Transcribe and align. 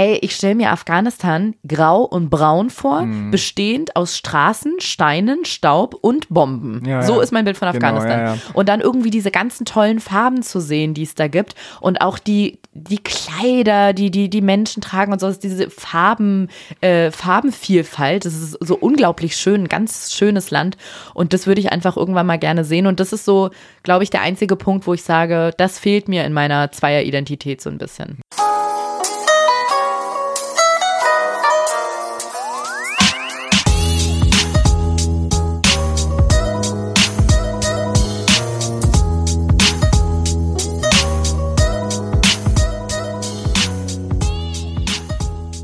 Ey, 0.00 0.16
ich 0.22 0.34
stelle 0.34 0.54
mir 0.54 0.70
Afghanistan 0.70 1.54
grau 1.68 2.04
und 2.04 2.30
braun 2.30 2.70
vor, 2.70 3.02
Mhm. 3.02 3.30
bestehend 3.30 3.96
aus 3.96 4.16
Straßen, 4.16 4.76
Steinen, 4.80 5.44
Staub 5.44 5.92
und 6.00 6.30
Bomben. 6.30 6.82
Ja, 6.86 7.02
so 7.02 7.16
ja. 7.16 7.22
ist 7.22 7.32
mein 7.32 7.44
Bild 7.44 7.58
von 7.58 7.70
Genau, 7.70 7.86
Afghanistan. 7.98 8.18
ja. 8.36 8.36
Und 8.54 8.70
dann 8.70 8.80
irgendwie 8.80 9.10
diese 9.10 9.30
ganzen 9.30 9.66
tollen 9.66 10.00
Farben 10.00 10.42
zu 10.42 10.58
sehen, 10.58 10.94
die 10.94 11.02
es 11.02 11.14
da 11.16 11.28
gibt. 11.28 11.54
Und 11.82 12.00
auch 12.00 12.18
die, 12.18 12.60
die 12.72 12.96
Kleider, 12.96 13.92
die, 13.92 14.10
die 14.10 14.30
die 14.30 14.40
Menschen 14.40 14.80
tragen 14.80 15.12
und 15.12 15.18
so, 15.20 15.30
diese 15.32 15.68
Farben, 15.68 16.48
äh, 16.80 17.10
Farbenvielfalt. 17.10 18.24
Das 18.24 18.32
ist 18.32 18.56
so 18.58 18.76
unglaublich 18.76 19.36
schön, 19.36 19.64
ein 19.64 19.68
ganz 19.68 20.14
schönes 20.14 20.50
Land. 20.50 20.78
Und 21.12 21.34
das 21.34 21.46
würde 21.46 21.60
ich 21.60 21.72
einfach 21.72 21.98
irgendwann 21.98 22.24
mal 22.26 22.38
gerne 22.38 22.64
sehen. 22.64 22.86
Und 22.86 23.00
das 23.00 23.12
ist 23.12 23.26
so, 23.26 23.50
glaube 23.82 24.04
ich, 24.04 24.08
der 24.08 24.22
einzige 24.22 24.56
Punkt, 24.56 24.86
wo 24.86 24.94
ich 24.94 25.02
sage, 25.02 25.52
das 25.58 25.78
fehlt 25.78 26.08
mir 26.08 26.24
in 26.24 26.32
meiner 26.32 26.72
Zweieridentität 26.72 27.60
so 27.60 27.68
ein 27.68 27.76
bisschen. 27.76 28.18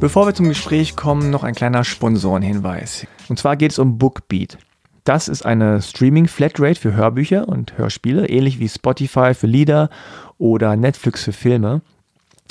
Bevor 0.06 0.28
wir 0.28 0.34
zum 0.34 0.48
Gespräch 0.48 0.95
kommen, 0.95 1.30
noch 1.30 1.42
ein 1.42 1.56
kleiner 1.56 1.83
Sponsorenhinweis. 1.83 3.09
Und 3.28 3.41
zwar 3.41 3.56
geht 3.56 3.73
es 3.73 3.80
um 3.80 3.98
Bookbeat. 3.98 4.56
Das 5.02 5.27
ist 5.27 5.45
eine 5.45 5.82
Streaming-Flatrate 5.82 6.79
für 6.79 6.95
Hörbücher 6.95 7.48
und 7.48 7.77
Hörspiele, 7.77 8.29
ähnlich 8.29 8.60
wie 8.60 8.69
Spotify 8.69 9.34
für 9.34 9.48
Lieder 9.48 9.91
oder 10.38 10.77
Netflix 10.77 11.24
für 11.24 11.32
Filme. 11.32 11.82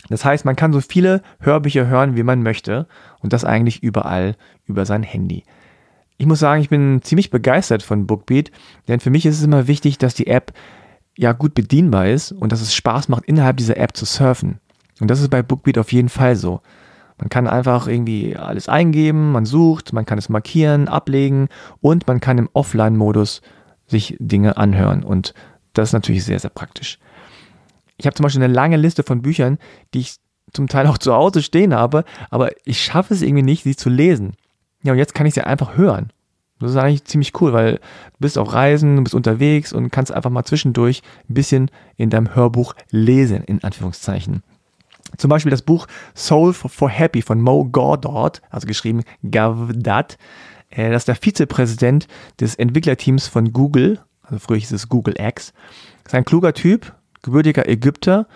Das 0.10 0.26
heißt, 0.26 0.44
man 0.44 0.58
kann 0.58 0.74
so 0.74 0.82
viele 0.82 1.22
Hörbücher 1.40 1.88
hören, 1.88 2.18
wie 2.18 2.24
man 2.24 2.44
möchte 2.44 2.88
und 3.22 3.32
das 3.32 3.46
eigentlich 3.46 3.82
überall 3.82 4.36
über 4.66 4.86
sein 4.86 5.04
Handy. 5.04 5.46
Ich 6.18 6.26
muss 6.26 6.40
sagen, 6.40 6.62
ich 6.62 6.68
bin 6.68 7.04
ziemlich 7.04 7.30
begeistert 7.30 7.84
von 7.84 8.06
Bookbeat, 8.06 8.52
denn 8.90 9.00
für 9.00 9.12
mich 9.12 9.26
ist 9.26 9.38
es 9.38 9.46
immer 9.46 9.68
wichtig, 9.70 9.98
dass 9.98 10.14
die 10.14 10.28
App 10.28 10.52
ja 11.16 11.32
gut 11.32 11.54
bedienbar 11.54 12.10
ist 12.10 12.34
und 12.34 12.52
dass 12.52 12.60
es 12.60 12.76
Spaß 12.76 13.08
macht, 13.08 13.24
innerhalb 13.24 13.56
dieser 13.56 13.78
App 13.78 13.96
zu 13.96 14.04
surfen. 14.04 14.60
Und 15.00 15.10
das 15.10 15.22
ist 15.22 15.30
bei 15.30 15.42
Bookbeat 15.42 15.78
auf 15.78 15.94
jeden 15.94 16.10
Fall 16.10 16.36
so. 16.36 16.60
Man 17.18 17.30
kann 17.30 17.48
einfach 17.48 17.88
irgendwie 17.88 18.36
alles 18.36 18.68
eingeben, 18.68 19.32
man 19.32 19.46
sucht, 19.46 19.94
man 19.94 20.06
kann 20.06 20.18
es 20.18 20.30
markieren, 20.30 20.88
ablegen 20.88 21.48
und 21.80 22.08
man 22.08 22.20
kann 22.20 22.38
im 22.38 22.50
Offline-Modus 22.52 23.42
sich 23.88 24.18
Dinge 24.20 24.58
anhören. 24.58 25.04
Und 25.04 25.34
das 25.74 25.90
ist 25.90 25.94
natürlich 25.94 26.26
sehr, 26.26 26.40
sehr 26.40 26.50
praktisch. 26.50 27.00
Ich 27.98 28.06
habe 28.06 28.16
zum 28.16 28.24
Beispiel 28.24 28.44
eine 28.44 28.54
lange 28.54 28.78
Liste 28.78 29.04
von 29.04 29.22
Büchern, 29.22 29.58
die 29.94 30.00
ich 30.00 30.16
zum 30.52 30.68
Teil 30.68 30.88
auch 30.88 30.98
zu 30.98 31.14
Hause 31.14 31.42
stehen 31.42 31.74
habe, 31.74 32.04
aber 32.30 32.50
ich 32.66 32.84
schaffe 32.84 33.14
es 33.14 33.22
irgendwie 33.22 33.44
nicht, 33.44 33.64
sie 33.64 33.76
zu 33.76 33.90
lesen. 33.90 34.34
Ja, 34.84 34.92
und 34.92 34.98
jetzt 34.98 35.16
kann 35.16 35.26
ich 35.26 35.34
sie 35.34 35.42
einfach 35.42 35.78
hören. 35.78 36.12
Das 36.60 36.72
ist 36.72 36.78
eigentlich 36.78 37.06
ziemlich 37.06 37.40
cool, 37.42 37.52
weil 37.54 37.76
du 37.76 38.20
bist 38.20 38.38
auf 38.38 38.54
Reisen, 38.54 38.96
du 38.96 39.04
bist 39.04 39.16
unterwegs 39.16 39.74
und 39.74 39.92
kannst 39.92 40.12
einfach 40.12 40.30
mal 40.30 40.46
zwischendurch 40.46 41.02
ein 41.30 41.34
bisschen 41.34 41.70
in 41.98 42.10
deinem 42.10 42.34
Hörbuch 42.34 42.76
lesen, 42.92 43.44
in 43.44 43.64
Anführungszeichen. 43.64 44.44
Zum 45.18 45.30
Beispiel 45.30 45.50
das 45.50 45.62
Buch 45.62 45.88
Soul 46.16 46.54
for, 46.54 46.90
Happy 46.90 47.22
von 47.22 47.42
Mo 47.42 47.66
Gordot, 47.66 48.42
also 48.50 48.68
geschrieben 48.68 49.04
Gavdat. 49.30 50.18
Äh, 50.70 50.92
Das 50.92 51.02
ist 51.02 51.08
der 51.08 51.16
Vizepräsident 51.16 52.08
des 52.40 52.56
Entwicklerteams 52.56 53.28
von 53.28 53.54
Google, 53.54 54.00
also 54.24 54.40
früher 54.40 54.58
hieß 54.58 54.72
es 54.72 54.90
Google 54.90 55.16
X. 55.18 55.54
Ist 56.06 56.16
ein 56.16 56.26
kluger 56.26 56.54
Typ, 56.54 56.94
gebürtiger 57.22 57.68
Ägypter 57.68 58.28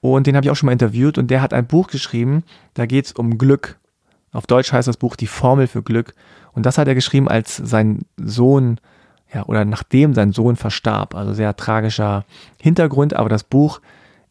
und 0.00 0.26
den 0.26 0.36
habe 0.36 0.44
ich 0.44 0.50
auch 0.50 0.56
schon 0.56 0.66
mal 0.66 0.72
interviewt 0.72 1.18
und 1.18 1.30
der 1.30 1.42
hat 1.42 1.52
ein 1.52 1.66
Buch 1.66 1.88
geschrieben, 1.88 2.44
da 2.74 2.86
geht 2.86 3.06
es 3.06 3.12
um 3.12 3.38
Glück. 3.38 3.78
Auf 4.32 4.46
Deutsch 4.46 4.72
heißt 4.72 4.88
das 4.88 4.96
Buch 4.96 5.16
Die 5.16 5.26
Formel 5.26 5.66
für 5.66 5.82
Glück 5.82 6.14
und 6.52 6.66
das 6.66 6.78
hat 6.78 6.88
er 6.88 6.94
geschrieben, 6.94 7.28
als 7.28 7.56
sein 7.56 8.00
Sohn 8.16 8.78
ja, 9.32 9.44
oder 9.46 9.64
nachdem 9.64 10.14
sein 10.14 10.32
Sohn 10.32 10.56
verstarb. 10.56 11.14
Also 11.14 11.32
sehr 11.32 11.56
tragischer 11.56 12.24
Hintergrund, 12.60 13.14
aber 13.14 13.28
das 13.28 13.44
Buch 13.44 13.80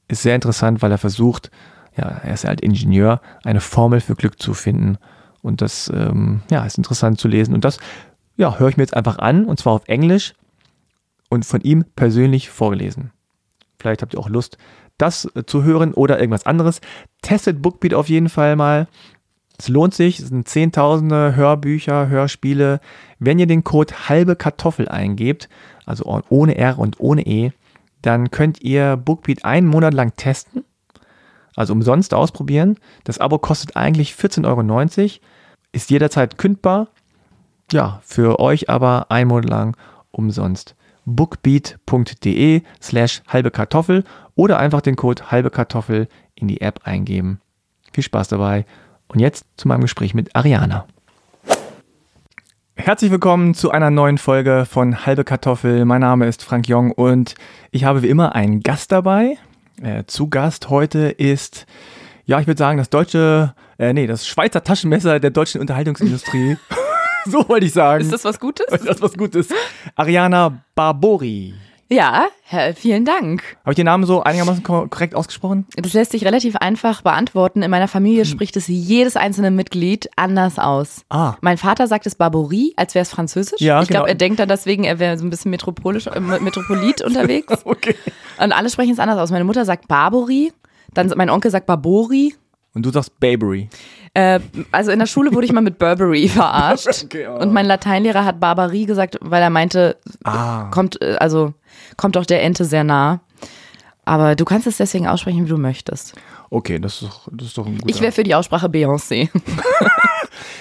ist 0.07 0.21
sehr 0.21 0.35
interessant, 0.35 0.81
weil 0.81 0.91
er 0.91 0.97
versucht, 0.97 1.51
ja, 1.97 2.05
er 2.05 2.33
ist 2.33 2.45
halt 2.45 2.61
Ingenieur, 2.61 3.21
eine 3.43 3.61
Formel 3.61 3.99
für 3.99 4.15
Glück 4.15 4.41
zu 4.41 4.53
finden. 4.53 4.97
Und 5.41 5.61
das, 5.61 5.91
ähm, 5.93 6.41
ja, 6.49 6.65
ist 6.65 6.77
interessant 6.77 7.19
zu 7.19 7.27
lesen. 7.27 7.53
Und 7.53 7.65
das, 7.65 7.79
ja, 8.37 8.57
höre 8.59 8.69
ich 8.69 8.77
mir 8.77 8.83
jetzt 8.83 8.95
einfach 8.95 9.17
an, 9.17 9.45
und 9.45 9.59
zwar 9.59 9.73
auf 9.73 9.87
Englisch 9.87 10.33
und 11.29 11.45
von 11.45 11.61
ihm 11.61 11.85
persönlich 11.95 12.49
vorgelesen. 12.49 13.11
Vielleicht 13.79 14.01
habt 14.01 14.13
ihr 14.13 14.19
auch 14.19 14.29
Lust, 14.29 14.57
das 14.97 15.25
äh, 15.35 15.45
zu 15.45 15.63
hören 15.63 15.93
oder 15.93 16.19
irgendwas 16.19 16.45
anderes. 16.45 16.81
Testet 17.21 17.61
Bookbeat 17.61 17.93
auf 17.93 18.09
jeden 18.09 18.29
Fall 18.29 18.55
mal. 18.55 18.87
Es 19.57 19.67
lohnt 19.67 19.93
sich, 19.93 20.19
es 20.19 20.29
sind 20.29 20.47
zehntausende 20.47 21.35
Hörbücher, 21.35 22.07
Hörspiele. 22.07 22.79
Wenn 23.19 23.39
ihr 23.39 23.47
den 23.47 23.63
Code 23.63 24.09
halbe 24.09 24.35
Kartoffel 24.35 24.87
eingebt, 24.87 25.49
also 25.85 26.21
ohne 26.29 26.57
R 26.57 26.79
und 26.79 26.99
ohne 26.99 27.25
E, 27.25 27.51
dann 28.01 28.31
könnt 28.31 28.61
ihr 28.61 28.97
Bookbeat 28.97 29.45
einen 29.45 29.67
Monat 29.67 29.93
lang 29.93 30.15
testen, 30.15 30.63
also 31.55 31.73
umsonst 31.73 32.13
ausprobieren. 32.13 32.77
Das 33.03 33.19
Abo 33.19 33.39
kostet 33.39 33.75
eigentlich 33.75 34.13
14,90 34.13 34.45
Euro, 34.47 35.09
ist 35.71 35.89
jederzeit 35.89 36.37
kündbar. 36.37 36.87
Ja, 37.71 38.01
für 38.03 38.39
euch 38.39 38.69
aber 38.69 39.07
ein 39.09 39.27
Monat 39.27 39.49
lang 39.49 39.77
umsonst. 40.11 40.75
bookbeat.de 41.05 42.61
slash 42.81 43.21
halbe 43.27 43.51
Kartoffel 43.51 44.03
oder 44.35 44.59
einfach 44.59 44.81
den 44.81 44.95
Code 44.95 45.31
halbe 45.31 45.49
Kartoffel 45.49 46.07
in 46.35 46.47
die 46.47 46.61
App 46.61 46.81
eingeben. 46.83 47.41
Viel 47.91 48.03
Spaß 48.03 48.27
dabei 48.27 48.65
und 49.07 49.19
jetzt 49.19 49.45
zu 49.57 49.67
meinem 49.67 49.81
Gespräch 49.81 50.13
mit 50.13 50.35
Ariana. 50.35 50.85
Herzlich 52.75 53.11
willkommen 53.11 53.53
zu 53.53 53.69
einer 53.69 53.91
neuen 53.91 54.17
Folge 54.17 54.65
von 54.67 55.05
Halbe 55.05 55.23
Kartoffel. 55.23 55.85
Mein 55.85 56.01
Name 56.01 56.25
ist 56.27 56.43
Frank 56.43 56.67
Jong 56.67 56.91
und 56.91 57.35
ich 57.69 57.83
habe 57.83 58.01
wie 58.01 58.09
immer 58.09 58.33
einen 58.33 58.61
Gast 58.61 58.91
dabei. 58.91 59.37
Äh, 59.81 60.03
zu 60.05 60.29
Gast 60.29 60.69
heute 60.69 61.09
ist, 61.09 61.65
ja, 62.25 62.39
ich 62.39 62.45
würde 62.45 62.59
sagen, 62.59 62.77
das 62.77 62.91
deutsche, 62.91 63.55
äh, 63.79 63.93
nee, 63.93 64.05
das 64.05 64.27
Schweizer 64.27 64.63
Taschenmesser 64.63 65.19
der 65.19 65.31
deutschen 65.31 65.59
Unterhaltungsindustrie. 65.59 66.57
so 67.25 67.49
wollte 67.49 67.65
ich 67.65 67.73
sagen. 67.73 68.03
Ist 68.03 68.13
das 68.13 68.23
was 68.23 68.39
Gutes? 68.39 68.67
das 68.69 68.83
ist 68.83 69.01
was 69.01 69.17
Gutes. 69.17 69.49
Ariana 69.95 70.63
Barbori. 70.75 71.55
Ja, 71.91 72.27
vielen 72.75 73.03
Dank. 73.03 73.43
Habe 73.63 73.71
ich 73.71 73.75
den 73.75 73.85
Namen 73.85 74.05
so 74.05 74.23
einigermaßen 74.23 74.63
ko- 74.63 74.87
korrekt 74.87 75.13
ausgesprochen? 75.13 75.65
Das 75.75 75.91
lässt 75.91 76.11
sich 76.11 76.23
relativ 76.23 76.55
einfach 76.55 77.01
beantworten. 77.01 77.63
In 77.63 77.69
meiner 77.69 77.89
Familie 77.89 78.23
spricht 78.23 78.55
es 78.55 78.67
jedes 78.69 79.17
einzelne 79.17 79.51
Mitglied 79.51 80.09
anders 80.15 80.57
aus. 80.57 81.01
Ah. 81.09 81.35
Mein 81.41 81.57
Vater 81.57 81.87
sagt 81.87 82.07
es 82.07 82.15
Barborie, 82.15 82.73
als 82.77 82.95
wäre 82.95 83.03
es 83.03 83.09
französisch. 83.09 83.59
Ja, 83.59 83.81
ich 83.81 83.89
glaube, 83.89 84.05
genau. 84.05 84.07
er 84.13 84.15
denkt 84.15 84.39
dann 84.39 84.47
deswegen, 84.47 84.85
er 84.85 84.99
wäre 84.99 85.17
so 85.17 85.25
ein 85.25 85.29
bisschen 85.29 85.51
metropolisch, 85.51 86.07
äh, 86.07 86.19
Metropolit 86.21 87.01
unterwegs. 87.05 87.53
Okay. 87.65 87.95
Und 88.41 88.53
alle 88.53 88.69
sprechen 88.69 88.93
es 88.93 88.99
anders 88.99 89.17
aus. 89.19 89.29
Meine 89.31 89.43
Mutter 89.43 89.65
sagt 89.65 89.89
Barbori, 89.89 90.53
dann 90.93 91.11
mein 91.17 91.29
Onkel 91.29 91.51
sagt 91.51 91.65
Barbori. 91.65 92.33
Und 92.73 92.85
du 92.85 92.89
sagst 92.89 93.19
Babery. 93.19 93.67
Äh, 94.13 94.39
also 94.71 94.91
in 94.91 94.99
der 94.99 95.05
Schule 95.05 95.33
wurde 95.33 95.45
ich 95.45 95.53
mal 95.53 95.61
mit 95.61 95.79
Burberry 95.79 96.27
verarscht. 96.29 97.03
Okay, 97.05 97.27
oh. 97.27 97.39
Und 97.39 97.53
mein 97.53 97.65
Lateinlehrer 97.65 98.25
hat 98.25 98.39
Barbarie 98.39 98.85
gesagt, 98.85 99.17
weil 99.21 99.41
er 99.41 99.49
meinte, 99.49 99.97
Ah. 100.23 100.65
kommt, 100.71 101.01
äh, 101.01 101.15
also 101.19 101.53
kommt 101.97 102.15
doch 102.15 102.25
der 102.25 102.43
Ente 102.43 102.65
sehr 102.65 102.83
nah. 102.83 103.21
Aber 104.03 104.35
du 104.35 104.45
kannst 104.45 104.65
es 104.67 104.77
deswegen 104.77 105.07
aussprechen, 105.07 105.45
wie 105.45 105.49
du 105.49 105.57
möchtest. 105.57 106.13
Okay, 106.49 106.79
das 106.79 106.95
ist 106.95 107.03
doch, 107.03 107.27
das 107.31 107.47
ist 107.49 107.57
doch 107.57 107.65
ein 107.67 107.77
guter. 107.77 107.87
Ich 107.89 108.01
wäre 108.01 108.11
für 108.11 108.23
die 108.23 108.35
Aussprache 108.35 108.67
Beyoncé. 108.67 109.29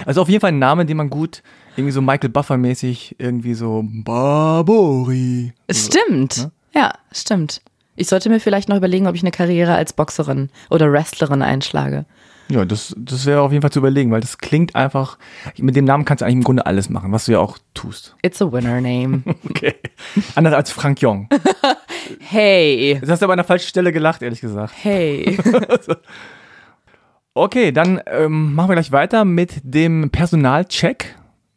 Also 0.04 0.22
auf 0.22 0.28
jeden 0.28 0.40
Fall 0.40 0.52
ein 0.52 0.58
Name, 0.58 0.84
den 0.86 0.96
man 0.96 1.10
gut 1.10 1.42
irgendwie 1.76 1.92
so 1.92 2.00
Michael 2.02 2.30
Buffer 2.30 2.56
mäßig 2.56 3.16
irgendwie 3.18 3.54
so 3.54 3.82
Barbori. 3.84 5.52
Stimmt. 5.70 6.48
Ja, 6.74 6.92
stimmt. 7.12 7.60
Ich 7.96 8.08
sollte 8.08 8.28
mir 8.30 8.40
vielleicht 8.40 8.68
noch 8.68 8.76
überlegen, 8.76 9.06
ob 9.06 9.14
ich 9.14 9.22
eine 9.22 9.30
Karriere 9.30 9.74
als 9.74 9.92
Boxerin 9.92 10.50
oder 10.70 10.90
Wrestlerin 10.92 11.42
einschlage. 11.42 12.04
Ja, 12.50 12.64
das, 12.64 12.94
das 12.98 13.26
wäre 13.26 13.42
auf 13.42 13.52
jeden 13.52 13.62
Fall 13.62 13.70
zu 13.70 13.78
überlegen, 13.78 14.10
weil 14.10 14.20
das 14.20 14.38
klingt 14.38 14.74
einfach, 14.74 15.18
mit 15.56 15.76
dem 15.76 15.84
Namen 15.84 16.04
kannst 16.04 16.20
du 16.20 16.24
eigentlich 16.24 16.38
im 16.38 16.44
Grunde 16.44 16.66
alles 16.66 16.91
machen, 16.91 17.12
was 17.12 17.26
du 17.26 17.32
ja 17.32 17.38
auch 17.38 17.58
tust. 17.74 18.16
It's 18.22 18.42
a 18.42 18.50
winner 18.50 18.80
name. 18.80 19.22
Okay. 19.48 19.74
Anders 20.34 20.54
als 20.54 20.70
Frank 20.70 21.00
Jong. 21.00 21.28
Hey. 22.18 22.94
Jetzt 22.94 23.08
hast 23.08 23.22
du 23.22 23.26
aber 23.26 23.34
an 23.34 23.38
der 23.38 23.44
falschen 23.44 23.68
Stelle 23.68 23.92
gelacht, 23.92 24.20
ehrlich 24.22 24.41
gesagt. 24.41 24.72
Hey. 24.82 25.38
Okay, 27.32 27.70
dann 27.70 28.00
ähm, 28.06 28.54
machen 28.54 28.70
wir 28.70 28.74
gleich 28.74 28.91
weiter 28.91 29.24
mit 29.24 29.60
dem 29.62 30.10
Personalcheck. 30.10 31.14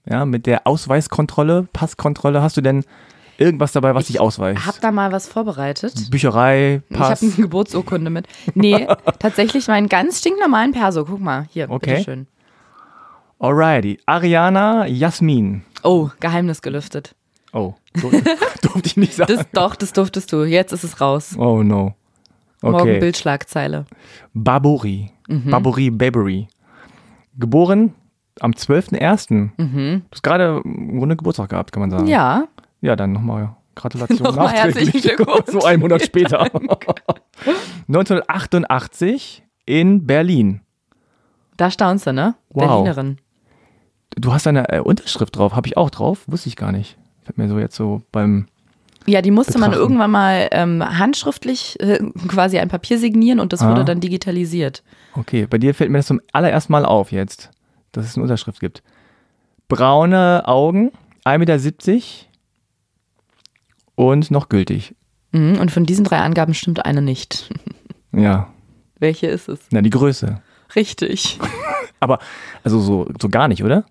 Ja, 0.08 0.24
mit 0.26 0.46
der 0.46 0.68
Ausweiskontrolle, 0.68 1.68
Passkontrolle. 1.74 2.44
Hast 2.44 2.58
du 2.58 2.62
denn 2.62 2.86
irgendwas 3.44 3.72
dabei, 3.72 3.94
was 3.96 4.08
dich 4.08 4.20
ausweist? 4.20 4.66
Hab 4.66 4.80
da 4.82 4.92
mal 4.92 5.12
was 5.12 5.28
vorbereitet. 5.28 6.10
Bücherei, 6.10 6.82
Ich 6.90 6.98
habe 6.98 7.10
Pass. 7.10 7.22
eine 7.24 7.32
Geburtsurkunde 7.34 8.10
mit. 8.10 8.28
Nee, 8.56 8.88
tatsächlich 9.20 9.68
meinen 9.68 9.90
ganz 9.90 10.20
stinknormalen 10.20 10.72
Perso. 10.72 11.06
Guck 11.06 11.20
mal, 11.20 11.46
hier, 11.52 11.70
Okay. 11.70 11.92
bitteschön. 11.92 12.28
Alrighty. 13.40 14.00
Ariana 14.06 14.88
Jasmin. 14.88 15.64
Oh, 15.84 16.10
Geheimnis 16.20 16.62
gelüftet. 16.62 17.16
Oh, 17.52 17.74
dur 18.00 18.12
durfte 18.62 18.82
ich 18.86 18.98
nicht 18.98 19.14
sagen. 19.16 19.34
Das, 19.36 19.46
doch, 19.52 19.76
das 19.76 19.94
durftest 19.94 20.32
du. 20.32 20.44
Jetzt 20.44 20.72
ist 20.72 20.84
es 20.84 21.02
raus. 21.02 21.36
oh 21.38 21.62
no. 21.64 21.94
Morgen 22.62 22.76
Okay. 22.80 23.00
Bildschlagzeile. 23.00 23.86
Barbori. 24.34 25.12
Barbouri, 25.28 25.90
Babery. 25.90 26.48
Geboren 27.38 27.94
am 28.40 28.52
12.01. 28.52 29.50
Mhm. 29.58 30.02
Du 30.10 30.12
hast 30.12 30.24
gerade 30.24 30.62
im 30.64 30.98
Grunde 31.00 31.16
Geburtstag 31.18 31.50
gehabt, 31.50 31.72
kann 31.74 31.82
man 31.82 31.92
sagen. 31.92 32.08
Ja. 32.08 32.46
Ja, 32.84 32.96
dann 32.98 33.14
nochmal 33.14 33.56
Gratulation 33.76 34.18
Nochmal 34.24 34.54
nachträglich. 34.54 35.10
so 35.48 35.64
einen 35.64 35.80
Monat 35.80 36.04
später. 36.04 36.48
1988 37.88 39.44
in 39.66 40.06
Berlin. 40.06 40.62
Da 41.58 41.72
staunst 41.72 42.06
du, 42.08 42.14
ne? 42.14 42.36
Wow. 42.50 42.68
Berlinerin. 42.84 43.18
Du 44.16 44.34
hast 44.34 44.46
eine 44.48 44.70
äh, 44.70 44.80
Unterschrift 44.80 45.38
drauf, 45.38 45.56
habe 45.56 45.68
ich 45.68 45.78
auch 45.78 45.90
drauf, 45.90 46.24
wusste 46.28 46.50
ich 46.50 46.56
gar 46.56 46.72
nicht. 46.72 46.98
Fällt 47.24 47.38
mir 47.38 47.48
so 47.48 47.58
jetzt 47.58 47.76
so 47.76 48.02
beim. 48.12 48.48
Ja, 49.06 49.22
die 49.22 49.32
musste 49.32 49.54
man 49.60 49.72
Betrachten. 49.72 49.82
irgendwann 49.82 50.12
mal 50.12 50.48
ähm, 50.52 50.84
handschriftlich 51.00 51.80
äh, 51.80 52.00
quasi 52.28 52.60
ein 52.60 52.70
Papier 52.70 52.98
signieren 53.00 53.40
und 53.40 53.54
das 53.54 53.62
Ah. 53.62 53.70
wurde 53.70 53.86
dann 53.86 54.00
digitalisiert. 54.00 54.84
Okay, 55.16 55.46
bei 55.50 55.58
dir 55.58 55.74
fällt 55.74 55.90
mir 55.90 55.98
das 56.00 56.08
zum 56.08 56.22
allerersten 56.32 56.72
Mal 56.72 56.86
auf 56.86 57.12
jetzt, 57.12 57.50
dass 57.92 58.06
es 58.06 58.16
eine 58.16 58.24
Unterschrift 58.24 58.60
gibt. 58.60 58.82
Braune 59.68 60.44
Augen, 60.46 60.92
1,70 61.26 61.38
Meter 61.40 61.58
und 63.96 64.32
noch 64.32 64.50
gültig. 64.50 64.96
Mhm, 65.32 65.60
und 65.60 65.72
von 65.72 65.86
diesen 65.86 66.04
drei 66.06 66.20
Angaben 66.20 66.54
stimmt 66.54 66.86
eine 66.86 67.02
nicht. 67.02 67.50
Ja, 68.16 68.54
Welche 69.00 69.26
ist 69.26 69.50
es? 69.50 69.60
na, 69.72 69.82
die 69.82 69.90
Größe. 69.90 70.40
Richtig. 70.76 71.40
Aber, 72.00 72.20
also 72.64 72.80
so, 72.80 73.10
so 73.20 73.28
gar 73.28 73.48
nicht, 73.48 73.64
oder? 73.64 73.86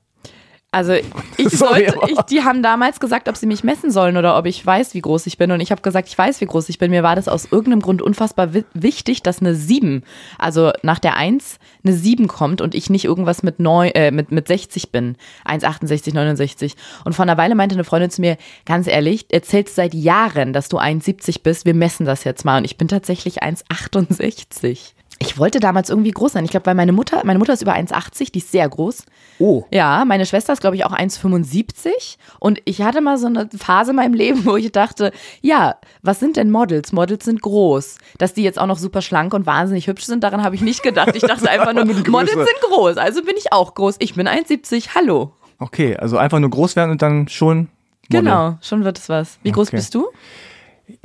Also 0.75 0.95
ich 0.95 1.49
sollte, 1.51 1.95
ich, 2.09 2.19
die 2.31 2.43
haben 2.43 2.63
damals 2.63 2.99
gesagt, 2.99 3.29
ob 3.29 3.37
sie 3.37 3.45
mich 3.45 3.63
messen 3.63 3.91
sollen 3.91 4.17
oder 4.17 4.39
ob 4.39 4.47
ich 4.47 4.65
weiß, 4.65 4.95
wie 4.95 5.03
groß 5.03 5.27
ich 5.27 5.37
bin. 5.37 5.53
Und 5.53 5.61
ich 5.61 5.71
habe 5.71 5.83
gesagt, 5.83 6.09
ich 6.09 6.17
weiß, 6.17 6.41
wie 6.41 6.47
groß 6.47 6.71
ich 6.71 6.79
bin. 6.79 6.91
Mir 6.91 7.03
war 7.03 7.15
das 7.15 7.29
aus 7.29 7.45
irgendeinem 7.45 7.83
Grund 7.83 8.01
unfassbar 8.01 8.55
wi 8.55 8.65
wichtig, 8.73 9.23
dass 9.23 9.41
eine 9.41 9.55
7, 9.55 10.03
also 10.39 10.73
nach 10.83 10.99
der 10.99 11.17
1 11.17 11.59
eine 11.85 11.93
7 11.95 12.27
kommt 12.27 12.63
und 12.63 12.75
ich 12.75 12.89
nicht 12.89 13.05
irgendwas 13.05 13.43
mit, 13.43 13.61
neu, 13.61 13.89
äh, 13.89 14.11
mit, 14.11 14.33
mit 14.33 14.49
60 14.49 14.91
bin. 14.91 15.17
1,68, 15.45 16.15
69. 16.15 16.75
Und 17.05 17.13
vor 17.13 17.25
einer 17.25 17.37
Weile 17.37 17.55
meinte 17.55 17.75
eine 17.75 17.85
Freundin 17.85 18.11
zu 18.11 18.23
mir, 18.23 18.39
ganz 18.65 18.87
ehrlich, 18.87 19.27
erzählst 19.31 19.75
seit 19.75 19.93
Jahren, 19.93 20.55
dass 20.55 20.71
du 20.71 20.79
1,70 20.79 21.43
bist. 21.43 21.67
Wir 21.67 21.75
messen 21.75 22.07
das 22.07 22.25
jetzt 22.25 22.47
mal. 22.47 22.57
Und 22.57 22.65
ich 22.65 22.79
bin 22.79 22.89
tatsächlich 22.89 23.43
1,68. 23.43 24.95
Ich 25.23 25.39
wollte 25.39 25.61
damals 25.61 25.89
irgendwie 25.89 26.11
groß 26.11 26.33
sein. 26.33 26.45
Ich 26.45 26.51
glaube, 26.51 26.67
weil 26.67 26.75
meine 26.75 26.91
Mutter, 26.93 27.23
meine 27.25 27.39
Mutter 27.39 27.53
ist 27.53 27.63
über 27.63 27.75
1,80, 27.75 28.33
die 28.33 28.41
ist 28.41 28.51
sehr 28.51 28.69
groß. 28.69 29.05
Oh. 29.39 29.63
Ja, 29.71 30.05
meine 30.05 30.27
Schwester 30.27 30.53
ist, 30.53 30.61
glaube 30.61 30.75
ich, 30.75 30.85
auch 30.85 30.93
1,75. 30.93 32.17
Und 32.41 32.61
ich 32.65 32.83
hatte 32.83 33.01
mal 33.01 33.19
so 33.19 33.29
eine 33.29 33.49
Phase 33.57 33.91
in 33.91 33.97
meinem 33.97 34.15
Leben, 34.15 34.45
wo 34.45 34.57
ich 34.57 34.73
dachte, 34.73 35.13
ja, 35.41 35.77
was 36.03 36.19
sind 36.19 36.37
denn 36.37 36.51
Models? 36.51 36.91
Models 36.91 37.25
sind 37.25 37.41
groß. 37.41 37.99
Dass 38.19 38.35
die 38.35 38.43
jetzt 38.43 38.59
auch 38.59 38.67
noch 38.67 38.79
super 38.79 39.01
schlank 39.01 39.33
und 39.33 39.47
wahnsinnig 39.47 39.87
hübsch 39.87 40.05
sind, 40.07 40.25
daran 40.25 40.43
habe 40.43 40.57
ich 40.57 40.61
nicht 40.61 40.83
gedacht. 40.83 41.15
Ich 41.15 41.23
dachte 41.23 41.49
einfach 41.49 41.73
nur. 41.73 41.85
Models 42.09 42.33
sind 42.33 42.61
groß. 42.69 42.97
Also 42.97 43.23
bin 43.23 43.37
ich 43.39 43.53
auch 43.53 43.75
groß. 43.75 43.97
Ich 44.01 44.15
bin 44.15 44.27
1,70. 44.27 44.97
Hallo. 44.97 45.33
Okay, 45.61 45.97
also 45.97 46.17
einfach 46.19 46.41
nur 46.41 46.51
groß 46.51 46.75
werden 46.75 46.91
und 46.91 47.01
dann 47.03 47.29
schon. 47.29 47.69
Model. 48.11 48.25
Genau, 48.25 48.59
schon 48.61 48.83
wird 48.83 48.99
es 48.99 49.09
was. 49.09 49.39
Wie 49.45 49.53
groß 49.53 49.69
Okay. 49.69 49.77
bist 49.77 49.95
du? 49.95 50.09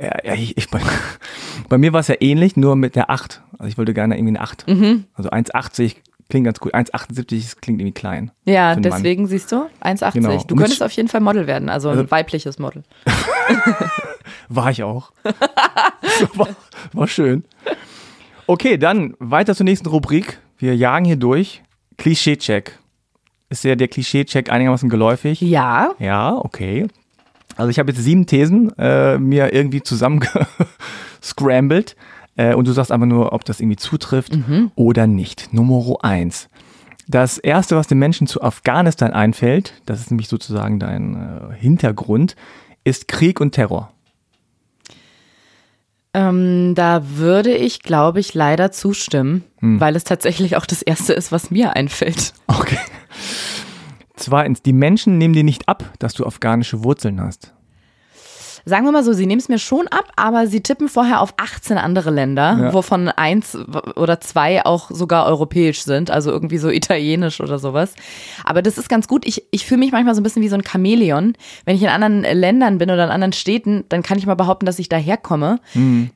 Ja, 0.00 0.34
ich, 0.34 0.56
ich, 0.56 0.68
bei, 0.70 0.80
bei 1.68 1.78
mir 1.78 1.92
war 1.92 2.00
es 2.00 2.08
ja 2.08 2.16
ähnlich, 2.20 2.56
nur 2.56 2.76
mit 2.76 2.96
der 2.96 3.10
8. 3.10 3.42
Also 3.58 3.68
ich 3.68 3.78
wollte 3.78 3.94
gerne 3.94 4.16
irgendwie 4.16 4.36
eine 4.36 4.40
8. 4.40 4.66
Mhm. 4.68 5.04
Also 5.14 5.30
1,80 5.30 5.96
klingt 6.28 6.44
ganz 6.44 6.60
gut. 6.60 6.74
1,78 6.74 7.56
klingt 7.60 7.80
irgendwie 7.80 7.92
klein. 7.94 8.30
Ja, 8.44 8.70
einen 8.70 8.82
Mann. 8.82 8.90
deswegen 8.92 9.26
siehst 9.26 9.50
du, 9.52 9.66
1,80. 9.82 10.12
Genau. 10.12 10.28
Du 10.28 10.34
Und 10.54 10.58
könntest 10.58 10.80
mit- 10.80 10.82
auf 10.86 10.92
jeden 10.92 11.08
Fall 11.08 11.20
Model 11.20 11.46
werden, 11.46 11.68
also 11.68 11.88
ein 11.90 12.10
weibliches 12.10 12.58
Model. 12.58 12.82
War 14.48 14.70
ich 14.70 14.82
auch. 14.82 15.12
war, 16.34 16.48
war 16.92 17.08
schön. 17.08 17.44
Okay, 18.46 18.78
dann 18.78 19.14
weiter 19.18 19.54
zur 19.54 19.64
nächsten 19.64 19.88
Rubrik. 19.88 20.38
Wir 20.58 20.74
jagen 20.76 21.04
hier 21.04 21.16
durch. 21.16 21.62
Klischee-Check. 21.98 22.78
Ist 23.50 23.64
ja 23.64 23.74
der 23.74 23.88
Klischee-Check 23.88 24.50
einigermaßen 24.50 24.88
geläufig? 24.88 25.40
Ja, 25.40 25.90
Ja, 25.98 26.34
okay. 26.36 26.86
Also 27.58 27.70
ich 27.70 27.78
habe 27.78 27.92
jetzt 27.92 28.02
sieben 28.02 28.26
Thesen 28.26 28.76
äh, 28.78 29.18
mir 29.18 29.52
irgendwie 29.52 29.82
zusammengescrambled. 29.82 31.96
Äh, 32.40 32.54
und 32.54 32.68
du 32.68 32.72
sagst 32.72 32.92
einfach 32.92 33.08
nur, 33.08 33.32
ob 33.32 33.44
das 33.44 33.58
irgendwie 33.58 33.78
zutrifft 33.78 34.38
oder 34.76 35.08
nicht. 35.08 35.52
Nummer 35.52 35.96
eins. 36.04 36.48
Das 37.08 37.36
erste, 37.36 37.74
was 37.74 37.88
den 37.88 37.98
Menschen 37.98 38.28
zu 38.28 38.42
Afghanistan 38.42 39.10
einfällt, 39.10 39.72
das 39.86 39.98
ist 39.98 40.12
nämlich 40.12 40.28
sozusagen 40.28 40.78
dein 40.78 41.16
äh, 41.16 41.52
Hintergrund, 41.56 42.36
ist 42.84 43.08
Krieg 43.08 43.40
und 43.40 43.56
Terror. 43.56 43.90
Ähm, 46.14 46.76
da 46.76 47.02
würde 47.16 47.52
ich, 47.54 47.82
glaube 47.82 48.20
ich, 48.20 48.34
leider 48.34 48.70
zustimmen, 48.70 49.42
Hm. 49.58 49.80
weil 49.80 49.96
es 49.96 50.04
tatsächlich 50.04 50.56
auch 50.56 50.64
das 50.66 50.82
Erste 50.82 51.14
ist, 51.14 51.32
was 51.32 51.50
mir 51.50 51.74
einfällt. 51.74 52.34
Okay. 52.46 52.78
Zweitens, 54.18 54.62
die 54.62 54.72
Menschen 54.72 55.16
nehmen 55.16 55.34
dir 55.34 55.44
nicht 55.44 55.68
ab, 55.68 55.84
dass 56.00 56.12
du 56.14 56.26
afghanische 56.26 56.82
Wurzeln 56.82 57.20
hast. 57.20 57.54
Sagen 58.64 58.84
wir 58.84 58.92
mal 58.92 59.04
so, 59.04 59.12
sie 59.12 59.26
nehmen 59.26 59.40
es 59.40 59.48
mir 59.48 59.58
schon 59.58 59.88
ab, 59.88 60.12
aber 60.16 60.46
sie 60.46 60.60
tippen 60.62 60.88
vorher 60.88 61.20
auf 61.20 61.34
18 61.36 61.78
andere 61.78 62.10
Länder, 62.10 62.58
Ja. 62.60 62.72
wovon 62.72 63.08
eins 63.08 63.56
oder 63.96 64.20
zwei 64.20 64.64
auch 64.64 64.90
sogar 64.90 65.26
europäisch 65.26 65.82
sind, 65.82 66.10
also 66.10 66.30
irgendwie 66.30 66.58
so 66.58 66.68
italienisch 66.70 67.40
oder 67.40 67.58
sowas. 67.58 67.94
Aber 68.44 68.62
das 68.62 68.78
ist 68.78 68.88
ganz 68.88 69.08
gut. 69.08 69.26
Ich, 69.26 69.44
ich 69.50 69.66
fühle 69.66 69.78
mich 69.80 69.92
manchmal 69.92 70.14
so 70.14 70.20
ein 70.20 70.24
bisschen 70.24 70.42
wie 70.42 70.48
so 70.48 70.56
ein 70.56 70.64
Chamäleon. 70.64 71.34
Wenn 71.64 71.76
ich 71.76 71.82
in 71.82 71.88
anderen 71.88 72.22
Ländern 72.22 72.78
bin 72.78 72.90
oder 72.90 73.04
in 73.04 73.10
anderen 73.10 73.32
Städten, 73.32 73.84
dann 73.88 74.02
kann 74.02 74.18
ich 74.18 74.26
mal 74.26 74.34
behaupten, 74.34 74.66
dass 74.66 74.78
ich 74.78 74.88
daherkomme. 74.88 75.60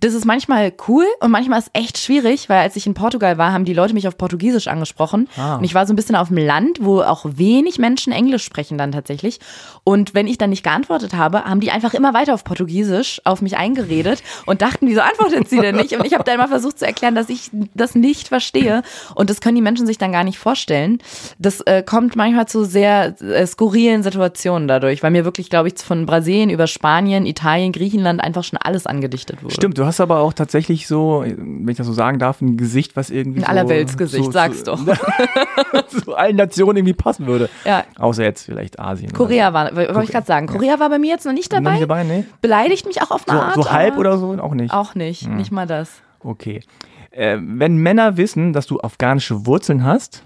Das 0.00 0.15
ist 0.15 0.25
manchmal 0.25 0.73
cool 0.88 1.05
und 1.21 1.31
manchmal 1.31 1.59
ist 1.59 1.71
echt 1.73 1.99
schwierig, 1.99 2.49
weil 2.49 2.59
als 2.61 2.77
ich 2.77 2.87
in 2.87 2.95
Portugal 2.95 3.38
war, 3.38 3.53
haben 3.53 3.65
die 3.65 3.75
Leute 3.75 3.95
mich 3.95 4.09
auf 4.09 4.17
Portugiesisch 4.19 4.69
angesprochen. 4.69 5.29
Ah. 5.37 5.56
Und 5.56 5.65
ich 5.65 5.75
war 5.75 5.87
so 5.87 5.93
ein 5.93 5.97
bisschen 5.97 6.17
auf 6.17 6.29
dem 6.29 6.37
Land, 6.38 6.79
wo 6.81 7.00
auch 7.03 7.25
wenig 7.25 7.79
Menschen 7.79 8.12
Englisch 8.12 8.45
sprechen 8.45 8.79
dann 8.79 8.93
tatsächlich. 8.93 9.41
Und 9.85 10.15
wenn 10.15 10.27
ich 10.27 10.38
dann 10.38 10.50
nicht 10.50 10.62
geantwortet 10.62 11.15
habe, 11.15 11.45
haben 11.45 11.61
die 11.61 11.71
einfach 11.71 11.95
immer 11.95 12.15
weiter 12.15 12.31
auf 12.32 12.44
Portugiesisch 12.44 13.20
auf 13.25 13.43
mich 13.43 13.56
eingeredet 13.56 14.23
und 14.46 14.62
dachten, 14.62 14.87
wieso 14.87 15.00
antwortet 15.00 15.49
sie 15.49 15.61
denn 15.61 15.76
nicht? 15.76 15.93
Und 15.94 16.05
ich 16.05 16.14
habe 16.14 16.25
dann 16.25 16.38
mal 16.38 16.49
versucht 16.49 16.79
zu 16.79 16.87
erklären, 16.87 17.14
dass 17.14 17.29
ich 17.29 17.50
das 17.75 17.94
nicht 17.94 18.29
verstehe. 18.29 18.82
Und 19.14 19.31
das 19.31 19.40
können 19.40 19.56
die 19.56 19.62
Menschen 19.62 19.87
sich 19.87 19.99
dann 19.99 20.12
gar 20.12 20.25
nicht 20.25 20.38
vorstellen. 20.38 20.99
Das 21.38 21.61
äh, 21.62 21.82
kommt 21.82 22.17
manchmal 22.17 22.46
zu 22.46 22.64
sehr 22.64 23.20
äh, 23.20 23.46
skurrilen 23.46 24.02
Situationen 24.02 24.69
dadurch, 24.69 25.02
weil 25.02 25.11
mir 25.11 25.25
wirklich, 25.25 25.50
glaube 25.50 25.69
ich, 25.69 25.75
von 25.79 26.06
Brasilien 26.06 26.50
über 26.50 26.67
Spanien, 26.67 27.26
Italien, 27.26 27.73
Griechenland 27.73 28.23
einfach 28.23 28.44
schon 28.44 28.58
alles 28.58 28.87
angedichtet 28.87 29.43
wurde. 29.43 29.55
Stimmt, 29.55 29.78
du 29.78 29.87
hast 29.87 30.00
aber 30.00 30.20
auch 30.20 30.32
tatsächlich 30.32 30.87
so, 30.87 31.25
wenn 31.26 31.69
ich 31.69 31.76
das 31.76 31.87
so 31.87 31.93
sagen 31.93 32.19
darf, 32.19 32.40
ein 32.40 32.56
Gesicht, 32.56 32.96
was 32.96 33.11
irgendwie 33.11 33.40
Ein 33.40 33.44
so, 33.44 33.50
Allerweltsgesicht, 33.50 34.25
so, 34.25 34.31
sag's 34.31 34.61
so, 34.61 34.76
doch. 34.76 34.85
zu 35.88 36.14
allen 36.14 36.37
Nationen 36.37 36.78
irgendwie 36.78 36.94
passen 36.94 37.26
würde. 37.26 37.49
Ja. 37.64 37.85
Außer 37.99 38.23
jetzt 38.23 38.45
vielleicht 38.45 38.78
Asien. 38.78 39.12
Korea 39.12 39.52
war, 39.52 39.75
wollte 39.76 40.04
ich 40.04 40.11
gerade 40.11 40.26
sagen, 40.26 40.47
Korea 40.47 40.78
war 40.78 40.90
bei 40.90 40.99
mir 40.99 41.11
jetzt 41.11 41.26
noch 41.26 41.33
nicht 41.33 41.50
so. 41.50 41.57
Noch 41.57 41.64
dabei. 41.64 41.75
nicht 41.75 41.83
dabei, 41.83 42.04
nee? 42.04 42.22
Beleidigt 42.41 42.87
mich 42.87 43.02
auch 43.02 43.11
auf 43.11 43.29
eine 43.29 43.38
So, 43.38 43.45
Art. 43.45 43.55
so 43.55 43.71
halb 43.73 43.99
oder 43.99 44.19
so 44.19 44.33
auch 44.41 44.55
nicht. 44.55 44.73
Auch 44.73 44.95
nicht, 44.95 45.29
nicht 45.29 45.50
mal 45.52 45.67
das. 45.67 45.91
Okay. 46.21 46.62
Äh, 47.11 47.38
wenn 47.41 47.76
Männer 47.76 48.17
wissen, 48.17 48.52
dass 48.52 48.67
du 48.67 48.81
afghanische 48.81 49.47
Wurzeln 49.47 49.85
hast, 49.85 50.23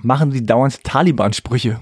machen 0.00 0.32
sie 0.32 0.44
dauernd 0.44 0.82
Taliban-Sprüche. 0.84 1.80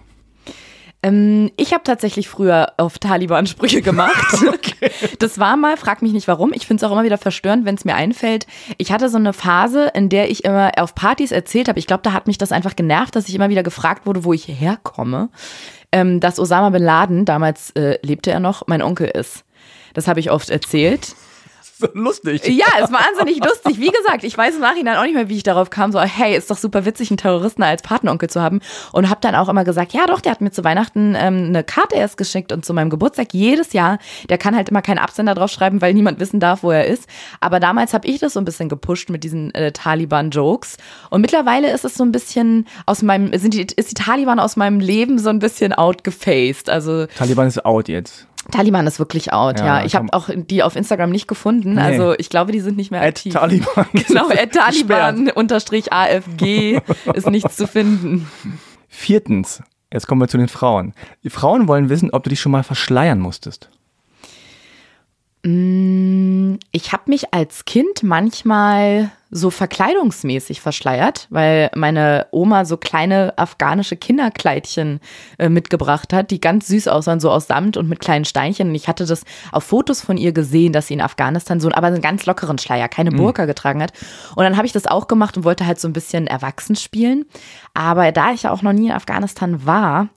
Ähm, 1.00 1.52
ich 1.56 1.72
habe 1.72 1.84
tatsächlich 1.84 2.28
früher 2.28 2.72
auf 2.76 2.98
Taliban-Sprüche 2.98 3.82
gemacht. 3.82 4.38
Das 5.18 5.38
war 5.40 5.56
mal, 5.56 5.76
frag 5.76 6.02
mich 6.02 6.12
nicht 6.12 6.28
warum. 6.28 6.52
Ich 6.54 6.66
finde 6.66 6.84
es 6.84 6.88
auch 6.88 6.92
immer 6.92 7.02
wieder 7.02 7.18
verstörend, 7.18 7.64
wenn 7.64 7.74
es 7.74 7.84
mir 7.84 7.96
einfällt. 7.96 8.46
Ich 8.76 8.92
hatte 8.92 9.08
so 9.08 9.16
eine 9.16 9.32
Phase, 9.32 9.90
in 9.94 10.08
der 10.08 10.30
ich 10.30 10.44
immer 10.44 10.70
auf 10.76 10.94
Partys 10.94 11.32
erzählt 11.32 11.68
habe. 11.68 11.80
Ich 11.80 11.88
glaube, 11.88 12.02
da 12.04 12.12
hat 12.12 12.28
mich 12.28 12.38
das 12.38 12.52
einfach 12.52 12.76
genervt, 12.76 13.16
dass 13.16 13.28
ich 13.28 13.34
immer 13.34 13.48
wieder 13.48 13.64
gefragt 13.64 14.06
wurde, 14.06 14.22
wo 14.24 14.32
ich 14.32 14.46
herkomme. 14.46 15.30
Ähm, 15.90 16.20
dass 16.20 16.38
Osama 16.38 16.70
bin 16.70 16.82
Laden, 16.82 17.24
damals 17.24 17.70
äh, 17.70 17.98
lebte 18.02 18.30
er 18.30 18.40
noch, 18.40 18.66
mein 18.66 18.82
Onkel 18.82 19.08
ist. 19.08 19.44
Das 19.94 20.06
habe 20.06 20.20
ich 20.20 20.30
oft 20.30 20.50
erzählt. 20.50 21.14
So 21.88 21.88
lustig. 21.94 22.44
Ja, 22.48 22.66
es 22.82 22.90
war 22.90 23.00
wahnsinnig 23.00 23.44
lustig. 23.44 23.78
Wie 23.78 23.90
gesagt, 23.90 24.24
ich 24.24 24.36
weiß 24.36 24.56
im 24.56 24.60
Nachhinein 24.60 24.96
auch 24.96 25.04
nicht 25.04 25.14
mehr, 25.14 25.28
wie 25.28 25.36
ich 25.36 25.44
darauf 25.44 25.70
kam, 25.70 25.92
so, 25.92 26.00
hey, 26.00 26.36
ist 26.36 26.50
doch 26.50 26.56
super 26.56 26.84
witzig, 26.84 27.10
einen 27.10 27.18
Terroristen 27.18 27.62
als 27.62 27.82
Patenonkel 27.82 28.28
zu 28.28 28.42
haben. 28.42 28.60
Und 28.92 29.08
habe 29.08 29.20
dann 29.20 29.36
auch 29.36 29.48
immer 29.48 29.62
gesagt, 29.62 29.92
ja 29.92 30.06
doch, 30.06 30.20
der 30.20 30.32
hat 30.32 30.40
mir 30.40 30.50
zu 30.50 30.64
Weihnachten 30.64 31.14
ähm, 31.16 31.46
eine 31.48 31.62
Karte 31.62 31.94
erst 31.94 32.16
geschickt 32.16 32.52
und 32.52 32.64
zu 32.64 32.74
meinem 32.74 32.90
Geburtstag 32.90 33.32
jedes 33.32 33.72
Jahr. 33.72 33.98
Der 34.28 34.38
kann 34.38 34.56
halt 34.56 34.70
immer 34.70 34.82
keinen 34.82 34.98
Absender 34.98 35.34
draufschreiben, 35.34 35.80
weil 35.80 35.94
niemand 35.94 36.18
wissen 36.18 36.40
darf, 36.40 36.64
wo 36.64 36.72
er 36.72 36.86
ist. 36.86 37.06
Aber 37.40 37.60
damals 37.60 37.94
habe 37.94 38.08
ich 38.08 38.18
das 38.18 38.32
so 38.32 38.40
ein 38.40 38.44
bisschen 38.44 38.68
gepusht 38.68 39.08
mit 39.08 39.22
diesen 39.22 39.54
äh, 39.54 39.70
Taliban-Jokes. 39.70 40.78
Und 41.10 41.20
mittlerweile 41.20 41.70
ist 41.70 41.84
es 41.84 41.94
so 41.94 42.04
ein 42.04 42.10
bisschen 42.10 42.66
aus 42.86 43.02
meinem, 43.02 43.38
sind 43.38 43.54
die, 43.54 43.62
ist 43.62 43.90
die 43.90 43.94
Taliban 43.94 44.40
aus 44.40 44.56
meinem 44.56 44.80
Leben 44.80 45.18
so 45.18 45.28
ein 45.30 45.38
bisschen 45.38 45.72
outgefaced. 45.72 46.70
Also 46.70 47.06
Taliban 47.06 47.46
ist 47.46 47.64
out 47.64 47.88
jetzt. 47.88 48.26
Taliban 48.50 48.86
ist 48.86 48.98
wirklich 48.98 49.32
out, 49.32 49.60
Ja, 49.60 49.80
ja. 49.80 49.84
Ich 49.84 49.94
habe 49.94 50.08
auch 50.12 50.30
die 50.34 50.62
auf 50.62 50.76
Instagram 50.76 51.10
nicht 51.10 51.28
gefunden. 51.28 51.74
Nee. 51.74 51.80
Also 51.80 52.14
ich 52.18 52.30
glaube, 52.30 52.52
die 52.52 52.60
sind 52.60 52.76
nicht 52.76 52.90
mehr 52.90 53.02
aktiv. 53.02 53.34
Taliban. 53.34 53.86
Genau, 53.92 54.28
at. 54.28 54.52
Taliban 54.52 55.30
unterstrich 55.30 55.92
AFG 55.92 56.80
ist 57.14 57.28
nichts 57.28 57.56
zu 57.56 57.66
finden. 57.66 58.28
Viertens, 58.88 59.62
jetzt 59.92 60.06
kommen 60.06 60.20
wir 60.20 60.28
zu 60.28 60.38
den 60.38 60.48
Frauen. 60.48 60.94
Die 61.24 61.30
Frauen 61.30 61.68
wollen 61.68 61.88
wissen, 61.88 62.10
ob 62.10 62.24
du 62.24 62.30
dich 62.30 62.40
schon 62.40 62.52
mal 62.52 62.62
verschleiern 62.62 63.20
musstest. 63.20 63.70
Mm, 65.42 66.56
ich 66.72 66.92
habe 66.92 67.04
mich 67.06 67.32
als 67.32 67.64
Kind 67.64 68.02
manchmal 68.02 69.10
so 69.30 69.50
verkleidungsmäßig 69.50 70.60
verschleiert, 70.60 71.26
weil 71.30 71.70
meine 71.74 72.26
Oma 72.30 72.64
so 72.64 72.78
kleine 72.78 73.34
afghanische 73.36 73.96
Kinderkleidchen 73.96 75.00
äh, 75.38 75.50
mitgebracht 75.50 76.12
hat, 76.12 76.30
die 76.30 76.40
ganz 76.40 76.68
süß 76.68 76.88
aussahen, 76.88 77.20
so 77.20 77.30
aus 77.30 77.46
Samt 77.46 77.76
und 77.76 77.88
mit 77.88 78.00
kleinen 78.00 78.24
Steinchen. 78.24 78.70
Und 78.70 78.74
ich 78.74 78.88
hatte 78.88 79.04
das 79.04 79.24
auf 79.52 79.64
Fotos 79.64 80.00
von 80.00 80.16
ihr 80.16 80.32
gesehen, 80.32 80.72
dass 80.72 80.86
sie 80.86 80.94
in 80.94 81.02
Afghanistan 81.02 81.60
so, 81.60 81.70
aber 81.70 81.88
einen 81.88 82.00
ganz 82.00 82.24
lockeren 82.24 82.58
Schleier, 82.58 82.88
keine 82.88 83.10
mhm. 83.10 83.16
Burka 83.16 83.42
mhm. 83.42 83.48
getragen 83.48 83.82
hat. 83.82 83.92
Und 84.34 84.44
dann 84.44 84.56
habe 84.56 84.66
ich 84.66 84.72
das 84.72 84.86
auch 84.86 85.08
gemacht 85.08 85.36
und 85.36 85.44
wollte 85.44 85.66
halt 85.66 85.78
so 85.78 85.88
ein 85.88 85.92
bisschen 85.92 86.26
erwachsen 86.26 86.74
spielen. 86.74 87.26
Aber 87.74 88.10
da 88.12 88.32
ich 88.32 88.44
ja 88.44 88.50
auch 88.50 88.62
noch 88.62 88.72
nie 88.72 88.86
in 88.86 88.92
Afghanistan 88.92 89.66
war, 89.66 90.08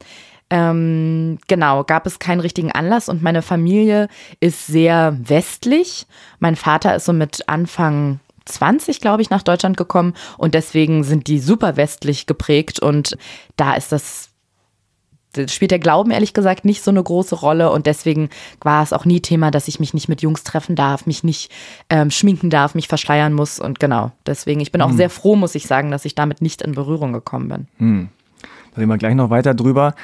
ähm, 0.51 1.39
genau, 1.47 1.85
gab 1.85 2.05
es 2.05 2.19
keinen 2.19 2.41
richtigen 2.41 2.71
Anlass 2.71 3.07
und 3.07 3.23
meine 3.23 3.41
Familie 3.41 4.09
ist 4.41 4.67
sehr 4.67 5.17
westlich. 5.17 6.05
Mein 6.39 6.57
Vater 6.57 6.93
ist 6.93 7.05
so 7.05 7.13
mit 7.13 7.47
Anfang 7.47 8.19
20, 8.45 8.99
glaube 8.99 9.21
ich, 9.21 9.29
nach 9.29 9.43
Deutschland 9.43 9.77
gekommen 9.77 10.13
und 10.37 10.53
deswegen 10.53 11.05
sind 11.05 11.27
die 11.27 11.39
super 11.39 11.77
westlich 11.77 12.27
geprägt 12.27 12.81
und 12.81 13.17
da 13.55 13.73
ist 13.73 13.93
das 13.93 14.27
spielt 15.47 15.71
der 15.71 15.79
Glauben 15.79 16.11
ehrlich 16.11 16.33
gesagt 16.33 16.65
nicht 16.65 16.83
so 16.83 16.91
eine 16.91 17.01
große 17.01 17.35
Rolle 17.35 17.71
und 17.71 17.85
deswegen 17.85 18.29
war 18.59 18.83
es 18.83 18.91
auch 18.91 19.05
nie 19.05 19.21
Thema, 19.21 19.49
dass 19.49 19.69
ich 19.69 19.79
mich 19.79 19.93
nicht 19.93 20.09
mit 20.09 20.21
Jungs 20.21 20.43
treffen 20.43 20.75
darf, 20.75 21.05
mich 21.05 21.23
nicht 21.23 21.49
ähm, 21.89 22.11
schminken 22.11 22.49
darf, 22.49 22.75
mich 22.75 22.89
verschleiern 22.89 23.31
muss 23.31 23.57
und 23.57 23.79
genau. 23.79 24.11
Deswegen, 24.25 24.59
ich 24.59 24.73
bin 24.73 24.81
auch 24.81 24.89
hm. 24.89 24.97
sehr 24.97 25.09
froh, 25.09 25.37
muss 25.37 25.55
ich 25.55 25.67
sagen, 25.67 25.89
dass 25.89 26.03
ich 26.03 26.15
damit 26.15 26.41
nicht 26.41 26.61
in 26.61 26.73
Berührung 26.73 27.13
gekommen 27.13 27.47
bin. 27.47 27.67
Hm. 27.77 28.09
Da 28.73 28.79
reden 28.79 28.89
wir 28.89 28.97
gleich 28.97 29.15
noch 29.15 29.29
weiter 29.29 29.53
drüber. 29.53 29.95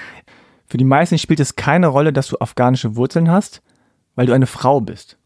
Für 0.67 0.77
die 0.77 0.83
meisten 0.83 1.17
spielt 1.17 1.39
es 1.39 1.55
keine 1.55 1.87
Rolle, 1.87 2.11
dass 2.13 2.27
du 2.27 2.37
afghanische 2.39 2.95
Wurzeln 2.95 3.31
hast, 3.31 3.61
weil 4.15 4.25
du 4.25 4.33
eine 4.33 4.47
Frau 4.47 4.81
bist. 4.81 5.17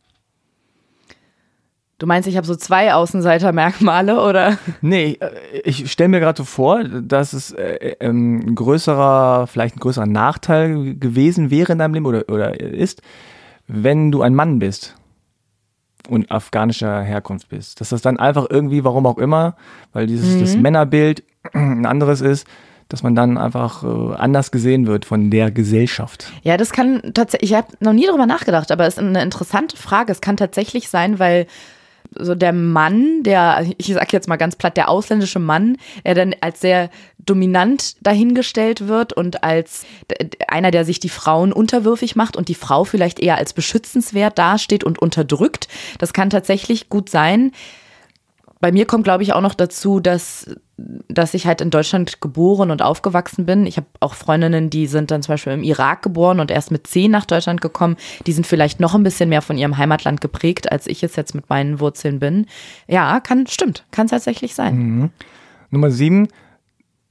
Du 1.98 2.08
meinst, 2.08 2.28
ich 2.28 2.36
habe 2.36 2.48
so 2.48 2.56
zwei 2.56 2.96
Außenseitermerkmale, 2.96 4.24
oder? 4.24 4.58
Nee, 4.82 5.20
äh, 5.20 5.60
ich 5.64 5.92
stelle 5.92 6.10
mir 6.10 6.20
gerade 6.20 6.38
so 6.38 6.46
vor, 6.46 6.84
dass 6.84 7.34
es 7.34 7.52
äh, 7.52 7.96
ähm, 8.00 8.40
ein 8.40 8.56
größerer, 8.56 9.46
vielleicht 9.46 9.76
ein 9.76 9.80
größerer 9.80 10.08
Nachteil 10.08 10.96
gewesen 10.96 11.52
wäre 11.52 11.74
in 11.74 11.78
deinem 11.78 11.94
Leben 11.94 12.08
oder, 12.08 12.24
oder 12.28 12.60
ist, 12.60 13.04
wenn 13.68 14.12
du 14.12 14.24
ein 14.24 14.34
Mann 14.34 14.58
bist 14.58 14.96
und 16.10 16.32
afghanischer 16.32 17.04
Herkunft 17.04 17.50
bist. 17.50 17.82
Dass 17.82 17.90
das 17.90 18.02
dann 18.02 18.18
einfach 18.18 18.48
irgendwie, 18.50 18.84
warum 18.84 19.06
auch 19.06 19.20
immer, 19.20 19.56
weil 19.94 20.08
dieses 20.08 20.36
mhm. 20.36 20.40
das 20.40 20.56
Männerbild 20.56 21.24
ein 21.54 21.86
anderes 21.86 22.22
ist, 22.22 22.48
dass 22.92 23.04
man 23.04 23.16
dann 23.16 23.38
einfach 23.38 23.84
äh, 23.84 24.16
anders 24.16 24.52
gesehen 24.52 24.88
wird 24.88 25.06
von 25.06 25.30
der 25.30 25.52
Gesellschaft. 25.52 26.32
Ja, 26.44 26.58
das 26.58 26.72
kann 26.72 27.02
tatsächlich, 27.14 27.52
ich 27.52 27.58
habe 27.58 27.68
noch 27.80 27.94
nie 27.94 28.06
darüber 28.06 28.26
nachgedacht, 28.26 28.72
aber 28.72 28.86
es 28.86 28.96
ist 28.96 29.00
eine 29.00 29.22
interessante 29.22 29.78
Frage. 29.78 30.12
Es 30.12 30.22
kann 30.22 30.38
tatsächlich 30.38 30.90
sein, 30.90 31.20
weil 31.20 31.48
so 32.18 32.36
der 32.36 32.52
Mann, 32.52 33.24
der, 33.24 33.66
ich 33.78 33.88
sag 33.88 34.12
jetzt 34.12 34.28
mal 34.28 34.36
ganz 34.36 34.58
platt, 34.58 34.76
der 34.76 34.90
ausländische 34.90 35.40
Mann, 35.40 35.78
der 36.06 36.16
dann 36.16 36.36
als 36.42 36.60
sehr 36.60 36.90
dominant 37.20 37.96
dahingestellt 38.06 38.88
wird 38.88 39.14
und 39.14 39.44
als 39.44 39.86
einer, 40.48 40.72
der 40.72 40.84
sich 40.84 41.00
die 41.00 41.10
Frauen 41.10 41.54
unterwürfig 41.54 42.16
macht 42.16 42.36
und 42.36 42.50
die 42.50 42.56
Frau 42.56 42.84
vielleicht 42.84 43.20
eher 43.20 43.38
als 43.38 43.54
beschützenswert 43.54 44.38
dasteht 44.38 44.84
und 44.84 45.00
unterdrückt. 45.00 45.70
Das 46.00 46.12
kann 46.12 46.30
tatsächlich 46.30 46.90
gut 46.90 47.10
sein. 47.10 47.52
Bei 48.60 48.72
mir 48.72 48.86
kommt, 48.86 49.06
glaube 49.06 49.24
ich, 49.24 49.34
auch 49.34 49.42
noch 49.42 49.56
dazu, 49.56 50.00
dass, 50.00 50.50
dass 51.08 51.34
ich 51.34 51.48
halt 51.48 51.62
in 51.62 51.70
Deutschland 51.70 52.22
geboren 52.22 52.72
und 52.72 52.82
aufgewachsen 52.82 53.46
bin. 53.46 53.66
Ich 53.66 53.78
habe 53.78 53.88
auch 54.00 54.14
Freundinnen, 54.14 54.70
die 54.70 54.88
sind 54.88 55.12
dann 55.12 55.22
zum 55.22 55.34
Beispiel 55.34 55.54
im 55.54 55.64
Irak 55.64 56.02
geboren 56.02 56.40
und 56.40 56.52
erst 56.52 56.72
mit 56.72 56.88
zehn 56.88 57.12
nach 57.12 57.26
Deutschland 57.26 57.62
gekommen. 57.62 57.98
Die 58.26 58.32
sind 58.32 58.48
vielleicht 58.48 58.80
noch 58.80 58.96
ein 58.96 59.04
bisschen 59.04 59.30
mehr 59.30 59.42
von 59.42 59.58
ihrem 59.58 59.78
Heimatland 59.78 60.22
geprägt, 60.22 60.72
als 60.72 60.88
ich 60.88 61.04
es 61.04 61.16
jetzt 61.16 61.36
mit 61.36 61.50
meinen 61.50 61.80
Wurzeln 61.80 62.20
bin. 62.20 62.46
Ja, 62.88 63.20
kann, 63.20 63.48
stimmt, 63.48 63.86
kann 63.92 64.08
tatsächlich 64.08 64.56
sein. 64.56 64.76
Mhm. 64.76 65.10
Nummer 65.70 65.92
sieben. 65.92 66.28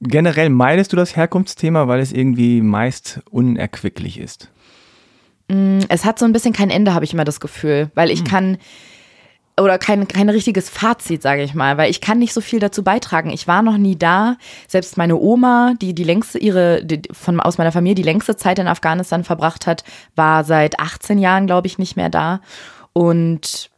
Generell 0.01 0.49
meidest 0.49 0.93
du 0.93 0.97
das 0.97 1.15
Herkunftsthema, 1.15 1.87
weil 1.87 1.99
es 1.99 2.11
irgendwie 2.11 2.61
meist 2.61 3.21
unerquicklich 3.29 4.19
ist? 4.19 4.49
Mm, 5.47 5.79
es 5.89 6.05
hat 6.05 6.17
so 6.17 6.25
ein 6.25 6.33
bisschen 6.33 6.53
kein 6.53 6.69
Ende, 6.69 6.93
habe 6.93 7.05
ich 7.05 7.13
immer 7.13 7.25
das 7.25 7.39
Gefühl, 7.39 7.91
weil 7.93 8.09
ich 8.09 8.21
mhm. 8.21 8.27
kann 8.27 8.57
oder 9.61 9.77
kein, 9.77 10.07
kein 10.07 10.29
richtiges 10.29 10.69
Fazit, 10.69 11.21
sage 11.21 11.43
ich 11.43 11.53
mal, 11.53 11.77
weil 11.77 11.89
ich 11.89 12.01
kann 12.01 12.19
nicht 12.19 12.33
so 12.33 12.41
viel 12.41 12.59
dazu 12.59 12.83
beitragen. 12.83 13.29
Ich 13.29 13.47
war 13.47 13.61
noch 13.61 13.77
nie 13.77 13.97
da. 13.97 14.37
Selbst 14.67 14.97
meine 14.97 15.17
Oma, 15.17 15.73
die 15.81 15.93
die 15.93 16.03
längste 16.03 16.37
ihre 16.37 16.83
die, 16.83 17.01
von 17.11 17.39
aus 17.39 17.57
meiner 17.57 17.71
Familie 17.71 17.95
die 17.95 18.03
längste 18.03 18.35
Zeit 18.35 18.59
in 18.59 18.67
Afghanistan 18.67 19.23
verbracht 19.23 19.67
hat, 19.67 19.83
war 20.15 20.43
seit 20.43 20.79
18 20.79 21.17
Jahren, 21.17 21.47
glaube 21.47 21.67
ich, 21.67 21.77
nicht 21.77 21.95
mehr 21.95 22.09
da. 22.09 22.41
Und 22.93 23.70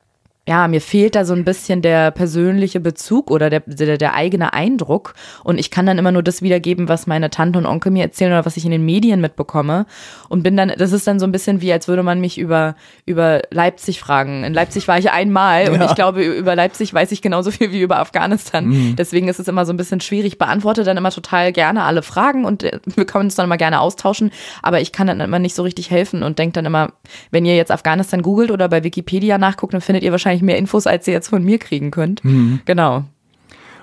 ja, 0.46 0.68
mir 0.68 0.82
fehlt 0.82 1.16
da 1.16 1.24
so 1.24 1.34
ein 1.34 1.46
bisschen 1.46 1.82
der 1.82 2.12
persönliche 2.12 2.82
Bezug 2.82 3.32
oder 3.32 3.50
der, 3.50 3.62
der, 3.62 3.98
der, 3.98 4.14
eigene 4.14 4.54
Eindruck. 4.54 5.14
Und 5.46 5.58
ich 5.58 5.72
kann 5.72 5.86
dann 5.86 5.98
immer 5.98 6.12
nur 6.12 6.22
das 6.22 6.42
wiedergeben, 6.42 6.90
was 6.90 7.08
meine 7.08 7.30
Tante 7.30 7.58
und 7.58 7.66
Onkel 7.66 7.94
mir 7.94 8.04
erzählen 8.04 8.34
oder 8.34 8.46
was 8.46 8.58
ich 8.58 8.66
in 8.66 8.72
den 8.72 8.84
Medien 8.84 9.22
mitbekomme. 9.22 9.86
Und 10.28 10.44
bin 10.44 10.58
dann, 10.58 10.74
das 10.78 10.92
ist 10.92 11.08
dann 11.08 11.18
so 11.18 11.26
ein 11.26 11.32
bisschen 11.32 11.62
wie, 11.62 11.72
als 11.72 11.88
würde 11.88 12.04
man 12.04 12.20
mich 12.20 12.38
über, 12.38 12.76
über 13.06 13.42
Leipzig 13.52 14.02
fragen. 14.02 14.44
In 14.44 14.54
Leipzig 14.54 14.86
war 14.90 15.00
ich 15.00 15.12
einmal 15.12 15.70
und 15.70 15.82
ich 15.82 15.96
glaube, 15.96 16.22
über 16.26 16.58
Leipzig 16.58 16.94
weiß 16.94 17.14
ich 17.14 17.22
genauso 17.22 17.50
viel 17.50 17.72
wie 17.72 17.80
über 17.80 18.00
Afghanistan. 18.00 18.66
Mhm. 18.66 18.96
Deswegen 18.98 19.30
ist 19.30 19.40
es 19.40 19.48
immer 19.48 19.66
so 19.66 19.72
ein 19.72 19.78
bisschen 19.78 20.02
schwierig. 20.02 20.40
Beantworte 20.40 20.84
dann 20.84 20.98
immer 20.98 21.12
total 21.12 21.54
gerne 21.54 21.84
alle 21.84 22.02
Fragen 22.02 22.44
und 22.44 22.64
äh, 22.64 22.82
wir 22.96 23.06
können 23.06 23.26
uns 23.26 23.36
dann 23.36 23.46
immer 23.46 23.58
gerne 23.58 23.80
austauschen. 23.80 24.30
Aber 24.62 24.82
ich 24.82 24.92
kann 24.92 25.08
dann 25.08 25.22
immer 25.22 25.40
nicht 25.40 25.56
so 25.56 25.64
richtig 25.64 25.90
helfen 25.90 26.22
und 26.22 26.38
denke 26.38 26.52
dann 26.52 26.66
immer, 26.66 26.92
wenn 27.32 27.46
ihr 27.46 27.56
jetzt 27.56 27.72
Afghanistan 27.72 28.22
googelt 28.22 28.52
oder 28.52 28.68
bei 28.68 28.84
Wikipedia 28.84 29.38
nachguckt, 29.38 29.74
dann 29.74 29.80
findet 29.80 30.04
ihr 30.04 30.12
wahrscheinlich 30.12 30.33
wahrscheinlich 30.34 30.42
mehr 30.42 30.58
Infos, 30.58 30.88
als 30.88 31.08
ihr 31.08 31.14
jetzt 31.14 31.30
von 31.30 31.44
mir 31.44 31.60
kriegen 31.60 31.92
könnt. 31.92 32.24
Mhm. 32.26 32.62
Genau. 32.66 33.04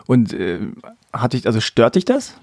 Und 0.07 0.33
äh, 0.33 0.59
hat 1.13 1.33
dich, 1.33 1.47
also 1.47 1.61
stört 1.61 1.95
dich 1.95 2.05
das? 2.05 2.35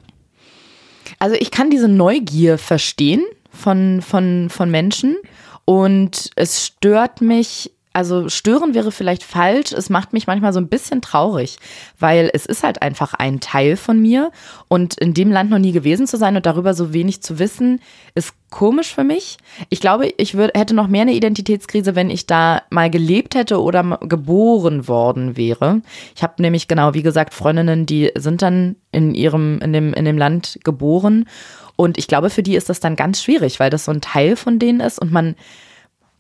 Also 1.20 1.36
ich 1.36 1.52
kann 1.52 1.70
diese 1.70 1.88
Neugier 1.88 2.58
verstehen 2.58 3.24
von, 3.52 4.02
von, 4.02 4.50
von 4.50 4.70
Menschen 4.72 5.18
und 5.66 6.32
es 6.36 6.66
stört 6.66 7.22
mich 7.22 7.72
also 7.98 8.30
stören 8.30 8.76
wäre 8.76 8.92
vielleicht 8.92 9.24
falsch. 9.24 9.72
Es 9.72 9.90
macht 9.90 10.14
mich 10.14 10.28
manchmal 10.28 10.54
so 10.54 10.60
ein 10.60 10.68
bisschen 10.68 11.02
traurig, 11.02 11.58
weil 11.98 12.30
es 12.32 12.46
ist 12.46 12.62
halt 12.62 12.84
einfach 12.84 13.16
ein 13.16 13.40
Teil 13.40 13.76
von 13.76 14.00
mir 14.00 14.32
und 14.68 15.00
in 15.00 15.16
dem 15.16 15.32
Land 15.32 15.50
noch 15.50 15.58
nie 15.58 15.72
gewesen 15.72 16.06
zu 16.06 16.16
sein 16.16 16.36
und 16.36 16.46
darüber 16.46 16.76
so 16.76 16.94
wenig 16.94 17.24
zu 17.24 17.40
wissen, 17.40 17.82
ist 18.14 18.36
komisch 18.52 18.94
für 18.94 19.04
mich. 19.04 19.38
Ich 19.70 19.82
glaube, 19.82 20.14
ich 20.18 20.36
würd, 20.36 20.56
hätte 20.56 20.76
noch 20.76 20.88
mehr 20.88 21.02
eine 21.02 21.14
Identitätskrise, 21.14 21.96
wenn 21.96 22.12
ich 22.12 22.28
da 22.28 22.62
mal 22.70 22.92
gelebt 22.92 23.34
hätte 23.34 23.60
oder 23.60 23.98
geboren 24.04 24.88
worden 24.88 25.36
wäre. 25.36 25.82
Ich 26.16 26.22
habe 26.22 26.40
nämlich 26.40 26.68
genau, 26.68 26.94
wie 26.94 27.02
gesagt, 27.02 27.34
Freundinnen, 27.34 27.88
die 27.88 28.12
sind 28.14 28.44
dann 28.44 28.76
in 28.92 29.16
ihrem, 29.16 29.58
in 29.62 29.74
dem, 29.74 29.96
in 29.96 30.06
dem 30.06 30.20
Land 30.20 30.60
geboren. 30.64 31.28
Und 31.76 31.98
ich 31.98 32.08
glaube, 32.08 32.30
für 32.30 32.44
die 32.44 32.56
ist 32.56 32.70
das 32.70 32.80
dann 32.80 32.96
ganz 32.96 33.24
schwierig, 33.24 33.60
weil 33.60 33.72
das 33.72 33.86
so 33.86 33.92
ein 33.92 34.02
Teil 34.02 34.36
von 34.36 34.60
denen 34.60 34.82
ist 34.82 35.00
und 35.00 35.12
man 35.12 35.36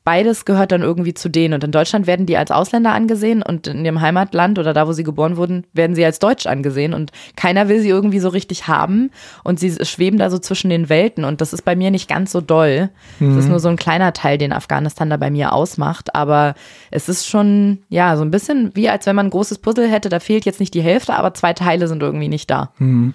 beides 0.07 0.45
gehört 0.45 0.71
dann 0.71 0.83
irgendwie 0.83 1.13
zu 1.13 1.27
denen. 1.27 1.53
Und 1.53 1.65
in 1.65 1.73
Deutschland 1.73 2.07
werden 2.07 2.25
die 2.25 2.37
als 2.37 2.49
Ausländer 2.49 2.93
angesehen 2.93 3.43
und 3.43 3.67
in 3.67 3.83
ihrem 3.83 3.99
Heimatland 3.99 4.57
oder 4.57 4.71
da, 4.71 4.87
wo 4.87 4.93
sie 4.93 5.03
geboren 5.03 5.35
wurden, 5.35 5.65
werden 5.73 5.97
sie 5.97 6.05
als 6.05 6.19
Deutsch 6.19 6.45
angesehen. 6.47 6.93
Und 6.93 7.11
keiner 7.35 7.67
will 7.67 7.81
sie 7.81 7.89
irgendwie 7.89 8.19
so 8.19 8.29
richtig 8.29 8.69
haben. 8.69 9.11
Und 9.43 9.59
sie 9.59 9.69
schweben 9.85 10.17
da 10.17 10.29
so 10.29 10.39
zwischen 10.39 10.69
den 10.69 10.87
Welten. 10.87 11.25
Und 11.25 11.41
das 11.41 11.51
ist 11.51 11.63
bei 11.63 11.75
mir 11.75 11.91
nicht 11.91 12.07
ganz 12.07 12.31
so 12.31 12.39
doll. 12.39 12.89
Mhm. 13.19 13.35
Das 13.35 13.43
ist 13.43 13.49
nur 13.49 13.59
so 13.59 13.67
ein 13.67 13.75
kleiner 13.75 14.13
Teil, 14.13 14.37
den 14.37 14.53
Afghanistan 14.53 15.09
da 15.09 15.17
bei 15.17 15.29
mir 15.29 15.51
ausmacht. 15.51 16.15
Aber 16.15 16.55
es 16.89 17.09
ist 17.09 17.27
schon, 17.27 17.79
ja, 17.89 18.15
so 18.15 18.23
ein 18.23 18.31
bisschen 18.31 18.71
wie 18.75 18.87
als 18.87 19.07
wenn 19.07 19.15
man 19.17 19.25
ein 19.25 19.31
großes 19.31 19.57
Puzzle 19.57 19.89
hätte. 19.89 20.07
Da 20.07 20.21
fehlt 20.21 20.45
jetzt 20.45 20.61
nicht 20.61 20.73
die 20.73 20.79
Hälfte, 20.79 21.15
aber 21.15 21.33
zwei 21.33 21.51
Teile 21.51 21.89
sind 21.89 22.01
irgendwie 22.01 22.29
nicht 22.29 22.49
da. 22.49 22.71
Mhm. 22.77 23.13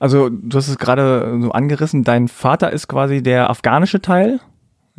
Also, 0.00 0.30
du 0.30 0.58
hast 0.58 0.66
es 0.66 0.78
gerade 0.78 1.38
so 1.40 1.52
angerissen. 1.52 2.02
Dein 2.02 2.26
Vater 2.26 2.72
ist 2.72 2.88
quasi 2.88 3.22
der 3.22 3.50
afghanische 3.50 4.02
Teil 4.02 4.40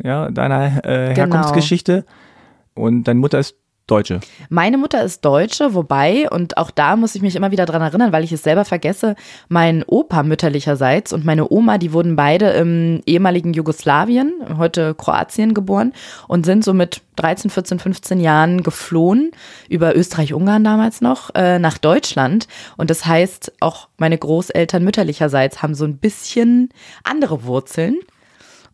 ja, 0.02 0.30
deiner 0.30 0.84
äh, 0.84 1.14
genau. 1.14 1.34
Herkunftsgeschichte. 1.34 2.04
Und 2.74 3.04
deine 3.04 3.20
Mutter 3.20 3.38
ist 3.38 3.56
Deutsche. 3.86 4.18
Meine 4.48 4.78
Mutter 4.78 5.04
ist 5.04 5.24
Deutsche, 5.24 5.72
wobei, 5.72 6.28
und 6.28 6.56
auch 6.58 6.72
da 6.72 6.96
muss 6.96 7.14
ich 7.14 7.22
mich 7.22 7.36
immer 7.36 7.52
wieder 7.52 7.66
dran 7.66 7.82
erinnern, 7.82 8.10
weil 8.10 8.24
ich 8.24 8.32
es 8.32 8.42
selber 8.42 8.64
vergesse, 8.64 9.14
mein 9.48 9.84
Opa 9.86 10.24
mütterlicherseits 10.24 11.12
und 11.12 11.24
meine 11.24 11.48
Oma, 11.52 11.78
die 11.78 11.92
wurden 11.92 12.16
beide 12.16 12.50
im 12.50 13.00
ehemaligen 13.06 13.52
Jugoslawien, 13.52 14.32
heute 14.58 14.94
Kroatien 14.94 15.54
geboren 15.54 15.92
und 16.26 16.44
sind 16.44 16.64
so 16.64 16.74
mit 16.74 17.02
13, 17.14 17.48
14, 17.48 17.78
15 17.78 18.18
Jahren 18.18 18.64
geflohen, 18.64 19.30
über 19.68 19.94
Österreich-Ungarn 19.94 20.64
damals 20.64 21.00
noch, 21.00 21.32
äh, 21.36 21.60
nach 21.60 21.78
Deutschland. 21.78 22.48
Und 22.76 22.90
das 22.90 23.06
heißt, 23.06 23.52
auch 23.60 23.86
meine 23.98 24.18
Großeltern 24.18 24.82
mütterlicherseits 24.82 25.62
haben 25.62 25.76
so 25.76 25.84
ein 25.84 25.98
bisschen 25.98 26.70
andere 27.04 27.44
Wurzeln. 27.44 28.00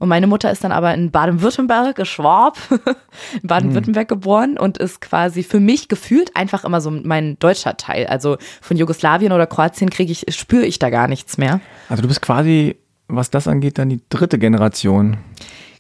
Und 0.03 0.09
meine 0.09 0.27
Mutter 0.27 0.51
ist 0.51 0.65
dann 0.65 0.73
aber 0.73 0.93
in 0.95 1.13
Baden-Württemberg, 1.13 2.05
Schwab, 2.09 2.59
in 3.41 3.47
Baden-Württemberg 3.47 4.09
mhm. 4.11 4.15
geboren 4.15 4.59
und 4.59 4.77
ist 4.77 5.01
quasi 5.01 5.45
für 5.45 5.61
mich 5.61 5.87
gefühlt 5.87 6.35
einfach 6.37 6.65
immer 6.65 6.81
so 6.81 6.91
mein 6.91 7.39
deutscher 7.39 7.77
Teil. 7.77 8.09
Also 8.09 8.37
von 8.61 8.77
Jugoslawien 8.77 9.31
oder 9.31 9.47
Kroatien 9.47 9.91
kriege 9.91 10.11
ich, 10.11 10.25
spüre 10.37 10.67
ich 10.67 10.81
da 10.81 10.91
gar 10.91 11.07
nichts 11.07 11.39
mehr. 11.39 11.61
Also 11.89 12.03
du 12.03 12.09
bist 12.09 12.21
quasi, 12.21 12.75
was 13.07 13.31
das 13.31 13.47
angeht, 13.47 13.79
dann 13.79 13.91
die 13.91 14.01
dritte 14.09 14.41
Generation. 14.41 15.19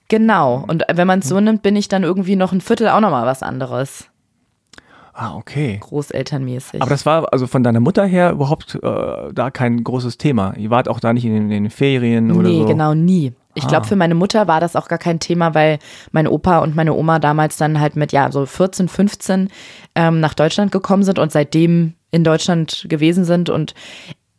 Genau. 0.06 0.64
Und 0.68 0.84
wenn 0.88 1.08
man 1.08 1.18
es 1.18 1.28
so 1.28 1.40
nimmt, 1.40 1.62
bin 1.62 1.74
ich 1.74 1.88
dann 1.88 2.04
irgendwie 2.04 2.36
noch 2.36 2.52
ein 2.52 2.60
Viertel 2.60 2.90
auch 2.90 3.00
nochmal 3.00 3.26
was 3.26 3.42
anderes. 3.42 4.06
Ah, 5.14 5.34
okay. 5.34 5.78
Großelternmäßig. 5.80 6.80
Aber 6.80 6.90
das 6.90 7.04
war 7.04 7.32
also 7.32 7.46
von 7.46 7.62
deiner 7.62 7.80
Mutter 7.80 8.06
her 8.06 8.30
überhaupt 8.30 8.78
äh, 8.82 9.32
da 9.32 9.50
kein 9.50 9.82
großes 9.82 10.16
Thema. 10.16 10.54
Ihr 10.56 10.70
wart 10.70 10.88
auch 10.88 11.00
da 11.00 11.12
nicht 11.12 11.24
in, 11.24 11.34
den- 11.34 11.50
in 11.50 11.64
den 11.64 11.70
Ferien 11.70 12.30
oder 12.30 12.48
nee, 12.48 12.60
so. 12.60 12.66
genau, 12.66 12.94
nie. 12.94 13.32
Ich 13.54 13.64
Ah. 13.64 13.68
glaube, 13.68 13.86
für 13.86 13.96
meine 13.96 14.14
Mutter 14.14 14.46
war 14.48 14.60
das 14.60 14.76
auch 14.76 14.88
gar 14.88 14.98
kein 14.98 15.20
Thema, 15.20 15.54
weil 15.54 15.78
mein 16.10 16.26
Opa 16.26 16.58
und 16.60 16.74
meine 16.74 16.94
Oma 16.94 17.18
damals 17.18 17.56
dann 17.56 17.80
halt 17.80 17.96
mit, 17.96 18.12
ja, 18.12 18.30
so 18.32 18.46
14, 18.46 18.88
15 18.88 19.48
ähm, 19.94 20.20
nach 20.20 20.34
Deutschland 20.34 20.72
gekommen 20.72 21.02
sind 21.02 21.18
und 21.18 21.32
seitdem 21.32 21.94
in 22.10 22.24
Deutschland 22.24 22.86
gewesen 22.88 23.24
sind. 23.24 23.50
Und 23.50 23.74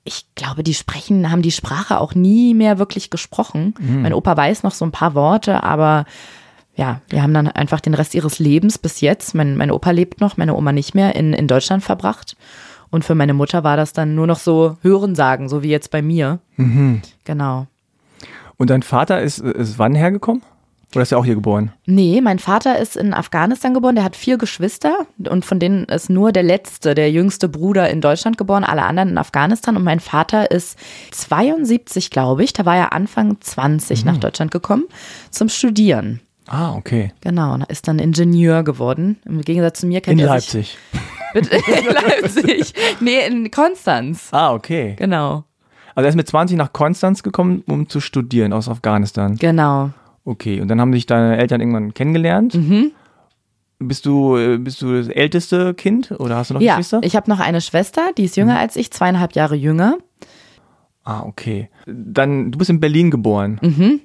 ich 0.03 0.25
glaube, 0.35 0.63
die 0.63 0.73
sprechen, 0.73 1.31
haben 1.31 1.41
die 1.43 1.51
Sprache 1.51 1.99
auch 1.99 2.15
nie 2.15 2.53
mehr 2.53 2.79
wirklich 2.79 3.09
gesprochen. 3.09 3.75
Mhm. 3.79 4.01
Mein 4.01 4.13
Opa 4.13 4.35
weiß 4.35 4.63
noch 4.63 4.73
so 4.73 4.83
ein 4.85 4.91
paar 4.91 5.13
Worte, 5.15 5.63
aber 5.63 6.05
ja, 6.75 7.01
wir 7.09 7.21
haben 7.21 7.33
dann 7.35 7.47
einfach 7.47 7.81
den 7.81 7.93
Rest 7.93 8.15
ihres 8.15 8.39
Lebens 8.39 8.79
bis 8.79 8.99
jetzt, 8.99 9.35
mein, 9.35 9.55
mein 9.57 9.69
Opa 9.69 9.91
lebt 9.91 10.21
noch, 10.21 10.37
meine 10.37 10.55
Oma 10.55 10.71
nicht 10.71 10.95
mehr, 10.95 11.15
in, 11.15 11.33
in 11.33 11.47
Deutschland 11.47 11.83
verbracht. 11.83 12.35
Und 12.89 13.05
für 13.05 13.15
meine 13.15 13.33
Mutter 13.35 13.63
war 13.63 13.77
das 13.77 13.93
dann 13.93 14.15
nur 14.15 14.25
noch 14.27 14.39
so 14.39 14.77
Hörensagen, 14.81 15.49
so 15.49 15.61
wie 15.63 15.69
jetzt 15.69 15.91
bei 15.91 16.01
mir. 16.01 16.39
Mhm. 16.57 17.01
Genau. 17.25 17.67
Und 18.57 18.69
dein 18.69 18.83
Vater 18.83 19.21
ist, 19.21 19.39
ist 19.39 19.79
wann 19.79 19.95
hergekommen? 19.95 20.41
Oder 20.95 21.01
ist 21.01 21.11
er 21.11 21.17
auch 21.17 21.25
hier 21.25 21.33
geboren? 21.35 21.71
Nee, 21.87 22.21
mein 22.21 22.37
Vater 22.37 22.77
ist 22.77 22.95
in 22.95 23.15
Afghanistan 23.15 23.73
geboren. 23.73 23.95
Der 23.95 24.03
hat 24.03 24.15
vier 24.15 24.37
Geschwister 24.37 24.95
und 25.27 25.43
von 25.43 25.59
denen 25.59 25.85
ist 25.85 26.09
nur 26.09 26.31
der 26.31 26.43
letzte, 26.43 26.93
der 26.93 27.09
jüngste 27.11 27.49
Bruder 27.49 27.89
in 27.89 27.99
Deutschland 27.99 28.37
geboren, 28.37 28.63
alle 28.63 28.83
anderen 28.83 29.09
in 29.09 29.17
Afghanistan. 29.17 29.75
Und 29.75 29.83
mein 29.83 29.99
Vater 29.99 30.51
ist 30.51 30.77
72, 31.11 32.11
glaube 32.11 32.43
ich. 32.43 32.53
Da 32.53 32.65
war 32.65 32.77
er 32.77 32.93
Anfang 32.93 33.37
20 33.41 34.05
nach 34.05 34.17
Deutschland 34.17 34.51
gekommen 34.51 34.83
zum 35.31 35.49
Studieren. 35.49 36.19
Ah, 36.47 36.75
okay. 36.75 37.11
Genau, 37.21 37.53
und 37.53 37.63
ist 37.69 37.87
dann 37.87 37.99
Ingenieur 37.99 38.63
geworden. 38.63 39.17
Im 39.25 39.41
Gegensatz 39.41 39.79
zu 39.79 39.87
mir 39.87 39.97
In 39.97 40.03
kennt 40.03 40.21
er 40.21 40.27
Leipzig. 40.27 40.77
sich. 41.33 41.33
Bitte, 41.33 41.55
in 41.55 41.85
Leipzig. 41.93 42.73
Nee, 42.99 43.25
in 43.25 43.49
Konstanz. 43.49 44.27
Ah, 44.31 44.53
okay. 44.53 44.95
Genau, 44.99 45.45
Also 45.95 46.05
er 46.05 46.09
ist 46.09 46.15
mit 46.15 46.27
20 46.27 46.57
nach 46.57 46.73
Konstanz 46.73 47.23
gekommen, 47.23 47.63
um 47.67 47.87
zu 47.89 47.99
studieren 47.99 48.53
aus 48.53 48.67
Afghanistan. 48.69 49.35
genau. 49.35 49.91
Okay, 50.25 50.61
und 50.61 50.69
dann 50.69 50.79
haben 50.79 50.93
sich 50.93 51.05
deine 51.05 51.37
Eltern 51.37 51.59
irgendwann 51.59 51.93
kennengelernt. 51.93 52.53
Mhm. 52.55 52.91
Bist 53.79 54.05
du, 54.05 54.57
bist 54.59 54.81
du 54.81 54.95
das 54.95 55.09
älteste 55.09 55.73
Kind 55.73 56.11
oder 56.17 56.37
hast 56.37 56.49
du 56.49 56.53
noch 56.53 56.61
Ja, 56.61 56.75
Geschwister? 56.77 57.01
ich 57.03 57.17
habe 57.17 57.29
noch 57.29 57.41
eine 57.41 57.59
Schwester, 57.59 58.01
die 58.17 58.23
ist 58.23 58.37
jünger 58.37 58.57
als 58.57 58.77
ich, 58.77 58.89
zweieinhalb 58.91 59.33
Jahre 59.35 59.55
jünger. 59.55 59.97
Ah, 61.03 61.23
okay. 61.23 61.69
Dann, 61.85 62.51
du 62.53 62.57
bist 62.57 62.69
in 62.69 62.79
Berlin 62.79 63.11
geboren. 63.11 63.59
Mhm. 63.61 63.99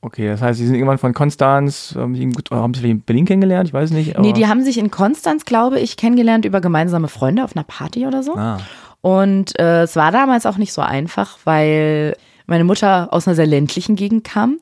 Okay, 0.00 0.28
das 0.28 0.40
heißt, 0.42 0.58
sie 0.60 0.66
sind 0.66 0.76
irgendwann 0.76 0.98
von 0.98 1.14
Konstanz, 1.14 1.94
haben 1.98 2.14
sie, 2.14 2.30
haben 2.52 2.74
sie 2.74 2.90
in 2.90 3.00
Berlin 3.00 3.24
kennengelernt? 3.24 3.66
Ich 3.68 3.74
weiß 3.74 3.90
nicht. 3.90 4.10
Nee, 4.10 4.28
aber- 4.28 4.32
die 4.34 4.46
haben 4.46 4.62
sich 4.62 4.78
in 4.78 4.92
Konstanz, 4.92 5.44
glaube 5.44 5.80
ich, 5.80 5.96
kennengelernt 5.96 6.44
über 6.44 6.60
gemeinsame 6.60 7.08
Freunde 7.08 7.42
auf 7.42 7.56
einer 7.56 7.64
Party 7.64 8.06
oder 8.06 8.22
so. 8.22 8.36
Ah, 8.36 8.58
Und 9.04 9.58
äh, 9.58 9.82
es 9.82 9.96
war 9.96 10.12
damals 10.12 10.46
auch 10.46 10.56
nicht 10.56 10.72
so 10.72 10.80
einfach, 10.80 11.36
weil 11.44 12.16
meine 12.46 12.64
Mutter 12.64 13.08
aus 13.10 13.26
einer 13.28 13.34
sehr 13.34 13.46
ländlichen 13.46 13.96
Gegend 13.96 14.24
kam. 14.24 14.58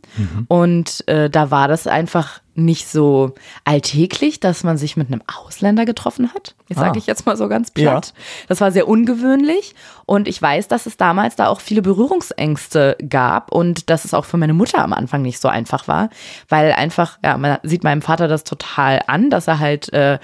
Und 0.49 1.07
äh, 1.09 1.31
da 1.31 1.53
war 1.53 1.69
das 1.69 1.87
einfach 1.87 2.41
nicht 2.55 2.89
so 2.89 3.35
alltäglich, 3.65 4.41
dass 4.41 4.65
man 4.65 4.77
sich 4.79 4.97
mit 4.97 5.07
einem 5.09 5.23
Ausländer 5.27 5.85
getroffen 5.85 6.35
hat. 6.35 6.57
Das 6.69 6.79
Ah. 6.79 6.81
sage 6.83 6.99
ich 6.99 7.07
jetzt 7.07 7.25
mal 7.25 7.37
so 7.37 7.49
ganz 7.49 7.71
platt. 7.71 8.15
Das 8.49 8.61
war 8.61 8.73
sehr 8.73 8.89
ungewöhnlich. 8.89 9.75
Und 10.07 10.27
ich 10.27 10.43
weiß, 10.43 10.67
dass 10.67 10.87
es 10.87 10.97
damals 10.97 11.37
da 11.37 11.47
auch 11.47 11.61
viele 11.61 11.83
Berührungsängste 11.83 12.97
gab 13.09 13.53
und 13.53 13.91
dass 13.91 14.05
es 14.05 14.13
auch 14.13 14.25
für 14.25 14.37
meine 14.39 14.55
Mutter 14.55 14.79
am 14.83 14.93
Anfang 14.93 15.23
nicht 15.23 15.41
so 15.41 15.47
einfach 15.49 15.87
war, 15.87 16.11
weil 16.49 16.73
einfach, 16.73 17.19
ja, 17.25 17.37
man 17.39 17.59
sieht 17.63 17.85
meinem 17.85 18.03
Vater 18.03 18.27
das 18.27 18.43
total 18.45 19.01
an, 19.07 19.31
dass 19.31 19.47
er 19.49 19.61
halt 19.61 19.93
äh, 19.93 20.19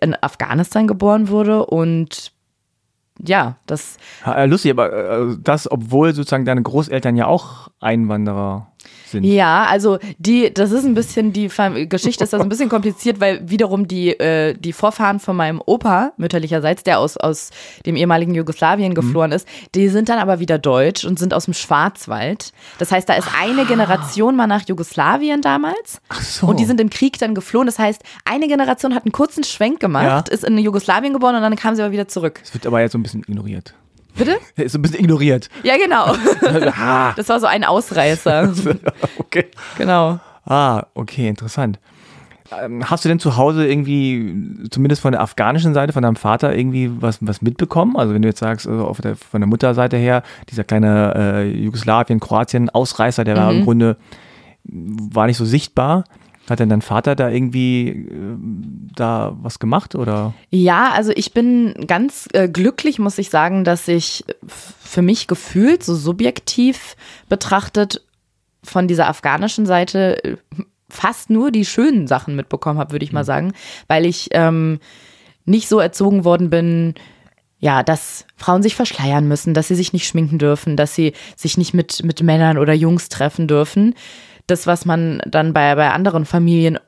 in 0.00 0.16
Afghanistan 0.20 0.86
geboren 0.86 1.28
wurde 1.28 1.66
und 1.66 2.32
ja, 3.20 3.56
das 3.66 3.96
äh, 4.26 4.46
lustig, 4.46 4.72
aber 4.72 4.92
äh, 4.92 5.36
das, 5.38 5.70
obwohl 5.70 6.14
sozusagen 6.14 6.44
deine 6.44 6.62
Großeltern 6.62 7.16
ja 7.16 7.26
auch 7.26 7.68
Einwanderer 7.80 8.72
sind. 9.14 9.24
Ja, 9.24 9.64
also 9.64 9.98
die, 10.18 10.52
das 10.52 10.70
ist 10.70 10.84
ein 10.84 10.94
bisschen, 10.94 11.32
die 11.32 11.48
Geschichte 11.88 12.24
ist 12.24 12.32
das 12.32 12.40
ein 12.40 12.48
bisschen 12.48 12.68
kompliziert, 12.68 13.20
weil 13.20 13.48
wiederum 13.48 13.88
die, 13.88 14.10
äh, 14.18 14.54
die 14.54 14.72
Vorfahren 14.72 15.20
von 15.20 15.36
meinem 15.36 15.62
Opa, 15.64 16.12
mütterlicherseits, 16.16 16.82
der 16.84 16.98
aus, 16.98 17.16
aus 17.16 17.50
dem 17.86 17.96
ehemaligen 17.96 18.34
Jugoslawien 18.34 18.94
geflohen 18.94 19.32
ist, 19.32 19.46
die 19.74 19.88
sind 19.88 20.08
dann 20.08 20.18
aber 20.18 20.38
wieder 20.40 20.58
deutsch 20.58 21.04
und 21.04 21.18
sind 21.18 21.32
aus 21.34 21.46
dem 21.46 21.54
Schwarzwald. 21.54 22.52
Das 22.78 22.92
heißt, 22.92 23.08
da 23.08 23.14
ist 23.14 23.28
eine 23.40 23.64
Generation 23.66 24.36
mal 24.36 24.46
nach 24.46 24.66
Jugoslawien 24.66 25.40
damals. 25.42 26.00
Ach 26.08 26.20
so. 26.20 26.46
Und 26.46 26.60
die 26.60 26.64
sind 26.64 26.80
im 26.80 26.90
Krieg 26.90 27.18
dann 27.18 27.34
geflohen. 27.34 27.66
Das 27.66 27.78
heißt, 27.78 28.02
eine 28.24 28.48
Generation 28.48 28.94
hat 28.94 29.04
einen 29.04 29.12
kurzen 29.12 29.44
Schwenk 29.44 29.80
gemacht, 29.80 30.04
Ja. 30.28 30.34
ist 30.34 30.44
in 30.44 30.58
Jugoslawien 30.58 31.12
geboren 31.12 31.36
und 31.36 31.42
dann 31.42 31.56
kam 31.56 31.74
sie 31.74 31.82
aber 31.82 31.92
wieder 31.92 32.08
zurück. 32.08 32.40
Das 32.42 32.54
wird 32.54 32.66
aber 32.66 32.80
jetzt 32.80 32.92
so 32.92 32.98
ein 32.98 33.02
bisschen 33.02 33.20
ignoriert. 33.20 33.74
Bitte? 34.16 34.38
Ist 34.56 34.72
so 34.72 34.78
ein 34.78 34.82
bisschen 34.82 35.00
ignoriert. 35.00 35.48
Ja, 35.62 35.74
genau. 35.76 36.14
Das 37.16 37.28
war 37.28 37.40
so 37.40 37.46
ein 37.46 37.64
Ausreißer. 37.64 38.52
okay. 39.18 39.46
Genau. 39.78 40.18
Ah, 40.46 40.86
okay, 40.94 41.28
interessant. 41.28 41.78
Ähm, 42.62 42.88
Hast 42.88 43.04
du 43.04 43.08
denn 43.08 43.18
zu 43.18 43.36
Hause 43.36 43.66
irgendwie, 43.66 44.68
zumindest 44.70 45.02
von 45.02 45.12
der 45.12 45.20
afghanischen 45.22 45.74
Seite, 45.74 45.92
von 45.92 46.02
deinem 46.02 46.16
Vater, 46.16 46.54
irgendwie 46.54 46.90
was, 47.00 47.18
was 47.20 47.42
mitbekommen? 47.42 47.96
Also 47.96 48.14
wenn 48.14 48.22
du 48.22 48.28
jetzt 48.28 48.40
sagst, 48.40 48.68
also 48.68 48.94
der, 49.02 49.16
von 49.16 49.40
der 49.40 49.48
Mutterseite 49.48 49.96
her, 49.96 50.22
dieser 50.50 50.64
kleine 50.64 51.14
äh, 51.16 51.48
Jugoslawien, 51.48 52.20
Kroatien, 52.20 52.70
Ausreißer, 52.70 53.24
der 53.24 53.36
war 53.36 53.52
im 53.52 53.64
Grunde, 53.64 53.96
war 54.64 55.26
nicht 55.26 55.38
so 55.38 55.44
sichtbar. 55.44 56.04
Hat 56.48 56.60
denn 56.60 56.68
dein 56.68 56.82
Vater 56.82 57.16
da 57.16 57.30
irgendwie 57.30 57.88
äh, 57.88 58.36
da 58.94 59.36
was 59.40 59.58
gemacht 59.58 59.94
oder? 59.94 60.34
Ja, 60.50 60.92
also 60.92 61.12
ich 61.14 61.32
bin 61.32 61.74
ganz 61.86 62.28
äh, 62.32 62.48
glücklich, 62.48 62.98
muss 62.98 63.18
ich 63.18 63.30
sagen, 63.30 63.64
dass 63.64 63.88
ich 63.88 64.24
für 64.46 65.02
mich 65.02 65.26
gefühlt, 65.26 65.82
so 65.82 65.94
subjektiv 65.94 66.96
betrachtet, 67.28 68.02
von 68.64 68.88
dieser 68.88 69.08
afghanischen 69.08 69.66
Seite 69.66 70.24
äh, 70.24 70.36
fast 70.88 71.30
nur 71.30 71.50
die 71.50 71.64
schönen 71.64 72.06
Sachen 72.06 72.36
mitbekommen 72.36 72.78
habe, 72.78 72.92
würde 72.92 73.04
ich 73.04 73.12
mal 73.12 73.24
sagen, 73.24 73.52
weil 73.88 74.06
ich 74.06 74.28
ähm, 74.32 74.80
nicht 75.44 75.68
so 75.68 75.78
erzogen 75.78 76.24
worden 76.24 76.50
bin, 76.50 76.94
ja, 77.58 77.82
dass 77.82 78.26
Frauen 78.36 78.62
sich 78.62 78.74
verschleiern 78.74 79.26
müssen, 79.26 79.54
dass 79.54 79.68
sie 79.68 79.74
sich 79.74 79.92
nicht 79.92 80.06
schminken 80.06 80.38
dürfen, 80.38 80.76
dass 80.76 80.94
sie 80.94 81.14
sich 81.36 81.56
nicht 81.56 81.72
mit, 81.74 82.04
mit 82.04 82.22
Männern 82.22 82.58
oder 82.58 82.74
Jungs 82.74 83.08
treffen 83.08 83.48
dürfen. 83.48 83.94
Das, 84.46 84.66
was 84.66 84.84
man 84.84 85.22
dann 85.26 85.52
bei, 85.52 85.74
bei 85.74 85.90
anderen 85.90 86.24
Familien 86.24 86.78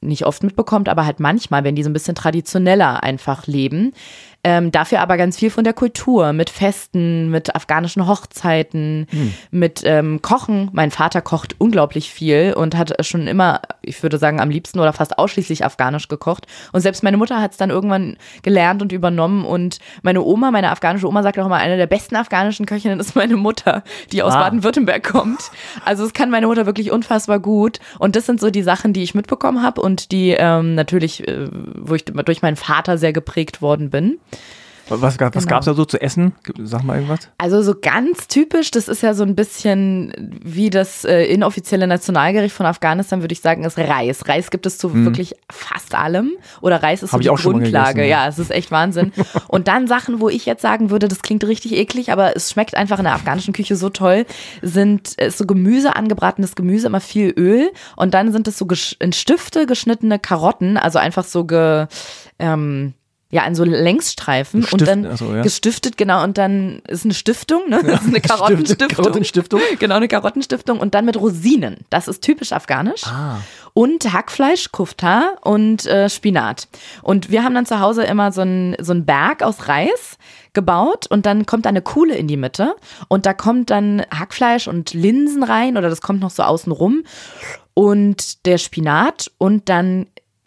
nicht 0.00 0.26
oft 0.26 0.42
mitbekommt, 0.42 0.88
aber 0.88 1.06
halt 1.06 1.20
manchmal, 1.20 1.64
wenn 1.64 1.76
die 1.76 1.82
so 1.82 1.90
ein 1.90 1.94
bisschen 1.94 2.14
traditioneller 2.14 3.02
einfach 3.02 3.46
leben. 3.46 3.92
Ähm, 4.44 4.70
dafür 4.70 5.00
aber 5.00 5.16
ganz 5.16 5.38
viel 5.38 5.48
von 5.50 5.64
der 5.64 5.72
Kultur, 5.72 6.32
mit 6.34 6.50
Festen, 6.50 7.30
mit 7.30 7.54
afghanischen 7.56 8.06
Hochzeiten, 8.06 9.06
mit 9.50 9.82
ähm, 9.84 10.20
Kochen. 10.20 10.68
Mein 10.72 10.90
Vater 10.90 11.22
kocht 11.22 11.56
unglaublich 11.58 12.10
viel 12.10 12.52
und 12.54 12.76
hat 12.76 13.04
schon 13.06 13.26
immer, 13.26 13.62
ich 13.80 14.02
würde 14.02 14.18
sagen, 14.18 14.40
am 14.40 14.50
liebsten 14.50 14.80
oder 14.80 14.92
fast 14.92 15.18
ausschließlich 15.18 15.64
afghanisch 15.64 16.08
gekocht. 16.08 16.46
Und 16.72 16.82
selbst 16.82 17.02
meine 17.02 17.16
Mutter 17.16 17.40
hat 17.40 17.52
es 17.52 17.56
dann 17.56 17.70
irgendwann 17.70 18.16
gelernt 18.42 18.82
und 18.82 18.92
übernommen. 18.92 19.44
Und 19.46 19.78
meine 20.02 20.22
Oma, 20.22 20.50
meine 20.50 20.70
afghanische 20.70 21.08
Oma, 21.08 21.22
sagt 21.22 21.38
auch 21.38 21.46
immer, 21.46 21.56
eine 21.56 21.76
der 21.76 21.86
besten 21.86 22.16
afghanischen 22.16 22.66
Köchinnen 22.66 23.00
ist 23.00 23.16
meine 23.16 23.36
Mutter, 23.36 23.82
die 24.12 24.22
aus 24.22 24.34
Ah. 24.34 24.40
Baden-Württemberg 24.44 25.02
kommt. 25.04 25.50
Also 25.84 26.04
es 26.04 26.12
kann 26.12 26.30
meine 26.30 26.46
Mutter 26.48 26.66
wirklich 26.66 26.90
unfassbar 26.90 27.38
gut. 27.40 27.78
Und 27.98 28.14
das 28.14 28.26
sind 28.26 28.40
so 28.40 28.50
die 28.50 28.62
Sachen, 28.62 28.92
die 28.92 29.02
ich 29.02 29.14
mitbekommen 29.14 29.62
habe 29.62 29.80
und 29.80 30.12
die 30.12 30.30
ähm, 30.38 30.74
natürlich, 30.74 31.26
äh, 31.26 31.48
wo 31.76 31.94
ich 31.94 32.04
durch 32.04 32.42
meinen 32.42 32.56
Vater 32.56 32.98
sehr 32.98 33.12
geprägt 33.14 33.62
worden 33.62 33.88
bin. 33.90 34.18
Was, 34.86 35.16
gab- 35.16 35.34
was 35.34 35.44
Genau. 35.44 35.54
gab 35.54 35.60
es 35.60 35.64
da 35.64 35.72
so 35.72 35.86
zu 35.86 35.98
essen? 35.98 36.34
Sag 36.62 36.82
mal 36.84 36.96
irgendwas. 36.96 37.20
Also 37.38 37.62
so 37.62 37.74
ganz 37.80 38.28
typisch, 38.28 38.70
das 38.70 38.86
ist 38.88 39.02
ja 39.02 39.14
so 39.14 39.22
ein 39.24 39.34
bisschen 39.34 40.12
wie 40.44 40.68
das 40.68 41.06
äh, 41.06 41.24
inoffizielle 41.24 41.86
Nationalgericht 41.86 42.54
von 42.54 42.66
Afghanistan, 42.66 43.22
würde 43.22 43.32
ich 43.32 43.40
sagen, 43.40 43.64
ist 43.64 43.78
Reis. 43.78 44.28
Reis 44.28 44.50
gibt 44.50 44.66
es 44.66 44.76
zu 44.76 44.92
wirklich 44.94 45.36
fast 45.50 45.94
allem. 45.94 46.32
Oder 46.60 46.82
Reis 46.82 47.02
ist 47.02 47.12
so 47.12 47.14
Hab 47.14 47.22
die 47.22 47.28
Grundlage. 47.28 47.94
gegessen, 47.94 47.98
ja. 48.10 48.24
ja, 48.24 48.28
es 48.28 48.38
ist 48.38 48.50
echt 48.50 48.70
Wahnsinn. 48.72 49.14
Und 49.48 49.68
dann 49.68 49.86
Sachen, 49.86 50.20
wo 50.20 50.28
ich 50.28 50.44
jetzt 50.44 50.60
sagen 50.60 50.90
würde, 50.90 51.08
das 51.08 51.22
klingt 51.22 51.44
richtig 51.44 51.72
eklig, 51.72 52.12
aber 52.12 52.36
es 52.36 52.50
schmeckt 52.50 52.76
einfach 52.76 52.98
in 52.98 53.04
der 53.04 53.14
afghanischen 53.14 53.54
Küche 53.54 53.76
so 53.76 53.88
toll, 53.88 54.26
sind 54.60 55.14
ist 55.14 55.38
so 55.38 55.46
Gemüse, 55.46 55.96
angebratenes 55.96 56.56
Gemüse, 56.56 56.88
immer 56.88 57.00
viel 57.00 57.32
Öl. 57.38 57.70
Und 57.96 58.12
dann 58.12 58.32
sind 58.32 58.48
es 58.48 58.58
so 58.58 58.66
in 58.98 59.14
Stifte 59.14 59.64
geschnittene 59.64 60.18
Karotten, 60.18 60.76
also 60.76 60.98
einfach 60.98 61.24
so 61.24 61.46
ge, 61.46 61.86
ähm, 62.38 62.92
ja, 63.34 63.44
in 63.46 63.56
so 63.56 63.64
Längsstreifen 63.64 64.60
und 64.60 64.68
Stift- 64.68 64.86
dann 64.86 65.06
ach 65.06 65.18
so, 65.18 65.34
ja. 65.34 65.42
gestiftet, 65.42 65.96
genau, 65.96 66.22
und 66.22 66.38
dann 66.38 66.78
ist 66.86 67.04
eine 67.04 67.14
Stiftung, 67.14 67.68
ne? 67.68 67.80
Ist 67.80 68.06
eine 68.06 68.20
Karottenstiftung. 68.22 68.88
Karottenstiftung? 68.88 69.60
Genau, 69.80 69.96
eine 69.96 70.06
Karottenstiftung 70.06 70.78
und 70.78 70.94
dann 70.94 71.04
mit 71.04 71.16
Rosinen. 71.16 71.78
Das 71.90 72.06
ist 72.06 72.22
typisch 72.22 72.52
afghanisch. 72.52 73.02
Ah. 73.06 73.38
Und 73.72 74.12
Hackfleisch, 74.12 74.70
Kufta 74.70 75.32
und 75.40 75.84
äh, 75.86 76.08
Spinat. 76.08 76.68
Und 77.02 77.28
wir 77.30 77.42
haben 77.42 77.56
dann 77.56 77.66
zu 77.66 77.80
Hause 77.80 78.04
immer 78.04 78.30
so 78.30 78.42
einen 78.42 78.76
so 78.78 78.92
einen 78.92 79.04
Berg 79.04 79.42
aus 79.42 79.66
Reis 79.66 80.16
gebaut 80.52 81.08
und 81.08 81.26
dann 81.26 81.44
kommt 81.44 81.64
da 81.64 81.70
eine 81.70 81.82
Kuhle 81.82 82.14
in 82.14 82.28
die 82.28 82.36
Mitte 82.36 82.76
und 83.08 83.26
da 83.26 83.34
kommt 83.34 83.70
dann 83.70 84.02
Hackfleisch 84.16 84.68
und 84.68 84.94
Linsen 84.94 85.42
rein 85.42 85.76
oder 85.76 85.88
das 85.90 86.00
kommt 86.02 86.20
noch 86.20 86.30
so 86.30 86.44
außen 86.44 86.70
rum. 86.70 87.02
und 87.74 88.46
der 88.46 88.58
Spinat 88.58 89.32
und 89.38 89.68
dann 89.68 90.06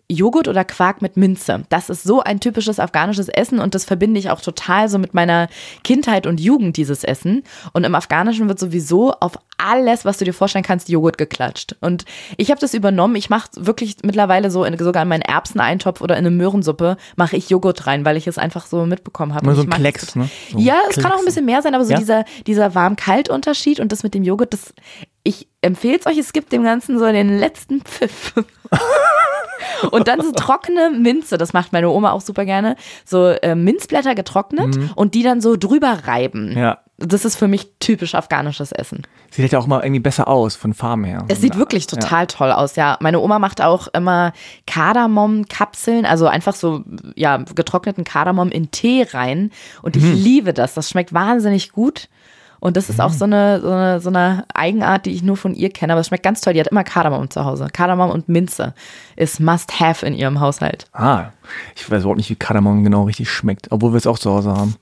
Joghurt 0.09 0.47
oder 0.47 0.63
Quark 0.63 1.01
mit 1.01 1.17
Minze. 1.17 1.63
Das 1.67 1.89
ist 1.89 2.03
so 2.03 2.21
ein 2.21 2.39
typisches 2.39 2.79
afghanisches 2.79 3.27
Essen 3.27 3.59
und 3.59 3.75
das 3.75 3.83
verbinde 3.83 4.19
ich 4.19 4.29
auch 4.29 4.39
total 4.39 4.87
so 4.87 4.99
mit 4.99 5.13
meiner 5.13 5.49
Kindheit 5.83 6.25
und 6.25 6.39
Jugend, 6.39 6.77
dieses 6.77 7.03
Essen. 7.03 7.43
Und 7.73 7.83
im 7.83 7.93
Afghanischen 7.93 8.47
wird 8.47 8.57
sowieso 8.57 9.11
auf 9.11 9.33
alles, 9.57 10.05
was 10.05 10.17
du 10.17 10.23
dir 10.23 10.33
vorstellen 10.33 10.63
kannst, 10.63 10.87
Joghurt 10.87 11.17
geklatscht. 11.17 11.75
Und 11.81 12.05
ich 12.37 12.51
habe 12.51 12.61
das 12.61 12.73
übernommen. 12.73 13.17
Ich 13.17 13.29
mache 13.29 13.49
wirklich 13.55 13.97
mittlerweile 14.03 14.49
so 14.49 14.63
in, 14.63 14.77
sogar 14.77 15.03
in 15.03 15.09
meinen 15.09 15.23
Erbseneintopf 15.23 15.99
oder 15.99 16.15
in 16.15 16.25
eine 16.25 16.35
Möhrensuppe 16.35 16.95
mache 17.17 17.35
ich 17.35 17.49
Joghurt 17.49 17.85
rein, 17.85 18.05
weil 18.05 18.15
ich 18.15 18.27
es 18.27 18.37
einfach 18.37 18.65
so 18.65 18.85
mitbekommen 18.85 19.33
habe. 19.33 19.45
Nur 19.45 19.55
so 19.55 19.63
ein 19.63 19.69
Klecks, 19.69 20.15
ne? 20.15 20.29
So 20.51 20.59
ja, 20.59 20.77
es 20.89 20.97
kann 20.97 21.11
auch 21.11 21.19
ein 21.19 21.25
bisschen 21.25 21.45
mehr 21.45 21.61
sein, 21.61 21.75
aber 21.75 21.83
so 21.83 21.91
Ja? 21.91 21.99
dieser, 21.99 22.23
dieser 22.45 22.75
warm-kalt-Unterschied 22.75 23.81
und 23.81 23.91
das 23.91 24.03
mit 24.03 24.13
dem 24.13 24.23
Joghurt, 24.23 24.53
das, 24.53 24.73
ich 25.27 25.49
empfehle 25.61 25.97
es 25.99 26.05
euch, 26.05 26.17
es 26.17 26.31
gibt 26.31 26.53
dem 26.53 26.63
Ganzen 26.63 26.97
so 26.97 27.05
den 27.05 27.37
letzten 27.37 27.81
Pfiff. 27.81 28.33
Und 29.91 30.07
dann 30.07 30.21
so 30.21 30.31
trockene 30.31 30.89
Minze, 30.89 31.37
das 31.37 31.53
macht 31.53 31.73
meine 31.73 31.89
Oma 31.89 32.11
auch 32.11 32.21
super 32.21 32.45
gerne. 32.45 32.75
So 33.05 33.27
äh, 33.27 33.53
Minzblätter 33.53 34.15
getrocknet 34.15 34.77
und 34.95 35.13
die 35.13 35.21
dann 35.21 35.39
so 35.41 35.55
drüber 35.55 35.99
reiben. 36.05 36.51
Mhm. 36.51 36.57
Ja. 36.57 36.79
Das 36.99 37.25
ist 37.25 37.35
für 37.35 37.47
mich 37.47 37.73
typisch 37.79 38.15
afghanisches 38.15 38.71
Essen. 38.71 39.03
Sieht 39.29 39.43
halt 39.43 39.55
auch 39.55 39.67
mal 39.67 39.81
irgendwie 39.83 39.99
besser 39.99 40.27
aus 40.27 40.55
von 40.55 40.73
Farben 40.73 41.03
her. 41.03 41.25
Es 41.27 41.41
sieht 41.41 41.55
wirklich 41.55 41.85
total 41.85 42.25
toll 42.25 42.51
aus, 42.51 42.75
ja. 42.75 42.97
Meine 43.01 43.19
Oma 43.19 43.37
macht 43.37 43.61
auch 43.61 43.87
immer 43.89 44.33
Kardamom-Kapseln, 44.65 46.05
also 46.05 46.25
einfach 46.25 46.55
so, 46.55 46.83
ja, 47.15 47.37
getrockneten 47.37 48.03
Kardamom 48.03 48.49
in 48.49 48.71
Tee 48.71 49.05
rein. 49.11 49.51
Und 49.83 49.95
ich 49.95 50.03
liebe 50.03 50.53
das. 50.53 50.73
Das 50.73 50.89
schmeckt 50.89 51.13
wahnsinnig 51.13 51.71
gut. 51.71 52.09
Und 52.67 52.77
das 52.77 52.89
ist 52.89 52.99
auch 52.99 53.11
so 53.11 53.25
eine, 53.25 53.61
so, 53.61 53.71
eine, 53.71 53.99
so 54.01 54.09
eine 54.09 54.43
Eigenart, 54.53 55.05
die 55.05 55.11
ich 55.11 55.23
nur 55.23 55.37
von 55.37 55.55
ihr 55.55 55.69
kenne. 55.69 55.93
Aber 55.93 56.01
es 56.01 56.07
schmeckt 56.07 56.23
ganz 56.23 56.41
toll. 56.41 56.53
Die 56.53 56.59
hat 56.59 56.67
immer 56.67 56.83
Kardamom 56.83 57.29
zu 57.29 57.45
Hause. 57.45 57.67
Kardamom 57.71 58.11
und 58.11 58.27
Minze 58.29 58.73
ist 59.15 59.39
must 59.39 59.79
have 59.79 60.05
in 60.05 60.13
ihrem 60.13 60.39
Haushalt. 60.39 60.85
Ah, 60.93 61.29
ich 61.75 61.89
weiß 61.89 62.01
überhaupt 62.01 62.17
nicht, 62.17 62.29
wie 62.29 62.35
Kardamom 62.35 62.83
genau 62.83 63.03
richtig 63.03 63.29
schmeckt, 63.31 63.71
obwohl 63.71 63.93
wir 63.93 63.97
es 63.97 64.05
auch 64.07 64.19
zu 64.19 64.31
Hause 64.31 64.51
haben. 64.51 64.75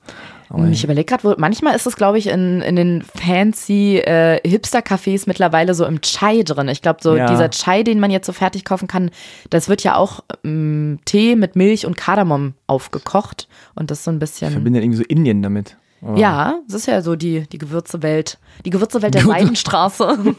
Aber 0.48 0.66
Ich 0.68 0.84
überlege 0.84 1.04
gerade, 1.16 1.34
manchmal 1.38 1.74
ist 1.74 1.86
es, 1.86 1.96
glaube 1.96 2.18
ich, 2.18 2.28
in, 2.28 2.60
in 2.62 2.76
den 2.76 3.02
fancy 3.02 3.98
äh, 3.98 4.40
Hipster-Cafés 4.48 5.24
mittlerweile 5.26 5.74
so 5.74 5.84
im 5.84 6.00
Chai 6.02 6.42
drin. 6.44 6.68
Ich 6.68 6.82
glaube, 6.82 7.00
so 7.02 7.16
Ja. 7.16 7.26
dieser 7.26 7.50
Chai, 7.50 7.82
den 7.82 7.98
man 7.98 8.10
jetzt 8.10 8.26
so 8.26 8.32
fertig 8.32 8.64
kaufen 8.64 8.86
kann, 8.86 9.10
das 9.50 9.68
wird 9.68 9.82
ja 9.82 9.96
auch 9.96 10.20
ähm, 10.44 10.98
Tee 11.04 11.34
mit 11.36 11.56
Milch 11.56 11.84
und 11.86 11.96
Kardamom 11.96 12.54
aufgekocht. 12.68 13.48
Und 13.74 13.90
das 13.90 14.04
so 14.04 14.10
ein 14.10 14.14
ich 14.16 14.20
bisschen. 14.20 14.52
verbinde 14.52 14.80
irgendwie 14.80 14.98
so 14.98 15.04
Indien 15.04 15.42
damit. 15.42 15.76
Aber 16.02 16.18
Ja, 16.18 16.60
das 16.66 16.76
ist 16.76 16.86
ja 16.86 17.02
so 17.02 17.16
die, 17.16 17.46
die 17.48 17.58
Gewürzewelt. 17.58 18.38
Die 18.64 18.70
Gewürzewelt 18.70 19.14
der 19.14 19.22
Seidenstraße. 19.22 20.18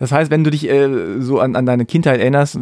Das 0.00 0.12
heißt, 0.12 0.30
wenn 0.30 0.44
du 0.44 0.50
dich 0.50 0.66
äh, 0.66 1.20
so 1.20 1.40
an, 1.40 1.54
an 1.54 1.66
deine 1.66 1.84
Kindheit 1.84 2.20
erinnerst, 2.20 2.58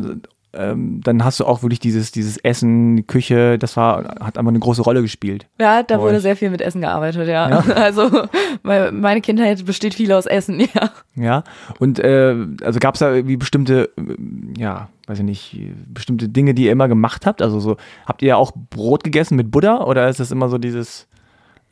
ähm, 0.58 1.00
dann 1.04 1.22
hast 1.24 1.38
du 1.40 1.44
auch 1.46 1.62
wirklich 1.62 1.78
dieses, 1.78 2.10
dieses 2.10 2.36
Essen, 2.38 2.96
die 2.96 3.02
Küche, 3.04 3.58
das 3.58 3.76
war, 3.76 4.16
hat 4.20 4.36
einfach 4.38 4.48
eine 4.50 4.58
große 4.58 4.82
Rolle 4.82 5.02
gespielt. 5.02 5.46
ja, 5.60 5.82
da 5.84 6.00
wurde 6.00 6.16
Euch. 6.16 6.22
sehr 6.22 6.34
viel 6.36 6.50
mit 6.50 6.60
Essen 6.60 6.80
gearbeitet, 6.80 7.28
ja. 7.28 7.46
Also 7.76 8.10
me- 8.64 8.90
meine 8.92 9.20
Kindheit 9.20 9.64
besteht 9.64 9.94
viel 9.94 10.12
aus 10.12 10.26
Essen, 10.26 10.60
ja. 10.74 10.90
Ja. 11.14 11.44
Und 11.78 11.98
äh, 12.00 12.34
also 12.62 12.80
gab 12.80 12.94
es 12.94 13.00
da 13.00 13.14
irgendwie 13.14 13.36
bestimmte, 13.36 13.90
äh, 13.96 14.60
ja, 14.60 14.88
weiß 15.06 15.20
ich 15.20 15.24
nicht, 15.24 15.60
bestimmte 15.86 16.28
Dinge, 16.28 16.54
die 16.54 16.64
ihr 16.64 16.72
immer 16.72 16.88
gemacht 16.88 17.24
habt? 17.24 17.40
Also 17.40 17.60
so, 17.60 17.76
habt 18.04 18.20
ihr 18.22 18.36
auch 18.36 18.52
Brot 18.70 19.04
gegessen 19.04 19.36
mit 19.36 19.50
Butter 19.50 19.86
oder 19.86 20.08
ist 20.08 20.18
das 20.20 20.30
immer 20.32 20.48
so 20.48 20.58
dieses 20.58 21.06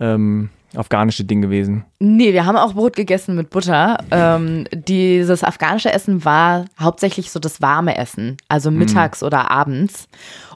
ähm, 0.01 0.51
afghanische 0.75 1.25
Ding 1.25 1.43
gewesen? 1.43 1.85
Nee, 1.99 2.33
wir 2.33 2.47
haben 2.47 2.57
auch 2.57 2.75
Brot 2.75 2.97
gegessen 2.97 3.37
mit 3.37 3.51
Butter. 3.51 3.99
Ähm, 4.11 4.67
dieses 4.73 5.45
afghanische 5.45 5.93
Essen 5.93 6.25
war 6.25 6.67
hauptsächlich 6.81 7.31
so 7.31 7.39
das 7.39 7.63
warme 7.63 7.97
Essen, 7.97 8.37
also 8.49 8.71
mittags 8.71 9.23
oder 9.23 9.51
abends. 9.51 10.09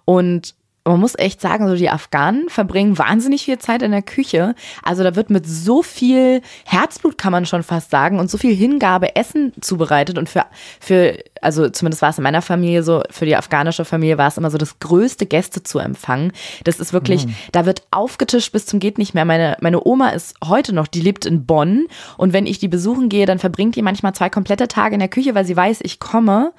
Und 0.04 0.54
man 0.84 1.00
muss 1.00 1.18
echt 1.18 1.40
sagen, 1.40 1.68
so 1.68 1.74
die 1.76 1.90
Afghanen 1.90 2.48
verbringen 2.48 2.98
wahnsinnig 2.98 3.44
viel 3.44 3.58
Zeit 3.58 3.82
in 3.82 3.90
der 3.90 4.02
Küche. 4.02 4.54
Also 4.82 5.02
da 5.02 5.14
wird 5.14 5.30
mit 5.30 5.46
so 5.46 5.82
viel 5.82 6.40
Herzblut, 6.64 7.18
kann 7.18 7.32
man 7.32 7.46
schon 7.46 7.62
fast 7.62 7.90
sagen, 7.90 8.18
und 8.18 8.30
so 8.30 8.38
viel 8.38 8.54
Hingabe 8.54 9.14
Essen 9.14 9.52
zubereitet. 9.60 10.16
Und 10.16 10.28
für, 10.28 10.46
für 10.80 11.18
also 11.42 11.68
zumindest 11.68 12.02
war 12.02 12.10
es 12.10 12.18
in 12.18 12.24
meiner 12.24 12.42
Familie 12.42 12.82
so, 12.82 13.02
für 13.10 13.26
die 13.26 13.36
afghanische 13.36 13.84
Familie 13.84 14.18
war 14.18 14.28
es 14.28 14.38
immer 14.38 14.50
so 14.50 14.58
das 14.58 14.78
größte 14.78 15.26
Gäste 15.26 15.62
zu 15.62 15.78
empfangen. 15.78 16.32
Das 16.64 16.80
ist 16.80 16.92
wirklich, 16.92 17.26
da 17.52 17.66
wird 17.66 17.82
aufgetischt 17.90 18.52
bis 18.52 18.66
zum 18.66 18.80
geht 18.80 18.98
nicht 18.98 19.14
mehr. 19.14 19.24
Meine, 19.24 19.56
meine 19.60 19.84
Oma 19.84 20.10
ist 20.10 20.34
heute 20.44 20.72
noch, 20.72 20.86
die 20.86 21.00
lebt 21.00 21.26
in 21.26 21.46
Bonn. 21.46 21.86
Und 22.16 22.32
wenn 22.32 22.46
ich 22.46 22.58
die 22.58 22.68
besuchen 22.68 23.08
gehe, 23.08 23.26
dann 23.26 23.38
verbringt 23.38 23.76
die 23.76 23.82
manchmal 23.82 24.14
zwei 24.14 24.30
komplette 24.30 24.66
Tage 24.66 24.94
in 24.94 25.00
der 25.00 25.08
Küche, 25.08 25.34
weil 25.34 25.44
sie 25.44 25.56
weiß, 25.56 25.80
ich 25.82 26.00
komme. 26.00 26.52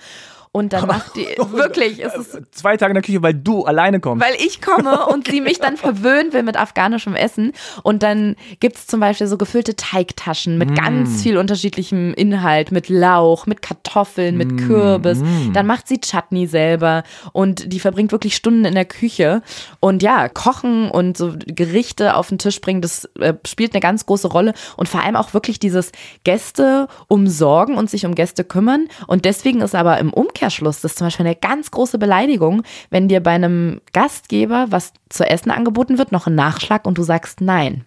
Und 0.53 0.73
dann 0.73 0.85
macht 0.85 1.15
die, 1.15 1.25
wirklich, 1.51 2.03
es 2.03 2.13
ist 2.13 2.41
Zwei 2.51 2.75
Tage 2.75 2.91
in 2.91 2.95
der 2.95 3.03
Küche, 3.03 3.23
weil 3.23 3.33
du 3.33 3.63
alleine 3.63 4.01
kommst. 4.01 4.25
weil 4.25 4.35
ich 4.35 4.61
komme 4.61 5.05
und 5.07 5.27
sie 5.27 5.39
mich 5.39 5.59
dann 5.59 5.77
verwöhnen 5.77 6.33
will 6.33 6.43
mit 6.43 6.57
afghanischem 6.57 7.15
Essen. 7.15 7.53
Und 7.83 8.03
dann 8.03 8.35
gibt 8.59 8.75
es 8.75 8.85
zum 8.85 8.99
Beispiel 8.99 9.27
so 9.27 9.37
gefüllte 9.37 9.77
Teigtaschen 9.77 10.57
mit 10.57 10.75
ganz 10.75 11.23
viel 11.23 11.37
unterschiedlichem 11.37 12.13
Inhalt, 12.13 12.71
mit 12.73 12.89
Lauch, 12.89 13.45
mit 13.45 13.61
Kartoffeln, 13.61 14.35
mit 14.35 14.57
Kürbis. 14.57 15.23
Dann 15.53 15.65
macht 15.65 15.87
sie 15.87 16.01
Chutney 16.01 16.47
selber 16.47 17.03
und 17.31 17.71
die 17.71 17.79
verbringt 17.79 18.11
wirklich 18.11 18.35
Stunden 18.35 18.65
in 18.65 18.75
der 18.75 18.85
Küche. 18.85 19.41
Und 19.79 20.03
ja, 20.03 20.27
kochen 20.27 20.91
und 20.91 21.15
so 21.15 21.33
Gerichte 21.45 22.15
auf 22.15 22.27
den 22.27 22.39
Tisch 22.39 22.59
bringen, 22.59 22.81
das 22.81 23.05
äh, 23.19 23.33
spielt 23.47 23.73
eine 23.73 23.79
ganz 23.79 24.05
große 24.05 24.27
Rolle. 24.27 24.53
Und 24.75 24.89
vor 24.89 25.01
allem 25.01 25.15
auch 25.15 25.33
wirklich 25.33 25.59
dieses 25.59 25.93
Gäste 26.25 26.89
umsorgen 27.07 27.77
und 27.77 27.89
sich 27.89 28.05
um 28.05 28.15
Gäste 28.15 28.43
kümmern. 28.43 28.87
Und 29.07 29.23
deswegen 29.23 29.61
ist 29.61 29.75
aber 29.75 29.97
im 29.97 30.11
Umkehrschluss 30.11 30.40
das 30.81 30.95
zum 30.95 31.07
Beispiel 31.07 31.25
eine 31.25 31.35
ganz 31.35 31.71
große 31.71 31.97
Beleidigung, 31.97 32.63
wenn 32.89 33.07
dir 33.07 33.21
bei 33.21 33.31
einem 33.31 33.81
Gastgeber 33.93 34.67
was 34.69 34.93
zu 35.11 35.29
essen 35.29 35.51
angeboten 35.51 35.97
wird, 35.97 36.11
noch 36.11 36.27
ein 36.27 36.35
Nachschlag 36.35 36.85
und 36.85 36.97
du 36.97 37.03
sagst 37.03 37.41
nein. 37.41 37.83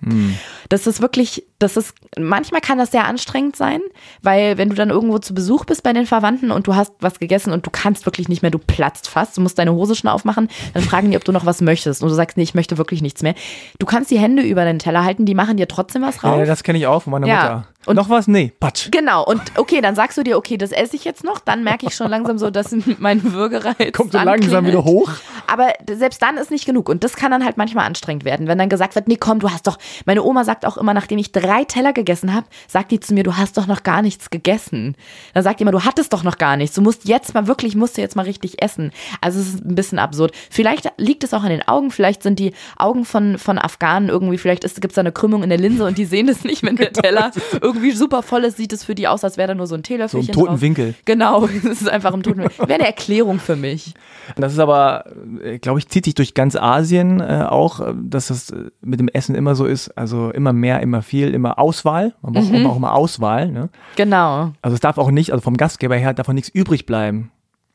Das 0.69 0.87
ist 0.87 1.01
wirklich, 1.03 1.45
das 1.59 1.77
ist, 1.77 1.95
manchmal 2.19 2.61
kann 2.61 2.79
das 2.79 2.91
sehr 2.91 3.07
anstrengend 3.07 3.57
sein, 3.57 3.81
weil 4.23 4.59
wenn 4.59 4.69
du 4.69 4.75
dann 4.75 4.91
irgendwo 4.91 5.19
zu 5.19 5.35
Besuch 5.35 5.65
bist 5.65 5.83
bei 5.83 5.93
den 5.93 6.07
Verwandten 6.07 6.51
und 6.51 6.67
du 6.67 6.75
hast 6.75 6.93
was 7.01 7.19
gegessen 7.19 7.53
und 7.53 7.67
du 7.67 7.71
kannst 7.71 8.07
wirklich 8.07 8.29
nicht 8.29 8.43
mehr, 8.43 8.51
du 8.51 8.59
platzt 8.59 9.09
fast, 9.09 9.37
du 9.37 9.41
musst 9.41 9.59
deine 9.59 9.73
Hose 9.73 9.95
schon 9.95 10.11
aufmachen, 10.11 10.49
dann 10.75 10.83
fragen 10.83 11.11
die, 11.11 11.17
ob 11.17 11.25
du 11.25 11.33
noch 11.33 11.47
was 11.47 11.61
möchtest 11.61 12.03
und 12.03 12.09
du 12.09 12.15
sagst, 12.15 12.37
nee, 12.37 12.43
ich 12.43 12.55
möchte 12.55 12.79
wirklich 12.79 13.03
nichts 13.03 13.23
mehr. 13.23 13.35
Du 13.79 13.87
kannst 13.87 14.11
die 14.11 14.19
Hände 14.19 14.43
über 14.43 14.65
den 14.65 14.79
Teller 14.79 15.05
halten, 15.05 15.25
die 15.27 15.35
machen 15.35 15.57
dir 15.57 15.69
trotzdem 15.69 16.03
was 16.03 16.23
rauf. 16.25 16.39
Ja, 16.39 16.45
das 16.45 16.63
kenne 16.63 16.79
ich 16.79 16.87
auch 16.87 17.03
von 17.03 17.11
meiner 17.13 17.27
Ja. 17.27 17.35
Mutter. 17.43 17.69
Und- 17.87 17.97
Noch 17.97 18.09
was? 18.09 18.29
Nee, 18.29 18.51
Patsch. 18.61 18.89
Genau, 18.93 19.23
und 19.27 19.43
okay, 19.57 19.83
dann 19.83 19.95
sagst 19.95 20.17
du 20.17 20.23
dir, 20.23 20.39
okay, 20.39 20.57
das 20.57 20.73
esse 20.73 20.97
ich 20.97 21.05
jetzt 21.05 21.23
noch, 21.23 21.39
dann 21.39 21.65
merke 21.65 21.85
ich 21.87 21.95
schon 21.95 22.09
langsam 22.11 22.39
so, 22.39 22.49
dass 22.49 22.75
mein 22.99 23.23
Würgereiz 23.35 23.93
Kommt 23.93 24.13
so 24.13 24.19
langsam 24.19 24.65
wieder 24.67 24.85
hoch. 24.85 25.11
Aber 25.47 25.69
selbst 25.95 26.23
dann 26.23 26.39
ist 26.39 26.51
nicht 26.51 26.65
genug 26.65 26.89
und 26.89 27.05
das 27.05 27.14
kann 27.17 27.31
dann 27.31 27.45
halt 27.45 27.57
manchmal 27.57 27.87
anstrengend 27.87 28.25
werden, 28.25 28.47
wenn 28.47 28.59
dann 28.59 28.69
gesagt 28.69 28.95
wird, 28.95 29.09
nee, 29.09 29.17
komm, 29.19 29.41
du 29.41 29.51
hast 29.51 29.67
doch, 29.67 29.79
meine 30.07 30.23
Oma 30.23 30.45
sagt 30.45 30.67
auch 30.67 30.77
immer, 30.77 30.95
nachdem 30.95 31.19
ich 31.19 31.33
drei 31.33 31.65
Teller 31.65 31.93
gegessen 31.93 32.35
habe, 32.35 32.47
sagt 32.69 32.91
die 32.91 33.01
zu 33.01 33.15
mir, 33.15 33.23
du 33.23 33.37
hast 33.37 33.57
doch 33.57 33.67
noch 33.67 33.83
gar 33.83 34.03
nichts 34.03 34.31
gegessen. 34.31 34.97
Dann 35.35 35.43
sagt 35.43 35.61
die 35.61 35.63
immer, 35.63 35.73
du 35.73 35.85
hattest 35.85 36.13
doch 36.13 36.23
noch 36.23 36.39
gar 36.39 36.57
nichts, 36.57 36.77
du 36.77 36.83
musst 36.83 37.07
jetzt 37.07 37.35
mal 37.35 37.47
wirklich, 37.47 37.77
musst 37.77 37.97
du 37.97 38.01
jetzt 38.01 38.17
mal 38.17 38.23
richtig 38.23 38.63
essen. 38.63 38.93
Also 39.21 39.41
es 39.41 39.55
ist 39.55 39.65
ein 39.65 39.75
bisschen 39.75 39.99
absurd. 39.99 40.33
Vielleicht 40.51 40.93
liegt 40.99 41.25
es 41.25 41.35
auch 41.35 41.43
an 41.43 41.51
den 41.51 41.67
Augen, 41.67 41.91
vielleicht 41.91 42.23
sind 42.23 42.39
die 42.39 42.53
Augen 42.77 43.05
von, 43.05 43.39
von 43.39 43.59
Afghanen 43.59 44.09
irgendwie, 44.09 44.39
vielleicht 44.39 44.63
gibt 44.63 44.93
es 44.93 44.95
da 44.95 45.01
eine 45.01 45.13
Krümmung 45.13 45.43
in 45.43 45.49
der 45.49 45.59
Linse 45.59 45.85
und 45.85 45.99
die 45.99 46.05
sehen 46.05 46.29
es 46.29 46.45
nicht, 46.45 46.63
wenn 46.63 46.77
der 46.77 46.93
Teller 46.93 47.31
irgendwie 47.61 47.93
super 47.93 48.23
voll 48.23 48.45
ist, 48.45 48.57
sieht 48.57 48.73
es 48.73 48.85
für 48.85 48.95
die 48.95 49.09
aus, 49.09 49.25
als 49.25 49.37
wäre 49.37 49.49
da 49.49 49.55
nur 49.55 49.67
so 49.67 49.75
ein 49.75 49.79
So 49.79 49.83
Teelöffelchen 49.83 50.29
im 50.29 50.35
toten 50.35 50.47
drauf. 50.47 50.61
Winkel. 50.61 50.95
Genau, 51.05 51.47
es 51.71 51.83
ist 51.83 51.89
einfach 51.89 52.13
im 52.15 52.23
toten 52.23 52.43
Winkel. 52.43 52.69
Wäre 52.69 52.75
eine 52.81 52.87
Erklärung 52.87 53.39
für 53.39 53.57
mich. 53.57 53.95
Das 54.37 54.53
ist 54.53 54.59
aber, 54.59 55.05
äh, 55.43 55.59
glaube 55.59 55.79
ich, 55.79 55.89
zieht 55.89 56.05
sich 56.05 56.15
durch 56.15 56.35
ganz 56.35 56.57
Asien 56.57 57.04
äh, 57.21 57.45
auch, 57.49 57.81
äh, 57.81 57.95
dass 57.97 58.29
das 58.29 58.51
äh, 58.51 58.71
mit 58.81 59.01
dem 59.01 59.09
Essen 59.09 59.35
immer 59.35 59.55
so 59.55 59.67
ist. 59.67 59.97
Also 59.97 60.31
immer 60.31 60.53
mehr, 60.53 60.81
immer 60.81 61.03
viel, 61.03 61.33
immer 61.35 61.59
Auswahl. 61.59 62.15
Man 62.23 62.33
braucht 62.33 62.53
immer 62.53 62.71
auch 62.71 62.77
immer 62.77 62.95
Auswahl. 62.95 63.51
Ne? 63.51 63.69
Genau. 63.97 64.53
Also 64.63 64.75
es 64.75 64.81
darf 64.81 64.99
auch 64.99 65.11
nicht, 65.11 65.33
also 65.33 65.43
vom 65.43 65.57
Gastgeber 65.57 65.97
her 65.97 66.15
darf 66.15 66.29
auch 66.29 66.33
nichts 66.33 66.49
übrig 66.49 66.87
bleiben. 66.87 67.31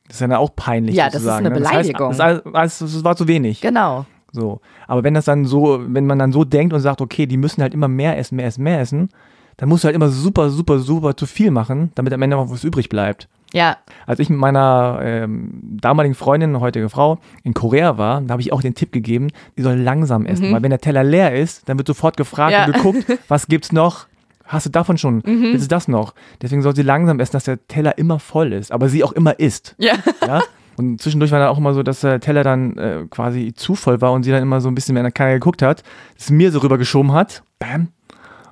Das 0.08 0.16
ist 0.18 0.22
ja 0.22 0.28
dann 0.28 0.38
auch 0.38 0.56
peinlich. 0.56 0.96
Ja, 0.96 1.10
das 1.10 1.22
ist 1.22 1.28
eine 1.28 1.50
ne? 1.50 1.56
Beleidigung. 1.56 2.10
Das, 2.10 2.20
heißt, 2.20 2.42
das, 2.54 2.80
das 2.80 3.04
war 3.04 3.16
zu 3.16 3.28
wenig. 3.28 3.62
Genau. 3.62 4.06
So. 4.32 4.62
Aber 4.88 5.04
wenn 5.04 5.14
das 5.14 5.26
dann 5.26 5.46
so, 5.46 5.80
wenn 5.88 6.06
man 6.06 6.20
dann 6.20 6.32
so 6.32 6.44
denkt 6.44 6.74
und 6.74 6.80
sagt, 6.80 7.02
okay, 7.02 7.26
die 7.26 7.38
müssen 7.38 7.62
halt 7.62 7.74
immer 7.74 7.88
mehr 7.88 8.18
essen, 8.18 8.36
mehr 8.36 8.48
essen, 8.48 8.64
mehr 8.64 8.80
essen, 8.80 9.10
dann 9.58 9.70
musst 9.70 9.84
du 9.84 9.88
halt 9.88 9.96
immer 9.96 10.10
super, 10.10 10.50
super, 10.50 10.80
super 10.80 11.18
zu 11.18 11.26
viel 11.26 11.52
machen, 11.52 11.92
damit 11.96 12.14
am 12.14 12.22
Ende 12.22 12.38
auch 12.38 12.50
was 12.50 12.64
übrig 12.64 12.90
bleibt. 12.90 13.28
Ja, 13.54 13.78
Als 14.06 14.20
ich 14.20 14.30
mit 14.30 14.38
meiner 14.38 15.00
ähm, 15.02 15.50
damaligen 15.82 16.14
Freundin, 16.14 16.60
heutige 16.60 16.88
Frau, 16.90 17.18
in 17.44 17.54
Korea 17.56 17.98
war, 17.98 18.22
da 18.22 18.34
habe 18.34 18.42
ich 18.42 18.54
auch 18.54 18.62
den 18.62 18.76
Tipp 18.76 18.92
gegeben, 18.92 19.30
die 19.58 19.64
soll 19.64 19.76
langsam 19.76 20.26
essen. 20.28 20.52
Weil 20.54 20.62
wenn 20.62 20.70
der 20.70 20.80
Teller 20.82 21.04
leer 21.04 21.34
ist, 21.36 21.68
dann 21.68 21.78
wird 21.80 21.88
sofort 21.88 22.16
gefragt 22.16 22.52
Ja. 22.54 22.66
und 22.66 22.74
geguckt, 22.74 23.06
was 23.28 23.48
gibt's 23.48 23.72
noch? 23.72 24.06
Hast 24.46 24.66
du 24.68 24.70
davon 24.70 24.98
schon? 24.98 25.24
Willst 25.26 25.66
du 25.66 25.68
das 25.68 25.88
noch? 25.88 26.14
Deswegen 26.42 26.62
soll 26.62 26.76
sie 26.76 26.82
langsam 26.84 27.20
essen, 27.20 27.34
dass 27.34 27.44
der 27.44 27.66
Teller 27.68 27.98
immer 27.98 28.20
voll 28.20 28.54
ist, 28.54 28.72
aber 28.72 28.88
sie 28.90 29.04
auch 29.04 29.12
immer 29.14 29.40
isst. 29.40 29.76
ja. 29.80 29.94
Ja? 30.26 30.42
Und 30.78 31.02
zwischendurch 31.02 31.32
war 31.32 31.40
dann 31.40 31.50
auch 31.50 31.58
immer 31.58 31.74
so, 31.74 31.84
dass 31.84 32.00
der 32.02 32.20
Teller 32.22 32.42
dann 32.44 32.78
äh, 32.78 33.06
quasi 33.10 33.54
zu 33.54 33.76
voll 33.76 34.00
war 34.00 34.14
und 34.14 34.24
sie 34.24 34.32
dann 34.32 34.42
immer 34.42 34.62
so 34.62 34.70
ein 34.70 34.76
bisschen 34.76 34.94
mehr 34.94 35.02
in 35.02 35.06
der 35.06 35.12
Kamera 35.12 35.34
geguckt 35.34 35.62
hat, 35.62 35.84
es 36.18 36.30
mir 36.30 36.52
so 36.52 36.60
rübergeschoben 36.60 37.12
hat. 37.12 37.44
Bam. 37.60 37.90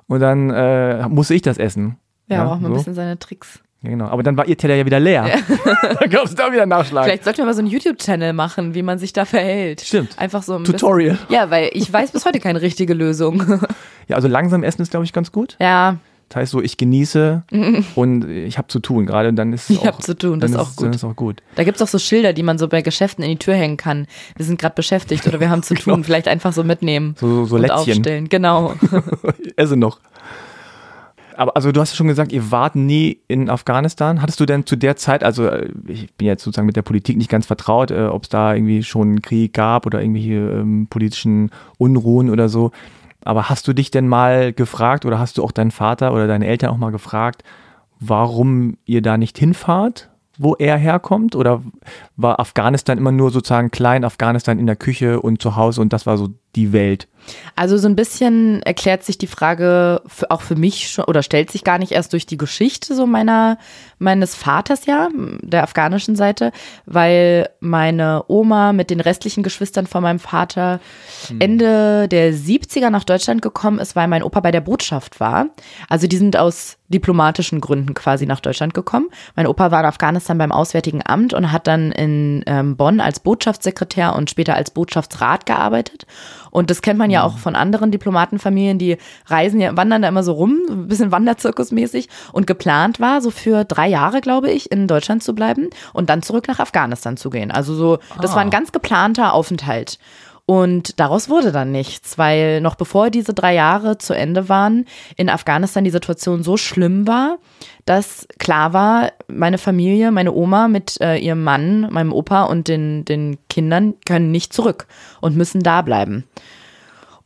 Und 0.08 0.20
dann 0.20 0.50
äh, 0.50 1.08
musste 1.08 1.34
ich 1.34 1.40
das 1.42 1.56
essen. 1.56 1.96
Ja, 2.26 2.44
braucht 2.44 2.60
man 2.60 2.70
so. 2.72 2.74
ein 2.74 2.78
bisschen 2.80 2.94
seine 2.94 3.18
Tricks. 3.18 3.60
Ja, 3.82 3.90
genau. 3.90 4.06
Aber 4.06 4.24
dann 4.24 4.36
war 4.36 4.46
ihr 4.46 4.56
Teller 4.56 4.74
ja 4.74 4.84
wieder 4.84 4.98
leer. 4.98 5.24
dann 6.00 6.10
gab 6.10 6.24
es 6.24 6.34
da 6.34 6.50
wieder 6.52 6.66
Nachschlag. 6.66 7.04
Vielleicht 7.04 7.24
sollten 7.24 7.38
wir 7.38 7.44
mal 7.44 7.54
so 7.54 7.60
einen 7.60 7.68
YouTube-Channel 7.68 8.32
machen, 8.32 8.74
wie 8.74 8.82
man 8.82 8.98
sich 8.98 9.12
da 9.12 9.24
verhält. 9.24 9.82
Stimmt. 9.82 10.18
Einfach 10.18 10.42
so 10.42 10.56
ein 10.56 10.64
Tutorial. 10.64 11.12
Bisschen, 11.16 11.34
ja, 11.34 11.50
weil 11.50 11.70
ich 11.72 11.92
weiß 11.92 12.10
bis 12.10 12.24
heute 12.24 12.40
keine 12.40 12.60
richtige 12.60 12.92
Lösung. 12.92 13.60
ja, 14.08 14.16
also 14.16 14.26
langsam 14.26 14.64
essen 14.64 14.82
ist, 14.82 14.90
glaube 14.90 15.04
ich, 15.04 15.12
ganz 15.12 15.30
gut. 15.30 15.56
Ja. 15.60 15.96
Das 16.28 16.36
heißt 16.36 16.52
so, 16.52 16.60
ich 16.60 16.76
genieße 16.76 17.44
und 17.94 18.28
ich 18.28 18.58
habe 18.58 18.66
zu 18.66 18.80
tun. 18.80 19.06
Gerade 19.06 19.32
dann 19.32 19.52
ist 19.52 19.70
es 19.70 19.76
Ich 19.76 19.86
habe 19.86 19.98
zu 19.98 20.16
tun, 20.16 20.40
das 20.40 20.50
ist 20.50 20.56
auch 20.56 20.74
gut. 20.74 20.86
Dann 20.86 20.92
ist 20.92 21.04
auch 21.04 21.16
gut. 21.16 21.42
Da 21.54 21.62
gibt 21.62 21.76
es 21.76 21.82
auch 21.82 21.88
so 21.88 22.00
Schilder, 22.00 22.32
die 22.32 22.42
man 22.42 22.58
so 22.58 22.66
bei 22.66 22.82
Geschäften 22.82 23.22
in 23.22 23.30
die 23.30 23.38
Tür 23.38 23.54
hängen 23.54 23.76
kann. 23.76 24.08
Wir 24.36 24.44
sind 24.44 24.60
gerade 24.60 24.74
beschäftigt 24.74 25.26
oder 25.28 25.38
wir 25.38 25.50
haben 25.50 25.62
zu 25.62 25.74
tun. 25.74 26.02
Vielleicht 26.02 26.26
einfach 26.26 26.52
so 26.52 26.64
mitnehmen. 26.64 27.14
So, 27.18 27.44
so 27.44 27.54
und 27.54 27.62
Lätzchen. 27.62 27.78
aufstellen. 27.78 28.28
Genau. 28.28 28.74
Esse 29.56 29.76
noch. 29.76 30.00
Aber 31.38 31.54
also 31.54 31.70
du 31.70 31.80
hast 31.80 31.92
ja 31.92 31.96
schon 31.96 32.08
gesagt, 32.08 32.32
ihr 32.32 32.50
wart 32.50 32.74
nie 32.74 33.20
in 33.28 33.48
Afghanistan. 33.48 34.20
Hattest 34.20 34.40
du 34.40 34.44
denn 34.44 34.66
zu 34.66 34.74
der 34.74 34.96
Zeit, 34.96 35.22
also 35.22 35.46
äh, 35.46 35.70
ich 35.86 36.12
bin 36.14 36.26
jetzt 36.26 36.42
sozusagen 36.42 36.66
mit 36.66 36.74
der 36.74 36.82
Politik 36.82 37.16
nicht 37.16 37.30
ganz 37.30 37.46
vertraut, 37.46 37.92
äh, 37.92 38.06
ob 38.06 38.24
es 38.24 38.28
da 38.28 38.54
irgendwie 38.54 38.82
schon 38.82 39.08
einen 39.08 39.22
Krieg 39.22 39.54
gab 39.54 39.86
oder 39.86 40.02
irgendwelche 40.02 40.32
ähm, 40.32 40.88
politischen 40.90 41.52
Unruhen 41.78 42.28
oder 42.28 42.48
so. 42.48 42.72
Aber 43.24 43.48
hast 43.48 43.68
du 43.68 43.72
dich 43.72 43.92
denn 43.92 44.08
mal 44.08 44.52
gefragt 44.52 45.04
oder 45.06 45.20
hast 45.20 45.38
du 45.38 45.44
auch 45.44 45.52
deinen 45.52 45.70
Vater 45.70 46.12
oder 46.12 46.26
deine 46.26 46.48
Eltern 46.48 46.70
auch 46.70 46.76
mal 46.76 46.90
gefragt, 46.90 47.44
warum 48.00 48.76
ihr 48.84 49.00
da 49.00 49.16
nicht 49.16 49.38
hinfahrt, 49.38 50.10
wo 50.38 50.56
er 50.56 50.76
herkommt? 50.76 51.36
Oder 51.36 51.62
war 52.16 52.40
Afghanistan 52.40 52.98
immer 52.98 53.12
nur 53.12 53.30
sozusagen 53.30 53.70
klein, 53.70 54.04
Afghanistan 54.04 54.58
in 54.58 54.66
der 54.66 54.76
Küche 54.76 55.20
und 55.20 55.40
zu 55.40 55.54
Hause 55.54 55.82
und 55.82 55.92
das 55.92 56.04
war 56.04 56.18
so 56.18 56.30
die 56.56 56.72
Welt? 56.72 57.08
Also 57.56 57.76
so 57.76 57.88
ein 57.88 57.96
bisschen 57.96 58.62
erklärt 58.62 59.04
sich 59.04 59.18
die 59.18 59.26
Frage 59.26 60.02
für, 60.06 60.30
auch 60.30 60.40
für 60.40 60.56
mich 60.56 60.88
schon 60.88 61.04
oder 61.04 61.22
stellt 61.22 61.50
sich 61.50 61.64
gar 61.64 61.78
nicht 61.78 61.92
erst 61.92 62.12
durch 62.12 62.26
die 62.26 62.38
Geschichte 62.38 62.94
so 62.94 63.06
meiner 63.06 63.58
meines 63.98 64.34
Vaters 64.34 64.86
ja, 64.86 65.08
der 65.42 65.64
afghanischen 65.64 66.14
Seite, 66.14 66.52
weil 66.86 67.48
meine 67.60 68.24
Oma 68.28 68.72
mit 68.72 68.90
den 68.90 69.00
restlichen 69.00 69.42
Geschwistern 69.42 69.86
von 69.86 70.02
meinem 70.02 70.20
Vater 70.20 70.80
hm. 71.26 71.40
Ende 71.40 72.08
der 72.08 72.32
70er 72.32 72.90
nach 72.90 73.04
Deutschland 73.04 73.42
gekommen 73.42 73.80
ist, 73.80 73.96
weil 73.96 74.08
mein 74.08 74.22
Opa 74.22 74.40
bei 74.40 74.52
der 74.52 74.60
Botschaft 74.60 75.20
war. 75.20 75.46
Also 75.88 76.06
die 76.06 76.16
sind 76.16 76.36
aus 76.36 76.78
diplomatischen 76.88 77.60
Gründen 77.60 77.92
quasi 77.94 78.24
nach 78.24 78.40
Deutschland 78.40 78.72
gekommen. 78.72 79.08
Mein 79.36 79.46
Opa 79.46 79.70
war 79.70 79.80
in 79.80 79.86
Afghanistan 79.86 80.38
beim 80.38 80.52
Auswärtigen 80.52 81.02
Amt 81.04 81.34
und 81.34 81.52
hat 81.52 81.66
dann 81.66 81.92
in 81.92 82.42
ähm, 82.46 82.76
Bonn 82.76 83.00
als 83.00 83.20
Botschaftssekretär 83.20 84.14
und 84.14 84.30
später 84.30 84.54
als 84.54 84.70
Botschaftsrat 84.70 85.44
gearbeitet. 85.44 86.06
Und 86.50 86.70
das 86.70 86.82
kennt 86.82 86.98
man 86.98 87.10
ja 87.10 87.22
auch 87.22 87.38
von 87.38 87.54
anderen 87.54 87.90
Diplomatenfamilien, 87.90 88.78
die 88.78 88.96
reisen 89.26 89.60
ja, 89.60 89.76
wandern 89.76 90.02
da 90.02 90.08
immer 90.08 90.22
so 90.22 90.32
rum, 90.32 90.58
ein 90.68 90.88
bisschen 90.88 91.12
Wanderzirkusmäßig. 91.12 92.08
Und 92.32 92.46
geplant 92.46 93.00
war, 93.00 93.20
so 93.20 93.30
für 93.30 93.64
drei 93.64 93.88
Jahre, 93.88 94.20
glaube 94.20 94.50
ich, 94.50 94.70
in 94.70 94.86
Deutschland 94.86 95.22
zu 95.22 95.34
bleiben 95.34 95.70
und 95.92 96.10
dann 96.10 96.22
zurück 96.22 96.48
nach 96.48 96.60
Afghanistan 96.60 97.16
zu 97.16 97.30
gehen. 97.30 97.50
Also 97.50 97.74
so, 97.74 97.98
das 98.20 98.34
war 98.34 98.42
ein 98.42 98.50
ganz 98.50 98.72
geplanter 98.72 99.32
Aufenthalt. 99.32 99.98
Und 100.50 100.98
daraus 100.98 101.28
wurde 101.28 101.52
dann 101.52 101.72
nichts, 101.72 102.16
weil 102.16 102.62
noch 102.62 102.74
bevor 102.74 103.10
diese 103.10 103.34
drei 103.34 103.52
Jahre 103.52 103.98
zu 103.98 104.14
Ende 104.14 104.48
waren, 104.48 104.86
in 105.18 105.28
Afghanistan 105.28 105.84
die 105.84 105.90
Situation 105.90 106.42
so 106.42 106.56
schlimm 106.56 107.06
war, 107.06 107.36
dass 107.84 108.26
klar 108.38 108.72
war, 108.72 109.12
meine 109.26 109.58
Familie, 109.58 110.10
meine 110.10 110.32
Oma 110.32 110.68
mit 110.68 111.02
äh, 111.02 111.18
ihrem 111.18 111.44
Mann, 111.44 111.88
meinem 111.90 112.14
Opa 112.14 112.44
und 112.44 112.66
den, 112.66 113.04
den 113.04 113.36
Kindern 113.50 113.92
können 114.06 114.30
nicht 114.30 114.54
zurück 114.54 114.86
und 115.20 115.36
müssen 115.36 115.62
da 115.62 115.82
bleiben. 115.82 116.24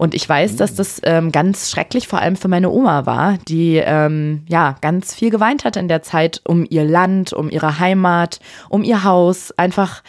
Und 0.02 0.16
ich 0.16 0.28
weiß, 0.28 0.56
dass 0.56 0.74
das 0.74 1.00
ähm, 1.04 1.30
ganz 1.30 1.70
schrecklich 1.70 2.08
vor 2.08 2.18
allem 2.18 2.34
für 2.34 2.48
meine 2.48 2.70
Oma 2.70 3.06
war, 3.06 3.38
die 3.46 3.76
ähm, 3.76 4.42
ja 4.48 4.74
ganz 4.80 5.14
viel 5.14 5.30
geweint 5.30 5.64
hat 5.64 5.76
in 5.76 5.86
der 5.86 6.02
Zeit 6.02 6.40
um 6.44 6.66
ihr 6.68 6.82
Land, 6.82 7.32
um 7.32 7.48
ihre 7.48 7.78
Heimat, 7.78 8.40
um 8.68 8.82
ihr 8.82 9.04
Haus, 9.04 9.52
einfach 9.52 10.02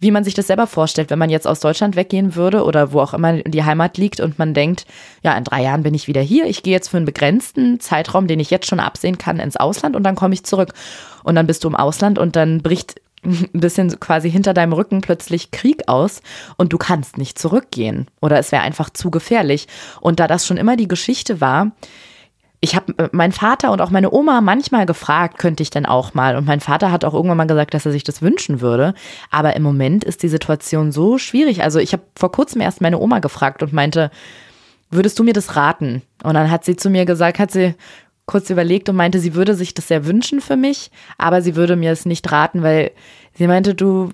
wie 0.00 0.10
man 0.10 0.24
sich 0.24 0.34
das 0.34 0.46
selber 0.46 0.66
vorstellt, 0.66 1.10
wenn 1.10 1.18
man 1.18 1.30
jetzt 1.30 1.46
aus 1.46 1.60
Deutschland 1.60 1.94
weggehen 1.94 2.34
würde 2.34 2.64
oder 2.64 2.92
wo 2.92 3.00
auch 3.00 3.14
immer 3.14 3.34
die 3.42 3.64
Heimat 3.64 3.98
liegt 3.98 4.18
und 4.20 4.38
man 4.38 4.54
denkt, 4.54 4.86
ja, 5.22 5.36
in 5.36 5.44
drei 5.44 5.62
Jahren 5.62 5.82
bin 5.82 5.94
ich 5.94 6.08
wieder 6.08 6.22
hier, 6.22 6.46
ich 6.46 6.62
gehe 6.62 6.72
jetzt 6.72 6.88
für 6.88 6.96
einen 6.96 7.06
begrenzten 7.06 7.80
Zeitraum, 7.80 8.26
den 8.26 8.40
ich 8.40 8.50
jetzt 8.50 8.66
schon 8.66 8.80
absehen 8.80 9.18
kann, 9.18 9.38
ins 9.38 9.56
Ausland 9.56 9.94
und 9.94 10.02
dann 10.02 10.16
komme 10.16 10.34
ich 10.34 10.44
zurück. 10.44 10.72
Und 11.22 11.34
dann 11.34 11.46
bist 11.46 11.64
du 11.64 11.68
im 11.68 11.76
Ausland 11.76 12.18
und 12.18 12.34
dann 12.34 12.62
bricht 12.62 13.00
ein 13.24 13.48
bisschen 13.52 14.00
quasi 14.00 14.30
hinter 14.30 14.54
deinem 14.54 14.72
Rücken 14.72 15.02
plötzlich 15.02 15.50
Krieg 15.50 15.86
aus 15.86 16.22
und 16.56 16.72
du 16.72 16.78
kannst 16.78 17.18
nicht 17.18 17.38
zurückgehen 17.38 18.08
oder 18.22 18.38
es 18.38 18.52
wäre 18.52 18.62
einfach 18.62 18.88
zu 18.88 19.10
gefährlich. 19.10 19.68
Und 20.00 20.18
da 20.18 20.26
das 20.26 20.46
schon 20.46 20.56
immer 20.56 20.76
die 20.76 20.88
Geschichte 20.88 21.42
war, 21.42 21.72
ich 22.60 22.76
habe 22.76 22.92
äh, 22.98 23.08
meinen 23.12 23.32
Vater 23.32 23.72
und 23.72 23.80
auch 23.80 23.90
meine 23.90 24.12
Oma 24.12 24.40
manchmal 24.40 24.86
gefragt, 24.86 25.38
könnte 25.38 25.62
ich 25.62 25.70
denn 25.70 25.86
auch 25.86 26.14
mal. 26.14 26.36
Und 26.36 26.46
mein 26.46 26.60
Vater 26.60 26.92
hat 26.92 27.04
auch 27.04 27.14
irgendwann 27.14 27.38
mal 27.38 27.46
gesagt, 27.46 27.74
dass 27.74 27.86
er 27.86 27.92
sich 27.92 28.04
das 28.04 28.22
wünschen 28.22 28.60
würde. 28.60 28.94
Aber 29.30 29.56
im 29.56 29.62
Moment 29.62 30.04
ist 30.04 30.22
die 30.22 30.28
Situation 30.28 30.92
so 30.92 31.18
schwierig. 31.18 31.62
Also 31.62 31.78
ich 31.78 31.92
habe 31.92 32.02
vor 32.16 32.30
kurzem 32.30 32.60
erst 32.60 32.80
meine 32.80 32.98
Oma 32.98 33.20
gefragt 33.20 33.62
und 33.62 33.72
meinte, 33.72 34.10
würdest 34.90 35.18
du 35.18 35.24
mir 35.24 35.32
das 35.32 35.56
raten? 35.56 36.02
Und 36.22 36.34
dann 36.34 36.50
hat 36.50 36.64
sie 36.64 36.76
zu 36.76 36.90
mir 36.90 37.06
gesagt, 37.06 37.38
hat 37.38 37.50
sie 37.50 37.74
kurz 38.26 38.50
überlegt 38.50 38.88
und 38.88 38.96
meinte, 38.96 39.18
sie 39.18 39.34
würde 39.34 39.54
sich 39.54 39.74
das 39.74 39.88
sehr 39.88 40.06
wünschen 40.06 40.40
für 40.40 40.56
mich, 40.56 40.90
aber 41.18 41.42
sie 41.42 41.56
würde 41.56 41.74
mir 41.74 41.90
es 41.90 42.06
nicht 42.06 42.30
raten, 42.30 42.62
weil 42.62 42.92
sie 43.34 43.48
meinte, 43.48 43.74
du, 43.74 44.10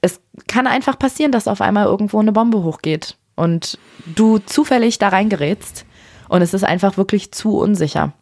es 0.00 0.20
kann 0.46 0.66
einfach 0.66 0.98
passieren, 0.98 1.32
dass 1.32 1.48
auf 1.48 1.60
einmal 1.60 1.84
irgendwo 1.84 2.18
eine 2.18 2.32
Bombe 2.32 2.62
hochgeht 2.62 3.16
und 3.36 3.78
du 4.06 4.38
zufällig 4.38 4.98
da 4.98 5.08
reingerätst. 5.08 5.84
Und 6.28 6.42
es 6.42 6.54
ist 6.54 6.64
einfach 6.64 6.96
wirklich 6.96 7.32
zu 7.32 7.58
unsicher. 7.58 8.12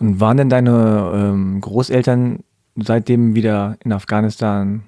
Und 0.00 0.20
waren 0.20 0.36
denn 0.36 0.50
deine 0.50 1.12
ähm, 1.14 1.60
Großeltern 1.60 2.40
seitdem 2.76 3.34
wieder 3.34 3.76
in 3.84 3.92
Afghanistan? 3.92 4.82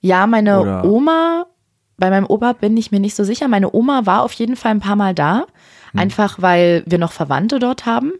Ja, 0.00 0.26
meine 0.26 0.60
Oder? 0.60 0.84
Oma, 0.84 1.46
bei 1.96 2.10
meinem 2.10 2.26
Opa 2.26 2.52
bin 2.52 2.76
ich 2.76 2.92
mir 2.92 3.00
nicht 3.00 3.14
so 3.14 3.24
sicher. 3.24 3.48
Meine 3.48 3.72
Oma 3.72 4.06
war 4.06 4.22
auf 4.22 4.32
jeden 4.32 4.56
Fall 4.56 4.72
ein 4.72 4.80
paar 4.80 4.96
Mal 4.96 5.14
da, 5.14 5.46
hm. 5.92 6.00
einfach 6.00 6.40
weil 6.40 6.82
wir 6.86 6.98
noch 6.98 7.12
Verwandte 7.12 7.58
dort 7.58 7.86
haben. 7.86 8.12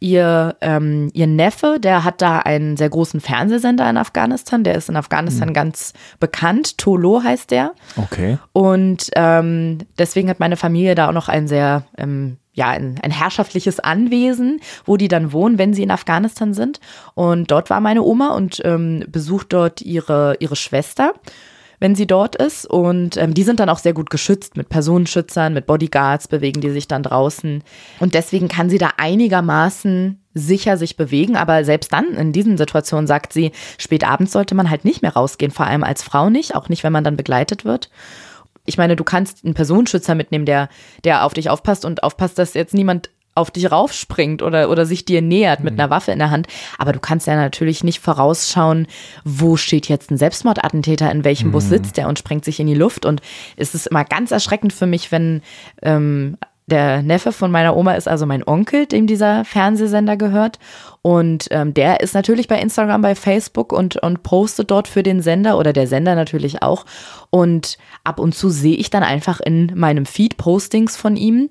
Ihr, 0.00 0.56
ähm, 0.60 1.10
ihr 1.12 1.26
Neffe, 1.26 1.78
der 1.80 2.04
hat 2.04 2.22
da 2.22 2.38
einen 2.38 2.76
sehr 2.76 2.88
großen 2.88 3.20
Fernsehsender 3.20 3.90
in 3.90 3.96
Afghanistan. 3.96 4.62
Der 4.62 4.76
ist 4.76 4.88
in 4.88 4.96
Afghanistan 4.96 5.48
hm. 5.48 5.54
ganz 5.54 5.92
bekannt. 6.20 6.78
Tolo 6.78 7.22
heißt 7.22 7.50
der. 7.50 7.72
Okay. 7.96 8.38
Und 8.52 9.10
ähm, 9.16 9.78
deswegen 9.98 10.30
hat 10.30 10.38
meine 10.38 10.56
Familie 10.56 10.94
da 10.94 11.08
auch 11.08 11.12
noch 11.12 11.28
einen 11.28 11.48
sehr 11.48 11.82
ähm, 11.96 12.36
ja, 12.58 12.70
ein, 12.70 13.00
ein 13.02 13.12
herrschaftliches 13.12 13.78
Anwesen, 13.80 14.60
wo 14.84 14.96
die 14.96 15.08
dann 15.08 15.32
wohnen, 15.32 15.58
wenn 15.58 15.72
sie 15.72 15.84
in 15.84 15.92
Afghanistan 15.92 16.52
sind. 16.52 16.80
Und 17.14 17.50
dort 17.50 17.70
war 17.70 17.80
meine 17.80 18.02
Oma 18.02 18.34
und 18.34 18.60
ähm, 18.64 19.04
besucht 19.08 19.52
dort 19.52 19.80
ihre, 19.80 20.36
ihre 20.40 20.56
Schwester 20.56 21.14
wenn 21.80 21.94
sie 21.94 22.08
dort 22.08 22.34
ist. 22.34 22.66
Und 22.66 23.16
ähm, 23.16 23.34
die 23.34 23.44
sind 23.44 23.60
dann 23.60 23.68
auch 23.68 23.78
sehr 23.78 23.92
gut 23.92 24.10
geschützt 24.10 24.56
mit 24.56 24.68
Personenschützern, 24.68 25.54
mit 25.54 25.64
Bodyguards, 25.66 26.26
bewegen 26.26 26.60
die 26.60 26.70
sich 26.70 26.88
dann 26.88 27.04
draußen. 27.04 27.62
Und 28.00 28.14
deswegen 28.14 28.48
kann 28.48 28.68
sie 28.68 28.78
da 28.78 28.90
einigermaßen 28.96 30.20
sicher 30.34 30.76
sich 30.76 30.96
bewegen. 30.96 31.36
Aber 31.36 31.62
selbst 31.62 31.92
dann 31.92 32.14
in 32.14 32.32
diesen 32.32 32.58
Situationen 32.58 33.06
sagt 33.06 33.32
sie, 33.32 33.52
spät 33.78 34.02
abends 34.02 34.32
sollte 34.32 34.56
man 34.56 34.70
halt 34.70 34.84
nicht 34.84 35.02
mehr 35.02 35.12
rausgehen, 35.12 35.52
vor 35.52 35.66
allem 35.66 35.84
als 35.84 36.02
Frau 36.02 36.30
nicht, 36.30 36.56
auch 36.56 36.68
nicht, 36.68 36.82
wenn 36.82 36.92
man 36.92 37.04
dann 37.04 37.16
begleitet 37.16 37.64
wird 37.64 37.90
ich 38.68 38.78
meine, 38.78 38.96
du 38.96 39.04
kannst 39.04 39.44
einen 39.44 39.54
Personenschützer 39.54 40.14
mitnehmen, 40.14 40.44
der, 40.44 40.68
der 41.04 41.24
auf 41.24 41.34
dich 41.34 41.50
aufpasst 41.50 41.84
und 41.84 42.02
aufpasst, 42.02 42.38
dass 42.38 42.54
jetzt 42.54 42.74
niemand 42.74 43.10
auf 43.34 43.50
dich 43.50 43.70
raufspringt 43.70 44.42
oder, 44.42 44.68
oder 44.68 44.84
sich 44.84 45.04
dir 45.04 45.22
nähert 45.22 45.60
mit 45.60 45.74
mhm. 45.74 45.80
einer 45.80 45.90
Waffe 45.90 46.10
in 46.10 46.18
der 46.18 46.30
Hand. 46.30 46.48
Aber 46.76 46.92
du 46.92 46.98
kannst 46.98 47.26
ja 47.28 47.36
natürlich 47.36 47.84
nicht 47.84 48.00
vorausschauen, 48.00 48.88
wo 49.24 49.56
steht 49.56 49.88
jetzt 49.88 50.10
ein 50.10 50.18
Selbstmordattentäter, 50.18 51.10
in 51.10 51.24
welchem 51.24 51.48
mhm. 51.48 51.52
Bus 51.52 51.68
sitzt 51.68 51.96
der 51.96 52.08
und 52.08 52.18
sprengt 52.18 52.44
sich 52.44 52.58
in 52.58 52.66
die 52.66 52.74
Luft. 52.74 53.06
Und 53.06 53.22
es 53.56 53.74
ist 53.74 53.86
immer 53.86 54.04
ganz 54.04 54.32
erschreckend 54.32 54.72
für 54.72 54.86
mich, 54.86 55.12
wenn 55.12 55.42
ähm, 55.82 56.36
der 56.70 57.02
Neffe 57.02 57.32
von 57.32 57.50
meiner 57.50 57.76
Oma 57.76 57.94
ist 57.94 58.08
also 58.08 58.26
mein 58.26 58.46
Onkel, 58.46 58.86
dem 58.86 59.06
dieser 59.06 59.44
Fernsehsender 59.44 60.16
gehört. 60.16 60.58
Und 61.00 61.48
ähm, 61.50 61.72
der 61.72 62.00
ist 62.00 62.14
natürlich 62.14 62.46
bei 62.46 62.60
Instagram, 62.60 63.00
bei 63.00 63.14
Facebook 63.14 63.72
und, 63.72 63.96
und 63.96 64.22
postet 64.22 64.70
dort 64.70 64.86
für 64.86 65.02
den 65.02 65.22
Sender 65.22 65.58
oder 65.58 65.72
der 65.72 65.86
Sender 65.86 66.14
natürlich 66.14 66.62
auch. 66.62 66.84
Und 67.30 67.78
ab 68.04 68.20
und 68.20 68.34
zu 68.34 68.50
sehe 68.50 68.76
ich 68.76 68.90
dann 68.90 69.02
einfach 69.02 69.40
in 69.40 69.72
meinem 69.74 70.04
Feed 70.04 70.36
Postings 70.36 70.96
von 70.96 71.16
ihm, 71.16 71.48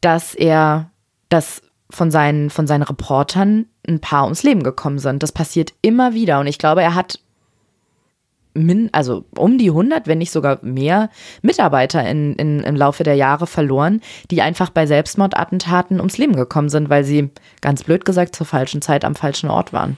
dass 0.00 0.34
er 0.34 0.90
das 1.28 1.62
von 1.90 2.10
seinen, 2.10 2.48
von 2.48 2.66
seinen 2.66 2.82
Reportern 2.82 3.66
ein 3.86 4.00
paar 4.00 4.24
ums 4.24 4.42
Leben 4.42 4.62
gekommen 4.62 4.98
sind. 4.98 5.22
Das 5.22 5.32
passiert 5.32 5.74
immer 5.82 6.14
wieder. 6.14 6.40
Und 6.40 6.46
ich 6.46 6.58
glaube, 6.58 6.82
er 6.82 6.94
hat 6.94 7.20
min, 8.54 8.88
also 8.92 9.24
um 9.36 9.58
die 9.58 9.68
100, 9.68 10.06
wenn 10.06 10.18
nicht 10.18 10.30
sogar 10.30 10.58
mehr 10.62 11.10
Mitarbeiter 11.42 12.08
in, 12.08 12.34
in, 12.34 12.60
im 12.60 12.76
Laufe 12.76 13.02
der 13.02 13.16
Jahre 13.16 13.46
verloren, 13.46 14.00
die 14.30 14.42
einfach 14.42 14.70
bei 14.70 14.86
Selbstmordattentaten 14.86 15.98
ums 15.98 16.18
Leben 16.18 16.36
gekommen 16.36 16.68
sind, 16.68 16.88
weil 16.88 17.04
sie, 17.04 17.30
ganz 17.60 17.82
blöd 17.82 18.04
gesagt, 18.04 18.34
zur 18.36 18.46
falschen 18.46 18.80
Zeit 18.80 19.04
am 19.04 19.14
falschen 19.14 19.50
Ort 19.50 19.72
waren. 19.72 19.96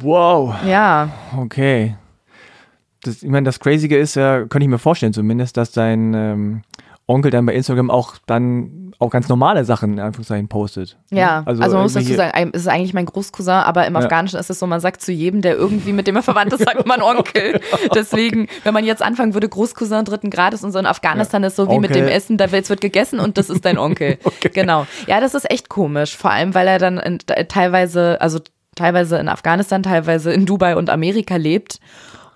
Wow. 0.00 0.54
Ja. 0.66 1.10
Okay. 1.36 1.96
Das, 3.02 3.22
ich 3.22 3.28
meine, 3.28 3.44
das 3.44 3.60
Crazige 3.60 3.98
ist, 3.98 4.14
ja, 4.14 4.40
könnte 4.40 4.64
ich 4.64 4.68
mir 4.68 4.78
vorstellen 4.78 5.12
zumindest, 5.12 5.56
dass 5.56 5.72
dein 5.72 6.14
ähm, 6.14 6.62
Onkel 7.10 7.30
dann 7.30 7.44
bei 7.44 7.54
Instagram 7.54 7.90
auch 7.90 8.14
dann 8.26 8.92
auch 9.00 9.10
ganz 9.10 9.28
normale 9.28 9.64
Sachen 9.64 9.94
in 9.94 10.00
Anführungszeichen 10.00 10.48
postet. 10.48 10.98
Ja, 11.10 11.42
also, 11.44 11.62
also 11.62 11.76
man 11.76 11.84
muss 11.84 11.94
dazu 11.94 12.14
sagen, 12.14 12.50
es 12.52 12.62
ist 12.62 12.68
eigentlich 12.68 12.92
mein 12.92 13.06
Großcousin, 13.06 13.52
aber 13.52 13.86
im 13.86 13.94
ja. 13.94 14.00
Afghanischen 14.00 14.38
ist 14.38 14.50
es 14.50 14.58
so, 14.58 14.66
man 14.66 14.80
sagt 14.80 15.00
zu 15.00 15.10
jedem, 15.10 15.40
der 15.40 15.56
irgendwie 15.56 15.92
mit 15.92 16.06
dem 16.06 16.16
er 16.16 16.22
verwandt 16.22 16.52
ist, 16.52 16.62
sagt 16.62 16.86
man 16.86 17.02
Onkel. 17.02 17.60
Deswegen, 17.94 18.46
wenn 18.62 18.74
man 18.74 18.84
jetzt 18.84 19.02
anfangen 19.02 19.34
würde, 19.34 19.48
Großcousin 19.48 20.04
dritten 20.04 20.30
Grades 20.30 20.62
und 20.62 20.72
so 20.72 20.78
in 20.78 20.86
Afghanistan 20.86 21.42
ja. 21.42 21.48
ist 21.48 21.56
so 21.56 21.66
wie 21.66 21.72
Onkel. 21.72 21.90
mit 21.90 21.94
dem 21.96 22.06
Essen, 22.06 22.36
da 22.36 22.52
wird 22.52 22.80
gegessen 22.80 23.18
und 23.18 23.38
das 23.38 23.50
ist 23.50 23.64
dein 23.64 23.78
Onkel. 23.78 24.18
okay. 24.24 24.50
Genau. 24.52 24.86
Ja, 25.06 25.20
das 25.20 25.34
ist 25.34 25.50
echt 25.50 25.68
komisch, 25.68 26.16
vor 26.16 26.30
allem, 26.30 26.54
weil 26.54 26.68
er 26.68 26.78
dann 26.78 26.98
in, 26.98 27.18
teilweise, 27.48 28.20
also 28.20 28.38
teilweise 28.76 29.18
in 29.18 29.28
Afghanistan, 29.28 29.82
teilweise 29.82 30.32
in 30.32 30.46
Dubai 30.46 30.76
und 30.76 30.90
Amerika 30.90 31.36
lebt 31.36 31.80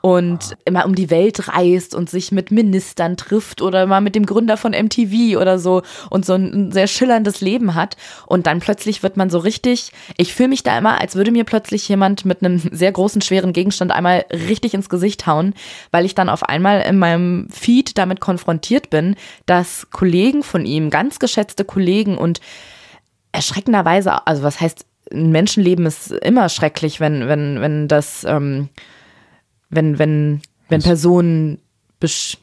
und 0.05 0.59
immer 0.67 0.85
um 0.85 0.95
die 0.95 1.09
Welt 1.09 1.49
reist 1.49 1.95
und 1.95 2.11
sich 2.11 2.31
mit 2.31 2.51
Ministern 2.51 3.17
trifft 3.17 3.62
oder 3.62 3.87
mal 3.87 4.03
mit 4.03 4.14
dem 4.14 4.27
Gründer 4.27 4.59
von 4.59 4.73
MTV 4.73 5.40
oder 5.40 5.59
so 5.59 5.81
und 6.11 6.27
so 6.27 6.35
ein 6.35 6.73
sehr 6.73 6.88
schillerndes 6.88 7.40
Leben 7.40 7.75
hat. 7.75 7.97
Und 8.27 8.47
dann 8.47 8.61
plötzlich 8.61 9.03
wird 9.03 9.17
man 9.17 9.31
so 9.31 9.38
richtig, 9.38 9.93
ich 10.19 10.35
fühle 10.35 10.51
mich 10.51 10.62
da 10.62 10.77
immer, 10.77 11.01
als 11.01 11.14
würde 11.14 11.31
mir 11.31 11.45
plötzlich 11.45 11.88
jemand 11.88 12.27
mit 12.27 12.43
einem 12.45 12.59
sehr 12.71 12.93
großen, 12.93 13.23
schweren 13.23 13.55
Gegenstand 13.55 13.93
einmal 13.93 14.27
richtig 14.31 14.75
ins 14.75 14.90
Gesicht 14.90 15.27
hauen, 15.27 15.55
weil 15.90 16.05
ich 16.05 16.14
dann 16.14 16.29
auf 16.29 16.43
einmal 16.43 16.83
in 16.83 16.99
meinem 16.99 17.49
Feed 17.49 17.97
damit 17.97 18.21
konfrontiert 18.21 18.90
bin, 18.90 19.17
dass 19.47 19.88
Kollegen 19.90 20.43
von 20.43 20.67
ihm, 20.67 20.90
ganz 20.90 21.19
geschätzte 21.19 21.64
Kollegen 21.64 22.19
und 22.19 22.43
erschreckenderweise, 23.33 24.27
also 24.27 24.43
was 24.43 24.61
heißt, 24.61 24.85
ein 25.11 25.33
Menschenleben 25.33 25.87
ist 25.87 26.12
immer 26.12 26.51
schrecklich, 26.51 27.01
wenn, 27.01 27.27
wenn, 27.27 27.62
wenn 27.62 27.88
das, 27.88 28.25
ähm, 28.25 28.69
wenn, 29.75 29.99
wenn, 29.99 30.41
wenn 30.69 30.83
Personen 30.83 31.59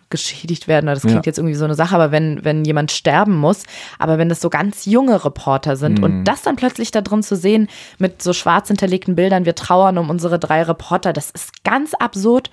geschädigt 0.10 0.68
werden, 0.68 0.88
das 0.88 1.02
klingt 1.02 1.26
ja. 1.26 1.30
jetzt 1.30 1.38
irgendwie 1.38 1.56
so 1.56 1.66
eine 1.66 1.76
Sache, 1.76 1.94
aber 1.96 2.12
wenn, 2.12 2.44
wenn 2.44 2.66
jemand 2.66 2.92
sterben 2.92 3.38
muss, 3.38 3.64
aber 4.00 4.18
wenn 4.18 4.30
das 4.30 4.42
so 4.42 4.50
ganz 4.50 4.86
junge 4.86 5.24
Reporter 5.24 5.76
sind 5.76 6.00
mhm. 6.00 6.04
und 6.04 6.24
das 6.24 6.42
dann 6.42 6.56
plötzlich 6.56 6.92
da 6.92 7.02
drin 7.02 7.22
zu 7.22 7.36
sehen 7.36 7.68
mit 8.00 8.22
so 8.22 8.34
schwarz 8.34 8.70
hinterlegten 8.70 9.16
Bildern, 9.16 9.46
wir 9.46 9.56
trauern 9.56 9.98
um 9.98 10.10
unsere 10.10 10.40
drei 10.40 10.64
Reporter, 10.64 11.14
das 11.14 11.30
ist 11.32 11.64
ganz 11.64 11.94
absurd. 11.94 12.50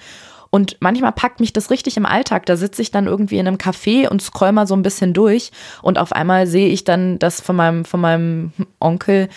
Und 0.50 0.78
manchmal 0.80 1.12
packt 1.12 1.40
mich 1.40 1.52
das 1.52 1.70
richtig 1.70 1.98
im 1.98 2.06
Alltag. 2.06 2.46
Da 2.46 2.56
sitze 2.56 2.80
ich 2.80 2.90
dann 2.90 3.06
irgendwie 3.06 3.36
in 3.36 3.46
einem 3.46 3.58
Café 3.58 4.08
und 4.08 4.22
scroll 4.22 4.52
mal 4.52 4.66
so 4.66 4.74
ein 4.74 4.82
bisschen 4.82 5.12
durch 5.12 5.50
und 5.82 5.98
auf 5.98 6.12
einmal 6.12 6.46
sehe 6.46 6.68
ich 6.68 6.84
dann, 6.84 7.18
dass 7.18 7.42
von 7.42 7.54
meinem, 7.54 7.84
von 7.84 8.00
meinem 8.00 8.52
Onkel 8.80 9.28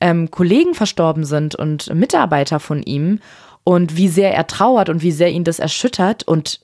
ähm, 0.00 0.30
Kollegen 0.30 0.74
verstorben 0.74 1.24
sind 1.24 1.56
und 1.56 1.92
Mitarbeiter 1.92 2.60
von 2.60 2.82
ihm 2.84 3.18
und 3.70 3.96
wie 3.96 4.08
sehr 4.08 4.34
er 4.34 4.48
trauert 4.48 4.88
und 4.88 5.00
wie 5.00 5.12
sehr 5.12 5.30
ihn 5.30 5.44
das 5.44 5.60
erschüttert 5.60 6.24
und 6.24 6.58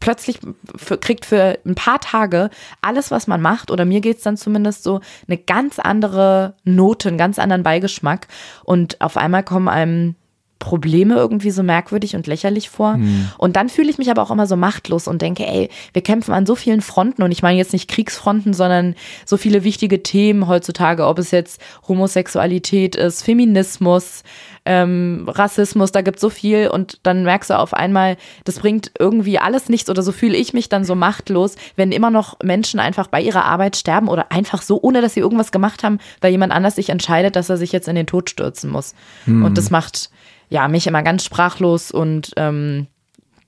plötzlich 0.00 0.40
für, 0.74 0.98
kriegt 0.98 1.24
für 1.24 1.56
ein 1.64 1.76
paar 1.76 2.00
Tage 2.00 2.50
alles, 2.80 3.12
was 3.12 3.28
man 3.28 3.40
macht, 3.40 3.70
oder 3.70 3.84
mir 3.84 4.00
geht 4.00 4.16
es 4.16 4.24
dann 4.24 4.36
zumindest 4.36 4.82
so, 4.82 4.98
eine 5.28 5.38
ganz 5.38 5.78
andere 5.78 6.56
Note, 6.64 7.10
einen 7.10 7.16
ganz 7.16 7.38
anderen 7.38 7.62
Beigeschmack. 7.62 8.26
Und 8.64 9.00
auf 9.00 9.16
einmal 9.16 9.44
kommen 9.44 9.68
einem 9.68 10.16
Probleme 10.62 11.16
irgendwie 11.16 11.50
so 11.50 11.64
merkwürdig 11.64 12.14
und 12.14 12.28
lächerlich 12.28 12.70
vor. 12.70 12.96
Mhm. 12.96 13.28
Und 13.36 13.56
dann 13.56 13.68
fühle 13.68 13.90
ich 13.90 13.98
mich 13.98 14.12
aber 14.12 14.22
auch 14.22 14.30
immer 14.30 14.46
so 14.46 14.56
machtlos 14.56 15.08
und 15.08 15.20
denke, 15.20 15.44
ey, 15.44 15.68
wir 15.92 16.02
kämpfen 16.02 16.32
an 16.32 16.46
so 16.46 16.54
vielen 16.54 16.82
Fronten 16.82 17.24
und 17.24 17.32
ich 17.32 17.42
meine 17.42 17.58
jetzt 17.58 17.72
nicht 17.72 17.90
Kriegsfronten, 17.90 18.54
sondern 18.54 18.94
so 19.26 19.36
viele 19.36 19.64
wichtige 19.64 20.04
Themen 20.04 20.46
heutzutage, 20.46 21.04
ob 21.04 21.18
es 21.18 21.32
jetzt 21.32 21.60
Homosexualität 21.88 22.94
ist, 22.94 23.22
Feminismus, 23.22 24.22
ähm, 24.64 25.26
Rassismus, 25.28 25.90
da 25.90 26.02
gibt 26.02 26.18
es 26.18 26.20
so 26.20 26.30
viel 26.30 26.68
und 26.68 27.00
dann 27.02 27.24
merkst 27.24 27.50
du 27.50 27.58
auf 27.58 27.74
einmal, 27.74 28.16
das 28.44 28.60
bringt 28.60 28.92
irgendwie 28.96 29.38
alles 29.38 29.68
nichts 29.68 29.90
oder 29.90 30.02
so 30.02 30.12
fühle 30.12 30.36
ich 30.36 30.52
mich 30.52 30.68
dann 30.68 30.84
so 30.84 30.94
machtlos, 30.94 31.56
wenn 31.74 31.90
immer 31.90 32.10
noch 32.10 32.36
Menschen 32.44 32.78
einfach 32.78 33.08
bei 33.08 33.20
ihrer 33.20 33.44
Arbeit 33.44 33.76
sterben 33.76 34.06
oder 34.06 34.30
einfach 34.30 34.62
so, 34.62 34.78
ohne 34.80 35.00
dass 35.00 35.14
sie 35.14 35.20
irgendwas 35.20 35.50
gemacht 35.50 35.82
haben, 35.82 35.98
weil 36.20 36.30
jemand 36.30 36.52
anders 36.52 36.76
sich 36.76 36.90
entscheidet, 36.90 37.34
dass 37.34 37.50
er 37.50 37.56
sich 37.56 37.72
jetzt 37.72 37.88
in 37.88 37.96
den 37.96 38.06
Tod 38.06 38.30
stürzen 38.30 38.70
muss. 38.70 38.94
Mhm. 39.26 39.44
Und 39.44 39.58
das 39.58 39.70
macht 39.70 40.10
ja, 40.52 40.68
mich 40.68 40.86
immer 40.86 41.02
ganz 41.02 41.24
sprachlos 41.24 41.90
und 41.90 42.32
ähm, 42.36 42.86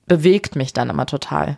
bewegt 0.07 0.55
mich 0.55 0.73
dann 0.73 0.89
immer 0.89 1.05
total. 1.05 1.57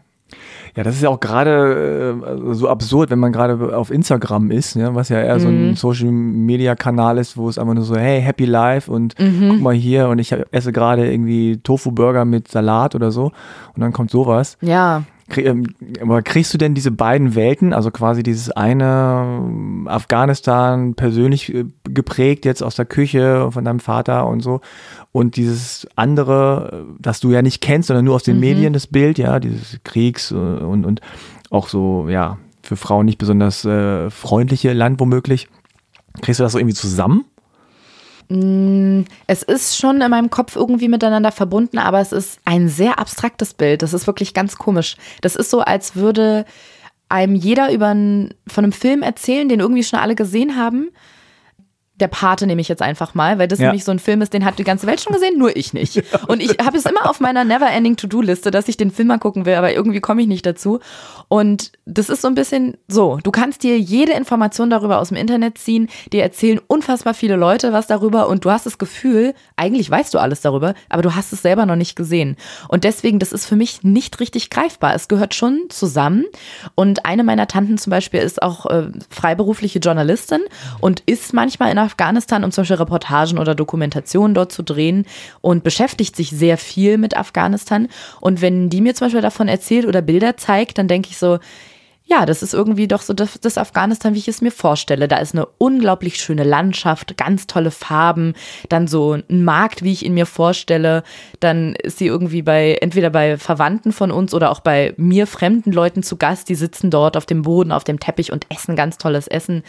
Ja, 0.76 0.84
das 0.84 0.96
ist 0.96 1.02
ja 1.02 1.10
auch 1.10 1.22
gerade 1.22 2.20
äh, 2.22 2.54
so 2.54 2.68
absurd, 2.68 3.10
wenn 3.10 3.20
man 3.20 3.32
gerade 3.32 3.76
auf 3.76 3.90
Instagram 3.90 4.52
ist, 4.52 4.76
ne, 4.76 4.94
was 4.94 5.08
ja 5.08 5.22
eher 5.22 5.36
mhm. 5.36 5.40
so 5.40 5.48
ein 5.48 5.68
mhm. 5.70 5.76
Social 5.76 6.12
Media 6.12 6.76
Kanal 6.76 7.18
ist, 7.18 7.38
wo 7.38 7.48
es 7.48 7.58
einfach 7.58 7.74
nur 7.74 7.86
so, 7.86 7.96
hey, 7.96 8.22
happy 8.22 8.44
life 8.44 8.92
und 8.92 9.18
mhm. 9.18 9.50
guck 9.50 9.62
mal 9.62 9.74
hier 9.74 10.10
und 10.10 10.20
ich 10.20 10.34
esse 10.52 10.74
gerade 10.74 11.10
irgendwie 11.10 11.58
Tofu 11.64 11.92
Burger 11.92 12.26
mit 12.26 12.50
Salat 12.50 12.94
oder 12.94 13.12
so 13.12 13.32
und 13.74 13.82
dann 13.82 13.94
kommt 13.94 14.12
sowas. 14.12 14.58
Ja. 14.60 15.04
Ähm, 15.36 15.76
aber 16.02 16.22
kriegst 16.22 16.54
du 16.54 16.58
denn 16.58 16.74
diese 16.74 16.92
beiden 16.92 17.36
Welten, 17.36 17.74
also 17.74 17.92
quasi 17.92 18.24
dieses 18.24 18.50
eine 18.50 19.24
ähm, 19.26 19.88
Afghanistan 19.90 20.94
persönlich 20.94 21.54
äh, 21.54 21.66
geprägt 21.84 22.46
jetzt 22.46 22.64
aus 22.64 22.76
der 22.76 22.86
Küche 22.86 23.52
von 23.52 23.66
deinem 23.66 23.82
Vater 23.82 24.26
und 24.26 24.40
so 24.42 24.62
und 25.12 25.36
dieses 25.36 25.86
andere, 25.96 26.86
äh, 26.88 26.96
das 27.00 27.20
du 27.20 27.32
ja 27.32 27.42
nicht 27.42 27.62
kennst, 27.62 27.88
sondern 27.88 28.06
nur 28.06 28.16
aus 28.16 28.24
den 28.24 28.36
mhm. 28.36 28.42
Medien 28.42 28.74
das 28.74 28.88
Bild, 28.88 29.18
ja, 29.18 29.40
dieses 29.40 29.80
Kriegs 29.84 30.32
äh, 30.32 30.36
und, 30.36 30.86
und 30.86 31.02
auch 31.50 31.68
so, 31.68 32.08
ja, 32.08 32.38
für 32.64 32.78
Frauen 32.78 33.06
nicht 33.06 33.18
besonders 33.18 33.66
äh, 33.66 34.10
freundliche 34.10 34.74
Land 34.74 35.00
womöglich. 35.00 35.50
Kriegst 36.22 36.40
du 36.40 36.44
das 36.44 36.54
so 36.54 36.58
irgendwie 36.58 36.76
zusammen? 36.76 37.26
Mm, 38.30 39.02
es 39.28 39.44
ist 39.44 39.78
schon 39.78 40.02
in 40.02 40.12
meinem 40.12 40.30
Kopf 40.30 40.56
irgendwie 40.56 40.90
miteinander 40.90 41.32
verbunden, 41.32 41.78
aber 41.78 42.00
es 42.00 42.12
ist 42.12 42.40
ein 42.46 42.68
sehr 42.68 43.00
abstraktes 43.00 43.54
Bild. 43.54 43.82
Das 43.82 43.94
ist 43.94 44.08
wirklich 44.08 44.34
ganz 44.34 44.58
komisch. 44.58 44.96
Das 45.22 45.36
ist 45.36 45.50
so, 45.50 45.62
als 45.62 45.96
würde 45.96 46.46
einem 47.10 47.36
jeder 47.36 47.72
über 47.72 47.88
einen, 47.88 48.34
von 48.48 48.66
einem 48.66 48.74
Film 48.74 49.02
erzählen, 49.02 49.48
den 49.48 49.62
irgendwie 49.62 49.84
schon 49.84 50.00
alle 50.00 50.16
gesehen 50.16 50.58
haben 50.58 50.90
der 52.00 52.08
Pate 52.08 52.46
nehme 52.46 52.62
ich 52.62 52.68
jetzt 52.68 52.82
einfach 52.82 53.16
mal, 53.16 53.40
weil 53.40 53.48
das 53.48 53.60
ja. 53.60 53.68
nämlich 53.68 53.84
so 53.84 53.92
ein 53.92 54.00
Film 54.00 54.22
ist, 54.22 54.34
den 54.34 54.46
hat 54.46 54.60
die 54.60 54.64
ganze 54.64 54.88
Welt 54.88 55.02
schon 55.02 55.14
gesehen, 55.14 55.38
nur 55.38 55.56
ich 55.56 55.74
nicht. 55.74 56.04
Und 56.28 56.42
ich 56.42 56.58
habe 56.64 56.78
es 56.78 56.86
immer 56.86 57.10
auf 57.10 57.20
meiner 57.20 57.44
Never-Ending 57.44 57.98
To-Do-Liste, 57.98 58.52
dass 58.52 58.68
ich 58.68 58.78
den 58.78 58.92
Film 58.92 59.08
mal 59.08 59.18
gucken 59.18 59.46
will, 59.46 59.56
aber 59.56 59.74
irgendwie 59.74 60.00
komme 60.00 60.22
ich 60.22 60.28
nicht 60.28 60.46
dazu. 60.46 60.80
Und 61.28 61.72
das 61.86 62.10
ist 62.10 62.22
so 62.22 62.28
ein 62.28 62.36
bisschen 62.36 62.78
so, 62.88 63.20
du 63.22 63.32
kannst 63.32 63.64
dir 63.64 63.78
jede 63.80 64.14
Information 64.14 64.70
darüber 64.70 65.00
aus 65.00 65.10
dem 65.10 65.18
Internet 65.18 65.58
ziehen, 65.58 65.90
dir 66.14 66.22
erzählen 66.22 66.60
unfassbar 66.68 67.14
viele 67.14 67.36
Leute 67.36 67.74
was 67.74 67.88
darüber 67.88 68.28
und 68.30 68.46
du 68.46 68.52
hast 68.52 68.66
das 68.66 68.78
Gefühl, 68.78 69.34
eigentlich 69.56 69.90
weißt 69.90 70.14
du 70.14 70.20
alles 70.20 70.42
darüber, 70.42 70.74
aber 70.90 71.02
du 71.02 71.16
hast 71.16 71.34
es 71.34 71.42
selber 71.42 71.66
noch 71.66 71.76
nicht 71.76 71.96
gesehen. 71.96 72.38
Und 72.70 72.84
deswegen, 72.84 73.20
das 73.20 73.34
ist 73.34 73.46
für 73.46 73.56
mich 73.56 73.84
nicht 73.84 74.20
richtig 74.20 74.50
greifbar. 74.50 74.94
Es 74.96 75.08
gehört 75.08 75.34
schon 75.34 75.66
zusammen. 75.70 76.26
Und 76.76 77.06
eine 77.06 77.24
meiner 77.24 77.48
Tanten 77.48 77.78
zum 77.78 77.92
Beispiel 77.92 78.20
ist 78.20 78.42
auch 78.42 78.66
äh, 78.68 78.90
freiberufliche 79.10 79.80
Journalistin 79.80 80.42
und 80.80 81.02
ist 81.06 81.34
manchmal 81.34 81.72
in 81.72 81.78
einer 81.78 81.87
Afghanistan, 81.88 82.44
um 82.44 82.52
zum 82.52 82.62
Beispiel 82.64 82.78
Reportagen 82.78 83.40
oder 83.40 83.56
Dokumentationen 83.56 84.36
dort 84.36 84.52
zu 84.52 84.64
drehen 84.64 85.06
und 85.42 85.64
beschäftigt 85.64 86.16
sich 86.16 86.30
sehr 86.30 86.58
viel 86.58 86.98
mit 86.98 87.18
Afghanistan. 87.18 87.88
Und 88.22 88.42
wenn 88.42 88.70
die 88.70 88.82
mir 88.82 88.94
zum 88.94 89.08
Beispiel 89.08 89.22
davon 89.22 89.48
erzählt 89.48 89.86
oder 89.86 90.02
Bilder 90.02 90.38
zeigt, 90.38 90.78
dann 90.78 90.88
denke 90.88 91.10
ich 91.10 91.18
so, 91.18 91.40
ja, 92.10 92.26
das 92.26 92.42
ist 92.42 92.54
irgendwie 92.54 92.88
doch 92.88 93.02
so 93.02 93.14
das, 93.14 93.38
das, 93.42 93.58
Afghanistan, 93.58 94.14
wie 94.14 94.20
ich 94.20 94.30
es 94.30 94.40
mir 94.40 94.52
vorstelle. 94.52 95.10
Da 95.10 95.18
ist 95.18 95.36
eine 95.36 95.46
unglaublich 95.58 96.22
schöne 96.22 96.46
Landschaft, 96.46 97.18
ganz 97.18 97.48
tolle 97.48 97.70
Farben, 97.70 98.34
dann 98.70 98.88
so 98.88 99.16
ein 99.16 99.44
Markt, 99.44 99.84
wie 99.84 99.92
ich 99.92 100.06
ihn 100.06 100.14
mir 100.14 100.26
vorstelle. 100.26 101.04
Dann 101.42 101.76
ist 101.76 101.98
sie 101.98 102.08
irgendwie 102.08 102.42
bei, 102.42 102.78
entweder 102.80 103.10
bei 103.10 103.38
Verwandten 103.38 103.92
von 103.92 104.12
uns 104.12 104.34
oder 104.34 104.52
auch 104.52 104.62
bei 104.62 104.94
mir 104.96 105.28
fremden 105.28 105.74
Leuten 105.74 106.02
zu 106.02 106.16
Gast. 106.16 106.48
Die 106.48 106.56
sitzen 106.56 106.92
dort 106.92 107.18
auf 107.18 107.26
dem 107.26 107.42
Boden, 107.42 107.74
auf 107.74 107.84
dem 107.84 108.00
Teppich 108.00 108.32
und 108.32 108.46
essen 108.50 108.78
ganz 108.78 108.98
tolles 108.98 109.28
Essen. 109.28 109.64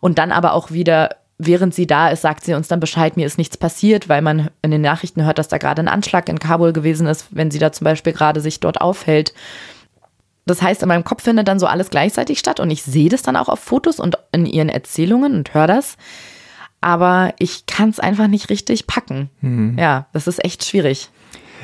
Und 0.00 0.18
dann 0.18 0.32
aber 0.32 0.54
auch 0.54 0.72
wieder 0.72 1.10
während 1.38 1.74
sie 1.74 1.86
da 1.86 2.08
ist, 2.08 2.22
sagt 2.22 2.44
sie 2.44 2.54
uns 2.54 2.68
dann 2.68 2.80
Bescheid, 2.80 3.16
mir 3.16 3.26
ist 3.26 3.38
nichts 3.38 3.56
passiert, 3.56 4.08
weil 4.08 4.22
man 4.22 4.50
in 4.60 4.72
den 4.72 4.80
Nachrichten 4.80 5.24
hört, 5.24 5.38
dass 5.38 5.48
da 5.48 5.58
gerade 5.58 5.80
ein 5.80 5.88
Anschlag 5.88 6.28
in 6.28 6.40
Kabul 6.40 6.72
gewesen 6.72 7.06
ist, 7.06 7.26
wenn 7.30 7.50
sie 7.50 7.60
da 7.60 7.72
zum 7.72 7.84
Beispiel 7.84 8.12
gerade 8.12 8.40
sich 8.40 8.60
dort 8.60 8.80
aufhält. 8.80 9.32
Das 10.46 10.62
heißt, 10.62 10.82
in 10.82 10.88
meinem 10.88 11.04
Kopf 11.04 11.22
findet 11.22 11.46
dann 11.46 11.60
so 11.60 11.66
alles 11.66 11.90
gleichzeitig 11.90 12.38
statt 12.38 12.58
und 12.58 12.70
ich 12.70 12.82
sehe 12.82 13.08
das 13.08 13.22
dann 13.22 13.36
auch 13.36 13.48
auf 13.48 13.60
Fotos 13.60 14.00
und 14.00 14.18
in 14.32 14.46
ihren 14.46 14.68
Erzählungen 14.68 15.34
und 15.34 15.54
höre 15.54 15.66
das. 15.66 15.96
Aber 16.80 17.34
ich 17.38 17.66
kann 17.66 17.90
es 17.90 18.00
einfach 18.00 18.28
nicht 18.28 18.50
richtig 18.50 18.86
packen. 18.86 19.30
Mhm. 19.40 19.76
Ja, 19.78 20.06
das 20.12 20.26
ist 20.26 20.44
echt 20.44 20.64
schwierig. 20.64 21.10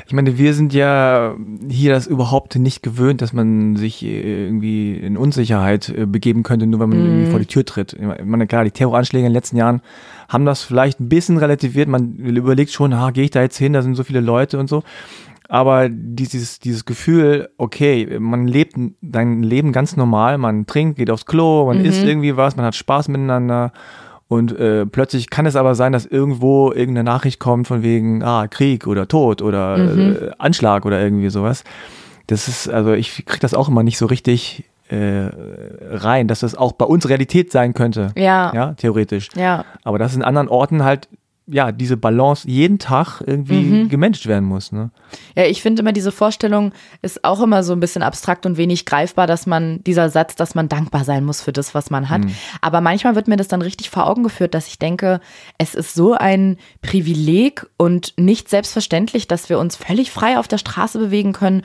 Ich 0.07 0.13
meine, 0.13 0.39
wir 0.39 0.55
sind 0.55 0.73
ja 0.73 1.35
hier 1.69 1.93
das 1.93 2.07
überhaupt 2.07 2.57
nicht 2.57 2.83
gewöhnt, 2.83 3.23
dass 3.23 3.33
man 3.33 3.77
sich 3.77 4.03
irgendwie 4.03 4.95
in 4.95 5.17
Unsicherheit 5.17 5.89
äh, 5.89 6.07
begeben 6.07 6.43
könnte, 6.43 6.67
nur 6.67 6.81
wenn 6.81 6.91
man 6.91 6.99
mm. 6.99 7.07
irgendwie 7.07 7.31
vor 7.31 7.41
die 7.41 7.47
Tür 7.47 7.65
tritt. 7.65 7.95
Ich 7.95 8.25
meine, 8.25 8.47
klar, 8.47 8.65
die 8.65 8.71
Terroranschläge 8.71 9.27
in 9.27 9.31
den 9.31 9.35
letzten 9.35 9.57
Jahren 9.57 9.83
haben 10.29 10.45
das 10.45 10.63
vielleicht 10.63 11.01
ein 11.01 11.09
bisschen 11.09 11.39
relativiert. 11.39 11.89
Man 11.89 12.17
überlegt 12.17 12.71
schon, 12.71 12.93
ah, 12.93 13.11
gehe 13.11 13.25
ich 13.25 13.31
da 13.31 13.43
jetzt 13.43 13.57
hin, 13.57 13.73
da 13.73 13.83
sind 13.83 13.95
so 13.95 14.05
viele 14.05 14.21
Leute 14.21 14.59
und 14.59 14.69
so. 14.69 14.83
Aber 15.49 15.89
dieses, 15.91 16.59
dieses 16.59 16.85
Gefühl, 16.85 17.51
okay, 17.59 18.19
man 18.19 18.47
lebt 18.49 18.77
sein 19.03 19.43
Leben 19.43 19.73
ganz 19.73 19.97
normal, 19.97 20.39
man 20.39 20.67
trinkt, 20.67 20.97
geht 20.97 21.11
aufs 21.11 21.27
Klo, 21.27 21.67
man 21.67 21.79
mhm. 21.79 21.85
isst 21.85 22.03
irgendwie 22.03 22.37
was, 22.37 22.57
man 22.57 22.65
hat 22.65 22.75
Spaß 22.75 23.09
miteinander 23.09 23.73
und 24.29 24.59
äh, 24.59 24.87
plötzlich 24.87 25.31
kann 25.31 25.47
es 25.47 25.57
aber 25.57 25.75
sein, 25.75 25.93
dass 25.93 26.07
irgendwo 26.07 26.73
irgendeine 26.73 27.05
Nachricht 27.05 27.41
kommt 27.41 27.67
von 27.67 27.83
wegen, 27.83 28.23
ah, 28.23 28.49
Krieg 28.49 28.87
oder 28.87 29.07
Tod 29.07 29.43
oder 29.43 29.77
mhm. 29.77 30.17
äh, 30.17 30.31
Anschlag 30.39 30.87
oder 30.87 31.01
irgendwie 31.01 31.29
sowas. 31.29 31.65
Das 32.27 32.49
ist, 32.49 32.69
also 32.69 32.93
ich 32.93 33.27
kriege 33.27 33.41
das 33.41 33.53
auch 33.55 33.69
immer 33.69 33.83
nicht 33.83 33.99
so 33.99 34.07
richtig 34.07 34.65
äh, 34.89 35.29
rein, 35.91 36.29
dass 36.29 36.41
das 36.41 36.55
auch 36.55 36.73
bei 36.73 36.87
uns 36.87 37.09
Realität 37.09 37.53
sein 37.53 37.75
könnte. 37.75 38.13
Ja. 38.17 38.53
Ja, 38.55 38.73
theoretisch. 38.75 39.29
Ja. 39.35 39.65
Aber 39.83 39.99
dass 39.99 40.17
in 40.17 40.23
anderen 40.23 40.49
Orten 40.49 40.85
halt, 40.85 41.09
ja, 41.47 41.73
diese 41.73 41.99
Balance 41.99 42.49
jeden 42.49 42.79
Tag 42.79 43.21
irgendwie 43.27 43.55
Mhm. 43.61 43.89
gemanagt 43.91 44.27
werden 44.27 44.47
muss. 44.47 44.73
Ne? 44.73 44.91
Ja, 45.37 45.45
ich 45.45 45.61
finde 45.61 45.83
immer, 45.83 45.93
diese 45.93 46.11
Vorstellung 46.11 46.73
ist 47.03 47.23
auch 47.23 47.43
immer 47.43 47.63
so 47.63 47.75
ein 47.75 47.81
bisschen 47.81 48.03
abstrakt 48.03 48.47
und 48.47 48.57
wenig 48.57 48.87
greifbar, 48.87 49.27
dass 49.27 49.47
man, 49.47 49.85
dieser 49.85 50.09
Satz, 50.09 50.37
dass 50.37 50.55
man 50.55 50.69
dankbar 50.71 51.05
sein 51.05 51.23
muss 51.25 51.43
für 51.43 51.53
das, 51.53 51.75
was 51.75 51.91
man 51.91 52.09
hat. 52.09 52.23
Aber 52.63 52.81
manchmal 52.81 53.15
wird 53.15 53.29
mir 53.29 53.37
das 53.37 53.49
dann 53.49 53.61
richtig 53.61 53.91
vor 53.91 54.07
Augen 54.07 54.23
geführt, 54.23 54.55
dass 54.55 54.69
ich 54.69 54.79
denke, 54.79 55.21
es 55.59 55.75
ist 55.75 55.93
so 55.95 56.15
ein 56.15 56.57
Privileg 56.81 57.67
und 57.77 58.15
nicht 58.17 58.49
selbstverständlich, 58.49 59.29
dass 59.29 59.51
wir 59.51 59.59
uns 59.59 59.77
völlig 59.77 60.11
frei 60.11 60.39
auf 60.39 60.49
der 60.49 60.59
Straße 60.59 60.99
bewegen 60.99 61.33
können. 61.35 61.63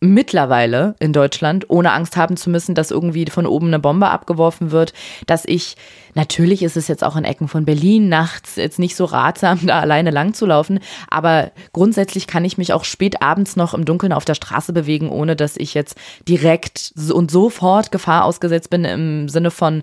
Mittlerweile 0.00 0.94
in 0.98 1.14
Deutschland, 1.14 1.70
ohne 1.70 1.92
Angst 1.92 2.18
haben 2.18 2.36
zu 2.36 2.50
müssen, 2.50 2.74
dass 2.74 2.90
irgendwie 2.90 3.24
von 3.30 3.46
oben 3.46 3.68
eine 3.68 3.78
Bombe 3.78 4.08
abgeworfen 4.08 4.70
wird, 4.70 4.92
dass 5.26 5.44
ich, 5.46 5.76
natürlich 6.14 6.62
ist 6.62 6.76
es 6.76 6.86
jetzt 6.86 7.02
auch 7.02 7.16
in 7.16 7.24
Ecken 7.24 7.48
von 7.48 7.64
Berlin 7.64 8.10
nachts 8.10 8.56
jetzt 8.56 8.78
nicht 8.78 8.94
so 8.94 9.06
ratsam, 9.06 9.60
da 9.66 9.80
alleine 9.80 10.10
lang 10.10 10.34
zu 10.34 10.44
laufen, 10.44 10.80
aber 11.08 11.50
grundsätzlich 11.72 12.26
kann 12.26 12.44
ich 12.44 12.58
mich 12.58 12.74
auch 12.74 12.84
spät 12.84 13.22
abends 13.22 13.56
noch 13.56 13.72
im 13.72 13.86
Dunkeln 13.86 14.12
auf 14.12 14.26
der 14.26 14.34
Straße 14.34 14.74
bewegen, 14.74 15.08
ohne 15.08 15.34
dass 15.34 15.56
ich 15.56 15.72
jetzt 15.72 15.96
direkt 16.28 16.92
und 17.10 17.30
sofort 17.30 17.90
Gefahr 17.90 18.26
ausgesetzt 18.26 18.68
bin 18.68 18.84
im 18.84 19.30
Sinne 19.30 19.50
von, 19.50 19.82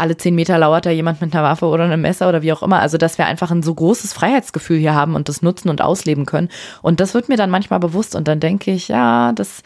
alle 0.00 0.16
zehn 0.16 0.34
Meter 0.34 0.58
lauert 0.58 0.86
da 0.86 0.90
jemand 0.90 1.20
mit 1.20 1.34
einer 1.34 1.44
Waffe 1.44 1.66
oder 1.66 1.84
einem 1.84 2.00
Messer 2.00 2.28
oder 2.28 2.42
wie 2.42 2.52
auch 2.52 2.62
immer. 2.62 2.80
Also, 2.80 2.98
dass 2.98 3.18
wir 3.18 3.26
einfach 3.26 3.50
ein 3.50 3.62
so 3.62 3.74
großes 3.74 4.12
Freiheitsgefühl 4.12 4.78
hier 4.78 4.94
haben 4.94 5.14
und 5.14 5.28
das 5.28 5.42
nutzen 5.42 5.68
und 5.68 5.82
ausleben 5.82 6.26
können. 6.26 6.48
Und 6.82 7.00
das 7.00 7.14
wird 7.14 7.28
mir 7.28 7.36
dann 7.36 7.50
manchmal 7.50 7.80
bewusst 7.80 8.14
und 8.16 8.26
dann 8.26 8.40
denke 8.40 8.72
ich, 8.72 8.88
ja, 8.88 9.32
das, 9.32 9.62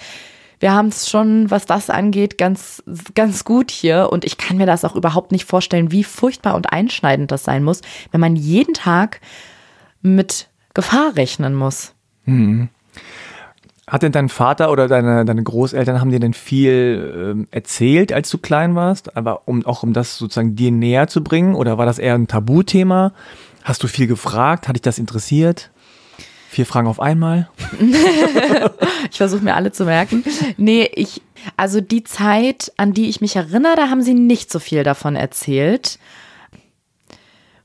wir 0.61 0.73
haben 0.73 0.89
es 0.89 1.09
schon, 1.09 1.51
was 1.51 1.67
das 1.67 1.91
angeht, 1.91 2.39
ganz, 2.39 2.83
ganz 3.15 3.45
gut 3.45 3.71
hier. 3.71 4.09
Und 4.11 4.25
ich 4.25 4.37
kann 4.37 4.57
mir 4.57 4.67
das 4.67 4.85
auch 4.85 4.97
überhaupt 4.97 5.33
nicht 5.33 5.45
vorstellen, 5.45 5.91
wie 5.91 6.05
furchtbar 6.05 6.55
und 6.55 6.73
einschneidend 6.73 7.31
das 7.31 7.45
sein 7.45 7.65
muss, 7.65 7.81
wenn 8.11 8.21
man 8.21 8.37
jeden 8.37 8.75
Tag 8.75 9.21
mit 10.03 10.49
Gefahr 10.75 11.17
rechnen 11.17 11.55
muss. 11.55 11.95
Hat 13.87 14.03
denn 14.03 14.13
dein 14.13 14.31
Vater 14.31 14.71
oder 14.71 14.89
deine, 14.89 15.27
deine 15.27 15.43
Großeltern, 15.43 16.01
haben 16.01 16.11
dir 16.11 16.21
denn 16.21 16.33
viel 16.33 17.33
ähm, 17.33 17.49
erzählt, 17.51 18.13
als 18.13 18.31
du 18.31 18.39
klein 18.39 18.75
warst? 18.75 19.17
Aber 19.17 19.43
um, 19.47 19.67
auch 19.67 19.83
um 19.83 19.93
das 19.93 20.17
sozusagen 20.17 20.57
dir 20.57 20.71
näher 20.71 21.07
zu 21.07 21.23
bringen? 21.23 21.55
Oder 21.55 21.77
war 21.77 21.85
das 21.85 21.99
eher 21.99 22.15
ein 22.15 22.27
Tabuthema? 22.27 23.13
Hast 23.63 23.83
du 23.83 23.89
viel 23.89 24.07
gefragt? 24.07 24.69
Hat 24.69 24.77
dich 24.77 24.83
das 24.83 24.99
interessiert? 24.99 25.71
Vier 26.49 26.67
Fragen 26.67 26.87
auf 26.87 27.01
einmal? 27.01 27.49
Ich 29.11 29.19
versuche 29.19 29.45
mir 29.45 29.55
alle 29.55 29.71
zu 29.71 29.85
merken. 29.85 30.25
Nee, 30.57 30.91
ich, 30.95 31.23
also 31.57 31.81
die 31.81 32.03
Zeit, 32.03 32.73
an 32.79 32.95
die 32.95 33.09
ich 33.09 33.21
mich 33.21 33.37
erinnere, 33.37 33.77
da 33.77 33.91
haben 33.91 34.03
sie 34.03 34.15
nicht 34.15 34.51
so 34.51 34.59
viel 34.59 34.83
davon 34.83 35.15
erzählt. 35.15 35.99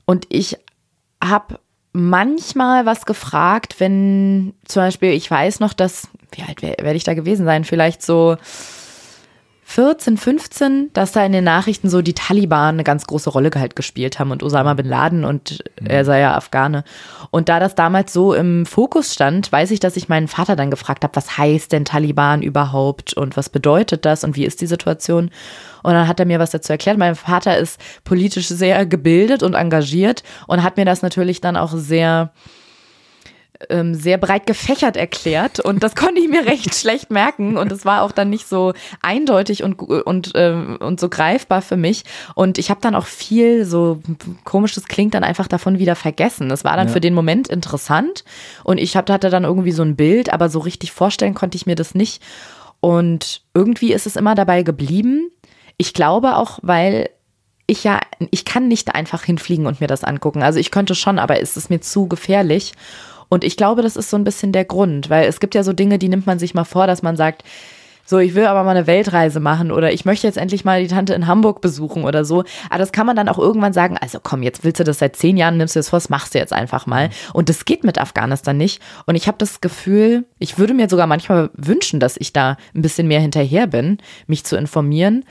Und 0.04 0.26
ich 0.28 0.58
habe 1.22 1.58
manchmal 1.92 2.86
was 2.86 3.04
gefragt, 3.06 3.76
wenn 3.78 4.54
zum 4.64 4.82
Beispiel, 4.82 5.10
ich 5.12 5.30
weiß 5.30 5.60
noch, 5.60 5.72
dass, 5.72 6.08
wie 6.32 6.42
alt 6.42 6.62
wer- 6.62 6.76
werde 6.78 6.96
ich 6.96 7.04
da 7.04 7.14
gewesen 7.14 7.44
sein? 7.46 7.64
Vielleicht 7.64 8.02
so 8.02 8.36
14, 9.70 10.16
15, 10.16 10.90
dass 10.94 11.12
da 11.12 11.24
in 11.24 11.30
den 11.30 11.44
Nachrichten 11.44 11.88
so 11.88 12.02
die 12.02 12.12
Taliban 12.12 12.74
eine 12.74 12.82
ganz 12.82 13.06
große 13.06 13.30
Rolle 13.30 13.52
halt 13.54 13.76
gespielt 13.76 14.18
haben 14.18 14.32
und 14.32 14.42
Osama 14.42 14.74
bin 14.74 14.86
Laden 14.86 15.24
und 15.24 15.62
er 15.76 16.04
sei 16.04 16.18
ja 16.18 16.34
Afghane. 16.34 16.82
Und 17.30 17.48
da 17.48 17.60
das 17.60 17.76
damals 17.76 18.12
so 18.12 18.34
im 18.34 18.66
Fokus 18.66 19.14
stand, 19.14 19.52
weiß 19.52 19.70
ich, 19.70 19.78
dass 19.78 19.96
ich 19.96 20.08
meinen 20.08 20.26
Vater 20.26 20.56
dann 20.56 20.72
gefragt 20.72 21.04
habe, 21.04 21.14
was 21.14 21.38
heißt 21.38 21.70
denn 21.70 21.84
Taliban 21.84 22.42
überhaupt 22.42 23.12
und 23.12 23.36
was 23.36 23.48
bedeutet 23.48 24.04
das 24.04 24.24
und 24.24 24.34
wie 24.34 24.44
ist 24.44 24.60
die 24.60 24.66
Situation? 24.66 25.30
Und 25.84 25.92
dann 25.92 26.08
hat 26.08 26.18
er 26.18 26.26
mir 26.26 26.40
was 26.40 26.50
dazu 26.50 26.72
erklärt. 26.72 26.98
Mein 26.98 27.14
Vater 27.14 27.56
ist 27.56 27.80
politisch 28.02 28.48
sehr 28.48 28.84
gebildet 28.86 29.44
und 29.44 29.54
engagiert 29.54 30.24
und 30.48 30.64
hat 30.64 30.78
mir 30.78 30.84
das 30.84 31.02
natürlich 31.02 31.40
dann 31.40 31.56
auch 31.56 31.74
sehr 31.76 32.32
ähm, 33.68 33.94
sehr 33.94 34.16
breit 34.16 34.46
gefächert 34.46 34.96
erklärt 34.96 35.60
und 35.60 35.82
das 35.82 35.94
konnte 35.96 36.20
ich 36.20 36.28
mir 36.28 36.46
recht 36.46 36.74
schlecht 36.74 37.10
merken 37.10 37.56
und 37.56 37.70
es 37.70 37.84
war 37.84 38.02
auch 38.02 38.12
dann 38.12 38.30
nicht 38.30 38.48
so 38.48 38.72
eindeutig 39.02 39.62
und, 39.62 39.78
und, 39.80 40.32
ähm, 40.34 40.78
und 40.80 40.98
so 40.98 41.08
greifbar 41.08 41.60
für 41.60 41.76
mich 41.76 42.04
und 42.34 42.58
ich 42.58 42.70
habe 42.70 42.80
dann 42.80 42.94
auch 42.94 43.06
viel 43.06 43.64
so 43.64 44.00
komisches 44.44 44.86
klingt 44.86 45.14
dann 45.14 45.24
einfach 45.24 45.48
davon 45.48 45.78
wieder 45.78 45.96
vergessen. 45.96 46.48
Das 46.48 46.64
war 46.64 46.76
dann 46.76 46.88
Ja. 46.88 46.92
für 46.94 47.00
den 47.00 47.14
Moment 47.14 47.48
interessant 47.48 48.24
und 48.64 48.78
ich 48.78 48.96
hab, 48.96 49.10
hatte 49.10 49.30
dann 49.30 49.44
irgendwie 49.44 49.72
so 49.72 49.82
ein 49.82 49.96
Bild, 49.96 50.32
aber 50.32 50.48
so 50.48 50.60
richtig 50.60 50.92
vorstellen 50.92 51.34
konnte 51.34 51.56
ich 51.56 51.66
mir 51.66 51.76
das 51.76 51.94
nicht 51.94 52.22
und 52.80 53.42
irgendwie 53.52 53.92
ist 53.92 54.06
es 54.06 54.16
immer 54.16 54.34
dabei 54.34 54.62
geblieben. 54.62 55.30
Ich 55.76 55.92
glaube 55.92 56.36
auch, 56.36 56.58
weil 56.62 57.10
ich 57.66 57.84
ja, 57.84 58.00
ich 58.30 58.44
kann 58.44 58.68
nicht 58.68 58.94
einfach 58.94 59.22
hinfliegen 59.22 59.66
und 59.66 59.80
mir 59.80 59.86
das 59.86 60.02
angucken. 60.02 60.42
Also 60.42 60.58
ich 60.58 60.70
könnte 60.70 60.94
schon, 60.94 61.18
aber 61.18 61.40
es 61.40 61.56
ist 61.56 61.70
mir 61.70 61.80
zu 61.80 62.08
gefährlich. 62.08 62.72
Und 63.30 63.44
ich 63.44 63.56
glaube, 63.56 63.80
das 63.80 63.96
ist 63.96 64.10
so 64.10 64.18
ein 64.18 64.24
bisschen 64.24 64.52
der 64.52 64.66
Grund, 64.66 65.08
weil 65.08 65.26
es 65.26 65.40
gibt 65.40 65.54
ja 65.54 65.62
so 65.62 65.72
Dinge, 65.72 65.98
die 65.98 66.10
nimmt 66.10 66.26
man 66.26 66.38
sich 66.38 66.52
mal 66.52 66.64
vor, 66.64 66.86
dass 66.86 67.00
man 67.02 67.16
sagt, 67.16 67.44
so, 68.10 68.18
ich 68.18 68.34
will 68.34 68.46
aber 68.46 68.64
mal 68.64 68.72
eine 68.72 68.88
Weltreise 68.88 69.38
machen 69.38 69.70
oder 69.70 69.92
ich 69.92 70.04
möchte 70.04 70.26
jetzt 70.26 70.36
endlich 70.36 70.64
mal 70.64 70.82
die 70.82 70.88
Tante 70.88 71.14
in 71.14 71.28
Hamburg 71.28 71.60
besuchen 71.60 72.02
oder 72.02 72.24
so. 72.24 72.42
Aber 72.68 72.78
das 72.78 72.90
kann 72.90 73.06
man 73.06 73.14
dann 73.14 73.28
auch 73.28 73.38
irgendwann 73.38 73.72
sagen, 73.72 73.96
also 73.96 74.18
komm, 74.20 74.42
jetzt 74.42 74.64
willst 74.64 74.80
du 74.80 74.84
das 74.84 74.98
seit 74.98 75.14
zehn 75.14 75.36
Jahren, 75.36 75.58
nimmst 75.58 75.76
du 75.76 75.78
das 75.78 75.90
vor, 75.90 75.98
das 75.98 76.08
machst 76.08 76.34
du 76.34 76.38
jetzt 76.38 76.52
einfach 76.52 76.86
mal. 76.86 77.10
Und 77.32 77.48
das 77.48 77.64
geht 77.64 77.84
mit 77.84 77.98
Afghanistan 78.00 78.56
nicht. 78.56 78.82
Und 79.06 79.14
ich 79.14 79.28
habe 79.28 79.38
das 79.38 79.60
Gefühl, 79.60 80.24
ich 80.40 80.58
würde 80.58 80.74
mir 80.74 80.88
sogar 80.88 81.06
manchmal 81.06 81.50
wünschen, 81.54 82.00
dass 82.00 82.16
ich 82.16 82.32
da 82.32 82.56
ein 82.74 82.82
bisschen 82.82 83.06
mehr 83.06 83.20
hinterher 83.20 83.68
bin, 83.68 83.98
mich 84.26 84.44
zu 84.44 84.56
informieren. 84.56 85.24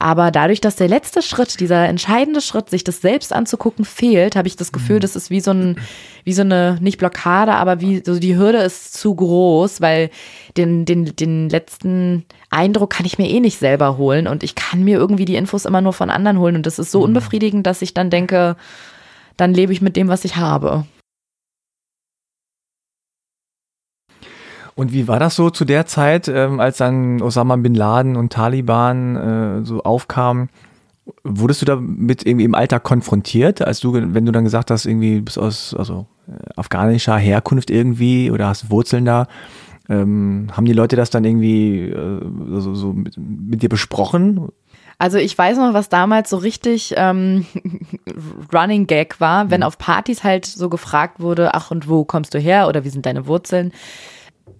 Aber 0.00 0.30
dadurch, 0.30 0.60
dass 0.60 0.76
der 0.76 0.86
letzte 0.86 1.22
Schritt, 1.22 1.58
dieser 1.58 1.88
entscheidende 1.88 2.40
Schritt, 2.40 2.70
sich 2.70 2.84
das 2.84 3.00
selbst 3.00 3.32
anzugucken, 3.32 3.84
fehlt, 3.84 4.36
habe 4.36 4.46
ich 4.46 4.54
das 4.54 4.70
Gefühl, 4.70 5.00
das 5.00 5.16
ist 5.16 5.28
wie 5.28 5.40
so 5.40 5.50
ein, 5.50 5.76
wie 6.22 6.32
so 6.32 6.42
eine, 6.42 6.78
nicht 6.80 6.98
Blockade, 6.98 7.52
aber 7.52 7.80
wie 7.80 8.02
so 8.04 8.20
die 8.20 8.36
Hürde 8.36 8.58
ist 8.58 8.94
zu 8.94 9.12
groß, 9.16 9.80
weil 9.80 10.10
den, 10.56 10.84
den, 10.84 11.16
den 11.16 11.48
letzten 11.48 12.24
Eindruck 12.48 12.90
kann 12.90 13.06
ich 13.06 13.18
mir 13.18 13.28
eh 13.28 13.40
nicht 13.40 13.58
selber 13.58 13.98
holen 13.98 14.28
und 14.28 14.44
ich 14.44 14.54
kann 14.54 14.84
mir 14.84 14.98
irgendwie 14.98 15.24
die 15.24 15.34
Infos 15.36 15.64
immer 15.64 15.80
nur 15.80 15.92
von 15.92 16.10
anderen 16.10 16.38
holen 16.38 16.54
und 16.54 16.66
das 16.66 16.78
ist 16.78 16.92
so 16.92 17.02
unbefriedigend, 17.02 17.66
dass 17.66 17.82
ich 17.82 17.92
dann 17.92 18.08
denke, 18.08 18.56
dann 19.36 19.52
lebe 19.52 19.72
ich 19.72 19.80
mit 19.80 19.96
dem, 19.96 20.06
was 20.06 20.24
ich 20.24 20.36
habe. 20.36 20.84
Und 24.78 24.92
wie 24.92 25.08
war 25.08 25.18
das 25.18 25.34
so 25.34 25.50
zu 25.50 25.64
der 25.64 25.86
Zeit, 25.86 26.28
ähm, 26.28 26.60
als 26.60 26.76
dann 26.76 27.20
Osama 27.20 27.56
bin 27.56 27.74
Laden 27.74 28.14
und 28.14 28.32
Taliban 28.32 29.16
äh, 29.16 29.64
so 29.64 29.82
aufkamen? 29.82 30.50
Wurdest 31.24 31.62
du 31.62 31.66
damit 31.66 32.24
irgendwie 32.24 32.44
im 32.44 32.54
Alltag 32.54 32.84
konfrontiert, 32.84 33.60
als 33.60 33.80
du, 33.80 33.92
wenn 33.92 34.24
du 34.24 34.30
dann 34.30 34.44
gesagt 34.44 34.70
hast, 34.70 34.86
irgendwie 34.86 35.16
du 35.16 35.22
bist 35.22 35.36
aus 35.36 35.74
also, 35.76 36.06
äh, 36.28 36.50
afghanischer 36.54 37.16
Herkunft 37.16 37.72
irgendwie 37.72 38.30
oder 38.30 38.46
hast 38.46 38.70
Wurzeln 38.70 39.04
da? 39.04 39.26
Ähm, 39.88 40.46
haben 40.52 40.64
die 40.64 40.74
Leute 40.74 40.94
das 40.94 41.10
dann 41.10 41.24
irgendwie 41.24 41.88
äh, 41.88 42.20
so, 42.60 42.76
so 42.76 42.92
mit, 42.92 43.16
mit 43.18 43.62
dir 43.62 43.68
besprochen? 43.68 44.46
Also 44.98 45.18
ich 45.18 45.36
weiß 45.36 45.58
noch, 45.58 45.74
was 45.74 45.88
damals 45.88 46.30
so 46.30 46.36
richtig 46.36 46.94
ähm, 46.96 47.46
Running 48.54 48.86
Gag 48.86 49.20
war, 49.20 49.50
wenn 49.50 49.64
auf 49.64 49.76
Partys 49.76 50.22
halt 50.22 50.46
so 50.46 50.68
gefragt 50.68 51.18
wurde, 51.18 51.54
ach 51.54 51.72
und 51.72 51.88
wo 51.88 52.04
kommst 52.04 52.32
du 52.32 52.38
her 52.38 52.68
oder 52.68 52.84
wie 52.84 52.90
sind 52.90 53.06
deine 53.06 53.26
Wurzeln? 53.26 53.72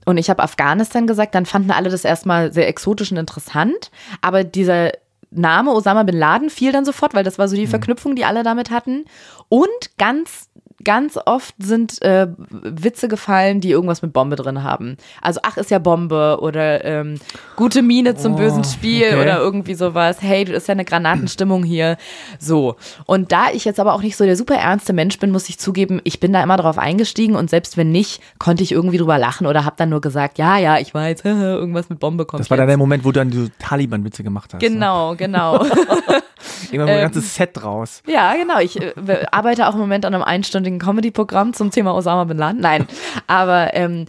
Und 0.04 0.18
ich 0.18 0.30
habe 0.30 0.42
Afghanistan 0.42 1.06
gesagt, 1.06 1.34
dann 1.34 1.46
fanden 1.46 1.70
alle 1.70 1.90
das 1.90 2.04
erstmal 2.04 2.52
sehr 2.52 2.68
exotisch 2.68 3.10
und 3.10 3.18
interessant. 3.18 3.90
Aber 4.20 4.44
dieser 4.44 4.92
Name 5.30 5.72
Osama 5.72 6.02
bin 6.04 6.16
Laden 6.16 6.50
fiel 6.50 6.72
dann 6.72 6.84
sofort, 6.84 7.14
weil 7.14 7.24
das 7.24 7.38
war 7.38 7.48
so 7.48 7.56
die 7.56 7.66
Verknüpfung, 7.66 8.16
die 8.16 8.24
alle 8.24 8.42
damit 8.42 8.70
hatten. 8.70 9.04
Und 9.48 9.98
ganz 9.98 10.48
ganz 10.84 11.18
oft 11.24 11.54
sind 11.58 12.00
äh, 12.02 12.28
Witze 12.50 13.08
gefallen, 13.08 13.60
die 13.60 13.70
irgendwas 13.70 14.02
mit 14.02 14.12
Bombe 14.12 14.36
drin 14.36 14.62
haben. 14.62 14.96
Also, 15.20 15.40
ach, 15.42 15.56
ist 15.56 15.70
ja 15.70 15.78
Bombe 15.78 16.38
oder 16.40 16.84
ähm, 16.84 17.18
gute 17.56 17.82
Miene 17.82 18.14
zum 18.14 18.34
Oh, 18.34 18.36
bösen 18.36 18.64
Spiel 18.64 19.06
okay. 19.08 19.20
oder 19.20 19.38
irgendwie 19.38 19.74
sowas. 19.74 20.18
Hey, 20.20 20.44
du 20.44 20.52
ist 20.52 20.68
ja 20.68 20.72
eine 20.72 20.84
Granatenstimmung 20.84 21.64
hier. 21.64 21.96
So. 22.38 22.76
Und 23.06 23.32
da 23.32 23.50
ich 23.52 23.64
jetzt 23.64 23.80
aber 23.80 23.94
auch 23.94 24.02
nicht 24.02 24.16
so 24.16 24.24
der 24.24 24.36
super 24.36 24.54
ernste 24.54 24.92
Mensch 24.92 25.18
bin, 25.18 25.30
muss 25.30 25.48
ich 25.48 25.58
zugeben, 25.58 26.00
ich 26.04 26.20
bin 26.20 26.32
da 26.32 26.42
immer 26.42 26.56
drauf 26.56 26.78
eingestiegen 26.78 27.34
und 27.36 27.50
selbst 27.50 27.76
wenn 27.76 27.90
nicht, 27.90 28.22
konnte 28.38 28.62
ich 28.62 28.72
irgendwie 28.72 28.98
drüber 28.98 29.18
lachen 29.18 29.46
oder 29.46 29.64
habe 29.64 29.76
dann 29.78 29.88
nur 29.88 30.00
gesagt, 30.00 30.38
ja, 30.38 30.58
ja, 30.58 30.78
ich 30.78 30.94
weiß, 30.94 31.20
irgendwas 31.24 31.88
mit 31.88 31.98
Bombe 31.98 32.24
kommt. 32.24 32.40
Das 32.40 32.50
war 32.50 32.56
dann 32.56 32.66
jetzt. 32.66 32.72
der 32.72 32.78
Moment, 32.78 33.04
wo 33.04 33.12
du 33.12 33.18
dann 33.20 33.30
die 33.30 33.50
Taliban-Witze 33.58 34.22
gemacht 34.22 34.54
hast. 34.54 34.60
Ne? 34.60 34.68
Genau, 34.68 35.16
genau. 36.70 36.84
Immer 36.84 36.92
ein 36.92 36.98
Ähm, 36.98 37.02
ganzes 37.04 37.34
Set 37.34 37.50
draus. 37.54 38.02
Ja, 38.06 38.34
genau. 38.34 38.58
Ich 38.60 38.80
äh, 38.80 38.92
arbeite 39.30 39.68
auch 39.68 39.74
im 39.74 39.80
Moment 39.80 40.04
an 40.04 40.14
einem 40.14 40.22
einstündigen 40.24 40.78
Comedy-Programm 40.78 41.52
zum 41.52 41.70
Thema 41.70 41.94
Osama 41.94 42.24
Bin 42.24 42.38
Laden. 42.38 42.60
Nein, 42.60 42.86
aber 43.26 43.74
ähm, 43.74 44.06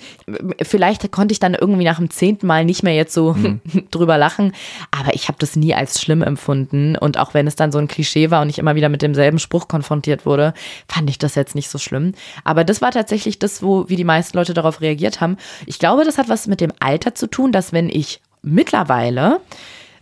vielleicht 0.62 1.12
konnte 1.12 1.32
ich 1.32 1.40
dann 1.40 1.54
irgendwie 1.54 1.84
nach 1.84 1.98
dem 1.98 2.10
zehnten 2.10 2.48
Mal 2.48 2.66
nicht 2.66 2.84
mehr 2.84 2.96
jetzt 2.96 3.14
so 3.14 3.36
drüber 3.92 4.18
lachen. 4.18 4.54
Aber 4.98 5.14
ich 5.14 5.28
habe 5.28 5.38
das 5.40 5.56
nie 5.56 5.74
als 5.74 6.02
schlimm 6.02 6.22
empfunden. 6.22 6.96
Und 6.98 7.18
auch 7.18 7.34
wenn 7.34 7.48
es 7.48 7.56
dann 7.56 7.72
so 7.72 7.78
ein 7.80 7.88
Klischee 7.88 8.32
war 8.32 8.42
und 8.42 8.50
ich 8.50 8.60
immer 8.60 8.76
wieder 8.76 8.90
mit 8.90 9.02
demselben 9.02 9.40
Spruch 9.40 9.68
konfrontiert 9.68 10.26
wurde, 10.26 10.54
fand 10.88 11.10
ich 11.10 11.18
das 11.18 11.36
jetzt 11.36 11.56
nicht 11.56 11.70
so 11.70 11.78
schlimm. 11.78 12.14
Aber 12.44 12.64
das 12.64 12.82
war 12.82 12.92
tatsächlich 12.92 13.40
das, 13.40 13.62
wo 13.64 13.90
wie 13.90 13.96
die 13.96 14.04
meisten 14.04 14.38
Leute 14.38 14.54
darauf 14.54 14.82
reagiert 14.82 15.22
haben. 15.22 15.38
Ich 15.66 15.80
glaube, 15.80 16.04
das 16.06 16.18
hat 16.18 16.30
was 16.30 16.48
mit 16.48 16.62
dem 16.62 16.72
Alter 16.80 17.16
zu 17.16 17.28
tun, 17.28 17.52
dass 17.52 17.74
wenn 17.74 17.90
ich 17.90 18.22
mittlerweile 18.42 19.40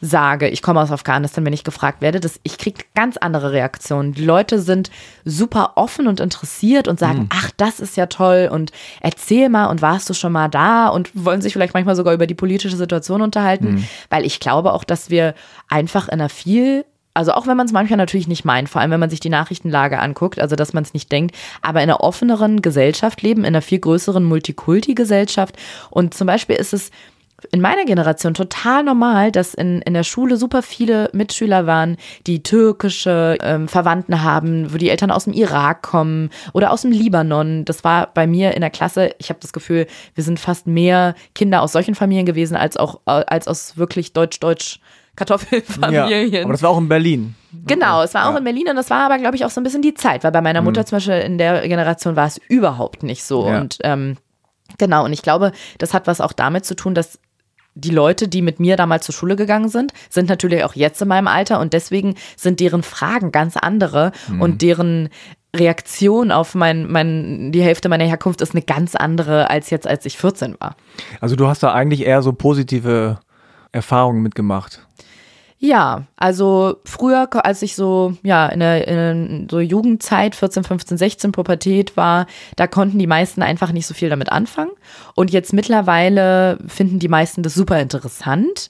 sage, 0.02 0.48
ich 0.50 0.62
komme 0.62 0.82
aus 0.82 0.92
Afghanistan, 0.92 1.46
wenn 1.46 1.54
ich 1.54 1.64
gefragt 1.64 2.02
werde, 2.02 2.20
dass 2.20 2.40
ich 2.44 2.58
kriege 2.58 2.84
ganz 2.96 3.18
andere 3.18 3.52
Reaktionen. 3.52 4.14
Die 4.14 4.24
Leute 4.24 4.60
sind 4.60 4.90
super 5.26 5.74
offen 5.76 6.08
und 6.08 6.20
interessiert 6.20 6.88
und 6.88 7.00
sagen, 7.00 7.20
mhm. 7.20 7.30
ach, 7.30 7.52
das 7.58 7.80
ist 7.80 7.98
ja 7.98 8.06
toll 8.08 8.50
und 8.52 8.72
erzähl 9.02 9.50
mal 9.50 9.66
und 9.68 9.82
warst 9.82 10.10
du 10.10 10.14
schon 10.14 10.32
mal 10.32 10.50
da 10.50 10.88
und 10.88 11.10
wollen 11.14 11.42
sich 11.42 11.54
vielleicht 11.54 11.74
manchmal 11.74 11.96
sogar 11.96 12.14
über 12.14 12.28
die 12.28 12.36
politische 12.36 12.78
Situation 12.78 13.22
unterhalten, 13.22 13.76
mhm. 13.76 13.88
weil 14.10 14.26
ich 14.26 14.40
glaube 14.40 14.74
auch, 14.74 14.84
dass 14.84 15.10
wir 15.10 15.34
einfach 15.70 16.08
in 16.08 16.16
einer 16.16 16.30
viel 16.30 16.86
also 17.18 17.32
auch 17.32 17.48
wenn 17.48 17.58
man 17.58 17.66
es 17.66 17.74
manchmal 17.74 17.98
natürlich 17.98 18.28
nicht 18.28 18.46
meint, 18.46 18.70
vor 18.70 18.80
allem 18.80 18.92
wenn 18.92 19.00
man 19.00 19.10
sich 19.10 19.20
die 19.20 19.30
Nachrichtenlage 19.30 19.98
anguckt, 19.98 20.40
also 20.40 20.56
dass 20.56 20.74
man 20.74 20.84
es 20.84 20.94
nicht 20.94 21.12
denkt, 21.12 21.36
aber 21.64 21.82
in 21.82 21.90
einer 21.90 22.02
offeneren 22.02 22.62
Gesellschaft 22.62 23.24
leben, 23.24 23.42
in 23.42 23.48
einer 23.48 23.64
viel 23.64 23.80
größeren 23.80 24.24
Multikulti-Gesellschaft. 24.24 25.58
Und 25.90 26.14
zum 26.14 26.28
Beispiel 26.28 26.58
ist 26.58 26.74
es 26.74 26.92
in 27.52 27.62
meiner 27.62 27.86
Generation 27.86 28.34
total 28.34 28.84
normal, 28.84 29.32
dass 29.32 29.54
in, 29.54 29.82
in 29.84 29.94
der 29.94 30.04
Schule 30.04 30.38
super 30.38 30.64
viele 30.64 31.10
Mitschüler 31.14 31.68
waren, 31.68 31.98
die 32.26 32.42
türkische 32.42 33.38
ähm, 33.42 33.68
Verwandten 33.68 34.24
haben, 34.24 34.74
wo 34.74 34.78
die 34.78 34.90
Eltern 34.90 35.12
aus 35.12 35.26
dem 35.26 35.34
Irak 35.34 35.84
kommen 35.84 36.32
oder 36.54 36.72
aus 36.72 36.82
dem 36.82 36.92
Libanon. 36.92 37.64
Das 37.66 37.84
war 37.84 38.08
bei 38.14 38.26
mir 38.26 38.56
in 38.56 38.62
der 38.62 38.72
Klasse, 38.72 39.12
ich 39.20 39.30
habe 39.30 39.40
das 39.40 39.54
Gefühl, 39.54 39.86
wir 40.16 40.24
sind 40.24 40.40
fast 40.40 40.66
mehr 40.66 41.14
Kinder 41.36 41.62
aus 41.62 41.74
solchen 41.74 41.94
Familien 41.94 42.26
gewesen, 42.26 42.58
als 42.58 42.76
auch 42.76 43.02
als 43.06 43.48
aus 43.48 43.78
wirklich 43.78 44.14
deutsch-deutsch 44.14 44.80
Kartoffelfamilien. 45.16 46.32
Ja, 46.32 46.44
aber 46.44 46.54
das 46.54 46.62
war 46.62 46.72
auch 46.72 46.78
in 46.78 46.88
Berlin. 46.88 47.36
Genau, 47.66 48.04
es 48.04 48.14
war 48.14 48.28
auch 48.28 48.34
ja. 48.34 48.38
in 48.38 48.44
Berlin 48.44 48.70
und 48.70 48.76
das 48.76 48.90
war 48.90 49.06
aber, 49.06 49.18
glaube 49.18 49.36
ich, 49.36 49.46
auch 49.46 49.50
so 49.50 49.60
ein 49.60 49.64
bisschen 49.64 49.82
die 49.82 49.94
Zeit, 49.94 50.24
weil 50.24 50.32
bei 50.32 50.42
meiner 50.42 50.62
Mutter 50.62 50.82
mhm. 50.82 50.86
zum 50.86 50.96
Beispiel 50.98 51.16
in 51.16 51.38
der 51.38 51.68
Generation 51.68 52.16
war 52.16 52.28
es 52.28 52.40
überhaupt 52.50 53.04
nicht 53.04 53.24
so. 53.24 53.48
Ja. 53.48 53.60
Und 53.60 53.78
ähm, 53.84 54.18
genau, 54.78 55.06
und 55.06 55.14
ich 55.14 55.22
glaube, 55.22 55.52
das 55.78 55.94
hat 55.94 56.08
was 56.08 56.22
auch 56.22 56.34
damit 56.34 56.66
zu 56.66 56.76
tun, 56.76 56.94
dass 56.94 57.20
die 57.78 57.92
Leute, 57.92 58.28
die 58.28 58.42
mit 58.42 58.60
mir 58.60 58.76
damals 58.76 59.06
zur 59.06 59.14
Schule 59.14 59.36
gegangen 59.36 59.70
sind, 59.70 59.94
sind 60.10 60.30
natürlich 60.30 60.64
auch 60.64 60.76
jetzt 60.76 61.02
in 61.02 61.08
meinem 61.08 61.28
Alter 61.28 61.60
und 61.60 61.74
deswegen 61.74 62.16
sind 62.36 62.60
deren 62.60 62.84
Fragen 62.84 63.32
ganz 63.32 63.56
andere 63.56 64.12
mhm. 64.28 64.42
und 64.42 64.62
deren 64.62 65.10
Reaktion 65.56 66.32
auf 66.32 66.56
mein, 66.56 66.90
mein, 66.92 67.52
die 67.52 67.62
Hälfte 67.62 67.90
meiner 67.90 68.06
Herkunft 68.06 68.42
ist 68.42 68.54
eine 68.54 68.62
ganz 68.62 68.96
andere 68.96 69.50
als 69.50 69.70
jetzt, 69.70 69.88
als 69.88 70.06
ich 70.06 70.18
14 70.18 70.56
war. 70.60 70.76
Also 71.22 71.36
du 71.36 71.48
hast 71.48 71.64
da 71.64 71.74
eigentlich 71.74 72.06
eher 72.06 72.22
so 72.22 72.34
positive 72.34 73.20
Erfahrungen 73.72 74.22
mitgemacht. 74.22 74.87
Ja, 75.60 76.04
also 76.18 76.78
früher, 76.86 77.28
als 77.44 77.64
ich 77.64 77.76
so, 77.76 78.14
ja, 78.22 78.46
in 78.48 78.60
der, 78.60 78.88
in 78.88 79.48
so 79.50 79.60
Jugendzeit, 79.60 80.36
14, 80.36 80.64
15, 80.64 80.98
16, 81.00 81.32
Pubertät 81.32 81.98
war, 81.98 82.28
da 82.56 82.68
konnten 82.68 83.00
die 83.00 83.08
meisten 83.08 83.42
einfach 83.42 83.72
nicht 83.72 83.88
so 83.88 83.96
viel 83.96 84.10
damit 84.10 84.32
anfangen. 84.32 84.72
Und 85.16 85.32
jetzt 85.32 85.54
mittlerweile 85.54 86.60
finden 86.68 87.00
die 87.00 87.08
meisten 87.08 87.42
das 87.42 87.56
super 87.56 87.80
interessant. 87.80 88.70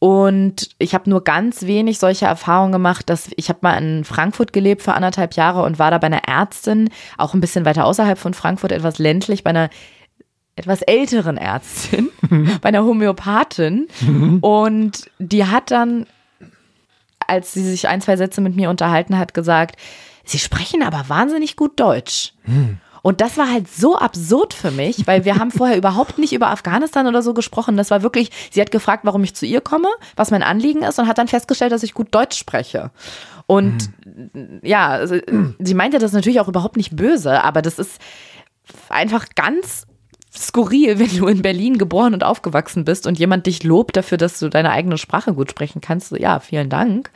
Und 0.00 0.70
ich 0.78 0.94
habe 0.94 1.10
nur 1.10 1.22
ganz 1.22 1.62
wenig 1.62 1.98
solche 1.98 2.24
Erfahrungen 2.24 2.72
gemacht, 2.72 3.08
dass 3.08 3.28
ich 3.36 3.48
habe 3.48 3.60
mal 3.62 3.76
in 3.76 4.04
Frankfurt 4.04 4.52
gelebt 4.52 4.82
für 4.82 4.94
anderthalb 4.94 5.34
Jahre 5.34 5.62
und 5.62 5.78
war 5.78 5.92
da 5.92 5.98
bei 5.98 6.06
einer 6.06 6.26
Ärztin, 6.26 6.88
auch 7.18 7.34
ein 7.34 7.40
bisschen 7.40 7.66
weiter 7.66 7.84
außerhalb 7.84 8.18
von 8.18 8.34
Frankfurt, 8.34 8.72
etwas 8.72 8.98
ländlich, 8.98 9.44
bei 9.44 9.50
einer 9.50 9.70
etwas 10.60 10.82
älteren 10.82 11.36
Ärztin, 11.36 12.10
bei 12.60 12.68
einer 12.68 12.84
Homöopathin. 12.84 13.88
und 14.40 15.10
die 15.18 15.44
hat 15.44 15.70
dann, 15.70 16.06
als 17.26 17.52
sie 17.52 17.62
sich 17.62 17.88
ein, 17.88 18.00
zwei 18.00 18.16
Sätze 18.16 18.40
mit 18.40 18.56
mir 18.56 18.70
unterhalten 18.70 19.18
hat, 19.18 19.34
gesagt, 19.34 19.76
Sie 20.30 20.38
sprechen 20.38 20.84
aber 20.84 21.08
wahnsinnig 21.08 21.56
gut 21.56 21.80
Deutsch. 21.80 22.34
Und 23.02 23.20
das 23.20 23.36
war 23.36 23.50
halt 23.50 23.68
so 23.68 23.96
absurd 23.96 24.54
für 24.54 24.70
mich, 24.70 25.06
weil 25.06 25.24
wir 25.24 25.36
haben 25.36 25.50
vorher 25.50 25.76
überhaupt 25.78 26.18
nicht 26.18 26.32
über 26.32 26.50
Afghanistan 26.50 27.08
oder 27.08 27.20
so 27.20 27.34
gesprochen. 27.34 27.76
Das 27.76 27.90
war 27.90 28.02
wirklich, 28.02 28.30
sie 28.52 28.60
hat 28.60 28.70
gefragt, 28.70 29.04
warum 29.04 29.24
ich 29.24 29.34
zu 29.34 29.44
ihr 29.44 29.60
komme, 29.60 29.88
was 30.14 30.30
mein 30.30 30.44
Anliegen 30.44 30.82
ist 30.82 31.00
und 31.00 31.08
hat 31.08 31.18
dann 31.18 31.26
festgestellt, 31.26 31.72
dass 31.72 31.82
ich 31.82 31.94
gut 31.94 32.14
Deutsch 32.14 32.38
spreche. 32.38 32.92
Und 33.46 33.90
mhm. 34.04 34.60
ja, 34.62 34.88
also, 34.88 35.16
sie 35.58 35.74
meinte 35.74 35.98
das 35.98 36.12
natürlich 36.12 36.38
auch 36.38 36.48
überhaupt 36.48 36.76
nicht 36.76 36.94
böse, 36.94 37.42
aber 37.42 37.62
das 37.62 37.80
ist 37.80 38.00
einfach 38.88 39.26
ganz 39.34 39.86
skurril, 40.32 40.98
wenn 40.98 41.16
du 41.16 41.26
in 41.26 41.42
Berlin 41.42 41.78
geboren 41.78 42.14
und 42.14 42.24
aufgewachsen 42.24 42.84
bist 42.84 43.06
und 43.06 43.18
jemand 43.18 43.46
dich 43.46 43.62
lobt 43.64 43.96
dafür, 43.96 44.18
dass 44.18 44.38
du 44.38 44.48
deine 44.48 44.70
eigene 44.70 44.98
Sprache 44.98 45.34
gut 45.34 45.50
sprechen 45.50 45.80
kannst. 45.80 46.12
Ja, 46.12 46.40
vielen 46.40 46.68
Dank. 46.68 47.10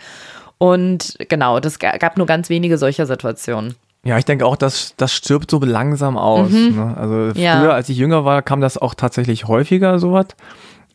Und 0.58 1.16
genau, 1.28 1.60
das 1.60 1.78
gab 1.78 2.16
nur 2.16 2.26
ganz 2.26 2.48
wenige 2.48 2.78
solcher 2.78 3.06
Situationen. 3.06 3.74
Ja, 4.04 4.18
ich 4.18 4.24
denke 4.24 4.44
auch, 4.44 4.56
das, 4.56 4.94
das 4.96 5.12
stirbt 5.12 5.50
so 5.50 5.58
langsam 5.60 6.18
aus. 6.18 6.50
Mhm. 6.50 6.76
Ne? 6.76 6.96
Also 6.96 7.32
früher, 7.32 7.42
ja. 7.42 7.70
als 7.70 7.88
ich 7.88 7.96
jünger 7.96 8.24
war, 8.24 8.42
kam 8.42 8.60
das 8.60 8.76
auch 8.76 8.94
tatsächlich 8.94 9.48
häufiger 9.48 9.98
sowas. 9.98 10.26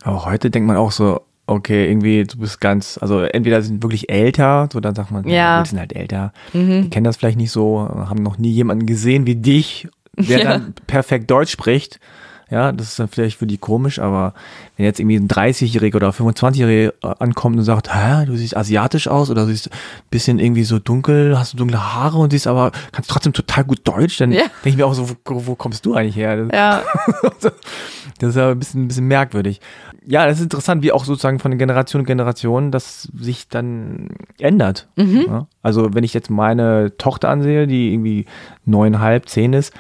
Aber 0.04 0.26
heute 0.26 0.52
denkt 0.52 0.68
man 0.68 0.78
auch 0.78 0.92
so, 0.92 1.22
okay, 1.48 1.90
irgendwie, 1.90 2.24
du 2.24 2.38
bist 2.38 2.62
ganz, 2.62 3.00
also 3.02 3.22
entweder 3.22 3.62
sind 3.62 3.82
wirklich 3.84 4.10
älter, 4.10 4.70
so 4.72 4.80
dann 4.80 4.94
sagt 4.94 5.12
man, 5.12 5.28
ja, 5.28 5.64
die 5.64 5.70
sind 5.70 5.80
halt 5.80 5.94
älter, 5.94 6.32
mhm. 6.54 6.84
die 6.84 6.90
kennen 6.90 7.06
das 7.06 7.18
vielleicht 7.18 7.38
nicht 7.38 7.52
so, 7.52 7.80
haben 7.80 8.22
noch 8.22 8.38
nie 8.38 8.52
jemanden 8.52 8.86
gesehen 8.86 9.26
wie 9.26 9.36
dich 9.36 9.88
der 10.20 10.40
ja. 10.40 10.50
dann 10.52 10.74
perfekt 10.88 11.30
Deutsch 11.32 11.52
spricht. 11.52 12.00
Ja, 12.52 12.72
das 12.72 12.90
ist 12.90 13.00
dann 13.00 13.08
vielleicht 13.08 13.38
für 13.38 13.46
die 13.46 13.60
komisch, 13.60 14.00
aber 14.00 14.34
wenn 14.76 14.86
jetzt 14.86 15.00
irgendwie 15.00 15.18
ein 15.18 15.28
30-Jähriger 15.28 15.98
oder 15.98 16.10
25-Jähriger 16.10 16.94
ankommt 17.20 17.58
und 17.58 17.64
sagt, 17.64 17.94
hä, 17.94 18.26
du 18.26 18.36
siehst 18.36 18.58
asiatisch 18.58 19.08
aus 19.08 19.30
oder 19.30 19.46
du 19.46 19.52
siehst 19.52 19.72
ein 19.72 19.78
bisschen 20.10 20.40
irgendwie 20.40 20.64
so 20.64 20.80
dunkel, 20.80 21.38
hast 21.38 21.54
du 21.54 21.58
dunkle 21.58 21.94
Haare 21.94 22.18
und 22.18 22.32
siehst 22.32 22.48
aber, 22.48 22.72
kannst 22.92 23.12
trotzdem 23.12 23.34
total 23.34 23.66
gut 23.66 23.82
Deutsch, 23.84 24.18
dann 24.18 24.32
ja. 24.32 24.42
denke 24.64 24.70
ich 24.70 24.78
mir 24.78 24.88
auch 24.88 24.96
so, 24.96 25.10
wo, 25.10 25.16
wo, 25.46 25.54
kommst 25.54 25.86
du 25.86 25.94
eigentlich 25.94 26.16
her? 26.16 26.48
Ja. 26.52 26.82
das 28.20 28.30
ist 28.30 28.36
ja 28.36 28.50
ein 28.50 28.60
bisschen, 28.60 28.86
ein 28.86 28.88
bisschen 28.88 29.08
merkwürdig. 29.08 29.62
Ja, 30.08 30.26
das 30.26 30.38
ist 30.38 30.44
interessant, 30.44 30.82
wie 30.82 30.92
auch 30.92 31.06
sozusagen 31.06 31.38
von 31.38 31.56
Generation 31.60 32.02
zu 32.02 32.08
Generation 32.08 32.72
das 32.72 33.10
sich 33.16 33.48
dann 33.48 34.10
ändert. 34.40 34.88
Mhm. 34.96 35.26
Ja? 35.28 35.48
Also 35.62 35.94
wenn 35.94 36.04
ich 36.04 36.16
jetzt 36.16 36.32
meine 36.32 36.98
Tochter 36.98 37.30
ansehe, 37.30 37.68
die 37.68 37.94
irgendwie 37.94 38.26
neuneinhalb, 38.66 39.30
zehn 39.30 39.54
ist, 39.54 39.72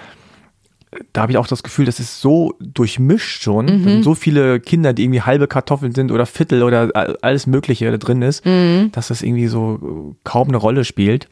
da 1.13 1.21
habe 1.21 1.31
ich 1.31 1.37
auch 1.37 1.47
das 1.47 1.61
Gefühl, 1.61 1.85
das 1.85 1.99
ist 1.99 2.19
so 2.19 2.55
durchmischt 2.59 3.43
schon. 3.43 3.65
Mhm. 3.65 4.03
So 4.03 4.15
viele 4.15 4.59
Kinder, 4.59 4.93
die 4.93 5.03
irgendwie 5.03 5.21
halbe 5.21 5.47
Kartoffeln 5.47 5.93
sind 5.93 6.11
oder 6.11 6.25
Viertel 6.25 6.63
oder 6.63 7.17
alles 7.21 7.45
Mögliche 7.45 7.89
da 7.91 7.97
drin 7.97 8.21
ist, 8.21 8.45
mhm. 8.45 8.91
dass 8.91 9.09
das 9.09 9.21
irgendwie 9.21 9.47
so 9.47 10.15
kaum 10.23 10.47
eine 10.47 10.57
Rolle 10.57 10.85
spielt. 10.85 11.27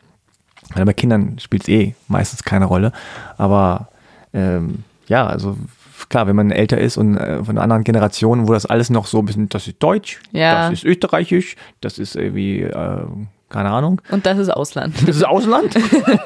Weil 0.73 0.85
bei 0.85 0.93
Kindern 0.93 1.39
spielt 1.39 1.63
es 1.63 1.69
eh 1.69 1.95
meistens 2.07 2.43
keine 2.43 2.65
Rolle. 2.65 2.91
Aber 3.37 3.89
ähm, 4.33 4.83
ja, 5.07 5.25
also 5.25 5.57
klar, 6.09 6.27
wenn 6.27 6.35
man 6.35 6.51
älter 6.51 6.77
ist 6.77 6.97
und 6.97 7.17
äh, 7.17 7.43
von 7.43 7.57
einer 7.57 7.63
anderen 7.63 7.83
Generation, 7.83 8.47
wo 8.47 8.53
das 8.53 8.65
alles 8.65 8.89
noch 8.89 9.07
so 9.07 9.19
ein 9.19 9.25
bisschen, 9.25 9.49
das 9.49 9.67
ist 9.67 9.81
Deutsch, 9.81 10.19
ja. 10.31 10.69
das 10.69 10.79
ist 10.79 10.83
Österreichisch, 10.83 11.55
das 11.81 11.97
ist 11.97 12.15
irgendwie 12.15 12.61
äh, 12.61 13.05
keine 13.49 13.69
Ahnung. 13.69 14.01
Und 14.09 14.25
das 14.25 14.37
ist 14.37 14.49
Ausland. 14.49 14.95
Das 15.07 15.15
ist 15.15 15.25
Ausland. 15.25 15.75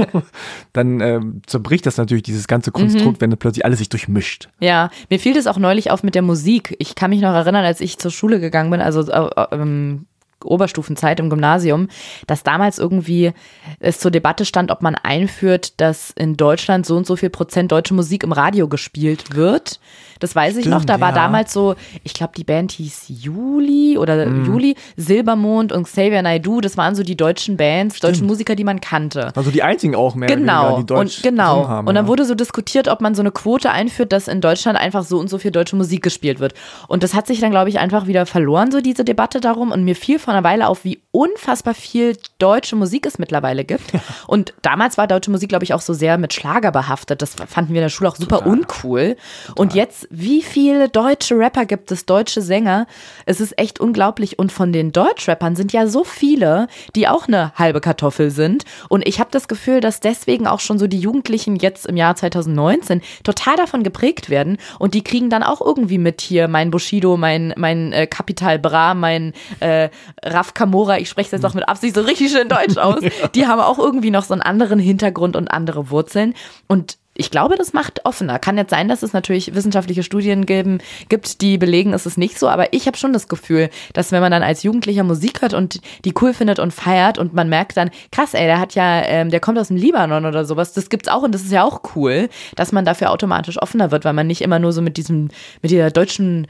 dann 0.73 1.01
äh, 1.01 1.19
zerbricht 1.45 1.85
das 1.85 1.97
natürlich 1.97 2.23
dieses 2.23 2.47
ganze 2.47 2.71
Konstrukt, 2.71 3.21
mhm. 3.21 3.31
wenn 3.31 3.37
plötzlich 3.37 3.65
alles 3.65 3.79
sich 3.79 3.89
durchmischt. 3.89 4.49
Ja, 4.59 4.89
mir 5.09 5.19
fiel 5.19 5.33
das 5.33 5.47
auch 5.47 5.57
neulich 5.57 5.91
auf 5.91 6.03
mit 6.03 6.15
der 6.15 6.21
Musik. 6.21 6.75
Ich 6.79 6.95
kann 6.95 7.11
mich 7.11 7.21
noch 7.21 7.33
erinnern, 7.33 7.65
als 7.65 7.81
ich 7.81 7.97
zur 7.97 8.11
Schule 8.11 8.39
gegangen 8.39 8.71
bin, 8.71 8.81
also 8.81 9.01
äh, 9.01 9.29
äh, 9.35 9.47
ähm, 9.51 10.05
Oberstufenzeit 10.45 11.19
im 11.19 11.29
Gymnasium, 11.29 11.87
dass 12.27 12.43
damals 12.43 12.79
irgendwie 12.79 13.33
es 13.79 13.99
zur 13.99 14.11
Debatte 14.11 14.45
stand, 14.45 14.71
ob 14.71 14.81
man 14.81 14.95
einführt, 14.95 15.79
dass 15.79 16.11
in 16.11 16.37
Deutschland 16.37 16.85
so 16.85 16.95
und 16.97 17.05
so 17.05 17.15
viel 17.15 17.29
Prozent 17.29 17.71
deutsche 17.71 17.93
Musik 17.93 18.23
im 18.23 18.31
Radio 18.31 18.67
gespielt 18.67 19.35
wird. 19.35 19.79
Das 20.21 20.35
weiß 20.35 20.51
Stimmt, 20.51 20.65
ich 20.65 20.71
noch. 20.71 20.85
Da 20.85 21.01
war 21.01 21.11
damals 21.11 21.51
so, 21.51 21.75
ich 22.03 22.13
glaube, 22.13 22.33
die 22.37 22.43
Band 22.43 22.71
hieß 22.71 23.05
Juli 23.07 23.97
oder 23.97 24.27
mm. 24.27 24.45
Juli, 24.45 24.75
Silbermond 24.95 25.71
und 25.71 25.83
Xavier 25.83 26.21
Naidoo. 26.21 26.61
Das 26.61 26.77
waren 26.77 26.95
so 26.95 27.03
die 27.03 27.17
deutschen 27.17 27.57
Bands, 27.57 27.97
Stimmt. 27.97 28.13
deutschen 28.13 28.27
Musiker, 28.27 28.55
die 28.55 28.63
man 28.63 28.79
kannte. 28.79 29.35
Also 29.35 29.49
die 29.49 29.63
einzigen 29.63 29.95
auch 29.95 30.13
mehr. 30.13 30.29
Genau. 30.29 30.63
Weniger, 30.63 30.79
die 30.79 30.85
Deutsch 30.85 31.17
und 31.17 31.23
genau. 31.23 31.67
Haben, 31.67 31.87
und 31.87 31.95
dann 31.95 32.05
ja. 32.05 32.07
wurde 32.07 32.25
so 32.25 32.35
diskutiert, 32.35 32.87
ob 32.87 33.01
man 33.01 33.15
so 33.15 33.23
eine 33.23 33.31
Quote 33.31 33.71
einführt, 33.71 34.13
dass 34.13 34.27
in 34.27 34.41
Deutschland 34.41 34.77
einfach 34.77 35.03
so 35.03 35.17
und 35.17 35.27
so 35.27 35.39
viel 35.39 35.51
deutsche 35.51 35.75
Musik 35.75 36.03
gespielt 36.03 36.39
wird. 36.39 36.53
Und 36.87 37.01
das 37.01 37.15
hat 37.15 37.25
sich 37.25 37.39
dann, 37.39 37.49
glaube 37.49 37.69
ich, 37.69 37.79
einfach 37.79 38.05
wieder 38.05 38.27
verloren, 38.27 38.71
so 38.71 38.79
diese 38.79 39.03
Debatte 39.03 39.41
darum. 39.41 39.71
Und 39.71 39.83
mir 39.83 39.95
fiel 39.95 40.19
vor 40.31 40.37
einer 40.37 40.43
Weile 40.45 40.67
auf, 40.67 40.85
wie 40.85 41.01
unfassbar 41.11 41.73
viel 41.73 42.15
deutsche 42.39 42.77
Musik 42.77 43.05
es 43.05 43.19
mittlerweile 43.19 43.65
gibt. 43.65 43.91
Und 44.27 44.53
damals 44.61 44.97
war 44.97 45.07
deutsche 45.07 45.29
Musik, 45.29 45.49
glaube 45.49 45.65
ich, 45.65 45.73
auch 45.73 45.81
so 45.81 45.93
sehr 45.93 46.17
mit 46.17 46.33
Schlager 46.33 46.71
behaftet. 46.71 47.21
Das 47.21 47.35
fanden 47.35 47.73
wir 47.73 47.81
in 47.81 47.85
der 47.85 47.89
Schule 47.89 48.09
auch 48.09 48.15
super 48.15 48.37
Total. 48.37 48.53
uncool. 48.53 49.17
Total. 49.47 49.61
Und 49.61 49.73
jetzt 49.73 50.07
wie 50.09 50.41
viele 50.41 50.87
deutsche 50.87 51.37
Rapper 51.37 51.65
gibt 51.65 51.91
es, 51.91 52.05
deutsche 52.05 52.41
Sänger? 52.41 52.87
Es 53.25 53.41
ist 53.41 53.59
echt 53.59 53.81
unglaublich. 53.81 54.39
Und 54.39 54.53
von 54.53 54.71
den 54.71 54.93
Deutschrappern 54.93 55.57
sind 55.57 55.73
ja 55.73 55.85
so 55.87 56.05
viele, 56.05 56.67
die 56.95 57.09
auch 57.09 57.27
eine 57.27 57.51
halbe 57.55 57.81
Kartoffel 57.81 58.31
sind. 58.31 58.63
Und 58.87 59.05
ich 59.05 59.19
habe 59.19 59.31
das 59.31 59.49
Gefühl, 59.49 59.81
dass 59.81 59.99
deswegen 59.99 60.47
auch 60.47 60.61
schon 60.61 60.79
so 60.79 60.87
die 60.87 60.99
Jugendlichen 60.99 61.57
jetzt 61.57 61.87
im 61.87 61.97
Jahr 61.97 62.15
2019 62.15 63.01
total 63.23 63.57
davon 63.57 63.83
geprägt 63.83 64.29
werden. 64.29 64.57
Und 64.79 64.93
die 64.93 65.03
kriegen 65.03 65.29
dann 65.29 65.43
auch 65.43 65.59
irgendwie 65.59 65.97
mit 65.97 66.21
hier 66.21 66.47
mein 66.47 66.71
Bushido, 66.71 67.17
mein, 67.17 67.53
mein 67.57 67.91
äh, 67.91 68.07
Capital 68.07 68.59
Bra, 68.59 68.93
mein 68.93 69.33
äh, 69.59 69.89
Raf 70.23 70.53
Kamora. 70.53 70.97
Ich 70.97 71.09
spreche 71.09 71.31
das 71.31 71.43
auch 71.43 71.53
mit 71.53 71.67
Absicht 71.67 71.95
so 71.95 72.01
richtig 72.01 72.31
schön 72.31 72.47
deutsch 72.47 72.77
aus. 72.77 72.99
Die 73.35 73.47
haben 73.47 73.59
auch 73.59 73.79
irgendwie 73.79 74.11
noch 74.11 74.23
so 74.23 74.33
einen 74.33 74.41
anderen 74.41 74.79
Hintergrund 74.79 75.35
und 75.35 75.49
andere 75.49 75.89
Wurzeln. 75.89 76.33
Und 76.67 76.97
ich 77.21 77.29
glaube, 77.29 77.55
das 77.55 77.71
macht 77.71 78.03
offener. 78.03 78.39
Kann 78.39 78.57
jetzt 78.57 78.71
sein, 78.71 78.87
dass 78.87 79.03
es 79.03 79.13
natürlich 79.13 79.53
wissenschaftliche 79.53 80.01
Studien 80.01 80.47
geben, 80.47 80.79
gibt, 81.07 81.41
die 81.41 81.59
belegen, 81.59 81.93
es 81.93 82.07
ist 82.07 82.17
nicht 82.17 82.39
so, 82.39 82.49
aber 82.49 82.73
ich 82.73 82.87
habe 82.87 82.97
schon 82.97 83.13
das 83.13 83.27
Gefühl, 83.27 83.69
dass 83.93 84.11
wenn 84.11 84.21
man 84.21 84.31
dann 84.31 84.41
als 84.41 84.63
Jugendlicher 84.63 85.03
Musik 85.03 85.43
hört 85.43 85.53
und 85.53 85.81
die 86.03 86.15
cool 86.19 86.33
findet 86.33 86.57
und 86.57 86.73
feiert 86.73 87.19
und 87.19 87.35
man 87.35 87.47
merkt 87.47 87.77
dann, 87.77 87.91
krass, 88.11 88.33
ey, 88.33 88.45
der 88.47 88.59
hat 88.59 88.73
ja, 88.73 89.03
ähm, 89.03 89.29
der 89.29 89.39
kommt 89.39 89.59
aus 89.59 89.67
dem 89.67 89.77
Libanon 89.77 90.25
oder 90.25 90.45
sowas, 90.45 90.73
das 90.73 90.89
gibt's 90.89 91.09
auch 91.09 91.21
und 91.21 91.35
das 91.35 91.43
ist 91.43 91.51
ja 91.51 91.63
auch 91.63 91.81
cool, 91.95 92.27
dass 92.55 92.71
man 92.71 92.85
dafür 92.85 93.11
automatisch 93.11 93.61
offener 93.61 93.91
wird, 93.91 94.03
weil 94.03 94.13
man 94.13 94.25
nicht 94.25 94.41
immer 94.41 94.57
nur 94.57 94.73
so 94.73 94.81
mit 94.81 94.97
diesem, 94.97 95.29
mit 95.61 95.69
dieser 95.69 95.91
deutschen, 95.91 96.47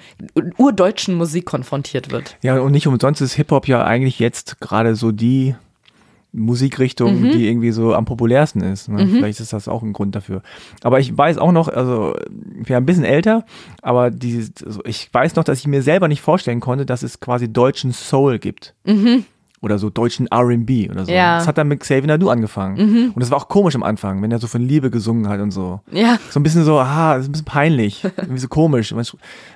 urdeutschen 0.57 1.15
Musik 1.15 1.45
konfrontiert 1.45 2.11
wird. 2.11 2.37
Ja, 2.43 2.57
und 2.61 2.71
nicht 2.71 2.87
umsonst 2.87 3.19
ist 3.19 3.33
Hip-Hop 3.33 3.67
ja 3.67 3.83
eigentlich 3.83 4.19
jetzt 4.19 4.61
gerade 4.61 4.95
so 4.95 5.11
die 5.11 5.53
Musikrichtung, 6.33 7.21
mhm. 7.21 7.31
die 7.31 7.47
irgendwie 7.47 7.71
so 7.71 7.93
am 7.93 8.05
populärsten 8.05 8.61
ist. 8.61 8.87
Ne? 8.87 9.05
Mhm. 9.05 9.11
Vielleicht 9.11 9.39
ist 9.39 9.51
das 9.51 9.67
auch 9.67 9.83
ein 9.83 9.93
Grund 9.93 10.15
dafür. 10.15 10.41
Aber 10.81 10.99
ich 10.99 11.17
weiß 11.17 11.37
auch 11.37 11.51
noch, 11.51 11.67
also 11.67 12.15
ich 12.59 12.67
bin 12.67 12.75
ein 12.75 12.85
bisschen 12.85 13.03
älter, 13.03 13.45
aber 13.81 14.11
die, 14.11 14.49
also 14.65 14.81
ich 14.85 15.13
weiß 15.13 15.35
noch, 15.35 15.43
dass 15.43 15.59
ich 15.59 15.67
mir 15.67 15.81
selber 15.81 16.07
nicht 16.07 16.21
vorstellen 16.21 16.61
konnte, 16.61 16.85
dass 16.85 17.03
es 17.03 17.19
quasi 17.19 17.51
deutschen 17.51 17.91
Soul 17.91 18.39
gibt. 18.39 18.75
Mhm. 18.85 19.25
Oder 19.63 19.77
so 19.77 19.91
deutschen 19.91 20.27
RB 20.33 20.89
oder 20.89 21.05
so. 21.05 21.11
Ja. 21.11 21.37
Das 21.37 21.47
hat 21.47 21.59
dann 21.59 21.67
mit 21.67 21.81
Xavier 21.81 22.07
Nadu 22.07 22.29
angefangen. 22.29 22.77
Mhm. 22.77 23.11
Und 23.13 23.19
das 23.19 23.29
war 23.29 23.37
auch 23.37 23.47
komisch 23.47 23.75
am 23.75 23.83
Anfang, 23.83 24.19
wenn 24.23 24.31
er 24.31 24.39
so 24.39 24.47
von 24.47 24.61
Liebe 24.61 24.89
gesungen 24.89 25.27
hat 25.27 25.39
und 25.39 25.51
so. 25.51 25.81
Ja. 25.91 26.17
So 26.31 26.39
ein 26.39 26.43
bisschen 26.43 26.63
so, 26.63 26.79
ah, 26.79 27.13
das 27.13 27.23
ist 27.23 27.29
ein 27.29 27.31
bisschen 27.33 27.45
peinlich. 27.45 28.03
irgendwie 28.17 28.39
so 28.39 28.47
komisch. 28.47 28.91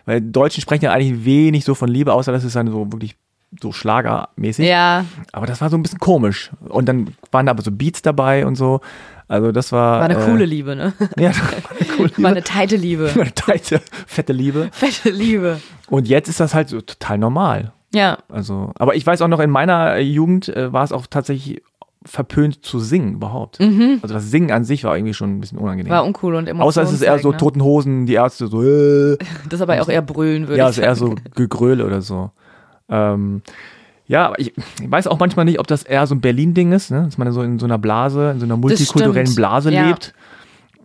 Weil 0.05 0.21
Deutschen 0.21 0.61
sprechen 0.61 0.85
ja 0.85 0.91
eigentlich 0.91 1.25
wenig 1.25 1.65
so 1.65 1.73
von 1.73 1.89
Liebe, 1.89 2.13
außer 2.13 2.31
dass 2.31 2.43
es 2.43 2.53
dann 2.53 2.67
so 2.67 2.91
wirklich 2.91 3.15
so 3.61 3.71
schlagermäßig. 3.71 4.67
Ja. 4.67 5.05
Aber 5.31 5.45
das 5.45 5.61
war 5.61 5.69
so 5.69 5.77
ein 5.77 5.83
bisschen 5.83 5.99
komisch. 5.99 6.51
Und 6.67 6.87
dann 6.87 7.15
waren 7.31 7.45
da 7.45 7.51
aber 7.51 7.61
so 7.61 7.71
Beats 7.71 8.01
dabei 8.01 8.45
und 8.45 8.55
so. 8.55 8.81
Also 9.27 9.51
das 9.51 9.71
war. 9.71 9.99
War 9.99 10.05
eine 10.05 10.19
äh, 10.19 10.25
coole 10.25 10.45
Liebe, 10.45 10.75
ne? 10.75 10.93
Ja, 11.17 11.29
war 11.29 11.43
eine 11.79 11.89
coole 11.95 12.09
Liebe. 12.09 12.23
War 12.23 12.31
eine 12.31 12.43
teite 12.43 12.75
Liebe. 12.75 13.11
Eine 13.13 13.33
teite, 13.33 13.81
fette 14.07 14.33
Liebe. 14.33 14.69
Fette 14.71 15.09
Liebe. 15.09 15.59
Und 15.89 16.07
jetzt 16.07 16.29
ist 16.29 16.39
das 16.39 16.53
halt 16.53 16.69
so 16.69 16.81
total 16.81 17.17
normal. 17.17 17.71
Ja. 17.93 18.19
Also, 18.29 18.71
aber 18.75 18.95
ich 18.95 19.05
weiß 19.05 19.21
auch 19.21 19.27
noch, 19.27 19.39
in 19.39 19.49
meiner 19.49 19.97
Jugend 19.99 20.49
äh, 20.49 20.71
war 20.71 20.83
es 20.83 20.91
auch 20.91 21.07
tatsächlich 21.07 21.61
verpönt 22.05 22.63
zu 22.63 22.79
singen 22.79 23.15
überhaupt. 23.15 23.59
Mhm. 23.59 23.99
Also 24.01 24.13
das 24.13 24.29
Singen 24.29 24.51
an 24.51 24.63
sich 24.63 24.83
war 24.83 24.95
irgendwie 24.95 25.13
schon 25.13 25.37
ein 25.37 25.41
bisschen 25.41 25.57
unangenehm. 25.57 25.91
War 25.91 26.05
uncool 26.05 26.35
und 26.35 26.47
Außer 26.49 26.83
es 26.83 26.93
ist 26.93 27.01
eher 27.01 27.17
so 27.19 27.31
ne? 27.31 27.37
toten 27.37 27.63
Hosen, 27.63 28.05
die 28.05 28.13
Ärzte 28.13 28.47
so. 28.47 28.63
Äh, 28.63 29.17
Das 29.49 29.61
aber 29.61 29.81
auch 29.81 29.89
eher 29.89 30.01
brüllen 30.01 30.47
würde 30.47 30.59
ja, 30.59 30.69
ich 30.69 30.77
also 30.77 30.81
eher 30.81 30.95
so 30.95 31.15
Gegröle 31.35 31.85
oder 31.85 32.01
so. 32.01 32.31
Ähm, 32.89 33.41
ja, 34.07 34.27
aber 34.27 34.39
ich, 34.39 34.53
ich 34.81 34.91
weiß 34.91 35.07
auch 35.07 35.19
manchmal 35.19 35.45
nicht, 35.45 35.59
ob 35.59 35.67
das 35.67 35.83
eher 35.83 36.05
so 36.05 36.13
ein 36.15 36.21
Berlin-Ding 36.21 36.71
ist, 36.71 36.91
ne? 36.91 37.03
dass 37.05 37.17
man 37.17 37.31
so 37.31 37.41
in 37.41 37.57
so 37.57 37.65
einer 37.65 37.77
Blase, 37.79 38.31
in 38.31 38.39
so 38.39 38.45
einer 38.45 38.57
multikulturellen. 38.57 39.33
Blase 39.35 39.71
Ja. 39.71 39.87
lebt. 39.87 40.13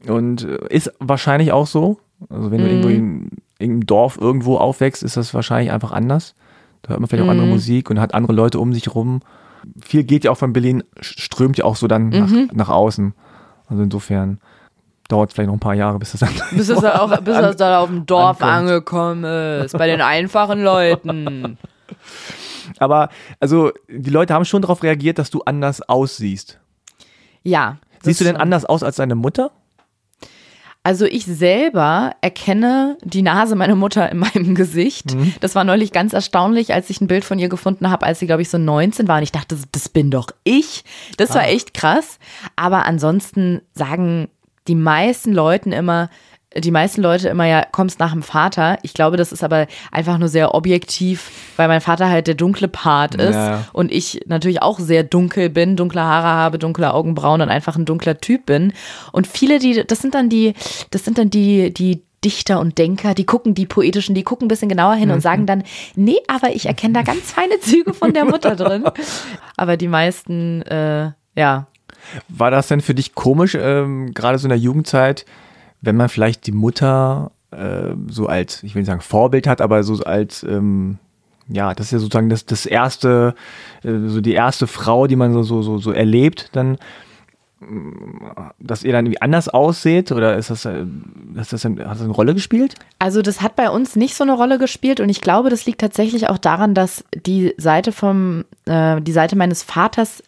Und 0.08 0.44
äh, 0.44 0.58
ist 0.70 0.90
wahrscheinlich 0.98 1.52
auch 1.52 1.66
so. 1.66 1.98
Also 2.30 2.50
wenn 2.50 2.58
du 2.58 2.64
Mhm. 2.64 2.70
irgendwo 2.70 2.88
in 2.88 3.30
irgendeinem 3.58 3.86
Dorf 3.86 4.18
irgendwo 4.18 4.56
aufwächst, 4.56 5.02
ist 5.02 5.16
das 5.18 5.34
wahrscheinlich 5.34 5.70
einfach 5.72 5.92
anders. 5.92 6.34
Da 6.82 6.90
hört 6.90 7.00
man 7.00 7.08
vielleicht 7.08 7.26
auch 7.26 7.30
andere 7.30 7.46
Mhm. 7.46 7.52
Musik 7.52 7.90
und 7.90 8.00
hat 8.00 8.14
andere 8.14 8.32
Leute 8.32 8.58
um 8.58 8.72
sich 8.72 8.94
rum. 8.94 9.20
Viel 9.82 10.04
geht 10.04 10.24
ja 10.24 10.30
auch 10.30 10.38
von 10.38 10.54
Berlin, 10.54 10.82
strömt 11.00 11.58
ja 11.58 11.66
auch 11.66 11.76
so 11.76 11.86
dann 11.86 12.08
nach, 12.08 12.28
Mhm. 12.30 12.48
nach 12.54 12.70
außen. 12.70 13.12
Also 13.68 13.82
insofern 13.82 14.38
dauert 15.08 15.28
es 15.28 15.34
vielleicht 15.34 15.48
noch 15.48 15.56
ein 15.56 15.60
paar 15.60 15.74
Jahre, 15.74 15.98
bis 15.98 16.12
das 16.12 16.20
dann 16.20 16.30
Bis 16.56 16.70
es, 16.70 16.82
auch, 16.84 17.14
bis 17.20 17.36
es 17.36 17.56
da 17.56 17.80
auf 17.80 17.88
dem 17.90 18.06
Dorf 18.06 18.40
Ankommt. 18.40 18.70
angekommen 18.70 19.24
ist, 19.64 19.76
bei 19.76 19.86
den 19.86 20.00
einfachen 20.00 20.62
Leuten. 20.62 21.58
Aber 22.78 23.08
also 23.40 23.72
die 23.88 24.10
Leute 24.10 24.34
haben 24.34 24.44
schon 24.44 24.62
darauf 24.62 24.82
reagiert, 24.82 25.18
dass 25.18 25.30
du 25.30 25.42
anders 25.42 25.82
aussiehst. 25.82 26.58
Ja. 27.42 27.78
Siehst 28.02 28.20
du 28.20 28.24
denn 28.24 28.34
schon. 28.34 28.42
anders 28.42 28.64
aus 28.64 28.82
als 28.82 28.96
deine 28.96 29.14
Mutter? 29.14 29.50
Also 30.82 31.04
ich 31.04 31.26
selber 31.26 32.12
erkenne 32.22 32.96
die 33.04 33.20
Nase 33.20 33.54
meiner 33.54 33.74
Mutter 33.74 34.10
in 34.10 34.16
meinem 34.18 34.54
Gesicht. 34.54 35.14
Mhm. 35.14 35.34
Das 35.40 35.54
war 35.54 35.64
neulich 35.64 35.92
ganz 35.92 36.14
erstaunlich, 36.14 36.72
als 36.72 36.88
ich 36.88 37.00
ein 37.02 37.06
Bild 37.06 37.24
von 37.24 37.38
ihr 37.38 37.50
gefunden 37.50 37.90
habe, 37.90 38.06
als 38.06 38.18
sie, 38.18 38.26
glaube 38.26 38.40
ich, 38.42 38.48
so 38.48 38.56
19 38.56 39.06
war. 39.06 39.18
Und 39.18 39.22
ich 39.22 39.32
dachte, 39.32 39.56
das 39.72 39.88
bin 39.90 40.10
doch 40.10 40.28
ich. 40.42 40.84
Das 41.18 41.34
war 41.34 41.42
Ah. 41.42 41.48
echt 41.48 41.74
krass. 41.74 42.18
Aber 42.56 42.86
ansonsten 42.86 43.60
sagen 43.74 44.28
die 44.68 44.74
meisten 44.74 45.32
Leuten 45.34 45.72
immer, 45.72 46.08
die 46.56 46.70
meisten 46.72 47.00
Leute 47.00 47.28
immer 47.28 47.44
ja, 47.46 47.64
kommst 47.70 48.00
nach 48.00 48.12
dem 48.12 48.22
Vater. 48.22 48.78
Ich 48.82 48.92
glaube, 48.92 49.16
das 49.16 49.30
ist 49.30 49.44
aber 49.44 49.66
einfach 49.92 50.18
nur 50.18 50.28
sehr 50.28 50.52
objektiv, 50.54 51.30
weil 51.56 51.68
mein 51.68 51.80
Vater 51.80 52.08
halt 52.08 52.26
der 52.26 52.34
dunkle 52.34 52.66
Part 52.66 53.14
ist 53.14 53.34
Ja. 53.34 53.66
und 53.72 53.92
ich 53.92 54.22
natürlich 54.26 54.60
auch 54.60 54.80
sehr 54.80 55.04
dunkel 55.04 55.48
bin, 55.48 55.76
dunkle 55.76 56.02
Haare 56.02 56.26
habe, 56.26 56.58
dunkle 56.58 56.92
Augenbrauen 56.92 57.40
und 57.40 57.48
einfach 57.50 57.76
ein 57.76 57.84
dunkler 57.84 58.18
Typ 58.18 58.46
bin. 58.46 58.72
Und 59.12 59.28
viele, 59.28 59.60
die, 59.60 59.84
das 59.86 60.00
sind 60.00 60.14
dann 60.14 60.28
die, 60.28 60.54
das 60.90 61.04
sind 61.04 61.18
dann 61.18 61.30
die, 61.30 61.72
die 61.72 62.02
Dichter 62.24 62.60
und 62.60 62.76
Denker, 62.78 63.14
die 63.14 63.24
gucken, 63.24 63.54
die 63.54 63.64
poetischen, 63.64 64.14
die 64.14 64.24
gucken 64.24 64.46
ein 64.46 64.48
bisschen 64.48 64.68
genauer 64.68 64.94
hin 64.94 65.10
und 65.10 65.20
sagen 65.22 65.46
dann, 65.46 65.62
nee, 65.94 66.18
aber 66.26 66.50
ich 66.50 66.66
erkenne 66.66 66.92
da 66.94 67.02
ganz 67.02 67.30
feine 67.32 67.60
Züge 67.60 67.94
von 67.94 68.12
der 68.12 68.24
Mutter 68.26 68.56
drin. 68.56 68.84
Aber 69.56 69.78
die 69.78 69.88
meisten, 69.88 70.60
äh, 70.62 71.12
ja, 71.34 71.66
War 72.28 72.50
das 72.50 72.68
denn 72.68 72.80
für 72.82 72.94
dich 72.94 73.14
komisch, 73.14 73.56
ähm, 73.58 74.12
gerade 74.12 74.36
so 74.36 74.44
in 74.46 74.50
der 74.50 74.58
Jugendzeit, 74.58 75.24
wenn 75.80 75.96
man 75.96 76.08
vielleicht 76.08 76.46
die 76.46 76.52
Mutter 76.52 77.32
äh, 77.50 77.94
so 78.08 78.26
als, 78.26 78.62
ich 78.62 78.74
will 78.74 78.82
nicht 78.82 78.88
sagen 78.88 79.00
Vorbild 79.00 79.46
hat, 79.46 79.60
aber 79.60 79.82
so 79.82 80.02
als, 80.04 80.42
ähm, 80.42 80.98
ja, 81.48 81.74
das 81.74 81.86
ist 81.86 81.92
ja 81.92 81.98
sozusagen 81.98 82.28
das, 82.28 82.46
das 82.46 82.66
erste, 82.66 83.34
äh, 83.82 84.06
so 84.06 84.20
die 84.20 84.34
erste 84.34 84.66
Frau, 84.66 85.06
die 85.06 85.16
man 85.16 85.32
so, 85.32 85.42
so, 85.42 85.62
so, 85.62 85.78
so 85.78 85.92
erlebt, 85.92 86.50
dann, 86.52 86.78
dass 88.58 88.84
ihr 88.84 88.92
dann 88.92 89.04
irgendwie 89.04 89.20
anders 89.20 89.48
ausseht 89.48 90.12
oder 90.12 90.36
ist 90.36 90.50
das, 90.50 90.64
äh, 90.64 90.84
ist 91.38 91.52
das, 91.52 91.66
ein, 91.66 91.78
hat 91.80 91.96
das 91.96 92.02
eine 92.02 92.12
Rolle 92.12 92.34
gespielt? 92.34 92.74
Also 92.98 93.20
das 93.20 93.42
hat 93.42 93.56
bei 93.56 93.68
uns 93.68 93.96
nicht 93.96 94.14
so 94.14 94.24
eine 94.24 94.32
Rolle 94.32 94.58
gespielt 94.58 95.00
und 95.00 95.08
ich 95.08 95.20
glaube, 95.20 95.50
das 95.50 95.66
liegt 95.66 95.80
tatsächlich 95.80 96.28
auch 96.28 96.38
daran, 96.38 96.74
dass 96.74 97.04
die 97.26 97.54
Seite 97.58 97.92
vom, 97.92 98.44
äh, 98.66 99.00
die 99.00 99.12
Seite 99.12 99.36
meines 99.36 99.62
Vaters 99.62 100.22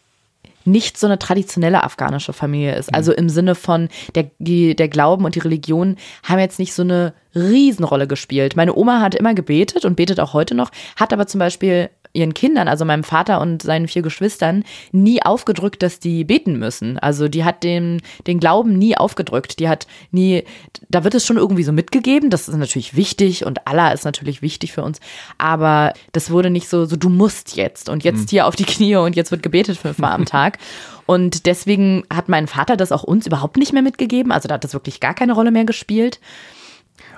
nicht 0.65 0.97
so 0.97 1.07
eine 1.07 1.19
traditionelle 1.19 1.83
afghanische 1.83 2.33
Familie 2.33 2.75
ist. 2.75 2.93
Also 2.93 3.11
im 3.11 3.29
Sinne 3.29 3.55
von, 3.55 3.89
der, 4.15 4.31
die, 4.39 4.75
der 4.75 4.87
Glauben 4.87 5.25
und 5.25 5.35
die 5.35 5.39
Religion 5.39 5.97
haben 6.23 6.39
jetzt 6.39 6.59
nicht 6.59 6.73
so 6.73 6.83
eine 6.83 7.13
Riesenrolle 7.35 8.07
gespielt. 8.07 8.55
Meine 8.55 8.75
Oma 8.75 9.01
hat 9.01 9.15
immer 9.15 9.33
gebetet 9.33 9.85
und 9.85 9.95
betet 9.95 10.19
auch 10.19 10.33
heute 10.33 10.55
noch, 10.55 10.71
hat 10.95 11.13
aber 11.13 11.27
zum 11.27 11.39
Beispiel 11.39 11.89
ihren 12.13 12.33
Kindern, 12.35 12.67
also 12.67 12.85
meinem 12.85 13.03
Vater 13.03 13.41
und 13.41 13.63
seinen 13.63 13.87
vier 13.87 14.03
Geschwistern, 14.03 14.63
nie 14.91 15.23
aufgedrückt, 15.23 15.81
dass 15.81 15.99
die 15.99 16.23
beten 16.23 16.57
müssen. 16.59 16.99
Also 16.99 17.27
die 17.27 17.43
hat 17.43 17.63
den, 17.63 18.01
den 18.27 18.39
Glauben 18.39 18.77
nie 18.77 18.95
aufgedrückt. 18.95 19.59
Die 19.59 19.67
hat 19.67 19.87
nie, 20.11 20.43
da 20.89 21.03
wird 21.03 21.15
es 21.15 21.25
schon 21.25 21.37
irgendwie 21.37 21.63
so 21.63 21.71
mitgegeben. 21.71 22.29
Das 22.29 22.47
ist 22.47 22.55
natürlich 22.55 22.95
wichtig 22.95 23.45
und 23.45 23.67
Allah 23.67 23.91
ist 23.91 24.05
natürlich 24.05 24.41
wichtig 24.43 24.73
für 24.73 24.83
uns. 24.83 24.99
Aber 25.39 25.93
das 26.11 26.29
wurde 26.29 26.51
nicht 26.51 26.69
so, 26.69 26.85
so 26.85 26.95
du 26.95 27.09
musst 27.09 27.55
jetzt 27.55 27.89
und 27.89 28.03
jetzt 28.03 28.29
hier 28.29 28.45
auf 28.45 28.55
die 28.55 28.65
Knie 28.65 28.95
und 28.95 29.15
jetzt 29.15 29.31
wird 29.31 29.43
gebetet 29.43 29.77
fünfmal 29.77 30.13
am 30.13 30.25
Tag. 30.33 30.59
Und 31.05 31.47
deswegen 31.47 32.03
hat 32.13 32.29
mein 32.29 32.47
Vater 32.47 32.77
das 32.77 32.91
auch 32.91 33.03
uns 33.03 33.27
überhaupt 33.27 33.57
nicht 33.57 33.73
mehr 33.73 33.81
mitgegeben. 33.81 34.31
Also 34.31 34.47
da 34.47 34.55
hat 34.55 34.63
das 34.63 34.73
wirklich 34.73 34.99
gar 34.99 35.13
keine 35.13 35.33
Rolle 35.33 35.51
mehr 35.51 35.65
gespielt. 35.65 36.19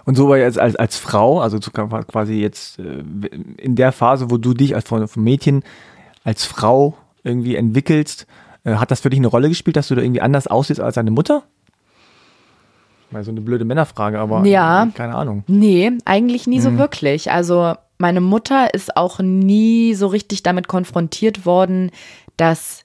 Und 0.06 0.16
so 0.16 0.30
war 0.30 0.38
jetzt 0.38 0.60
als, 0.60 0.76
als 0.76 0.98
Frau, 0.98 1.40
also 1.42 1.60
quasi 1.60 2.36
jetzt 2.36 2.80
äh, 2.80 3.04
in 3.58 3.76
der 3.76 3.92
Phase, 3.92 4.30
wo 4.32 4.38
du 4.38 4.54
dich 4.54 4.76
als 4.76 4.88
von, 4.88 5.08
von 5.08 5.24
Mädchen 5.24 5.64
als 6.24 6.46
Frau 6.46 6.96
irgendwie 7.24 7.56
entwickelst, 7.56 8.26
äh, 8.64 8.76
hat 8.76 8.92
das 8.92 9.02
für 9.02 9.10
dich 9.10 9.20
eine 9.20 9.28
Rolle 9.28 9.50
gespielt, 9.50 9.76
dass 9.76 9.88
du 9.88 9.96
da 9.96 10.02
irgendwie 10.02 10.22
anders 10.22 10.48
aussiehst 10.48 10.80
als 10.80 10.96
deine 10.96 11.12
Mutter? 11.12 11.44
Mal 13.12 13.24
so 13.24 13.32
eine 13.32 13.42
blöde 13.42 13.66
Männerfrage, 13.66 14.20
aber 14.20 14.46
Ja. 14.46 14.88
keine 14.96 15.16
Ahnung. 15.16 15.44
Nee, 15.48 15.92
eigentlich 16.06 16.48
nie 16.48 16.58
Mhm. 16.58 16.64
so 16.64 16.78
wirklich. 16.78 17.32
Also 17.32 17.76
meine 17.98 18.22
Mutter 18.22 18.74
ist 18.74 18.98
auch 18.98 19.20
nie 19.20 19.94
so 19.94 20.08
richtig 20.08 20.44
damit 20.44 20.68
konfrontiert 20.68 21.46
worden, 21.46 21.92
dass 22.38 22.84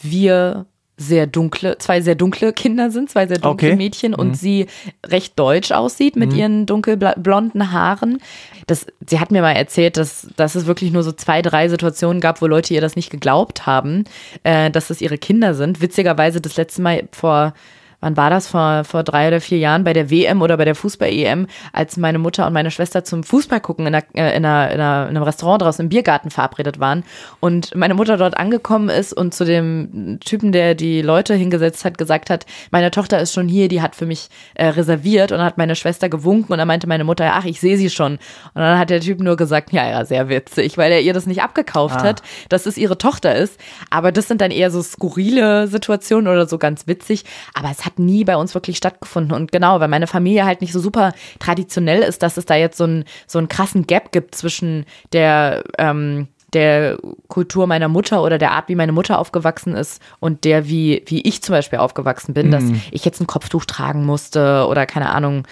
wir 0.00 0.66
sehr 1.00 1.26
dunkle, 1.26 1.78
zwei 1.78 2.02
sehr 2.02 2.14
dunkle 2.14 2.52
Kinder 2.52 2.90
sind, 2.90 3.08
zwei 3.10 3.26
sehr 3.26 3.38
dunkle 3.38 3.50
Okay. 3.68 3.72
Mhm. 3.72 3.78
Mädchen 3.78 4.14
und 4.14 4.36
sie 4.36 4.66
recht 5.06 5.38
deutsch 5.38 5.72
aussieht 5.72 6.14
mit 6.14 6.32
ihren 6.34 6.66
dunkelblonden 6.66 7.72
Haaren. 7.72 8.18
Das, 8.66 8.86
sie 9.06 9.18
hat 9.18 9.30
mir 9.30 9.40
mal 9.40 9.52
erzählt, 9.52 9.96
dass, 9.96 10.28
dass 10.36 10.54
es 10.54 10.66
wirklich 10.66 10.92
nur 10.92 11.02
so 11.02 11.12
zwei, 11.12 11.40
drei 11.42 11.68
Situationen 11.68 12.20
gab, 12.20 12.42
wo 12.42 12.46
Leute 12.46 12.74
ihr 12.74 12.82
das 12.82 12.96
nicht 12.96 13.10
geglaubt 13.10 13.66
haben, 13.66 14.04
äh, 14.44 14.70
dass 14.70 14.90
es 14.90 15.00
ihre 15.00 15.18
Kinder 15.18 15.54
sind. 15.54 15.80
Witzigerweise 15.80 16.40
das 16.40 16.56
letzte 16.56 16.82
Mal 16.82 17.08
vor 17.12 17.54
wann 18.00 18.16
war 18.16 18.30
das, 18.30 18.48
vor, 18.48 18.84
vor 18.84 19.02
drei 19.02 19.28
oder 19.28 19.40
vier 19.40 19.58
Jahren 19.58 19.84
bei 19.84 19.92
der 19.92 20.10
WM 20.10 20.42
oder 20.42 20.56
bei 20.56 20.64
der 20.64 20.74
Fußball-EM, 20.74 21.46
als 21.72 21.96
meine 21.96 22.18
Mutter 22.18 22.46
und 22.46 22.52
meine 22.52 22.70
Schwester 22.70 23.04
zum 23.04 23.22
Fußball 23.22 23.60
gucken 23.60 23.86
in, 23.86 23.94
einer, 23.94 24.04
äh, 24.14 24.36
in, 24.36 24.44
einer, 24.44 24.72
in, 24.72 24.80
einem 24.80 25.22
Restaurant 25.22 25.62
draußen 25.62 25.84
im 25.84 25.88
Biergarten 25.88 26.30
verabredet 26.30 26.80
waren 26.80 27.04
und 27.40 27.74
meine 27.74 27.94
Mutter 27.94 28.16
dort 28.16 28.36
angekommen 28.36 28.88
ist 28.88 29.12
und 29.12 29.34
zu 29.34 29.44
dem 29.44 30.18
Typen, 30.24 30.52
der 30.52 30.74
die 30.74 31.02
Leute 31.02 31.34
hingesetzt 31.34 31.84
hat, 31.84 31.98
gesagt 31.98 32.30
hat, 32.30 32.46
meine 32.70 32.90
Tochter 32.90 33.20
ist 33.20 33.32
schon 33.32 33.48
hier, 33.48 33.68
die 33.68 33.82
hat 33.82 33.94
für 33.94 34.06
mich 34.06 34.28
äh, 34.54 34.66
reserviert 34.66 35.32
und 35.32 35.40
hat 35.40 35.58
meine 35.58 35.76
Schwester 35.76 36.08
gewunken 36.08 36.52
und 36.52 36.58
dann 36.58 36.68
meinte 36.68 36.86
meine 36.86 37.04
Mutter, 37.04 37.30
ach, 37.34 37.44
ich 37.44 37.60
sehe 37.60 37.76
sie 37.76 37.90
schon. 37.90 38.14
Und 38.14 38.20
dann 38.54 38.78
hat 38.78 38.90
der 38.90 39.00
Typ 39.00 39.20
nur 39.20 39.36
gesagt, 39.36 39.72
ja, 39.72 39.88
ja, 39.88 40.04
sehr 40.04 40.28
witzig, 40.28 40.78
weil 40.78 40.90
er 40.92 41.00
ihr 41.00 41.12
das 41.12 41.26
nicht 41.26 41.42
abgekauft 41.42 41.96
Ah. 41.96 42.02
hat, 42.04 42.22
dass 42.48 42.66
es 42.66 42.76
ihre 42.78 42.98
Tochter 42.98 43.34
ist. 43.34 43.58
Aber 43.90 44.12
das 44.12 44.28
sind 44.28 44.40
dann 44.40 44.50
eher 44.50 44.70
so 44.70 44.82
skurrile 44.82 45.66
Situationen 45.66 46.28
oder 46.28 46.46
so 46.46 46.58
ganz 46.58 46.86
witzig. 46.86 47.24
Aber 47.54 47.68
es 47.70 47.84
hat 47.84 47.89
hat 47.90 47.98
nie 47.98 48.24
bei 48.24 48.36
uns 48.36 48.54
wirklich 48.54 48.76
stattgefunden. 48.76 49.34
Und 49.34 49.52
genau, 49.52 49.80
weil 49.80 49.88
meine 49.88 50.06
Familie 50.06 50.44
halt 50.44 50.60
nicht 50.60 50.72
so 50.72 50.80
super 50.80 51.12
traditionell 51.38 52.02
ist, 52.02 52.22
dass 52.22 52.36
es 52.36 52.46
da 52.46 52.54
jetzt 52.54 52.76
so, 52.76 52.84
ein, 52.84 53.04
so 53.26 53.38
einen 53.38 53.48
krassen 53.48 53.86
Gap 53.86 54.12
gibt 54.12 54.34
zwischen 54.34 54.86
der, 55.12 55.64
ähm, 55.78 56.28
der 56.52 56.98
Kultur 57.28 57.66
meiner 57.66 57.88
Mutter 57.88 58.22
oder 58.22 58.38
der 58.38 58.52
Art, 58.52 58.68
wie 58.68 58.74
meine 58.74 58.92
Mutter 58.92 59.18
aufgewachsen 59.18 59.74
ist 59.74 60.02
und 60.18 60.44
der, 60.44 60.68
wie, 60.68 61.02
wie 61.06 61.20
ich 61.22 61.42
zum 61.42 61.54
Beispiel 61.54 61.78
aufgewachsen 61.78 62.34
bin, 62.34 62.48
mhm. 62.48 62.50
dass 62.50 62.64
ich 62.90 63.04
jetzt 63.04 63.20
ein 63.20 63.26
Kopftuch 63.26 63.64
tragen 63.64 64.04
musste 64.04 64.66
oder 64.68 64.86
keine 64.86 65.10
Ahnung. 65.10 65.46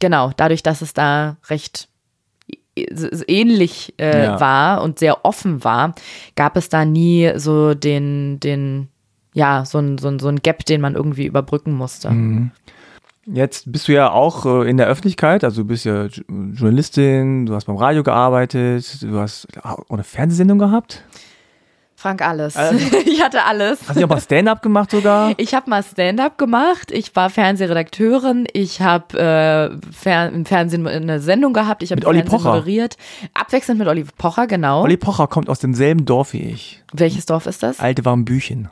Genau, 0.00 0.30
dadurch, 0.36 0.62
dass 0.62 0.80
es 0.80 0.92
da 0.92 1.36
recht 1.48 1.88
ähnlich 3.26 3.94
äh, 3.98 4.24
ja. 4.24 4.40
war 4.40 4.82
und 4.82 5.00
sehr 5.00 5.24
offen 5.24 5.64
war, 5.64 5.94
gab 6.36 6.56
es 6.56 6.68
da 6.68 6.84
nie 6.84 7.32
so 7.34 7.74
den, 7.74 8.38
den, 8.38 8.88
ja, 9.38 9.64
so 9.64 9.78
ein, 9.78 9.98
so 9.98 10.08
ein, 10.08 10.18
so 10.18 10.28
ein 10.28 10.42
Gap, 10.42 10.64
den 10.66 10.80
man 10.80 10.96
irgendwie 10.96 11.26
überbrücken 11.26 11.72
musste. 11.72 12.10
Mhm. 12.10 12.50
Jetzt 13.24 13.70
bist 13.70 13.86
du 13.86 13.92
ja 13.92 14.10
auch 14.10 14.44
äh, 14.46 14.68
in 14.68 14.78
der 14.78 14.86
Öffentlichkeit, 14.86 15.44
also 15.44 15.62
du 15.62 15.68
bist 15.68 15.84
ja 15.84 16.06
Journalistin, 16.06 17.46
du 17.46 17.54
hast 17.54 17.66
beim 17.66 17.76
Radio 17.76 18.02
gearbeitet, 18.02 19.02
du 19.02 19.18
hast 19.18 19.46
auch 19.62 19.84
eine 19.90 20.02
Fernsehsendung 20.02 20.58
gehabt. 20.58 21.04
Frank, 21.94 22.22
alles. 22.22 22.56
Also, 22.56 22.78
ich 23.06 23.22
hatte 23.22 23.44
alles. 23.44 23.80
Hast 23.88 24.00
du 24.00 24.04
auch 24.04 24.08
mal 24.08 24.20
Stand-up 24.20 24.62
gemacht 24.62 24.90
sogar? 24.90 25.34
Ich 25.36 25.54
habe 25.54 25.68
mal 25.68 25.82
Stand-up 25.82 26.38
gemacht. 26.38 26.90
Ich 26.92 27.14
war 27.16 27.28
Fernsehredakteurin. 27.28 28.46
Ich 28.52 28.80
habe 28.80 29.18
äh, 29.18 29.92
Fer 29.92 30.28
im 30.28 30.44
Fernsehen 30.44 30.86
eine 30.86 31.20
Sendung 31.20 31.52
gehabt. 31.52 31.82
Ich 31.82 31.90
habe 31.90 32.06
Olli 32.06 32.22
Pocher 32.22 32.54
moderiert. 32.54 32.96
Abwechselnd 33.34 33.80
mit 33.80 33.88
Olli 33.88 34.04
Pocher, 34.16 34.46
genau. 34.46 34.82
Olli 34.82 34.96
Pocher 34.96 35.26
kommt 35.26 35.48
aus 35.48 35.58
demselben 35.58 36.06
Dorf 36.06 36.34
wie 36.34 36.42
ich. 36.42 36.82
Welches 36.92 37.26
Dorf 37.26 37.46
ist 37.46 37.64
das? 37.64 37.80
Alte 37.80 38.04
Warmbüchen. 38.04 38.68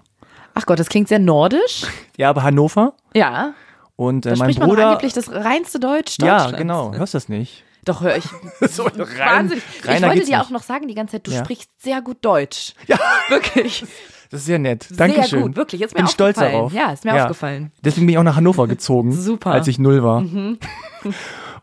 Ach 0.58 0.64
Gott, 0.64 0.78
das 0.78 0.88
klingt 0.88 1.08
sehr 1.08 1.18
nordisch. 1.18 1.84
Ja, 2.16 2.30
aber 2.30 2.44
Hannover. 2.44 2.94
Ja. 3.12 3.52
Und 3.94 4.24
äh, 4.24 4.30
da 4.30 4.36
mein 4.36 4.46
spricht 4.46 4.60
Bruder. 4.60 4.84
Man 4.84 4.92
angeblich 4.92 5.12
das 5.12 5.30
reinste 5.30 5.78
Deutsch 5.78 6.16
Deutschlands. 6.16 6.52
Ja, 6.52 6.56
genau. 6.56 6.94
Hörst 6.94 7.12
du 7.12 7.16
das 7.16 7.28
nicht? 7.28 7.62
Doch, 7.84 8.00
höre 8.00 8.16
ich. 8.16 8.24
so 8.70 8.84
rein, 8.84 8.98
wahnsinnig. 9.18 9.62
Ich 9.84 10.02
wollte 10.02 10.24
dir 10.24 10.40
auch 10.40 10.48
noch 10.48 10.62
sagen 10.62 10.88
die 10.88 10.94
ganze 10.94 11.12
Zeit, 11.12 11.26
du 11.26 11.32
ja. 11.32 11.44
sprichst 11.44 11.70
sehr 11.78 12.00
gut 12.00 12.18
Deutsch. 12.22 12.72
Ja. 12.86 12.98
Wirklich. 13.28 13.84
Das 14.30 14.40
ist 14.40 14.46
sehr 14.46 14.58
nett. 14.58 14.88
Dankeschön. 14.96 15.24
Sehr 15.24 15.42
gut, 15.42 15.56
wirklich. 15.56 15.80
Jetzt 15.82 15.94
bin 15.94 16.06
stolz 16.06 16.38
darauf. 16.38 16.72
Ja, 16.72 16.90
ist 16.90 17.04
mir 17.04 17.14
ja. 17.14 17.24
aufgefallen. 17.24 17.70
Deswegen 17.84 18.06
bin 18.06 18.14
ich 18.14 18.18
auch 18.18 18.22
nach 18.22 18.36
Hannover 18.36 18.66
gezogen. 18.66 19.12
Super. 19.12 19.50
Als 19.50 19.68
ich 19.68 19.78
null 19.78 20.02
war. 20.02 20.22
Mhm. 20.22 20.58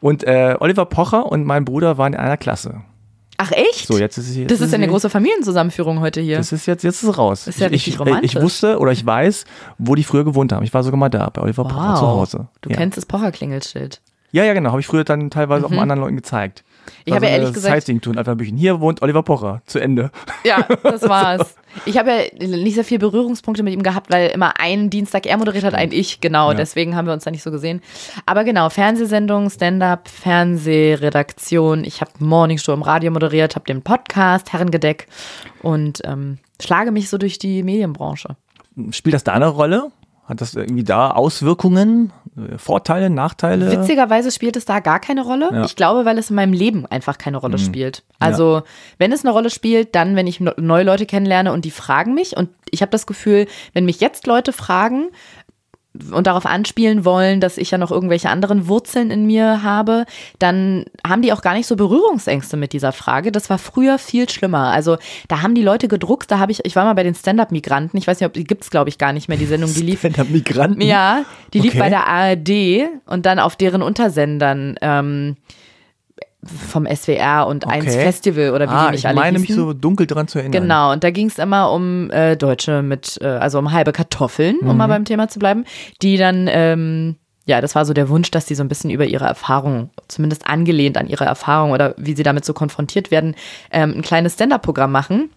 Und 0.02 0.24
äh, 0.24 0.56
Oliver 0.60 0.86
Pocher 0.86 1.26
und 1.26 1.46
mein 1.46 1.66
Bruder 1.66 1.98
waren 1.98 2.14
in 2.14 2.20
einer 2.20 2.38
Klasse. 2.38 2.84
Ach 3.44 3.52
echt? 3.52 3.88
So, 3.88 3.98
jetzt 3.98 4.18
ist 4.18 4.30
es 4.30 4.36
hier. 4.36 4.48
Das 4.48 4.62
ist 4.62 4.72
ja 4.72 4.78
eine 4.78 4.88
große 4.88 5.10
Familienzusammenführung 5.10 6.00
heute 6.00 6.22
hier. 6.22 6.38
Das 6.38 6.54
ist 6.54 6.66
jetzt, 6.66 6.84
jetzt 6.84 7.04
ist 7.04 7.10
es 7.10 7.18
raus. 7.18 7.44
Das 7.46 7.56
ist 7.56 7.60
ja 7.60 7.68
ich, 7.68 7.74
richtig 7.74 8.00
romantisch. 8.00 8.36
Ich 8.36 8.42
wusste 8.42 8.80
oder 8.80 8.94
ich 8.94 9.06
weiß, 9.06 9.44
wo 9.78 9.96
die 9.96 10.06
früher 10.06 10.24
gewohnt 10.24 10.54
haben. 10.54 10.64
Ich 10.64 10.74
war 10.74 10.82
sogar 10.82 10.98
mal 10.98 11.10
da, 11.10 11.30
bei 11.30 11.42
Oliver 11.42 11.66
wow. 11.66 11.72
Pocher 11.72 11.96
zu 11.96 12.08
Hause. 12.08 12.48
Du 12.62 12.70
ja. 12.70 12.78
kennst 12.78 12.98
das 12.98 13.06
Pocher-Klingelschild. 13.06 14.00
Ja, 14.32 14.46
ja, 14.46 14.54
genau. 14.54 14.70
Habe 14.70 14.80
ich 14.80 14.88
früher 14.88 15.04
dann 15.04 15.30
teilweise 15.30 15.62
mhm. 15.62 15.66
auch 15.66 15.70
mal 15.72 15.82
anderen 15.82 16.02
Leuten 16.02 16.16
gezeigt. 16.16 16.64
Ich 17.06 17.14
habe 17.14 17.26
ja 17.26 17.32
ehrlich 17.34 17.54
gesagt. 17.54 17.74
Sightseeing 17.74 18.02
tun, 18.02 18.18
einfach 18.18 18.34
ein 18.34 18.38
bisschen. 18.38 18.58
Hier 18.58 18.80
wohnt 18.80 19.02
Oliver 19.02 19.24
Pocher. 19.24 19.62
Zu 19.66 19.80
Ende. 19.80 20.12
Ja, 20.44 20.68
das 20.84 21.04
war's. 21.04 21.56
Ich 21.86 21.98
habe 21.98 22.12
ja 22.12 22.48
nicht 22.48 22.76
sehr 22.76 22.84
viele 22.84 23.00
Berührungspunkte 23.00 23.64
mit 23.64 23.74
ihm 23.74 23.82
gehabt, 23.82 24.12
weil 24.12 24.30
immer 24.30 24.60
einen 24.60 24.92
Dienstag 24.92 25.26
er 25.26 25.38
moderiert 25.38 25.64
hat, 25.64 25.74
ein 25.74 25.92
ich, 25.92 26.22
genau. 26.22 26.52
Ja. 26.52 26.58
Deswegen 26.58 26.96
haben 26.96 27.08
wir 27.08 27.14
uns 27.14 27.24
da 27.24 27.32
nicht 27.32 27.42
so 27.42 27.50
gesehen. 27.50 27.82
Aber 28.28 28.44
genau, 28.44 28.70
Fernsehsendung, 28.70 29.50
Stand-up, 29.50 30.08
Fernsehredaktion. 30.08 31.84
Ich 31.84 32.02
habe 32.02 32.12
Morningshow 32.20 32.74
im 32.74 32.84
Radio 32.84 33.10
moderiert, 33.10 33.56
habe 33.56 33.66
den 33.66 33.82
Podcast 33.82 34.54
Herrengedeck 34.54 35.08
und 35.64 36.02
ähm, 36.04 36.38
schlage 36.62 36.92
mich 36.92 37.10
so 37.10 37.18
durch 37.18 37.40
die 37.40 37.64
Medienbranche. 37.64 38.36
Spielt 38.92 39.16
das 39.16 39.24
da 39.24 39.34
eine 39.34 39.48
Rolle? 39.48 39.92
Hat 40.26 40.40
das 40.40 40.54
irgendwie 40.54 40.86
da 40.86 41.12
Auswirkungen, 41.12 42.14
äh, 42.38 42.58
Vorteile, 42.58 43.10
Nachteile? 43.10 43.70
Witzigerweise 43.72 44.32
spielt 44.32 44.56
es 44.56 44.64
da 44.64 44.80
gar 44.80 45.00
keine 45.00 45.22
Rolle. 45.22 45.50
Ja. 45.52 45.66
Ich 45.66 45.76
glaube, 45.76 46.06
weil 46.06 46.18
es 46.18 46.30
in 46.30 46.38
meinem 46.38 46.54
Leben 46.54 46.86
einfach 46.86 47.18
keine 47.18 47.38
Rolle 47.38 47.58
mhm. 47.58 47.64
spielt. 47.64 48.04
Also, 48.20 48.58
ja. 48.58 48.64
wenn 49.00 49.12
es 49.12 49.26
eine 49.26 49.34
Rolle 49.34 49.50
spielt, 49.50 49.96
dann, 49.96 50.16
wenn 50.16 50.28
ich 50.28 50.40
neue 50.40 50.84
Leute 50.84 51.06
kennenlerne 51.06 51.52
und 51.52 51.66
die 51.66 51.72
fragen 51.72 52.14
mich. 52.14 52.38
Und 52.38 52.50
ich 52.72 52.82
habe 52.82 52.92
das 52.92 53.06
Gefühl, 53.06 53.48
wenn 53.74 53.84
mich 53.84 54.00
jetzt 54.00 54.26
Leute 54.26 54.54
fragen, 54.54 55.10
und 56.12 56.26
darauf 56.26 56.46
anspielen 56.46 57.06
wollen, 57.06 57.40
dass 57.40 57.58
ich 57.58 57.72
ja 57.72 57.78
noch 57.78 57.92
irgendwelche 57.92 58.30
anderen 58.30 58.68
Wurzeln 58.68 59.12
in 59.12 59.26
mir 59.26 59.62
habe, 59.62 60.06
dann 60.40 60.86
haben 61.08 61.22
die 61.22 61.32
auch 61.32 61.42
gar 61.42 61.54
nicht 61.54 61.68
so 61.68 61.76
Berührungsängste 61.76 62.58
mit 62.58 62.74
dieser 62.74 62.92
Frage. 62.92 63.32
Das 63.32 63.50
war 63.50 63.60
früher 63.60 64.00
viel 64.00 64.28
schlimmer. 64.28 64.72
Also 64.72 64.98
da 65.28 65.42
haben 65.42 65.54
die 65.54 65.62
Leute 65.62 65.88
gedruckt, 65.88 66.32
da 66.32 66.40
habe 66.40 66.52
ich, 66.52 66.66
ich 66.66 66.76
war 66.76 66.86
mal 66.86 66.94
bei 66.94 67.04
den 67.04 67.14
Stand-Up-Migranten, 67.14 67.98
ich 67.98 68.08
weiß 68.08 68.20
nicht, 68.20 68.28
ob 68.28 68.34
die 68.34 68.44
gibt 68.44 68.64
es, 68.64 68.72
glaube 68.72 68.90
ich, 68.90 68.98
gar 68.98 69.14
nicht 69.14 69.30
mehr, 69.30 69.38
die 69.38 69.46
Sendung, 69.46 69.72
die 69.74 69.82
lief. 69.82 70.00
Stand-Up-Migranten? 70.00 70.82
Ja, 70.82 71.26
die 71.54 71.60
lief 71.60 71.74
okay. 71.74 71.80
bei 71.80 71.90
der 71.90 72.08
ARD 72.08 72.90
und 73.06 73.26
dann 73.26 73.40
auf 73.40 73.56
deren 73.56 73.84
Untersendern. 73.84 74.76
Ähm, 74.82 75.36
vom 76.46 76.86
SWR 76.86 77.48
und 77.48 77.66
okay. 77.66 77.76
eins 77.76 77.96
Festival 77.96 78.52
oder 78.52 78.68
wie 78.68 78.74
ah, 78.74 78.86
die 78.88 78.92
mich 78.94 79.08
alle 79.08 79.16
Ich 79.16 79.20
meine 79.20 79.40
hießen. 79.40 79.56
mich 79.56 79.66
so 79.66 79.74
dunkel 79.74 80.08
dran 80.08 80.28
zu 80.28 80.40
erinnern. 80.40 80.62
Genau, 80.62 80.92
und 80.92 81.04
da 81.04 81.12
ging 81.12 81.28
es 81.28 81.38
immer 81.38 81.72
um 81.72 82.10
äh, 82.12 82.36
Deutsche 82.36 82.82
mit, 82.82 83.20
äh, 83.22 83.28
also 83.28 83.60
um 83.60 83.72
halbe 83.72 83.92
Kartoffeln, 83.92 84.58
um 84.60 84.70
mhm. 84.70 84.78
mal 84.78 84.88
beim 84.88 85.06
Thema 85.06 85.28
zu 85.30 85.40
bleiben, 85.40 85.66
die 86.02 86.18
dann, 86.18 86.48
ähm, 86.50 87.16
ja, 87.46 87.62
das 87.62 87.76
war 87.76 87.86
so 87.86 87.94
der 87.94 88.10
Wunsch, 88.10 88.32
dass 88.32 88.46
die 88.46 88.56
so 88.56 88.64
ein 88.64 88.68
bisschen 88.68 88.90
über 88.90 89.06
ihre 89.06 89.26
Erfahrung, 89.26 89.90
zumindest 90.08 90.48
angelehnt 90.48 90.98
an 90.98 91.08
ihre 91.08 91.26
Erfahrung 91.26 91.72
oder 91.72 91.94
wie 91.98 92.16
sie 92.16 92.24
damit 92.24 92.46
so 92.46 92.54
konfrontiert 92.54 93.12
werden, 93.12 93.36
ähm, 93.72 93.94
ein 93.98 94.02
kleines 94.02 94.34
Stand-Up-Programm 94.34 94.92
machen. 94.92 95.30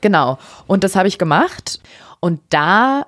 Genau, 0.00 0.38
und 0.66 0.84
das 0.84 0.96
habe 0.96 1.08
ich 1.08 1.18
gemacht 1.18 1.80
und 2.20 2.40
da 2.50 3.06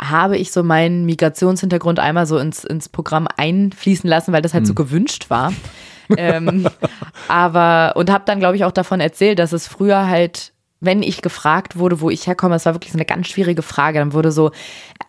habe 0.00 0.36
ich 0.36 0.50
so 0.50 0.62
meinen 0.62 1.06
Migrationshintergrund 1.06 2.00
einmal 2.00 2.26
so 2.26 2.38
ins, 2.38 2.64
ins 2.64 2.88
Programm 2.88 3.28
einfließen 3.36 4.08
lassen, 4.08 4.32
weil 4.32 4.42
das 4.42 4.52
halt 4.52 4.64
mhm. 4.64 4.68
so 4.68 4.74
gewünscht 4.74 5.30
war 5.30 5.52
ähm, 6.16 6.68
aber, 7.28 7.92
und 7.96 8.10
habe 8.10 8.24
dann, 8.26 8.40
glaube 8.40 8.56
ich, 8.56 8.64
auch 8.64 8.72
davon 8.72 9.00
erzählt, 9.00 9.38
dass 9.38 9.52
es 9.52 9.68
früher 9.68 10.06
halt, 10.06 10.52
wenn 10.80 11.02
ich 11.02 11.22
gefragt 11.22 11.78
wurde, 11.78 12.00
wo 12.00 12.10
ich 12.10 12.26
herkomme, 12.26 12.56
es 12.56 12.66
war 12.66 12.74
wirklich 12.74 12.92
so 12.92 12.98
eine 12.98 13.04
ganz 13.04 13.28
schwierige 13.28 13.62
Frage, 13.62 13.98
dann 13.98 14.12
wurde 14.12 14.32
so, 14.32 14.50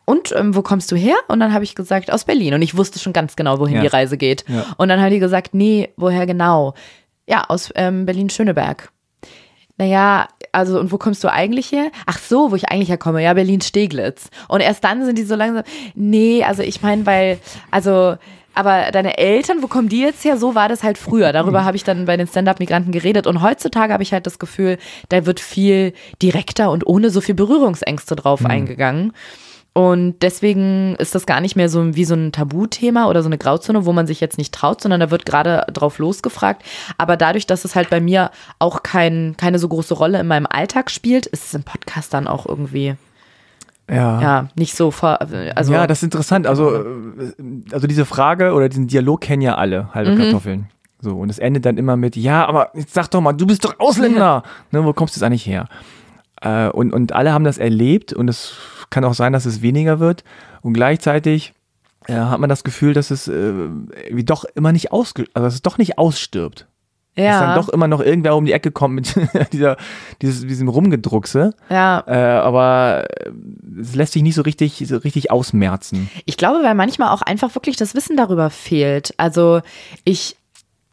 und 0.06 0.34
ähm, 0.36 0.56
wo 0.56 0.62
kommst 0.62 0.92
du 0.92 0.96
her? 0.96 1.16
Und 1.28 1.40
dann 1.40 1.54
habe 1.54 1.64
ich 1.64 1.76
gesagt, 1.76 2.12
aus 2.12 2.26
Berlin. 2.26 2.54
Und 2.54 2.62
ich 2.62 2.78
wusste 2.78 3.00
schon 3.00 3.14
ganz 3.14 3.36
genau, 3.36 3.60
wohin 3.60 3.78
ja. 3.78 3.82
die 3.82 3.88
Reise 3.88 4.18
geht. 4.18 4.46
Ja. 4.48 4.66
Und 4.78 4.90
dann 4.90 5.02
haben 5.02 5.12
die 5.12 5.20
gesagt, 5.20 5.54
nee, 5.54 5.90
woher 5.96 6.26
genau? 6.26 6.74
Ja, 7.28 7.46
aus 7.48 7.72
ähm, 7.76 8.06
Berlin-Schöneberg. 8.06 8.92
Naja, 9.78 10.28
also 10.52 10.80
und 10.80 10.92
wo 10.92 10.98
kommst 10.98 11.24
du 11.24 11.32
eigentlich 11.32 11.72
her? 11.72 11.90
Ach 12.06 12.20
so, 12.20 12.52
wo 12.52 12.56
ich 12.56 12.70
eigentlich 12.70 12.90
herkomme, 12.90 13.24
ja, 13.24 13.34
Berlin-Steglitz. 13.34 14.30
Und 14.48 14.62
erst 14.62 14.84
dann 14.84 15.04
sind 15.04 15.18
die 15.18 15.24
so 15.24 15.36
langsam, 15.36 15.64
nee, 15.96 16.44
also 16.44 16.62
ich 16.62 16.82
meine, 16.82 17.06
weil, 17.06 17.40
also 17.72 18.16
aber 18.54 18.92
deine 18.92 19.18
Eltern, 19.18 19.62
wo 19.62 19.68
kommen 19.68 19.90
die 19.90 20.02
jetzt 20.02 20.24
her? 20.24 20.38
So 20.38 20.56
war 20.56 20.70
das 20.70 20.84
halt 20.84 20.98
früher. 20.98 21.34
Darüber 21.34 21.66
habe 21.66 21.76
ich 21.76 21.84
dann 21.84 22.06
bei 22.06 22.18
den 22.18 22.28
Stand-up-Migranten 22.28 22.92
geredet. 22.92 23.28
Und 23.28 23.42
heutzutage 23.42 23.94
habe 23.94 24.04
ich 24.04 24.14
halt 24.14 24.28
das 24.28 24.40
Gefühl, 24.40 24.78
da 25.10 25.26
wird 25.26 25.40
viel 25.40 25.94
direkter 26.22 26.72
und 26.72 26.86
ohne 26.86 27.10
so 27.10 27.22
viel 27.22 27.36
Berührungsängste 27.36 28.16
drauf 28.16 28.42
mhm. 28.42 28.48
eingegangen. 28.48 29.14
Und 29.74 30.22
deswegen 30.22 30.96
ist 30.98 31.16
das 31.16 31.26
gar 31.26 31.42
nicht 31.42 31.56
mehr 31.56 31.68
so 31.68 31.96
wie 31.96 32.06
so 32.06 32.14
ein 32.14 32.32
Tabuthema 32.32 33.08
oder 33.08 33.24
so 33.24 33.28
eine 33.28 33.40
Grauzone, 33.40 33.88
wo 33.88 33.92
man 33.92 34.06
sich 34.06 34.22
jetzt 34.22 34.38
nicht 34.38 34.54
traut, 34.54 34.82
sondern 34.82 35.00
da 35.00 35.10
wird 35.10 35.26
gerade 35.26 35.66
drauf 35.74 35.98
losgefragt. 35.98 36.64
Aber 37.00 37.18
dadurch, 37.18 37.48
dass 37.48 37.66
es 37.66 37.74
halt 37.74 37.90
bei 37.90 38.00
mir 38.00 38.30
auch 38.60 38.84
kein, 38.84 39.36
keine 39.36 39.58
so 39.58 39.68
große 39.68 39.96
Rolle 39.96 40.20
in 40.20 40.28
meinem 40.28 40.46
Alltag 40.48 40.92
spielt, 40.92 41.26
ist 41.26 41.46
es 41.46 41.54
im 41.56 41.64
Podcast 41.64 42.14
dann 42.14 42.28
auch 42.28 42.46
irgendwie 42.46 42.96
ja. 43.90 44.22
ja, 44.22 44.48
nicht 44.56 44.76
so 44.76 44.92
ver 44.92 45.22
also 45.22 45.74
Ja, 45.74 45.88
das 45.88 46.00
ist 46.00 46.04
interessant. 46.04 46.48
Also, 46.48 46.74
äh, 46.74 47.34
also 47.72 47.88
diese 47.88 48.06
Frage 48.06 48.54
oder 48.54 48.70
diesen 48.70 48.88
Dialog 48.88 49.22
kennen 49.22 49.42
ja 49.42 49.56
alle, 49.56 49.94
halbe 49.94 50.12
mhm. 50.12 50.18
Kartoffeln. 50.18 50.70
So, 51.00 51.18
und 51.18 51.30
es 51.30 51.38
endet 51.38 51.66
dann 51.66 51.78
immer 51.78 51.98
mit, 51.98 52.16
ja, 52.16 52.46
aber 52.46 52.72
jetzt 52.76 52.94
sag 52.94 53.10
doch 53.10 53.20
mal, 53.20 53.34
du 53.34 53.46
bist 53.46 53.66
doch 53.66 53.78
Ausländer. 53.80 54.20
Ja. 54.20 54.44
Ne, 54.72 54.86
wo 54.86 54.94
kommst 54.94 55.16
du 55.16 55.20
jetzt 55.20 55.24
eigentlich 55.26 55.46
her? 55.46 55.68
Äh, 56.42 56.70
und, 56.70 56.94
und 56.94 57.12
alle 57.12 57.34
haben 57.34 57.44
das 57.44 57.58
erlebt 57.58 58.14
und 58.14 58.30
es 58.30 58.56
kann 58.90 59.04
auch 59.04 59.14
sein, 59.14 59.34
dass 59.34 59.46
es 59.46 59.62
weniger 59.62 60.00
wird. 60.00 60.24
Und 60.62 60.74
gleichzeitig 60.74 61.54
äh, 62.08 62.14
hat 62.14 62.40
man 62.40 62.50
das 62.50 62.64
Gefühl, 62.64 62.94
dass 62.94 63.12
es 63.12 63.28
äh, 63.28 63.54
wie 64.12 64.24
doch 64.24 64.46
immer 64.56 64.72
nicht 64.72 64.92
ausge 64.92 65.26
also 65.34 65.46
dass 65.46 65.56
es 65.56 65.62
doch 65.62 65.78
nicht 65.78 65.98
ausstirbt. 65.98 66.68
Ja. 67.16 67.32
Dass 67.32 67.40
dann 67.42 67.56
doch 67.56 67.70
immer 67.70 67.88
noch 67.88 68.02
irgendwer 68.02 68.36
um 68.36 68.46
die 68.46 68.54
Ecke 68.54 68.72
kommt 68.72 68.96
mit 68.96 69.16
dieser, 69.54 69.78
dieses, 70.22 70.42
diesem 70.48 70.68
Rumgedruckse. 70.68 71.54
Ja. 71.70 72.04
Äh, 72.08 72.16
aber 72.16 73.06
es 73.80 73.96
lässt 73.96 74.14
sich 74.14 74.24
nicht 74.24 74.36
so 74.36 74.42
richtig, 74.42 74.84
so 74.88 74.98
richtig 74.98 75.30
ausmerzen. 75.30 76.10
Ich 76.26 76.38
glaube, 76.38 76.64
weil 76.64 76.76
manchmal 76.76 77.10
auch 77.10 77.22
einfach 77.22 77.54
wirklich 77.56 77.76
das 77.76 77.94
Wissen 77.94 78.18
darüber 78.18 78.50
fehlt. 78.50 79.14
Also 79.18 79.62
ich 80.04 80.38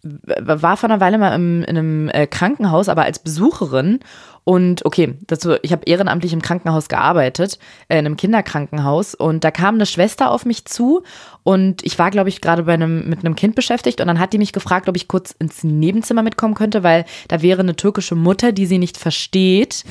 war 0.02 0.76
vor 0.76 0.88
einer 0.88 1.00
Weile 1.00 1.18
mal 1.18 1.34
im, 1.34 1.62
in 1.62 1.76
einem 1.76 2.08
äh, 2.08 2.26
Krankenhaus, 2.26 2.88
aber 2.88 3.02
als 3.04 3.18
Besucherin 3.18 4.00
Und 4.44 4.84
okay, 4.84 5.14
dazu, 5.26 5.54
ich 5.62 5.72
habe 5.72 5.84
ehrenamtlich 5.84 6.32
im 6.32 6.42
Krankenhaus 6.42 6.88
gearbeitet, 6.88 7.58
äh, 7.88 7.98
in 7.98 8.06
einem 8.06 8.16
Kinderkrankenhaus. 8.16 9.14
Und 9.14 9.44
da 9.44 9.50
kam 9.50 9.74
eine 9.76 9.86
Schwester 9.86 10.30
auf 10.30 10.44
mich 10.44 10.64
zu 10.64 11.02
und 11.42 11.84
ich 11.84 11.98
war, 11.98 12.10
glaube 12.10 12.28
ich, 12.28 12.40
gerade 12.40 12.64
bei 12.64 12.74
einem, 12.74 13.08
mit 13.08 13.20
einem 13.20 13.34
Kind 13.34 13.54
beschäftigt. 13.54 14.00
Und 14.00 14.06
dann 14.08 14.18
hat 14.18 14.32
die 14.32 14.38
mich 14.38 14.52
gefragt, 14.52 14.88
ob 14.88 14.96
ich 14.96 15.08
kurz 15.08 15.34
ins 15.38 15.64
Nebenzimmer 15.64 16.22
mitkommen 16.22 16.54
könnte, 16.54 16.82
weil 16.82 17.04
da 17.28 17.42
wäre 17.42 17.60
eine 17.60 17.76
türkische 17.76 18.14
Mutter, 18.14 18.52
die 18.52 18.66
sie 18.66 18.78
nicht 18.78 18.96
versteht, 18.96 19.84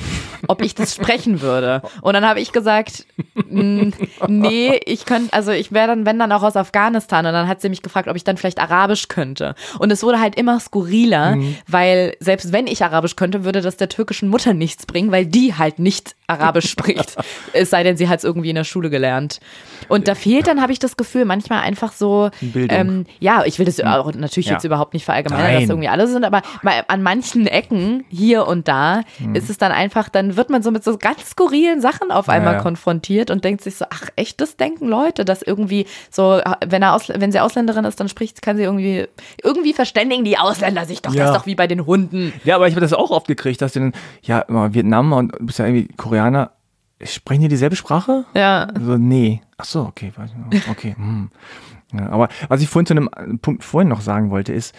ob 0.46 0.62
ich 0.62 0.74
das 0.74 0.94
sprechen 0.94 1.40
würde. 1.40 1.82
Und 2.02 2.14
dann 2.14 2.24
habe 2.24 2.40
ich 2.40 2.52
gesagt, 2.52 3.06
nee, 3.48 4.80
ich 4.84 5.06
könnte, 5.06 5.32
also 5.32 5.50
ich 5.50 5.72
wäre 5.72 5.88
dann, 5.88 6.06
wenn 6.06 6.18
dann 6.18 6.32
auch 6.32 6.42
aus 6.42 6.56
Afghanistan. 6.56 7.26
Und 7.26 7.32
dann 7.32 7.48
hat 7.48 7.60
sie 7.60 7.68
mich 7.68 7.82
gefragt, 7.82 8.08
ob 8.08 8.16
ich 8.16 8.24
dann 8.24 8.36
vielleicht 8.36 8.60
Arabisch 8.60 9.08
könnte. 9.08 9.54
Und 9.78 9.90
es 9.90 10.02
wurde 10.02 10.20
halt 10.20 10.36
immer 10.36 10.60
skurriler, 10.60 11.36
mhm. 11.36 11.56
weil 11.66 12.16
selbst 12.20 12.52
wenn 12.52 12.66
ich 12.66 12.84
Arabisch 12.84 13.16
könnte, 13.16 13.44
würde 13.44 13.60
das 13.60 13.76
der 13.76 13.88
türkischen 13.88 14.28
Mutter 14.28 14.39
Mutter 14.40 14.54
nichts 14.54 14.86
bringen, 14.86 15.12
weil 15.12 15.26
die 15.26 15.54
halt 15.54 15.78
nicht 15.78 16.16
Arabisch 16.30 16.70
spricht. 16.70 17.16
es 17.52 17.70
sei 17.70 17.82
denn, 17.82 17.96
sie 17.96 18.08
hat 18.08 18.18
es 18.18 18.24
irgendwie 18.24 18.50
in 18.50 18.56
der 18.56 18.64
Schule 18.64 18.90
gelernt. 18.90 19.40
Und 19.88 20.08
da 20.08 20.14
fehlt 20.14 20.46
dann, 20.46 20.62
habe 20.62 20.72
ich 20.72 20.78
das 20.78 20.96
Gefühl, 20.96 21.24
manchmal 21.24 21.60
einfach 21.60 21.92
so. 21.92 22.30
Ähm, 22.54 23.06
ja, 23.18 23.44
ich 23.44 23.58
will 23.58 23.66
das 23.66 23.80
auch 23.80 24.12
natürlich 24.14 24.46
ja. 24.46 24.52
jetzt 24.54 24.64
überhaupt 24.64 24.94
nicht 24.94 25.04
verallgemeinern, 25.04 25.60
dass 25.60 25.68
irgendwie 25.68 25.88
alle 25.88 26.06
sind, 26.06 26.24
aber 26.24 26.42
an 26.86 27.02
manchen 27.02 27.46
Ecken 27.46 28.04
hier 28.08 28.46
und 28.46 28.68
da 28.68 29.02
hm. 29.18 29.34
ist 29.34 29.50
es 29.50 29.58
dann 29.58 29.72
einfach, 29.72 30.08
dann 30.08 30.36
wird 30.36 30.50
man 30.50 30.62
so 30.62 30.70
mit 30.70 30.84
so 30.84 30.96
ganz 30.96 31.30
skurrilen 31.30 31.80
Sachen 31.80 32.10
auf 32.10 32.28
einmal 32.28 32.54
ja, 32.54 32.60
konfrontiert 32.60 33.30
und 33.30 33.44
denkt 33.44 33.62
sich 33.62 33.76
so, 33.76 33.84
ach 33.90 34.08
echt, 34.16 34.40
das 34.40 34.56
denken 34.56 34.86
Leute, 34.86 35.24
dass 35.24 35.42
irgendwie 35.42 35.86
so, 36.10 36.40
wenn 36.66 36.82
er 36.82 36.94
aus, 36.94 37.08
wenn 37.08 37.32
sie 37.32 37.40
Ausländerin 37.40 37.84
ist, 37.84 37.98
dann 37.98 38.08
spricht, 38.08 38.42
kann 38.42 38.56
sie 38.56 38.62
irgendwie, 38.62 39.06
irgendwie 39.42 39.72
verständigen 39.72 40.24
die 40.24 40.38
Ausländer 40.38 40.84
sich 40.84 41.02
doch, 41.02 41.14
das 41.14 41.30
ist 41.30 41.36
doch 41.36 41.46
wie 41.46 41.54
bei 41.54 41.66
den 41.66 41.86
Hunden. 41.86 42.32
Ja, 42.44 42.56
aber 42.56 42.68
ich 42.68 42.74
habe 42.74 42.80
das 42.80 42.92
auch 42.92 43.10
oft 43.10 43.26
gekriegt, 43.26 43.60
dass 43.60 43.72
den, 43.72 43.92
ja, 44.22 44.40
immer 44.40 44.72
Vietnam 44.72 45.12
und 45.12 45.32
du 45.32 45.46
bist 45.46 45.58
ja 45.58 45.66
irgendwie 45.66 45.88
Koreaner. 45.96 46.19
Sprechen 47.02 47.42
die 47.42 47.48
dieselbe 47.48 47.76
Sprache? 47.76 48.24
Ja. 48.34 48.64
Also, 48.64 48.98
nee. 48.98 49.40
Ach 49.56 49.64
so, 49.64 49.82
okay. 49.82 50.12
Okay. 50.70 50.94
Hm. 50.96 51.30
Ja, 51.92 52.10
aber 52.10 52.28
was 52.48 52.60
ich 52.60 52.68
vorhin 52.68 52.86
zu 52.86 52.94
einem 52.94 53.38
Punkt 53.40 53.64
vorhin 53.64 53.88
noch 53.88 54.00
sagen 54.00 54.30
wollte, 54.30 54.52
ist, 54.52 54.74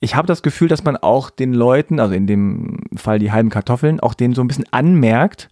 ich 0.00 0.14
habe 0.14 0.26
das 0.26 0.42
Gefühl, 0.42 0.68
dass 0.68 0.84
man 0.84 0.96
auch 0.96 1.30
den 1.30 1.52
Leuten, 1.52 2.00
also 2.00 2.14
in 2.14 2.26
dem 2.26 2.80
Fall 2.94 3.18
die 3.18 3.32
halben 3.32 3.50
Kartoffeln, 3.50 4.00
auch 4.00 4.14
denen 4.14 4.34
so 4.34 4.42
ein 4.42 4.48
bisschen 4.48 4.66
anmerkt, 4.70 5.48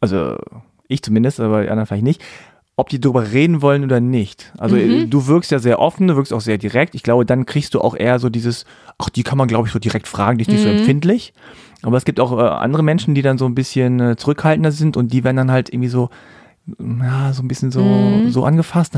also 0.00 0.36
ich 0.88 1.02
zumindest, 1.02 1.38
aber 1.40 1.62
die 1.62 1.68
anderen 1.68 1.86
vielleicht 1.86 2.04
nicht, 2.04 2.22
ob 2.76 2.88
die 2.88 3.00
darüber 3.00 3.30
reden 3.30 3.62
wollen 3.62 3.84
oder 3.84 4.00
nicht. 4.00 4.52
Also 4.58 4.76
mhm. 4.76 5.10
du 5.10 5.26
wirkst 5.26 5.50
ja 5.50 5.58
sehr 5.58 5.78
offen, 5.78 6.08
du 6.08 6.16
wirkst 6.16 6.32
auch 6.32 6.40
sehr 6.40 6.58
direkt. 6.58 6.94
Ich 6.94 7.02
glaube, 7.02 7.26
dann 7.26 7.44
kriegst 7.44 7.74
du 7.74 7.80
auch 7.80 7.94
eher 7.94 8.18
so 8.18 8.30
dieses, 8.30 8.64
ach, 8.98 9.10
die 9.10 9.22
kann 9.22 9.36
man, 9.36 9.48
glaube 9.48 9.68
ich, 9.68 9.72
so 9.72 9.78
direkt 9.78 10.08
fragen, 10.08 10.38
die 10.38 10.42
ist 10.42 10.48
nicht 10.48 10.64
mhm. 10.64 10.70
so 10.70 10.78
empfindlich. 10.78 11.34
Aber 11.82 11.96
es 11.96 12.04
gibt 12.04 12.20
auch 12.20 12.36
äh, 12.36 12.42
andere 12.42 12.82
Menschen, 12.82 13.14
die 13.14 13.22
dann 13.22 13.38
so 13.38 13.46
ein 13.46 13.54
bisschen 13.54 14.00
äh, 14.00 14.16
zurückhaltender 14.16 14.72
sind 14.72 14.96
und 14.96 15.12
die 15.12 15.24
werden 15.24 15.36
dann 15.36 15.50
halt 15.50 15.72
irgendwie 15.72 15.88
so, 15.88 16.10
ja, 16.78 17.32
so 17.32 17.42
ein 17.42 17.48
bisschen 17.48 17.70
so, 17.70 17.82
mhm. 17.82 18.30
so 18.30 18.44
angefasst. 18.44 18.96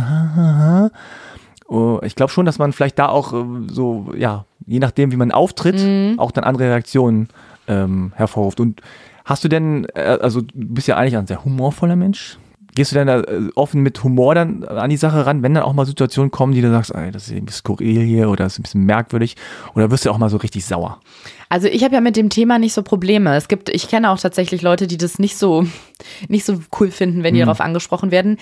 Oh, 1.68 2.00
ich 2.02 2.16
glaube 2.16 2.30
schon, 2.30 2.44
dass 2.44 2.58
man 2.58 2.72
vielleicht 2.72 2.98
da 2.98 3.08
auch 3.08 3.32
äh, 3.32 3.44
so, 3.68 4.12
ja, 4.16 4.44
je 4.66 4.78
nachdem, 4.78 5.10
wie 5.12 5.16
man 5.16 5.32
auftritt, 5.32 5.80
mhm. 5.80 6.18
auch 6.18 6.30
dann 6.30 6.44
andere 6.44 6.64
Reaktionen 6.64 7.28
ähm, 7.66 8.12
hervorruft. 8.14 8.60
Und 8.60 8.82
hast 9.24 9.44
du 9.44 9.48
denn, 9.48 9.86
äh, 9.94 10.18
also 10.20 10.40
du 10.40 10.50
bist 10.54 10.88
ja 10.88 10.96
eigentlich 10.96 11.16
ein 11.16 11.26
sehr 11.26 11.44
humorvoller 11.44 11.96
Mensch. 11.96 12.38
Gehst 12.74 12.92
du 12.92 12.94
denn 12.94 13.06
da 13.06 13.20
äh, 13.20 13.50
offen 13.54 13.82
mit 13.82 14.02
Humor 14.02 14.34
dann 14.34 14.64
an 14.64 14.88
die 14.88 14.96
Sache 14.96 15.26
ran, 15.26 15.42
wenn 15.42 15.52
dann 15.52 15.62
auch 15.62 15.74
mal 15.74 15.84
Situationen 15.84 16.30
kommen, 16.30 16.54
die 16.54 16.62
du 16.62 16.70
sagst, 16.70 16.94
ey, 16.94 17.10
das 17.10 17.24
ist 17.26 17.32
irgendwie 17.32 17.52
skurril 17.52 18.00
hier 18.02 18.30
oder 18.30 18.44
das 18.44 18.54
ist 18.54 18.60
ein 18.60 18.62
bisschen 18.62 18.84
merkwürdig? 18.84 19.36
Oder 19.74 19.90
wirst 19.90 20.06
du 20.06 20.10
auch 20.10 20.16
mal 20.16 20.30
so 20.30 20.38
richtig 20.38 20.64
sauer? 20.64 20.98
Also 21.50 21.68
ich 21.68 21.84
habe 21.84 21.94
ja 21.94 22.00
mit 22.00 22.16
dem 22.16 22.30
Thema 22.30 22.58
nicht 22.58 22.72
so 22.72 22.82
Probleme. 22.82 23.36
Es 23.36 23.48
gibt, 23.48 23.68
ich 23.68 23.88
kenne 23.88 24.10
auch 24.10 24.18
tatsächlich 24.18 24.62
Leute, 24.62 24.86
die 24.86 24.96
das 24.96 25.18
nicht 25.18 25.36
so, 25.36 25.66
nicht 26.28 26.46
so 26.46 26.60
cool 26.80 26.90
finden, 26.90 27.22
wenn 27.22 27.34
die 27.34 27.40
mhm. 27.40 27.46
darauf 27.46 27.60
angesprochen 27.60 28.10
werden. 28.10 28.38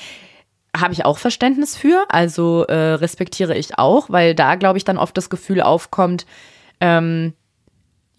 Habe 0.76 0.92
ich 0.92 1.04
auch 1.04 1.18
Verständnis 1.18 1.76
für, 1.76 2.04
also 2.08 2.62
äh, 2.66 2.92
respektiere 2.92 3.56
ich 3.56 3.78
auch, 3.78 4.10
weil 4.10 4.36
da, 4.36 4.54
glaube 4.54 4.78
ich, 4.78 4.84
dann 4.84 4.98
oft 4.98 5.16
das 5.16 5.28
Gefühl 5.28 5.60
aufkommt, 5.60 6.26
ähm, 6.80 7.32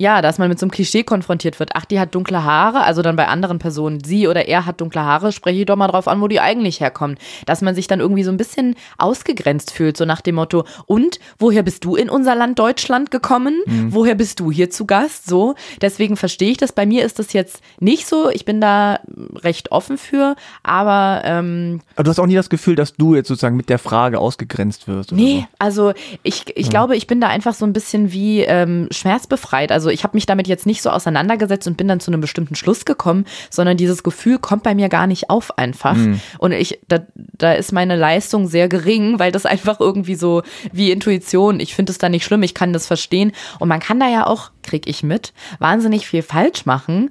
ja, 0.02 0.24
dass 0.24 0.40
man 0.40 0.50
mit 0.50 0.60
so 0.60 0.66
einem 0.66 0.72
Klischee 0.72 1.04
konfrontiert 1.04 1.60
wird. 1.60 1.72
Ach, 1.76 1.86
die 1.86 2.00
hat 2.00 2.16
dunkle 2.16 2.44
Haare, 2.44 2.82
also 2.82 3.04
dann 3.04 3.16
bei 3.16 3.28
anderen 3.28 3.60
Personen, 3.60 4.04
sie 4.04 4.28
oder 4.28 4.48
er 4.48 4.66
hat 4.66 4.82
dunkle 4.82 5.02
Haare, 5.02 5.32
spreche 5.32 5.60
ich 5.60 5.66
doch 5.68 5.76
mal 5.76 5.88
drauf 5.88 6.08
an, 6.08 6.20
wo 6.22 6.28
die 6.28 6.40
eigentlich 6.40 6.80
herkommen. 6.80 7.18
Dass 7.46 7.62
man 7.62 7.76
sich 7.76 7.86
dann 7.86 8.00
irgendwie 8.00 8.24
so 8.24 8.32
ein 8.32 8.38
bisschen 8.38 8.76
ausgegrenzt 8.98 9.70
fühlt, 9.70 9.96
so 9.96 10.06
nach 10.06 10.22
dem 10.22 10.36
Motto, 10.36 10.66
und 10.88 11.20
woher 11.38 11.62
bist 11.62 11.86
du 11.86 11.96
in 11.96 12.10
unser 12.10 12.34
Land 12.34 12.58
Deutschland 12.58 13.12
gekommen? 13.12 13.62
Mhm. 13.68 13.94
Woher 13.94 14.16
bist 14.16 14.40
du 14.40 14.52
hier 14.52 14.72
zu 14.72 14.86
Gast? 14.86 15.28
So, 15.28 15.54
deswegen 15.82 16.18
verstehe 16.18 16.50
ich 16.50 16.58
das. 16.58 16.72
Bei 16.72 16.88
mir 16.88 17.06
ist 17.06 17.20
das 17.20 17.34
jetzt 17.34 17.62
nicht 17.80 18.08
so. 18.08 18.30
Ich 18.32 18.44
bin 18.44 18.60
da 18.60 19.00
recht 19.36 19.72
offen 19.72 20.00
für, 20.00 20.36
aber. 20.64 21.22
Ähm, 21.26 21.82
aber 21.96 22.06
du 22.06 22.10
hast 22.10 22.20
auch 22.20 22.26
nie 22.26 22.34
das 22.34 22.50
Gefühl, 22.50 22.76
dass 22.76 22.96
du 22.96 23.14
jetzt 23.14 23.28
sozusagen 23.28 23.56
mit 23.56 23.70
der 23.70 23.78
Frage 23.78 24.18
ausgegrenzt 24.18 24.88
wirst. 24.88 25.12
Nee, 25.12 25.42
so. 25.42 25.56
also 25.60 25.94
ich, 26.24 26.46
ich 26.58 26.66
ja. 26.66 26.72
glaube, 26.72 26.96
ich 26.96 27.06
bin 27.06 27.22
da 27.22 27.28
einfach 27.28 27.54
so 27.54 27.66
ein 27.66 27.74
bisschen 27.74 28.12
wie 28.12 28.42
ähm, 28.42 28.88
schmerzbefreit. 28.90 29.72
Also 29.72 29.91
ich 29.92 30.04
habe 30.04 30.16
mich 30.16 30.26
damit 30.26 30.48
jetzt 30.48 30.66
nicht 30.66 30.82
so 30.82 30.90
auseinandergesetzt 30.90 31.68
und 31.68 31.78
bin 31.78 31.88
dann 31.88 32.00
zu 32.00 32.12
einem 32.12 32.22
bestimmten 32.22 32.56
Schluss 32.56 32.86
gekommen, 32.86 33.26
sondern 33.50 33.78
dieses 33.78 34.04
Gefühl 34.04 34.40
kommt 34.40 34.64
bei 34.64 34.76
mir 34.76 34.90
gar 34.90 35.08
nicht 35.08 35.30
auf 35.30 35.58
einfach. 35.58 35.96
Mhm. 35.96 36.20
Und 36.40 36.52
ich, 36.54 36.80
da, 36.88 37.00
da 37.16 37.54
ist 37.54 37.72
meine 37.72 37.96
Leistung 37.96 38.48
sehr 38.48 38.68
gering, 38.68 39.20
weil 39.20 39.32
das 39.32 39.46
einfach 39.52 39.80
irgendwie 39.80 40.16
so 40.16 40.44
wie 40.72 40.92
Intuition, 40.92 41.60
ich 41.60 41.76
finde 41.76 41.92
es 41.92 41.98
da 41.98 42.10
nicht 42.10 42.26
schlimm, 42.26 42.44
ich 42.44 42.54
kann 42.54 42.74
das 42.74 42.88
verstehen. 42.88 43.32
Und 43.60 43.70
man 43.70 43.80
kann 43.80 44.00
da 44.00 44.10
ja 44.10 44.28
auch, 44.28 44.52
krieg 44.64 44.88
ich 44.88 45.04
mit, 45.04 45.34
wahnsinnig 45.60 46.08
viel 46.08 46.22
falsch 46.22 46.66
machen, 46.66 47.10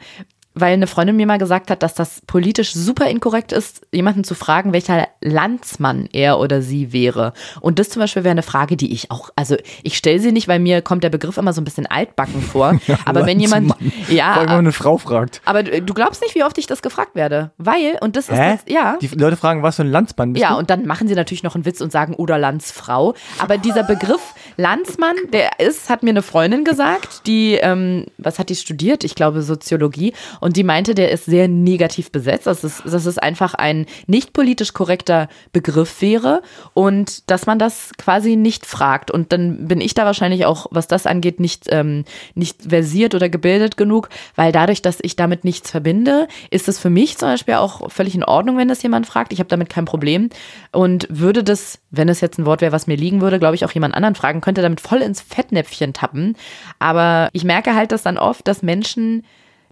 weil 0.61 0.75
eine 0.75 0.87
Freundin 0.87 1.17
mir 1.17 1.27
mal 1.27 1.39
gesagt 1.39 1.71
hat, 1.71 1.83
dass 1.83 1.95
das 1.95 2.23
politisch 2.27 2.73
super 2.73 3.09
inkorrekt 3.09 3.53
ist, 3.53 3.87
jemanden 3.93 4.25
zu 4.25 4.35
fragen, 4.35 4.73
welcher 4.73 5.09
Landsmann 5.21 6.09
er 6.13 6.39
oder 6.39 6.63
sie 6.63 6.93
wäre. 6.93 7.33
Und 7.61 7.79
das 7.79 7.91
zum 7.91 8.01
Beispiel 8.01 8.25
wäre 8.25 8.33
eine 8.33 8.43
Frage, 8.43 8.77
die 8.77 8.93
ich 8.93 9.11
auch, 9.11 9.31
also 9.37 9.57
ich 9.83 9.97
stelle 9.97 10.21
sie 10.21 10.33
nicht, 10.33 10.49
weil 10.49 10.59
mir 10.59 10.83
kommt 10.83 11.05
der 11.05 11.11
Begriff 11.11 11.37
immer 11.37 11.53
so 11.53 11.61
ein 11.61 11.65
bisschen 11.65 11.87
altbacken 11.87 12.43
vor. 12.43 12.79
Aber 13.05 13.27
wenn 13.27 13.41
jemand, 13.41 13.75
ja, 14.09 14.35
Vor 14.35 14.43
allem, 14.43 14.51
wenn 14.51 14.59
eine 14.59 14.73
Frau 14.73 14.99
fragt. 14.99 15.41
Aber 15.45 15.63
du 15.63 15.95
glaubst 15.95 16.23
nicht, 16.23 16.35
wie 16.35 16.45
oft 16.45 16.57
ich 16.59 16.67
das 16.67 16.83
gefragt 16.83 17.15
werde, 17.15 17.51
weil 17.59 17.99
und 18.01 18.17
das 18.17 18.29
ist 18.29 18.39
Hä? 18.39 18.53
Das, 18.53 18.73
ja. 18.73 18.99
Die 19.01 19.09
Leute 19.09 19.37
fragen, 19.37 19.63
was 19.63 19.77
für 19.77 19.83
ein 19.83 19.91
Landsmann 19.91 20.33
bist 20.33 20.43
ja, 20.43 20.49
du? 20.49 20.55
Ja, 20.55 20.59
und 20.59 20.71
dann 20.71 20.87
machen 20.87 21.09
sie 21.09 21.15
natürlich 21.15 21.43
noch 21.43 21.55
einen 21.55 21.65
Witz 21.65 21.81
und 21.81 21.93
sagen 21.93 22.15
oder 22.15 22.39
Landsfrau. 22.39 23.15
Aber 23.39 23.59
dieser 23.59 23.83
Begriff 23.83 24.35
Landsmann, 24.57 25.17
der 25.33 25.61
ist, 25.61 25.91
hat 25.91 26.03
mir 26.03 26.11
eine 26.11 26.23
Freundin 26.23 26.65
gesagt, 26.65 27.27
die, 27.27 27.55
ähm, 27.55 28.07
was 28.19 28.39
hat 28.39 28.49
die 28.49 28.57
studiert? 28.57 29.05
Ich 29.05 29.15
glaube 29.15 29.43
Soziologie. 29.43 30.15
Und 30.41 30.50
die 30.57 30.65
meinte, 30.65 30.95
der 30.95 31.11
ist 31.11 31.27
sehr 31.27 31.49
negativ 31.49 32.11
besetzt. 32.11 32.47
Das 32.47 32.65
ist, 32.65 32.83
dass 32.85 33.07
es 33.07 33.19
einfach 33.19 33.55
ein 33.55 33.87
nicht 34.07 34.33
politisch 34.33 34.73
korrekter 34.73 35.29
Begriff 35.53 36.01
wäre 36.01 36.43
und 36.75 37.31
dass 37.31 37.47
man 37.47 37.59
das 37.59 37.93
quasi 37.99 38.37
nicht 38.37 38.67
fragt. 38.67 39.11
Und 39.11 39.33
dann 39.33 39.69
bin 39.69 39.81
ich 39.81 39.95
da 39.95 40.05
wahrscheinlich 40.05 40.47
auch, 40.47 40.67
was 40.71 40.89
das 40.89 41.07
angeht, 41.07 41.41
nicht, 41.41 41.67
ähm, 41.71 42.05
nicht 42.35 42.63
versiert 42.69 43.15
oder 43.15 43.29
gebildet 43.29 43.77
genug, 43.77 44.09
weil 44.37 44.53
dadurch, 44.53 44.83
dass 44.83 44.99
ich 45.03 45.17
damit 45.17 45.45
nichts 45.45 45.71
verbinde, 45.71 46.29
ist 46.51 46.69
es 46.69 46.79
für 46.79 46.91
mich 46.91 47.19
zum 47.19 47.29
Beispiel 47.29 47.55
auch 47.55 47.91
völlig 47.91 48.15
in 48.15 48.25
Ordnung, 48.25 48.57
wenn 48.57 48.69
das 48.69 48.83
jemand 48.83 49.07
fragt. 49.07 49.33
Ich 49.33 49.39
habe 49.39 49.49
damit 49.49 49.69
kein 49.69 49.85
Problem 49.85 50.31
und 50.73 51.07
würde 51.11 51.45
das, 51.45 51.79
wenn 51.91 52.09
es 52.09 52.21
jetzt 52.21 52.39
ein 52.39 52.47
Wort 52.47 52.61
wäre, 52.61 52.73
was 52.73 52.87
mir 52.87 52.97
liegen 52.97 53.21
würde, 53.21 53.39
glaube 53.39 53.55
ich, 53.55 53.65
auch 53.65 53.73
jemand 53.73 53.95
anderen 53.95 54.15
fragen, 54.15 54.41
könnte 54.41 54.63
damit 54.63 54.81
voll 54.81 55.03
ins 55.03 55.21
Fettnäpfchen 55.21 55.93
tappen. 55.93 56.37
Aber 56.79 57.29
ich 57.33 57.45
merke 57.45 57.75
halt, 57.75 57.93
dass 57.93 58.03
dann 58.03 58.19
oft, 58.19 58.47
dass 58.49 58.63
Menschen 58.63 59.25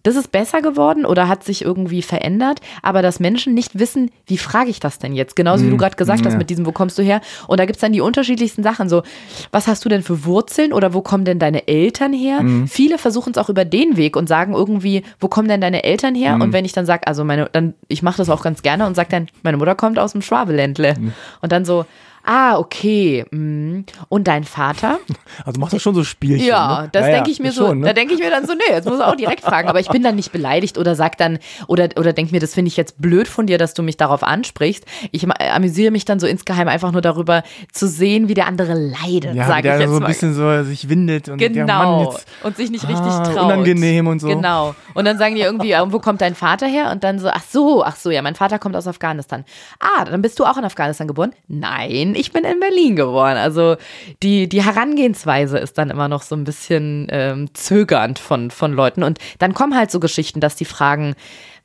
das 0.03 0.17
ist 0.17 0.31
besser 0.31 0.63
geworden 0.63 1.05
oder 1.05 1.29
hat 1.29 1.45
sich 1.45 1.63
irgendwie 1.63 2.03
verändert, 2.03 2.61
aber 2.83 3.03
dass 3.03 3.21
Menschen 3.21 3.55
nicht 3.55 3.79
wissen, 3.79 4.11
wie 4.27 4.39
frage 4.39 4.71
ich 4.71 4.81
das 4.81 4.99
denn 4.99 5.15
jetzt? 5.15 5.37
Genauso 5.37 5.65
wie 5.65 5.69
du 5.69 5.75
mhm. 5.75 5.79
gerade 5.79 5.97
gesagt 5.97 6.21
ja. 6.21 6.27
hast 6.27 6.39
mit 6.39 6.51
diesem, 6.51 6.67
wo 6.67 6.73
kommst 6.73 6.99
du 6.99 7.03
her? 7.03 7.21
Und 7.47 7.59
da 7.61 7.67
gibt 7.67 7.77
es 7.77 7.81
dann 7.81 7.93
die 7.93 8.01
unterschiedlichsten 8.01 8.63
Sachen, 8.63 8.89
so, 8.89 9.03
was 9.51 9.67
hast 9.67 9.85
du 9.85 9.89
denn 9.89 10.03
für 10.03 10.25
Wurzeln 10.25 10.73
oder 10.73 10.95
wo 10.95 11.03
kommen 11.03 11.25
denn 11.25 11.39
deine 11.39 11.67
Eltern 11.67 12.13
her? 12.13 12.43
Mhm. 12.43 12.69
Viele 12.69 12.99
versuchen 12.99 13.33
es 13.33 13.39
auch 13.39 13.49
über 13.49 13.65
den 13.65 13.97
Weg 13.97 14.17
und 14.17 14.29
sagen 14.29 14.55
irgendwie, 14.55 15.03
wo 15.21 15.29
kommen 15.29 15.49
denn 15.49 15.61
deine 15.61 15.85
Eltern 15.85 16.15
her? 16.15 16.37
Mhm. 16.37 16.43
Und 16.43 16.53
wenn 16.53 16.65
ich 16.65 16.73
dann 16.73 16.87
sage, 16.87 17.07
also 17.07 17.25
meine, 17.25 17.49
dann, 17.53 17.75
ich 17.89 18.03
mache 18.03 18.19
das 18.19 18.31
auch 18.31 18.43
ganz 18.43 18.63
gerne 18.63 18.87
und 18.87 18.95
sage 18.95 19.09
dann, 19.11 19.27
meine 19.43 19.57
Mutter 19.57 19.75
kommt 19.75 19.99
aus 19.99 20.13
dem 20.13 20.23
Schwabeländle. 20.23 20.95
Mhm. 20.99 21.13
Und 21.43 21.53
dann 21.53 21.65
so, 21.65 21.85
Ah, 22.31 22.59
okay. 22.59 23.25
Mm. 23.31 23.85
Und 24.11 24.29
dein 24.29 24.45
Vater? 24.45 24.99
Also 25.45 25.61
machst 25.61 25.73
du 25.73 25.79
schon 25.79 25.95
so 25.95 26.05
Spielchen. 26.05 26.47
Ja, 26.47 26.83
ne? 26.83 26.89
das 26.91 27.07
ja, 27.07 27.13
denke 27.13 27.31
ich 27.31 27.39
mir 27.39 27.53
so. 27.53 27.69
Schon, 27.69 27.81
ne? 27.81 27.87
Da 27.87 27.93
denke 27.93 28.13
ich 28.13 28.21
mir 28.21 28.29
dann 28.29 28.45
so, 28.45 28.55
nee, 28.55 28.75
jetzt 28.75 28.87
muss 28.87 28.99
er 28.99 29.09
auch 29.09 29.15
direkt 29.15 29.43
fragen. 29.43 29.69
Aber 29.69 29.79
ich 29.79 29.89
bin 29.89 30.03
dann 30.03 30.17
nicht 30.17 30.33
beleidigt 30.33 30.77
oder 30.79 30.95
sag 30.95 31.17
dann, 31.17 31.39
oder, 31.69 31.89
oder 31.97 32.13
denk 32.13 32.33
mir, 32.33 32.41
das 32.41 32.55
finde 32.55 32.69
ich 32.69 32.77
jetzt 32.77 33.01
blöd 33.01 33.29
von 33.29 33.47
dir, 33.47 33.57
dass 33.57 33.73
du 33.73 33.83
mich 33.83 33.97
darauf 33.97 34.25
ansprichst. 34.25 34.85
Ich 35.13 35.27
amüsiere 35.31 35.91
mich 35.93 36.05
dann 36.05 36.19
so 36.19 36.27
insgeheim 36.27 36.67
einfach 36.67 36.93
nur 36.93 37.01
darüber 37.01 37.45
zu 37.73 37.87
sehen, 37.87 38.29
wie 38.29 38.35
der 38.35 38.47
andere 38.47 38.75
leidet, 38.75 39.35
ja, 39.35 39.47
sage 39.47 39.69
ich 39.69 39.81
jetzt 39.81 39.89
so 39.89 39.97
ein 39.97 40.03
mal. 40.03 40.09
bisschen 40.09 40.35
so 40.35 40.65
sich 40.65 40.89
windet 40.89 41.29
und 41.29 41.39
genau. 41.39 42.15
und 42.43 42.57
sich 42.57 42.71
nicht 42.71 42.87
richtig 42.89 43.07
ah, 43.07 43.23
traut. 43.23 43.45
Unangenehm 43.45 44.07
und 44.07 44.21
so. 44.21 44.29
Genau. 44.29 44.75
Und 44.95 45.05
dann 45.05 45.19
sagen 45.19 45.37
die 45.37 45.43
irgendwie, 45.43 45.75
wo 45.87 46.01
kommt 46.01 46.21
dein 46.21 46.35
Vater 46.35 46.67
her? 46.67 46.91
Und 46.91 47.05
dann 47.05 47.21
so, 47.21 47.29
ach 47.29 47.45
so, 47.49 47.85
ach 47.85 47.97
so, 47.97 48.11
ja, 48.11 48.23
mein 48.23 48.35
Vater 48.35 48.59
kommt 48.59 48.77
aus 48.77 48.87
Afghanistan. 48.87 49.45
Ah, 49.79 50.05
dann 50.05 50.21
bist 50.21 50.39
du 50.39 50.45
auch 50.45 50.57
in 50.57 50.65
Afghanistan 50.65 51.07
geboren? 51.07 51.33
Nein, 51.47 52.15
ich 52.19 52.33
bin 52.33 52.45
in 52.45 52.61
Berlin 52.61 52.97
geboren. 52.97 53.37
Also 53.37 53.77
die, 54.23 54.49
die 54.49 54.65
Herangehensweise 54.65 55.59
ist 55.59 55.79
dann 55.79 55.91
immer 55.91 56.09
noch 56.09 56.23
so 56.23 56.35
ein 56.35 56.45
bisschen 56.45 57.07
ähm, 57.11 57.49
zögernd 57.55 58.19
von, 58.19 58.51
von 58.51 58.73
Leuten. 58.73 59.03
Und 59.03 59.19
dann 59.39 59.55
kommen 59.55 59.77
halt 59.77 59.91
so 59.91 60.01
Geschichten, 60.01 60.41
dass 60.41 60.57
die 60.57 60.65
fragen, 60.65 61.15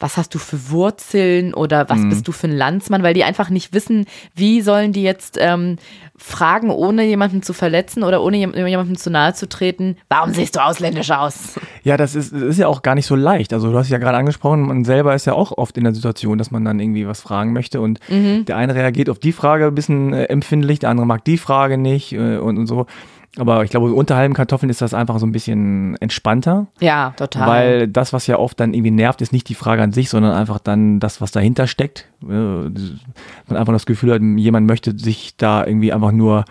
was 0.03 0.17
hast 0.17 0.35
du 0.35 0.37
für 0.37 0.69
Wurzeln 0.69 1.53
oder 1.53 1.87
was 1.87 1.99
mhm. 1.99 2.09
bist 2.09 2.27
du 2.27 2.33
für 2.33 2.47
ein 2.47 2.57
Landsmann, 2.57 3.03
weil 3.03 3.13
die 3.13 3.23
einfach 3.23 3.49
nicht 3.49 3.73
wissen, 3.73 4.05
wie 4.35 4.59
sollen 4.59 4.91
die 4.91 5.01
jetzt 5.01 5.37
ähm, 5.39 5.77
fragen, 6.17 6.69
ohne 6.71 7.05
jemanden 7.05 7.41
zu 7.41 7.53
verletzen 7.53 8.03
oder 8.03 8.21
ohne 8.21 8.37
jemandem 8.37 8.97
zu 8.97 9.09
nahe 9.09 9.33
zu 9.33 9.47
treten, 9.47 9.95
warum 10.09 10.33
siehst 10.33 10.57
du 10.57 10.59
ausländisch 10.63 11.09
aus? 11.09 11.57
Ja, 11.83 11.95
das 11.95 12.15
ist, 12.15 12.33
das 12.33 12.41
ist 12.41 12.57
ja 12.59 12.67
auch 12.67 12.81
gar 12.81 12.95
nicht 12.95 13.05
so 13.05 13.15
leicht. 13.15 13.53
Also 13.53 13.71
du 13.71 13.77
hast 13.77 13.89
ja 13.89 13.97
gerade 13.97 14.17
angesprochen, 14.17 14.63
man 14.63 14.83
selber 14.83 15.15
ist 15.15 15.25
ja 15.25 15.33
auch 15.33 15.57
oft 15.57 15.77
in 15.77 15.85
der 15.85 15.93
Situation, 15.93 16.37
dass 16.37 16.51
man 16.51 16.65
dann 16.65 16.81
irgendwie 16.81 17.07
was 17.07 17.21
fragen 17.21 17.53
möchte 17.53 17.79
und 17.79 17.99
mhm. 18.09 18.43
der 18.43 18.57
eine 18.57 18.75
reagiert 18.75 19.09
auf 19.09 19.19
die 19.19 19.31
Frage 19.31 19.67
ein 19.67 19.75
bisschen 19.75 20.13
äh, 20.13 20.25
empfindlich, 20.25 20.79
der 20.79 20.89
andere 20.89 21.07
mag 21.07 21.23
die 21.23 21.37
Frage 21.37 21.77
nicht 21.77 22.11
äh, 22.11 22.37
und, 22.37 22.57
und 22.57 22.67
so. 22.67 22.87
Aber 23.37 23.63
ich 23.63 23.71
glaube, 23.71 23.91
unter 23.93 24.15
halben 24.15 24.35
Kartoffeln 24.35 24.69
ist 24.69 24.81
das 24.81 24.93
einfach 24.93 25.17
so 25.17 25.25
ein 25.25 25.31
bisschen 25.31 25.95
entspannter. 25.97 26.67
Ja, 26.79 27.13
total. 27.17 27.47
Weil 27.47 27.87
das, 27.87 28.13
was 28.13 28.27
ja 28.27 28.37
oft 28.37 28.59
dann 28.59 28.73
irgendwie 28.73 28.91
nervt, 28.91 29.21
ist 29.21 29.33
nicht 29.33 29.49
die 29.49 29.55
Frage 29.55 29.81
an 29.81 29.91
sich, 29.91 30.09
sondern 30.09 30.33
einfach 30.33 30.59
dann 30.59 30.99
das, 30.99 31.19
was 31.19 31.31
dahinter 31.31 31.65
steckt. 31.65 32.07
Man 32.21 32.73
einfach 33.49 33.73
das 33.73 33.87
Gefühl 33.87 34.13
hat, 34.13 34.21
jemand 34.21 34.67
möchte 34.67 34.97
sich 34.97 35.35
da 35.35 35.65
irgendwie 35.65 35.91
einfach 35.91 36.11
nur, 36.11 36.45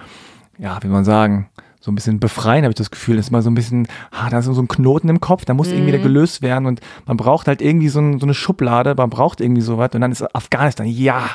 ja, 0.58 0.78
wie 0.82 0.88
man 0.88 1.04
sagen, 1.04 1.48
so 1.78 1.90
ein 1.90 1.94
bisschen 1.94 2.20
befreien, 2.20 2.64
habe 2.64 2.70
ich 2.70 2.76
das 2.76 2.90
Gefühl. 2.90 3.16
Das 3.16 3.26
ist 3.26 3.30
mal 3.30 3.42
so 3.42 3.50
ein 3.50 3.54
bisschen, 3.54 3.86
ah, 4.10 4.28
da 4.30 4.38
ist 4.38 4.46
so 4.46 4.60
ein 4.60 4.68
Knoten 4.68 5.08
im 5.08 5.20
Kopf, 5.20 5.44
da 5.44 5.54
muss 5.54 5.68
mhm. 5.68 5.74
irgendwie 5.74 5.98
gelöst 6.00 6.42
werden 6.42 6.66
und 6.66 6.80
man 7.06 7.16
braucht 7.16 7.48
halt 7.48 7.60
irgendwie 7.60 7.88
so, 7.88 8.00
ein, 8.00 8.18
so 8.18 8.26
eine 8.26 8.34
Schublade, 8.34 8.94
man 8.96 9.10
braucht 9.10 9.40
irgendwie 9.40 9.62
sowas 9.62 9.90
und 9.92 10.00
dann 10.00 10.12
ist 10.12 10.22
Afghanistan, 10.34 10.86
ja. 10.86 11.30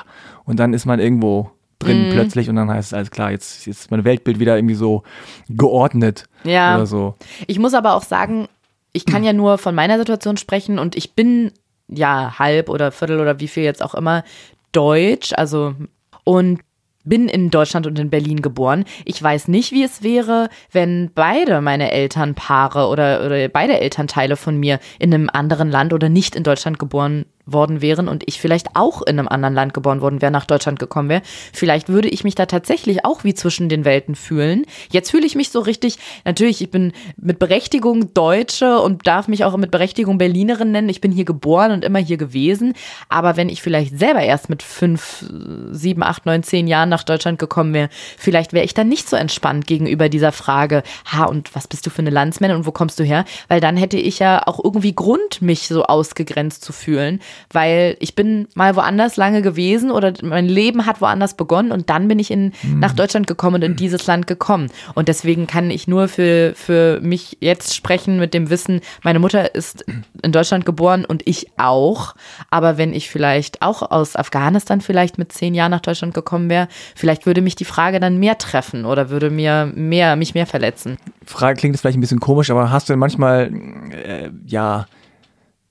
Und 0.46 0.60
dann 0.60 0.74
ist 0.74 0.86
man 0.86 1.00
irgendwo 1.00 1.52
drin 1.80 2.10
mm. 2.10 2.12
plötzlich 2.14 2.50
und 2.50 2.56
dann 2.56 2.70
heißt 2.70 2.90
es 2.90 2.94
alles 2.94 3.12
klar, 3.12 3.32
jetzt, 3.32 3.66
jetzt 3.66 3.82
ist 3.82 3.92
mein 3.92 4.04
Weltbild 4.04 4.40
wieder 4.40 4.56
irgendwie 4.56 4.76
so 4.76 5.04
geordnet 5.50 6.26
ja. 6.44 6.76
oder 6.76 6.86
so. 6.86 7.16
Ich 7.48 7.60
muss 7.60 7.74
aber 7.74 7.94
auch 7.96 8.04
sagen, 8.04 8.48
ich 8.94 9.06
kann 9.06 9.24
ja 9.24 9.34
nur 9.34 9.58
von 9.58 9.76
meiner 9.76 9.98
Situation 9.98 10.38
sprechen 10.38 10.80
und 10.80 10.96
ich 10.96 11.14
bin 11.14 11.52
ja 11.88 12.40
halb 12.40 12.70
oder 12.70 12.92
Viertel 12.92 13.20
oder 13.20 13.40
wie 13.40 13.48
viel 13.48 13.64
jetzt 13.64 13.84
auch 13.84 13.96
immer 13.96 14.24
deutsch, 14.72 15.34
also 15.34 15.76
und 16.24 16.60
bin 17.08 17.30
in 17.30 17.50
Deutschland 17.50 17.88
und 17.88 17.98
in 18.00 18.10
Berlin 18.10 18.42
geboren. 18.42 18.84
Ich 19.06 19.22
weiß 19.22 19.48
nicht, 19.48 19.72
wie 19.72 19.84
es 19.84 20.04
wäre, 20.04 20.50
wenn 20.72 21.12
beide 21.16 21.62
meine 21.62 21.92
Elternpaare 21.92 22.88
oder, 22.88 23.26
oder 23.26 23.48
beide 23.48 23.80
Elternteile 23.80 24.36
von 24.36 24.58
mir 24.58 24.80
in 25.00 25.14
einem 25.14 25.30
anderen 25.32 25.72
Land 25.72 25.94
oder 25.94 26.10
nicht 26.10 26.36
in 26.36 26.44
Deutschland 26.44 26.80
geboren 26.80 27.26
worden 27.48 27.82
wären 27.82 28.08
und 28.08 28.24
ich 28.28 28.40
vielleicht 28.40 28.76
auch 28.76 29.02
in 29.02 29.18
einem 29.18 29.28
anderen 29.28 29.56
Land 29.56 29.74
geboren 29.74 30.02
worden 30.02 30.22
wäre, 30.22 30.32
nach 30.32 30.46
Deutschland 30.46 30.80
gekommen 30.80 31.10
wäre, 31.10 31.22
vielleicht 31.54 31.90
würde 31.90 32.10
ich 32.10 32.24
mich 32.24 32.36
da 32.36 32.46
tatsächlich 32.46 33.06
auch 33.06 33.24
wie 33.24 33.34
zwischen 33.34 33.70
den 33.70 33.86
Welten 33.86 34.16
fühlen. 34.16 34.66
Jetzt 34.92 35.12
fühle 35.12 35.26
ich 35.26 35.36
mich 35.36 35.50
so 35.50 35.60
richtig, 35.60 35.98
natürlich, 36.26 36.62
ich 36.62 36.70
bin 36.70 36.92
mit 37.16 37.40
Berechtigung 37.40 38.14
Deutsche 38.14 38.80
und 38.80 39.08
darf 39.08 39.28
mich 39.28 39.46
auch 39.46 39.56
mit 39.58 39.72
Berechtigung 39.72 40.18
Berlinerin 40.18 40.72
nennen. 40.72 40.90
Ich 40.90 41.02
bin 41.02 41.12
hier 41.12 41.26
geboren 41.26 41.72
und 41.72 41.86
immer 41.86 42.00
hier 42.00 42.18
gewesen. 42.18 42.74
Aber 43.10 43.38
wenn 43.38 43.50
ich 43.50 43.62
vielleicht 43.62 43.98
selber 43.98 44.22
erst 44.22 44.50
mit 44.50 44.62
fünf, 44.62 45.26
sieben, 45.72 46.04
acht, 46.04 46.26
neun, 46.26 46.44
zehn 46.44 46.68
Jahren 46.68 46.90
nach 46.90 47.04
Deutschland 47.04 47.40
gekommen 47.40 47.74
wäre, 47.74 47.90
vielleicht 48.18 48.54
wäre 48.54 48.66
ich 48.66 48.74
dann 48.74 48.90
nicht 48.90 49.10
so 49.10 49.16
entspannt 49.16 49.68
gegenüber 49.68 50.10
dieser 50.10 50.32
Frage, 50.32 50.84
ha, 51.12 51.26
und 51.26 51.56
was 51.56 51.68
bist 51.68 51.86
du 51.86 51.90
für 51.90 52.00
eine 52.00 52.10
Landsmännin 52.10 52.58
und 52.58 52.66
wo 52.66 52.72
kommst 52.72 53.00
du 53.00 53.04
her? 53.04 53.26
Weil 53.48 53.62
dann 53.62 53.78
hätte 53.78 53.98
ich 53.98 54.20
ja 54.20 54.46
auch 54.46 54.64
irgendwie 54.64 54.94
Grund, 54.94 55.42
mich 55.42 55.68
so 55.68 55.84
ausgegrenzt 55.84 56.64
zu 56.64 56.74
fühlen 56.74 57.22
weil 57.52 57.98
ich 58.00 58.16
bin 58.16 58.48
mal 58.56 58.76
woanders 58.76 59.18
lange 59.18 59.42
gewesen 59.42 59.92
oder 59.92 60.14
mein 60.22 60.48
Leben 60.48 60.86
hat 60.86 61.02
woanders 61.02 61.36
begonnen 61.36 61.72
und 61.72 61.90
dann 61.90 62.08
bin 62.08 62.20
ich 62.20 62.32
in, 62.32 62.54
mhm. 62.64 62.80
nach 62.80 62.94
Deutschland 62.94 63.28
gekommen 63.28 63.56
und 63.56 63.64
in 63.64 63.76
dieses 63.76 64.08
Land 64.08 64.28
gekommen. 64.28 64.70
Und 64.96 65.08
deswegen 65.08 65.48
kann 65.48 65.72
ich 65.72 65.88
nur 65.88 66.08
für, 66.08 66.54
für 66.56 67.00
mich 67.02 67.38
jetzt 67.40 67.76
sprechen 67.76 68.20
mit 68.20 68.34
dem 68.34 68.50
Wissen, 68.50 68.82
meine 69.04 69.20
Mutter 69.20 69.56
ist 69.56 69.86
in 70.22 70.32
Deutschland 70.32 70.66
geboren 70.66 71.06
und 71.06 71.28
ich 71.28 71.48
auch. 71.58 72.16
Aber 72.50 72.78
wenn 72.78 72.94
ich 72.94 73.10
vielleicht 73.10 73.62
auch 73.62 73.82
aus 73.82 74.16
Afghanistan 74.16 74.82
vielleicht 74.82 75.18
mit 75.18 75.32
zehn 75.32 75.54
Jahren 75.54 75.72
nach 75.72 75.82
Deutschland 75.82 76.14
gekommen 76.14 76.50
wäre, 76.50 76.68
vielleicht 76.96 77.26
würde 77.26 77.42
mich 77.42 77.56
die 77.56 77.66
Frage 77.66 78.00
dann 78.00 78.18
mehr 78.18 78.38
treffen 78.38 78.86
oder 78.86 79.10
würde 79.10 79.30
mir 79.30 79.72
mehr, 79.76 80.16
mich 80.16 80.34
mehr 80.34 80.46
verletzen. 80.46 80.98
Frage 81.26 81.60
klingt 81.60 81.76
jetzt 81.76 81.82
vielleicht 81.82 81.98
ein 81.98 82.02
bisschen 82.02 82.20
komisch, 82.20 82.50
aber 82.50 82.72
hast 82.72 82.90
du 82.90 82.94
denn 82.94 83.00
manchmal, 83.00 83.52
äh, 83.92 84.30
ja, 84.46 84.86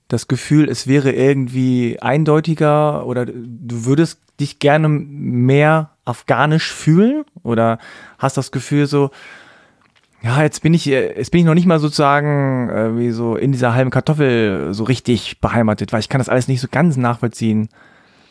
das 0.07 0.27
Gefühl, 0.27 0.69
es 0.69 0.87
wäre 0.87 1.11
irgendwie 1.11 1.99
eindeutiger 2.01 3.05
oder 3.05 3.25
du 3.25 3.85
würdest 3.85 4.19
dich 4.39 4.59
gerne 4.59 4.87
mehr 4.87 5.91
afghanisch 6.05 6.71
fühlen 6.71 7.25
oder 7.43 7.79
hast 8.17 8.37
das 8.37 8.51
Gefühl 8.51 8.87
so, 8.87 9.09
ja, 10.21 10.41
jetzt 10.41 10.61
bin 10.63 10.73
ich, 10.73 10.85
jetzt 10.85 11.31
bin 11.31 11.39
ich 11.39 11.45
noch 11.45 11.53
nicht 11.53 11.67
mal 11.67 11.79
sozusagen 11.79 12.69
äh, 12.69 12.97
wie 12.97 13.11
so 13.11 13.35
in 13.35 13.51
dieser 13.51 13.73
halben 13.73 13.91
Kartoffel 13.91 14.73
so 14.73 14.83
richtig 14.83 15.41
beheimatet, 15.41 15.93
weil 15.93 15.99
ich 15.99 16.09
kann 16.09 16.19
das 16.19 16.29
alles 16.29 16.47
nicht 16.47 16.61
so 16.61 16.67
ganz 16.69 16.97
nachvollziehen. 16.97 17.69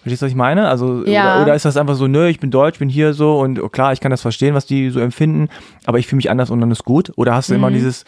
Verstehst 0.03 0.23
du, 0.23 0.27
was 0.27 0.31
ich 0.31 0.37
meine? 0.37 0.69
Also, 0.69 1.05
ja. 1.05 1.35
oder, 1.35 1.43
oder, 1.43 1.55
ist 1.55 1.65
das 1.65 1.77
einfach 1.77 1.97
so, 1.97 2.07
nö, 2.07 2.29
ich 2.29 2.39
bin 2.39 2.51
deutsch, 2.51 2.79
bin 2.79 2.89
hier 2.89 3.13
so 3.13 3.41
und 3.41 3.61
oh, 3.61 3.69
klar, 3.69 3.93
ich 3.93 4.01
kann 4.01 4.11
das 4.11 4.23
verstehen, 4.23 4.55
was 4.55 4.67
die 4.67 4.91
so 4.91 5.01
empfinden, 5.01 5.49
aber 5.85 5.99
ich 5.99 6.07
fühle 6.07 6.19
mich 6.19 6.31
anders 6.31 6.51
und 6.51 6.61
dann 6.61 6.71
ist 6.71 6.85
gut? 6.85 7.13
Oder 7.17 7.35
hast 7.35 7.49
du 7.49 7.55
mhm. 7.55 7.59
immer 7.59 7.71
dieses, 7.71 8.05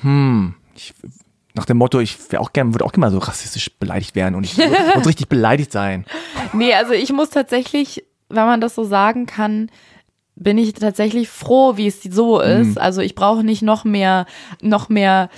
hm, 0.00 0.54
ich 0.76 0.94
nach 1.54 1.64
dem 1.64 1.78
Motto, 1.78 2.00
ich 2.00 2.18
wäre 2.30 2.42
auch 2.42 2.52
gern, 2.52 2.74
würde 2.74 2.84
auch 2.84 2.92
gerne 2.92 3.06
mal 3.06 3.12
so 3.12 3.18
rassistisch 3.18 3.70
beleidigt 3.78 4.14
werden 4.14 4.34
und 4.34 4.44
ich 4.44 4.56
muss 4.56 5.06
richtig 5.06 5.28
beleidigt 5.28 5.72
sein. 5.72 6.04
Nee, 6.52 6.74
also 6.74 6.92
ich 6.92 7.12
muss 7.12 7.30
tatsächlich, 7.30 8.04
wenn 8.28 8.44
man 8.44 8.60
das 8.60 8.74
so 8.74 8.84
sagen 8.84 9.26
kann, 9.26 9.70
bin 10.36 10.58
ich 10.58 10.72
tatsächlich 10.72 11.28
froh, 11.28 11.76
wie 11.76 11.86
es 11.86 12.02
so 12.02 12.40
ist. 12.40 12.70
Mhm. 12.74 12.78
Also 12.78 13.00
ich 13.02 13.14
brauche 13.14 13.44
nicht 13.44 13.62
noch 13.62 13.84
mehr, 13.84 14.26
noch 14.60 14.88
mehr 14.88 15.30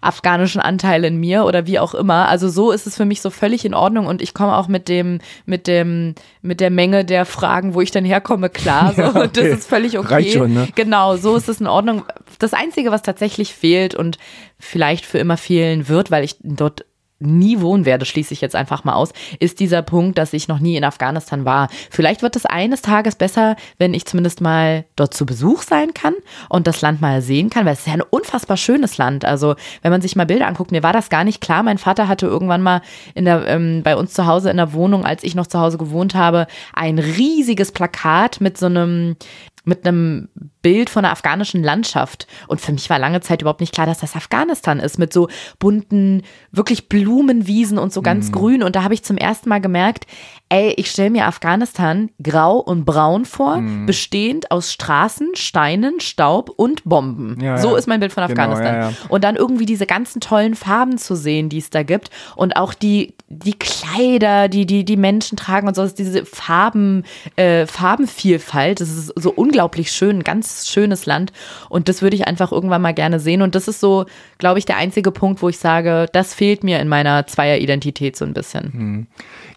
afghanischen 0.00 0.60
Anteil 0.60 1.04
in 1.04 1.18
mir 1.18 1.44
oder 1.44 1.66
wie 1.66 1.78
auch 1.78 1.94
immer. 1.94 2.28
Also 2.28 2.48
so 2.48 2.72
ist 2.72 2.86
es 2.86 2.96
für 2.96 3.04
mich 3.04 3.20
so 3.20 3.30
völlig 3.30 3.64
in 3.64 3.74
Ordnung 3.74 4.06
und 4.06 4.20
ich 4.20 4.34
komme 4.34 4.56
auch 4.56 4.66
mit 4.66 4.88
dem, 4.88 5.20
mit 5.46 5.68
dem, 5.68 6.16
mit 6.42 6.60
der 6.60 6.70
Menge 6.70 7.04
der 7.04 7.26
Fragen, 7.26 7.74
wo 7.74 7.80
ich 7.80 7.92
dann 7.92 8.04
herkomme, 8.04 8.48
klar. 8.50 8.94
So. 9.00 9.02
Ja, 9.02 9.08
okay. 9.10 9.30
Das 9.32 9.46
ist 9.46 9.68
völlig 9.68 9.98
okay. 9.98 10.14
Reicht 10.14 10.32
schon, 10.32 10.52
ne? 10.52 10.68
Genau, 10.74 11.16
so 11.16 11.36
ist 11.36 11.48
es 11.48 11.60
in 11.60 11.68
Ordnung. 11.68 12.04
Das 12.38 12.52
Einzige, 12.54 12.90
was 12.90 13.02
tatsächlich 13.02 13.54
fehlt 13.54 13.94
und 13.94 14.18
vielleicht 14.58 15.06
für 15.06 15.18
immer 15.18 15.36
fehlen 15.36 15.88
wird, 15.88 16.10
weil 16.10 16.24
ich 16.24 16.36
dort 16.42 16.84
nie 17.20 17.60
wohnen 17.60 17.84
werde, 17.84 18.06
schließe 18.06 18.32
ich 18.32 18.40
jetzt 18.40 18.56
einfach 18.56 18.84
mal 18.84 18.94
aus, 18.94 19.12
ist 19.38 19.60
dieser 19.60 19.82
Punkt, 19.82 20.18
dass 20.18 20.32
ich 20.32 20.48
noch 20.48 20.58
nie 20.58 20.76
in 20.76 20.84
Afghanistan 20.84 21.44
war. 21.44 21.68
Vielleicht 21.90 22.22
wird 22.22 22.34
es 22.34 22.46
eines 22.46 22.82
Tages 22.82 23.14
besser, 23.14 23.56
wenn 23.78 23.94
ich 23.94 24.06
zumindest 24.06 24.40
mal 24.40 24.84
dort 24.96 25.14
zu 25.14 25.26
Besuch 25.26 25.62
sein 25.62 25.94
kann 25.94 26.14
und 26.48 26.66
das 26.66 26.80
Land 26.80 27.00
mal 27.00 27.22
sehen 27.22 27.50
kann, 27.50 27.66
weil 27.66 27.74
es 27.74 27.80
ist 27.80 27.86
ja 27.86 27.94
ein 27.94 28.02
unfassbar 28.02 28.56
schönes 28.56 28.98
Land. 28.98 29.24
Also 29.24 29.54
wenn 29.82 29.92
man 29.92 30.00
sich 30.00 30.16
mal 30.16 30.26
Bilder 30.26 30.46
anguckt, 30.46 30.72
mir 30.72 30.82
war 30.82 30.92
das 30.92 31.10
gar 31.10 31.24
nicht 31.24 31.40
klar. 31.40 31.62
Mein 31.62 31.78
Vater 31.78 32.08
hatte 32.08 32.26
irgendwann 32.26 32.62
mal 32.62 32.80
in 33.14 33.26
der, 33.26 33.46
ähm, 33.46 33.82
bei 33.82 33.96
uns 33.96 34.14
zu 34.14 34.26
Hause 34.26 34.50
in 34.50 34.56
der 34.56 34.72
Wohnung, 34.72 35.04
als 35.04 35.22
ich 35.22 35.34
noch 35.34 35.46
zu 35.46 35.60
Hause 35.60 35.78
gewohnt 35.78 36.14
habe, 36.14 36.46
ein 36.72 36.98
riesiges 36.98 37.72
Plakat 37.72 38.40
mit 38.40 38.56
so 38.56 38.66
einem 38.66 39.16
mit 39.64 39.86
einem 39.86 40.28
Bild 40.62 40.90
von 40.90 41.02
der 41.02 41.12
afghanischen 41.12 41.62
Landschaft. 41.62 42.26
Und 42.48 42.60
für 42.60 42.72
mich 42.72 42.90
war 42.90 42.98
lange 42.98 43.20
Zeit 43.20 43.42
überhaupt 43.42 43.60
nicht 43.60 43.72
klar, 43.72 43.86
dass 43.86 44.00
das 44.00 44.16
Afghanistan 44.16 44.80
ist, 44.80 44.98
mit 44.98 45.12
so 45.12 45.28
bunten, 45.58 46.22
wirklich 46.52 46.88
Blumenwiesen 46.88 47.78
und 47.78 47.92
so 47.92 48.02
ganz 48.02 48.30
mm. 48.30 48.32
grün. 48.32 48.62
Und 48.62 48.76
da 48.76 48.82
habe 48.82 48.94
ich 48.94 49.02
zum 49.02 49.16
ersten 49.16 49.48
Mal 49.48 49.60
gemerkt, 49.60 50.06
ey, 50.48 50.74
ich 50.76 50.90
stelle 50.90 51.10
mir 51.10 51.26
Afghanistan 51.26 52.10
grau 52.22 52.58
und 52.58 52.84
braun 52.84 53.24
vor, 53.24 53.58
mm. 53.58 53.86
bestehend 53.86 54.50
aus 54.50 54.72
Straßen, 54.72 55.30
Steinen, 55.34 56.00
Staub 56.00 56.50
und 56.50 56.84
Bomben. 56.84 57.38
Ja, 57.40 57.58
so 57.58 57.72
ja. 57.72 57.78
ist 57.78 57.86
mein 57.86 58.00
Bild 58.00 58.12
von 58.12 58.26
genau, 58.26 58.42
Afghanistan. 58.42 58.74
Genau, 58.74 58.88
ja, 58.88 58.96
und 59.08 59.24
dann 59.24 59.36
irgendwie 59.36 59.66
diese 59.66 59.86
ganzen 59.86 60.20
tollen 60.20 60.54
Farben 60.54 60.98
zu 60.98 61.14
sehen, 61.14 61.48
die 61.48 61.58
es 61.58 61.70
da 61.70 61.82
gibt. 61.82 62.10
Und 62.36 62.56
auch 62.56 62.74
die, 62.74 63.14
die 63.28 63.54
Kleider, 63.54 64.48
die, 64.48 64.66
die 64.66 64.84
die 64.84 64.96
Menschen 64.96 65.36
tragen 65.36 65.68
und 65.68 65.74
so, 65.74 65.86
diese 65.86 66.26
Farben, 66.26 67.04
äh, 67.36 67.66
Farbenvielfalt. 67.66 68.80
Das 68.80 68.90
ist 68.90 69.12
so 69.16 69.30
unglaublich 69.30 69.92
schön, 69.92 70.24
ganz 70.24 70.49
schönes 70.68 71.06
Land. 71.06 71.32
Und 71.68 71.88
das 71.88 72.02
würde 72.02 72.16
ich 72.16 72.26
einfach 72.26 72.52
irgendwann 72.52 72.82
mal 72.82 72.94
gerne 72.94 73.20
sehen. 73.20 73.42
Und 73.42 73.54
das 73.54 73.68
ist 73.68 73.80
so, 73.80 74.06
glaube 74.38 74.58
ich, 74.58 74.66
der 74.66 74.76
einzige 74.76 75.10
Punkt, 75.10 75.42
wo 75.42 75.48
ich 75.48 75.58
sage, 75.58 76.06
das 76.12 76.34
fehlt 76.34 76.64
mir 76.64 76.80
in 76.80 76.88
meiner 76.88 77.26
Zweieridentität 77.26 78.16
so 78.16 78.24
ein 78.24 78.34
bisschen. 78.34 78.72
Hm. 78.72 79.06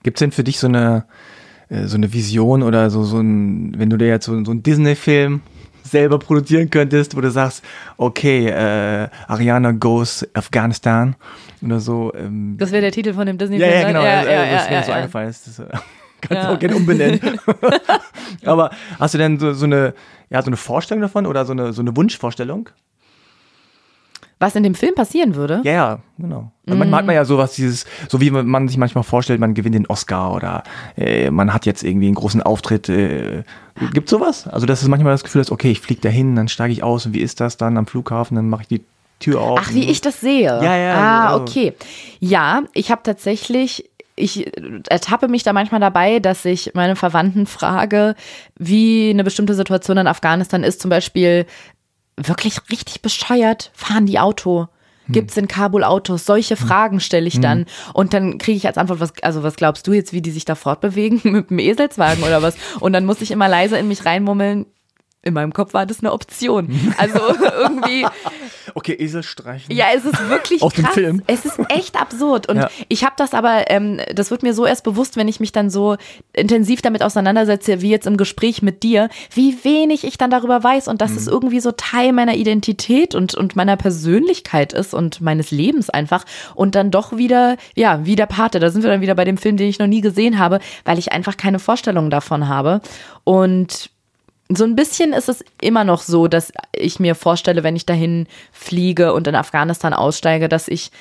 Gibt 0.04 0.18
es 0.18 0.20
denn 0.20 0.32
für 0.32 0.44
dich 0.44 0.60
so 0.60 0.68
eine, 0.68 1.06
äh, 1.70 1.86
so 1.86 1.98
eine 1.98 2.14
Vision 2.14 2.64
oder 2.64 2.89
so, 2.89 3.04
so 3.04 3.20
ein, 3.20 3.78
wenn 3.78 3.89
du 3.89 3.98
dir 3.98 4.08
jetzt 4.08 4.26
so, 4.26 4.44
so 4.44 4.52
einen 4.52 4.64
Disney-Film 4.64 5.41
selber 5.84 6.18
produzieren 6.18 6.70
könntest, 6.70 7.16
wo 7.16 7.22
du 7.22 7.30
sagst, 7.30 7.64
okay, 7.98 8.48
äh, 8.48 9.10
Ariana 9.28 9.72
goes 9.72 10.28
Afghanistan 10.34 11.16
oder 11.62 11.80
so. 11.80 12.14
Ähm, 12.16 12.56
das 12.58 12.72
wäre 12.72 12.82
der 12.82 12.91
Titel 12.91 13.14
von 13.14 13.26
dem 13.26 13.38
Disney-Film. 13.38 13.70
Ja, 13.70 13.80
ja, 13.80 13.88
genau, 13.88 14.02
ja, 14.02 14.06
ja, 14.06 14.24
ja, 14.24 14.28
wäre 14.28 14.74
ja, 14.74 14.84
so 14.84 14.91
ja. 14.91 14.98
eingefallen 14.98 15.30
ist. 15.30 15.48
Das, 15.48 15.60
äh, 15.60 15.68
kannst 16.28 16.43
du 16.43 16.53
auch 16.53 16.59
gerne 16.59 16.76
umbenennen. 16.76 17.19
Aber 18.45 18.71
hast 18.99 19.13
du 19.13 19.17
denn 19.17 19.39
so, 19.39 19.53
so, 19.53 19.65
eine, 19.65 19.93
ja, 20.30 20.41
so 20.41 20.47
eine 20.47 20.57
Vorstellung 20.57 21.01
davon 21.01 21.26
oder 21.26 21.45
so 21.45 21.53
eine, 21.53 21.74
so 21.74 21.82
eine 21.82 21.95
Wunschvorstellung? 21.95 22.69
Was 24.43 24.55
in 24.55 24.63
dem 24.63 24.76
Film 24.76 24.93
passieren 24.93 25.36
würde? 25.36 25.61
Ja, 25.63 25.71
ja, 25.71 25.99
genau. 26.17 26.51
Also 26.67 26.78
Manchmal 26.78 26.99
hat 26.99 27.05
man 27.05 27.15
ja 27.15 27.24
sowas, 27.24 27.53
dieses, 27.53 27.86
so 28.09 28.19
wie 28.19 28.30
man 28.30 28.67
sich 28.67 28.78
manchmal 28.78 29.05
vorstellt, 29.05 29.39
man 29.39 29.53
gewinnt 29.53 29.76
den 29.76 29.88
Oscar 29.88 30.34
oder 30.34 30.63
äh, 30.97 31.32
man 31.32 31.53
hat 31.53 31.65
jetzt 31.65 31.82
irgendwie 31.82 32.07
einen 32.07 32.15
großen 32.15 32.41
Auftritt. 32.41 32.89
Äh, 32.89 33.43
gibt 33.93 34.09
sowas? 34.09 34.45
Also, 34.47 34.65
das 34.65 34.82
ist 34.82 34.89
manchmal 34.89 35.13
das 35.13 35.24
Gefühl, 35.24 35.39
dass, 35.39 35.49
okay, 35.49 35.71
ich 35.71 35.80
fliege 35.80 36.01
dahin, 36.01 36.36
dann 36.36 36.49
steige 36.49 36.74
ich 36.74 36.84
aus 36.84 37.05
und 37.05 37.13
wie 37.13 37.21
ist 37.21 37.39
das 37.39 37.55
dann 37.55 37.78
am 37.78 37.88
Flughafen, 37.88 38.36
dann 38.36 38.49
mache 38.49 38.63
ich 38.63 38.67
die 38.67 38.82
Tür 39.19 39.39
auf. 39.39 39.59
Ach, 39.63 39.74
wie 39.74 39.89
ich 39.89 40.01
das 40.01 40.19
sehe. 40.19 40.43
Ja, 40.61 40.76
ja. 40.76 40.95
Ah, 40.95 41.32
genau. 41.32 41.41
okay. 41.41 41.74
Ja, 42.19 42.63
ich 42.74 42.91
habe 42.91 43.01
tatsächlich 43.03 43.89
ich 44.16 44.51
ertappe 44.89 45.28
mich 45.28 45.43
da 45.43 45.53
manchmal 45.53 45.82
dabei, 45.82 46.20
dass 46.20 46.45
ich 46.45 46.72
meine 46.74 46.95
Verwandten 46.95 47.45
frage, 47.45 48.16
wie 48.57 49.09
eine 49.09 49.24
bestimmte 49.24 49.55
Situation 49.55 49.97
in 49.97 50.07
Afghanistan 50.07 50.64
ist. 50.64 50.82
Zum 50.82 50.89
Beispiel 50.89 51.45
wirklich 52.16 52.57
richtig 52.70 53.01
bescheuert, 53.01 53.72
fahren 53.74 54.05
die 54.05 54.20
Auto? 54.20 54.68
Gibt 55.09 55.32
es 55.32 55.38
in 55.38 55.49
Kabul 55.49 55.84
Autos? 55.84 56.26
Solche 56.26 56.55
Fragen 56.55 57.01
stelle 57.01 57.28
ich 57.28 57.41
dann. 57.41 57.66
Und 57.93 58.14
dann 58.14 58.38
kriege 58.38 58.55
ich 58.55 58.68
als 58.68 58.78
Antwort, 58.78 59.01
was, 59.01 59.14
also 59.22 59.43
was 59.43 59.57
glaubst 59.57 59.86
du 59.86 59.91
jetzt, 59.91 60.14
wie 60.14 60.22
die 60.22 60.32
sich 60.32 60.45
da 60.45 60.55
fortbewegen? 60.55 61.20
Mit 61.32 61.49
dem 61.49 61.59
Eselswagen 61.59 62.24
oder 62.24 62.41
was? 62.41 62.55
Und 62.80 62.93
dann 62.93 63.05
muss 63.05 63.22
ich 63.22 63.32
immer 63.32 63.49
leise 63.49 63.78
in 63.78 63.89
mich 63.89 64.05
reinmummeln. 64.05 64.66
In 65.26 65.34
meinem 65.34 65.53
Kopf 65.53 65.74
war 65.74 65.86
das 65.86 65.99
eine 65.99 66.11
Option. 66.11 66.93
Also 66.97 67.17
irgendwie, 67.59 68.05
Okay, 68.76 68.93
Esel 68.93 69.24
streichen. 69.24 69.74
ja, 69.74 69.86
es 69.95 70.03
ist 70.03 70.30
wirklich 70.30 70.59
dem 70.59 70.69
krass. 70.84 70.93
Film. 70.93 71.21
Es 71.28 71.45
ist 71.45 71.57
echt 71.69 71.99
absurd. 71.99 72.49
Und 72.49 72.57
Ja. 72.57 72.69
ich 72.89 73.03
habe 73.05 73.13
das 73.17 73.34
aber, 73.34 73.69
ähm, 73.71 74.01
das 74.13 74.32
wird 74.32 74.43
mir 74.43 74.53
so 74.53 74.65
erst 74.65 74.84
bewusst, 74.84 75.15
wenn 75.15 75.30
ich 75.30 75.39
mich 75.39 75.53
dann 75.53 75.69
so 75.69 75.95
intensiv 76.34 76.82
damit 76.82 77.03
auseinandersetze, 77.03 77.82
wie 77.82 77.89
jetzt 77.89 78.05
im 78.05 78.17
Gespräch 78.17 78.61
mit 78.61 78.84
dir, 78.84 79.07
wie 79.34 79.63
wenig 79.63 80.03
ich 80.03 80.17
dann 80.17 80.30
darüber 80.30 80.61
weiß 80.61 80.89
und 80.89 80.99
dass 81.01 81.11
Mhm. 81.11 81.17
es 81.17 81.28
irgendwie 81.28 81.59
so 81.61 81.71
Teil 81.71 82.11
meiner 82.11 82.36
Identität 82.36 83.15
und, 83.15 83.34
und 83.34 83.55
meiner 83.55 83.78
Persönlichkeit 83.78 84.74
ist 84.74 84.93
und 84.93 85.21
meines 85.21 85.51
Lebens 85.51 85.89
einfach. 85.89 86.26
Und 86.53 86.76
dann 86.76 86.91
doch 86.91 87.15
wieder, 87.15 87.55
ja, 87.76 88.05
wie 88.05 88.17
der 88.17 88.26
Pate. 88.26 88.59
Da 88.59 88.69
sind 88.71 88.84
wir 88.84 88.89
dann 88.89 88.99
wieder 89.01 89.15
bei 89.15 89.24
dem 89.24 89.38
Film, 89.38 89.55
den 89.55 89.69
ich 89.69 89.80
noch 89.80 89.88
nie 89.88 90.01
gesehen 90.01 90.38
habe, 90.38 90.59
weil 90.84 90.99
ich 90.99 91.13
einfach 91.13 91.38
keine 91.38 91.59
Vorstellung 91.59 92.09
davon 92.09 92.49
habe. 92.49 92.82
Und 93.24 93.89
so 94.58 94.64
ein 94.66 94.76
bisschen 94.76 95.14
ist 95.14 95.30
es 95.30 95.43
immer 95.62 95.84
noch 95.84 96.01
so, 96.01 96.28
dass 96.28 96.51
ich 96.74 96.99
mir 96.99 97.16
vorstelle, 97.16 97.64
wenn 97.64 97.76
ich 97.76 97.86
dahin 97.86 98.28
fliege 98.51 99.14
und 99.14 99.28
in 99.28 99.36
Afghanistan 99.36 99.93
aussteige, 99.93 100.49
dass 100.49 100.68
ich 100.68 100.91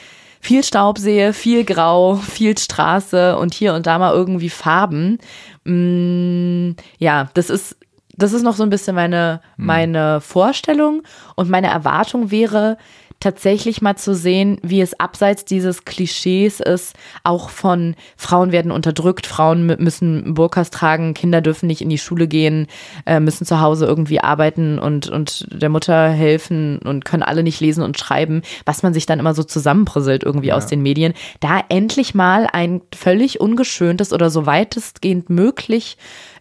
viel 0.41 0.65
Staub 0.65 0.99
sehe, 0.99 1.33
viel 1.33 1.65
Grau, 1.65 2.17
viel 2.17 2.59
Straße 2.59 3.37
und 3.37 3.55
hier 3.55 3.75
und 3.75 3.87
da 3.87 3.99
mal 3.99 4.13
irgendwie 4.13 4.51
Farben. 4.51 5.19
Mm, 5.65 6.73
ja, 6.99 7.29
das 7.35 7.49
ist, 7.49 7.77
das 8.17 8.33
ist 8.33 8.43
noch 8.43 8.57
so 8.57 8.65
ein 8.65 8.71
bisschen 8.71 8.97
meine, 8.97 9.41
meine 9.57 10.21
Vorstellung 10.21 11.03
und 11.37 11.49
meine 11.49 11.69
Erwartung 11.69 12.31
wäre, 12.33 12.77
tatsächlich 13.23 13.81
mal 13.83 13.97
zu 13.97 14.15
sehen, 14.15 14.59
wie 14.63 14.81
es 14.81 14.99
abseits 14.99 15.45
dieses 15.45 15.85
Klischees 15.85 16.61
ist, 16.61 16.95
auch 17.23 17.51
von 17.51 17.95
Frauen 18.17 18.53
werden 18.53 18.73
unterdrückt, 18.73 19.27
Frauen 19.27 19.71
mü- 19.71 19.81
müssen 19.81 20.35
Burkas 20.35 20.71
tragen, 20.71 21.15
Kinder 21.15 21.41
dürfen 21.41 21.67
nicht 21.67 21.81
in 21.81 21.89
die 21.89 21.99
Schule 21.99 22.27
gehen, 22.27 22.67
äh, 23.07 23.21
müssen 23.21 23.47
zu 23.47 23.61
Hause 23.61 23.87
irgendwie 23.87 24.21
arbeiten 24.21 24.79
und, 24.79 25.09
und 25.09 25.47
der 25.51 25.69
Mutter 25.69 26.09
helfen 26.09 26.79
und 26.79 27.05
können 27.05 27.23
alle 27.23 27.43
nicht 27.43 27.61
lesen 27.61 27.83
und 27.83 27.99
schreiben, 27.99 28.43
was 28.65 28.83
man 28.83 28.93
sich 28.93 29.07
dann 29.07 29.21
immer 29.21 29.35
so 29.35 29.45
zusammenbrüsselt 29.45 30.25
irgendwie 30.25 30.53
aus 30.53 30.67
den 30.67 30.83
Medien. 30.83 31.15
Da 31.41 31.61
endlich 31.69 32.15
mal 32.15 32.49
ein 32.53 32.83
völlig 32.95 33.41
ungeschöntes 33.41 34.13
oder 34.13 34.31
so 34.31 34.47
weitestgehend 34.47 35.31
möglich 35.31 35.97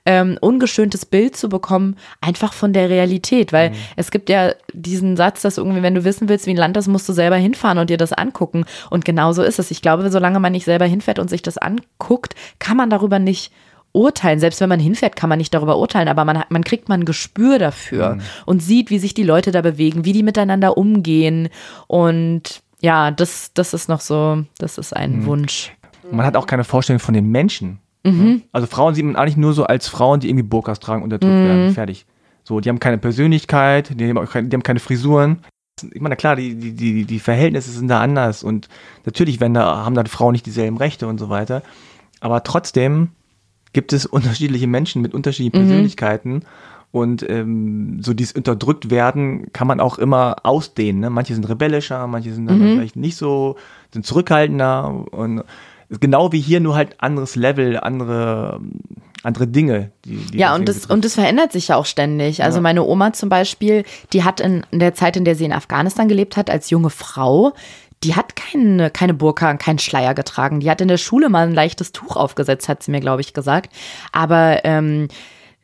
ähm, 0.06 0.38
ungeschöntes 0.41 1.06
Bild 1.06 1.36
zu 1.36 1.49
bekommen, 1.49 1.95
einfach 2.22 2.54
von 2.54 2.74
der 2.74 2.89
Realität. 2.89 3.54
Weil 3.54 3.74
es 3.95 4.12
gibt 4.12 4.30
ja 4.30 4.54
diesen 4.74 5.16
Satz, 5.16 5.41
dass 5.41 5.58
irgendwie, 5.58 5.84
wenn 5.84 5.95
du 5.95 6.04
wissen 6.04 6.30
willst, 6.30 6.47
wie 6.47 6.52
ein 6.52 6.58
Land 6.58 6.78
ist, 6.78 6.88
musst 6.88 7.08
du 7.08 7.14
selber 7.14 7.36
hinfahren 7.36 7.78
und 7.78 7.89
dir 7.89 7.97
das 7.97 8.14
angucken. 8.14 8.66
Und 8.89 9.06
genau 9.06 9.32
so 9.34 9.43
ist 9.43 9.60
es. 9.60 9.72
Ich 9.72 9.82
glaube, 9.82 10.10
solange 10.10 10.39
man 10.39 10.52
nicht 10.52 10.66
selber 10.66 10.86
hinfährt 10.86 11.20
und 11.20 11.30
sich 11.30 11.41
das 11.41 11.58
anguckt, 11.58 12.36
kann 12.60 12.78
man 12.78 12.89
darüber 12.89 13.20
nicht 13.20 13.52
urteilen. 13.93 14.39
Selbst 14.39 14.62
wenn 14.62 14.70
man 14.70 14.80
hinfährt, 14.80 15.16
kann 15.16 15.30
man 15.30 15.38
nicht 15.38 15.54
darüber 15.54 15.78
urteilen, 15.78 16.08
aber 16.08 16.26
man, 16.26 16.43
man 16.49 16.64
kriegt 16.64 16.89
mal 16.89 16.95
ein 16.95 17.06
Gespür 17.06 17.60
dafür 17.60 18.20
und 18.45 18.62
sieht, 18.62 18.89
wie 18.89 18.99
sich 18.99 19.14
die 19.14 19.24
Leute 19.24 19.52
da 19.52 19.62
bewegen, 19.62 20.06
wie 20.06 20.14
die 20.14 20.24
miteinander 20.24 20.78
umgehen. 20.78 21.49
Und 21.88 22.62
ja, 22.82 23.12
das, 23.12 23.54
das 23.54 23.74
ist 23.74 23.89
noch 23.89 24.02
so, 24.02 24.43
das 24.58 24.78
ist 24.78 24.95
ein 24.95 25.26
Wunsch. 25.26 25.74
Man 26.10 26.26
hat 26.26 26.36
auch 26.36 26.47
keine 26.47 26.64
Vorstellung 26.64 26.99
von 26.99 27.14
den 27.14 27.30
Menschen. 27.30 27.80
Mhm. 28.04 28.41
Also 28.52 28.68
Frauen 28.68 28.95
sieht 28.95 29.06
man 29.06 29.16
eigentlich 29.16 29.38
nur 29.38 29.54
so 29.54 29.66
als 29.66 29.88
Frauen, 29.88 30.20
die 30.20 30.30
irgendwie 30.30 30.47
Burkas 30.47 30.80
tragen, 30.80 31.04
unterdrückt 31.04 31.34
Mhm. 31.34 31.45
werden. 31.47 31.74
Fertig. 31.74 32.06
So, 32.43 32.60
die 32.60 32.70
haben 32.70 32.80
keine 32.80 32.97
Persönlichkeit, 32.97 33.91
die 33.99 34.10
haben, 34.10 34.28
keine, 34.28 34.47
die 34.47 34.56
haben 34.56 34.64
keine 34.64 34.80
Frisuren. 34.80 35.39
Ich 35.93 36.02
meine, 36.02 36.16
klar, 36.16 36.36
die, 36.36 36.56
die, 36.56 36.74
die, 36.74 37.06
die 37.06 37.20
Verhältnisse 37.20 37.72
sind 37.72 37.88
da 37.88 38.02
anders 38.02 38.43
und 38.43 38.68
natürlich 39.06 39.39
wenn 39.39 39.54
da, 39.54 39.86
haben 39.86 39.95
dann 39.95 40.08
Frauen 40.08 40.32
nicht 40.34 40.45
dieselben 40.45 40.78
Rechte 40.78 41.08
und 41.08 41.20
so 41.20 41.30
weiter. 41.30 41.62
Aber 42.20 42.43
trotzdem 42.43 43.10
gibt 43.74 43.93
es 43.93 44.06
unterschiedliche 44.18 44.68
Menschen 44.68 45.02
mit 45.02 45.14
unterschiedlichen 45.14 45.56
Mhm. 45.64 45.68
Persönlichkeiten 45.68 46.43
und 46.91 47.28
ähm, 47.30 47.99
so 48.02 48.14
dieses 48.14 48.34
unterdrückt 48.34 48.89
werden 48.91 49.54
kann 49.54 49.66
man 49.68 49.80
auch 49.80 49.97
immer 49.97 50.38
ausdehnen. 50.43 50.99
Ne? 51.02 51.10
Manche 51.10 51.34
sind 51.36 51.47
rebellischer, 51.47 52.06
manche 52.08 52.34
sind 52.34 52.47
dann 52.47 52.60
Mhm. 52.60 52.74
vielleicht 52.74 52.95
nicht 52.97 53.16
so, 53.16 53.56
sind 53.93 54.06
zurückhaltender 54.06 55.06
und 55.12 55.43
genau 55.99 56.31
wie 56.31 56.39
hier 56.39 56.59
nur 56.59 56.75
halt 56.75 56.95
anderes 57.01 57.35
Level, 57.35 57.77
andere, 57.77 58.59
andere 59.23 59.47
Dinge. 59.47 59.91
Die, 60.05 60.17
die 60.17 60.37
Ja, 60.37 60.55
und 60.55 60.67
das, 60.67 60.85
und 60.85 61.03
das 61.05 61.15
verändert 61.15 61.51
sich 61.51 61.67
ja 61.69 61.75
auch 61.75 61.85
ständig. 61.85 62.43
Also 62.43 62.57
Ja. 62.57 62.61
meine 62.61 62.83
Oma 62.83 63.13
zum 63.13 63.29
Beispiel, 63.29 63.83
die 64.13 64.23
hat 64.23 64.39
in, 64.39 64.65
in 64.71 64.79
der 64.79 64.93
Zeit, 64.93 65.17
in 65.17 65.25
der 65.25 65.35
sie 65.35 65.45
in 65.45 65.53
Afghanistan 65.53 66.07
gelebt 66.07 66.37
hat, 66.37 66.49
als 66.49 66.69
junge 66.69 66.89
Frau, 66.89 67.53
die 68.03 68.15
hat 68.15 68.35
keine, 68.35 68.89
keine 68.89 69.13
Burka 69.13 69.51
und 69.51 69.59
keinen 69.59 69.77
Schleier 69.79 70.15
getragen. 70.15 70.59
Die 70.59 70.69
hat 70.71 70.81
in 70.81 70.87
der 70.87 70.97
Schule 70.97 71.29
mal 71.29 71.45
ein 71.45 71.53
leichtes 71.53 71.91
Tuch 71.91 72.15
aufgesetzt, 72.15 72.67
hat 72.67 72.81
sie 72.81 72.89
mir, 72.91 72.99
glaube 72.99 73.21
ich, 73.21 73.33
gesagt. 73.33 73.71
Aber 74.11 74.65
ähm, 74.65 75.07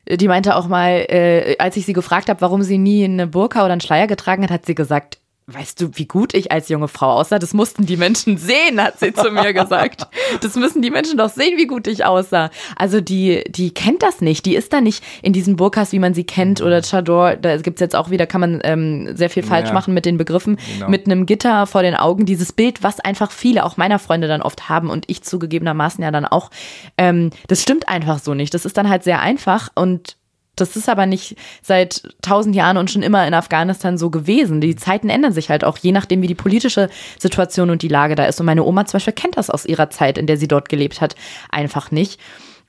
die 0.07 0.27
meinte 0.27 0.55
auch 0.55 0.67
mal, 0.67 1.05
äh, 1.09 1.55
als 1.57 1.77
ich 1.77 1.85
sie 1.85 1.93
gefragt 1.93 2.29
habe, 2.29 2.39
warum 2.41 2.61
sie 2.61 2.77
nie 2.77 3.03
eine 3.03 3.25
Burka 3.27 3.63
oder 3.63 3.71
einen 3.71 3.81
Schleier 3.81 4.07
getragen 4.07 4.43
hat, 4.43 4.51
hat 4.51 4.65
sie 4.67 4.75
gesagt, 4.75 5.17
Weißt 5.49 5.79
du, 5.79 5.91
wie 5.93 6.07
gut 6.07 6.33
ich 6.33 6.51
als 6.51 6.67
junge 6.67 6.89
Frau 6.89 7.13
aussah? 7.13 7.39
Das 7.39 7.53
mussten 7.53 7.85
die 7.85 7.95
Menschen 7.95 8.37
sehen, 8.37 8.83
hat 8.83 8.99
sie 8.99 9.13
zu 9.13 9.31
mir 9.31 9.53
gesagt. 9.53 10.05
Das 10.41 10.55
müssen 10.55 10.81
die 10.81 10.91
Menschen 10.91 11.17
doch 11.17 11.29
sehen, 11.29 11.57
wie 11.57 11.67
gut 11.67 11.87
ich 11.87 12.03
aussah. 12.03 12.49
Also 12.75 12.99
die, 12.99 13.45
die 13.47 13.73
kennt 13.73 14.03
das 14.03 14.19
nicht. 14.19 14.45
Die 14.45 14.55
ist 14.57 14.73
da 14.73 14.81
nicht 14.81 15.01
in 15.21 15.31
diesen 15.31 15.55
Burkas, 15.55 15.93
wie 15.93 15.99
man 15.99 16.13
sie 16.13 16.25
kennt, 16.25 16.61
oder 16.61 16.81
Chador. 16.81 17.37
Da 17.37 17.55
gibt's 17.57 17.79
jetzt 17.79 17.95
auch 17.95 18.09
wieder, 18.09 18.27
kann 18.27 18.41
man 18.41 18.59
ähm, 18.65 19.15
sehr 19.15 19.29
viel 19.29 19.43
falsch 19.43 19.69
Ja. 19.69 19.73
machen 19.73 19.93
mit 19.93 20.05
den 20.05 20.17
Begriffen. 20.17 20.57
Genau. 20.73 20.89
Mit 20.89 21.05
einem 21.05 21.25
Gitter 21.25 21.65
vor 21.65 21.81
den 21.81 21.95
Augen. 21.95 22.25
Dieses 22.25 22.51
Bild, 22.51 22.83
was 22.83 22.99
einfach 22.99 23.31
viele, 23.31 23.63
auch 23.63 23.77
meiner 23.77 23.99
Freunde 23.99 24.27
dann 24.27 24.41
oft 24.41 24.67
haben 24.67 24.89
und 24.89 25.05
ich 25.07 25.21
zugegebenermaßen 25.23 26.03
ja 26.03 26.11
dann 26.11 26.25
auch. 26.25 26.51
Ähm, 26.97 27.29
das 27.47 27.61
stimmt 27.61 27.87
einfach 27.87 28.19
so 28.19 28.33
nicht. 28.33 28.53
Das 28.53 28.65
ist 28.65 28.75
dann 28.77 28.89
halt 28.89 29.05
sehr 29.05 29.21
einfach 29.21 29.69
und 29.75 30.17
das 30.59 30.75
ist 30.75 30.89
aber 30.89 31.05
nicht 31.05 31.35
seit 31.61 32.03
tausend 32.21 32.55
Jahren 32.55 32.77
und 32.77 32.91
schon 32.91 33.03
immer 33.03 33.25
in 33.27 33.33
Afghanistan 33.33 33.97
so 33.97 34.09
gewesen. 34.09 34.61
Die 34.61 34.75
Zeiten 34.75 35.09
ändern 35.09 35.33
sich 35.33 35.49
halt 35.49 35.63
auch, 35.63 35.77
je 35.77 35.91
nachdem, 35.91 36.21
wie 36.21 36.27
die 36.27 36.35
politische 36.35 36.89
Situation 37.17 37.69
und 37.69 37.81
die 37.81 37.87
Lage 37.87 38.15
da 38.15 38.25
ist. 38.25 38.39
Und 38.39 38.45
meine 38.45 38.63
Oma 38.63 38.85
zum 38.85 38.97
Beispiel 38.97 39.13
kennt 39.13 39.37
das 39.37 39.49
aus 39.49 39.65
ihrer 39.65 39.89
Zeit, 39.89 40.17
in 40.17 40.27
der 40.27 40.37
sie 40.37 40.47
dort 40.47 40.69
gelebt 40.69 41.01
hat, 41.01 41.15
einfach 41.49 41.91
nicht. 41.91 42.19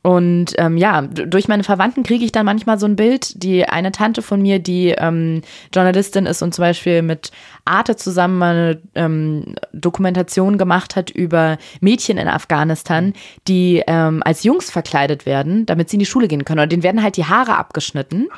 Und 0.03 0.55
ähm, 0.59 0.76
ja, 0.76 1.03
durch 1.03 1.49
meine 1.49 1.64
Verwandten 1.64 2.05
kriege 2.05 2.24
ich 2.24 2.30
dann 2.30 2.46
manchmal 2.46 2.78
so 2.78 2.86
ein 2.86 2.94
Bild. 2.94 3.42
Die 3.42 3.68
eine 3.68 3.90
Tante 3.90 4.22
von 4.22 4.40
mir, 4.40 4.61
die 4.61 4.90
ähm, 4.90 5.42
Journalistin 5.74 6.24
ist 6.26 6.40
und 6.40 6.55
zum 6.55 6.62
Beispiel 6.62 7.03
mit 7.03 7.32
Arte 7.64 7.96
zusammen 7.96 8.42
eine 8.42 8.80
ähm, 8.94 9.57
Dokumentation 9.72 10.57
gemacht 10.57 10.94
hat 10.94 11.11
über 11.11 11.59
Mädchen 11.80 12.16
in 12.16 12.28
Afghanistan, 12.28 13.12
die 13.49 13.82
ähm, 13.86 14.22
als 14.24 14.44
Jungs 14.44 14.70
verkleidet 14.70 15.26
werden, 15.26 15.66
damit 15.66 15.90
sie 15.90 15.96
in 15.96 16.01
die 16.01 16.07
Schule 16.07 16.28
gehen 16.28 16.44
können. 16.44 16.61
Und 16.61 16.70
denen 16.70 16.84
werden 16.84 17.03
halt 17.03 17.16
die 17.16 17.26
Haare 17.26 17.57
abgeschnitten. 17.57 18.28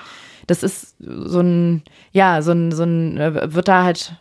Das 0.46 0.62
ist 0.62 0.96
so 0.98 1.40
ein, 1.40 1.82
ja, 2.12 2.40
so 2.40 2.52
ein, 2.52 2.72
so 2.72 2.84
ein, 2.84 3.18
äh, 3.18 3.54
wird 3.54 3.68
da 3.68 3.84
halt 3.84 4.16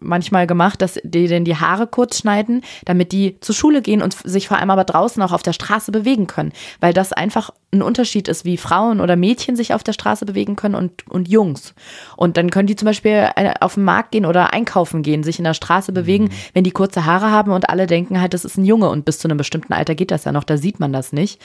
manchmal 0.00 0.46
gemacht, 0.46 0.82
dass 0.82 0.98
die 1.04 1.28
denn 1.28 1.44
die 1.44 1.56
Haare 1.56 1.86
kurz 1.86 2.18
schneiden, 2.18 2.62
damit 2.84 3.12
die 3.12 3.38
zur 3.40 3.54
Schule 3.54 3.82
gehen 3.82 4.02
und 4.02 4.14
sich 4.24 4.48
vor 4.48 4.58
allem 4.58 4.70
aber 4.70 4.84
draußen 4.84 5.22
auch 5.22 5.32
auf 5.32 5.42
der 5.42 5.52
Straße 5.52 5.92
bewegen 5.92 6.26
können, 6.26 6.52
weil 6.80 6.92
das 6.92 7.12
einfach 7.12 7.50
ein 7.70 7.82
Unterschied 7.82 8.28
ist, 8.28 8.46
wie 8.46 8.56
Frauen 8.56 8.98
oder 8.98 9.14
Mädchen 9.16 9.54
sich 9.54 9.74
auf 9.74 9.82
der 9.82 9.92
Straße 9.92 10.24
bewegen 10.24 10.56
können 10.56 10.74
und, 10.74 11.06
und 11.08 11.28
Jungs. 11.28 11.74
Und 12.16 12.38
dann 12.38 12.50
können 12.50 12.66
die 12.66 12.76
zum 12.76 12.86
Beispiel 12.86 13.28
äh, 13.36 13.52
auf 13.60 13.74
den 13.74 13.84
Markt 13.84 14.12
gehen 14.12 14.24
oder 14.24 14.54
einkaufen 14.54 15.02
gehen, 15.02 15.22
sich 15.22 15.38
in 15.38 15.44
der 15.44 15.52
Straße 15.52 15.92
bewegen, 15.92 16.30
wenn 16.54 16.64
die 16.64 16.70
kurze 16.70 17.04
Haare 17.04 17.30
haben 17.30 17.52
und 17.52 17.68
alle 17.68 17.86
denken 17.86 18.20
halt, 18.22 18.32
das 18.32 18.46
ist 18.46 18.56
ein 18.56 18.64
Junge. 18.64 18.88
Und 18.88 19.04
bis 19.04 19.18
zu 19.18 19.28
einem 19.28 19.36
bestimmten 19.36 19.74
Alter 19.74 19.94
geht 19.94 20.10
das 20.10 20.24
ja 20.24 20.32
noch, 20.32 20.44
da 20.44 20.56
sieht 20.56 20.80
man 20.80 20.94
das 20.94 21.12
nicht. 21.12 21.42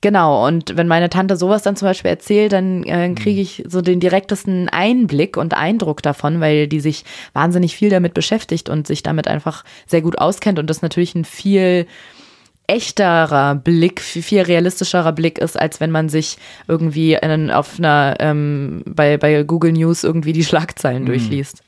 Genau, 0.00 0.46
und 0.46 0.76
wenn 0.76 0.86
meine 0.86 1.10
Tante 1.10 1.36
sowas 1.36 1.64
dann 1.64 1.74
zum 1.74 1.88
Beispiel 1.88 2.10
erzählt, 2.10 2.52
dann 2.52 2.84
äh, 2.84 3.12
kriege 3.14 3.40
ich 3.40 3.64
so 3.66 3.80
den 3.80 3.98
direktesten 3.98 4.68
Einblick 4.68 5.36
und 5.36 5.54
Eindruck 5.54 6.02
davon, 6.02 6.40
weil 6.40 6.68
die 6.68 6.78
sich 6.78 7.04
wahnsinnig 7.32 7.57
viel 7.76 7.90
damit 7.90 8.14
beschäftigt 8.14 8.68
und 8.68 8.86
sich 8.86 9.02
damit 9.02 9.28
einfach 9.28 9.64
sehr 9.86 10.02
gut 10.02 10.18
auskennt 10.18 10.58
und 10.58 10.68
das 10.68 10.82
natürlich 10.82 11.14
ein 11.14 11.24
viel 11.24 11.86
echterer 12.68 13.54
Blick, 13.54 14.00
viel, 14.00 14.42
realistischerer 14.42 15.12
Blick 15.12 15.38
ist, 15.38 15.58
als 15.58 15.80
wenn 15.80 15.90
man 15.90 16.08
sich 16.08 16.36
irgendwie 16.68 17.14
in, 17.14 17.50
auf 17.50 17.78
einer, 17.78 18.16
ähm, 18.20 18.82
bei, 18.86 19.16
bei 19.16 19.42
Google 19.42 19.72
News 19.72 20.04
irgendwie 20.04 20.34
die 20.34 20.44
Schlagzeilen 20.44 21.06
durchliest. 21.06 21.62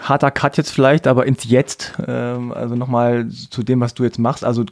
harter 0.00 0.30
Cut 0.30 0.56
jetzt 0.56 0.70
vielleicht, 0.70 1.06
aber 1.06 1.26
ins 1.26 1.44
Jetzt. 1.44 1.92
Ähm, 2.08 2.52
also 2.52 2.76
nochmal 2.76 3.28
zu 3.28 3.62
dem, 3.62 3.80
was 3.80 3.92
du 3.92 4.04
jetzt 4.04 4.18
machst. 4.18 4.42
Also 4.42 4.64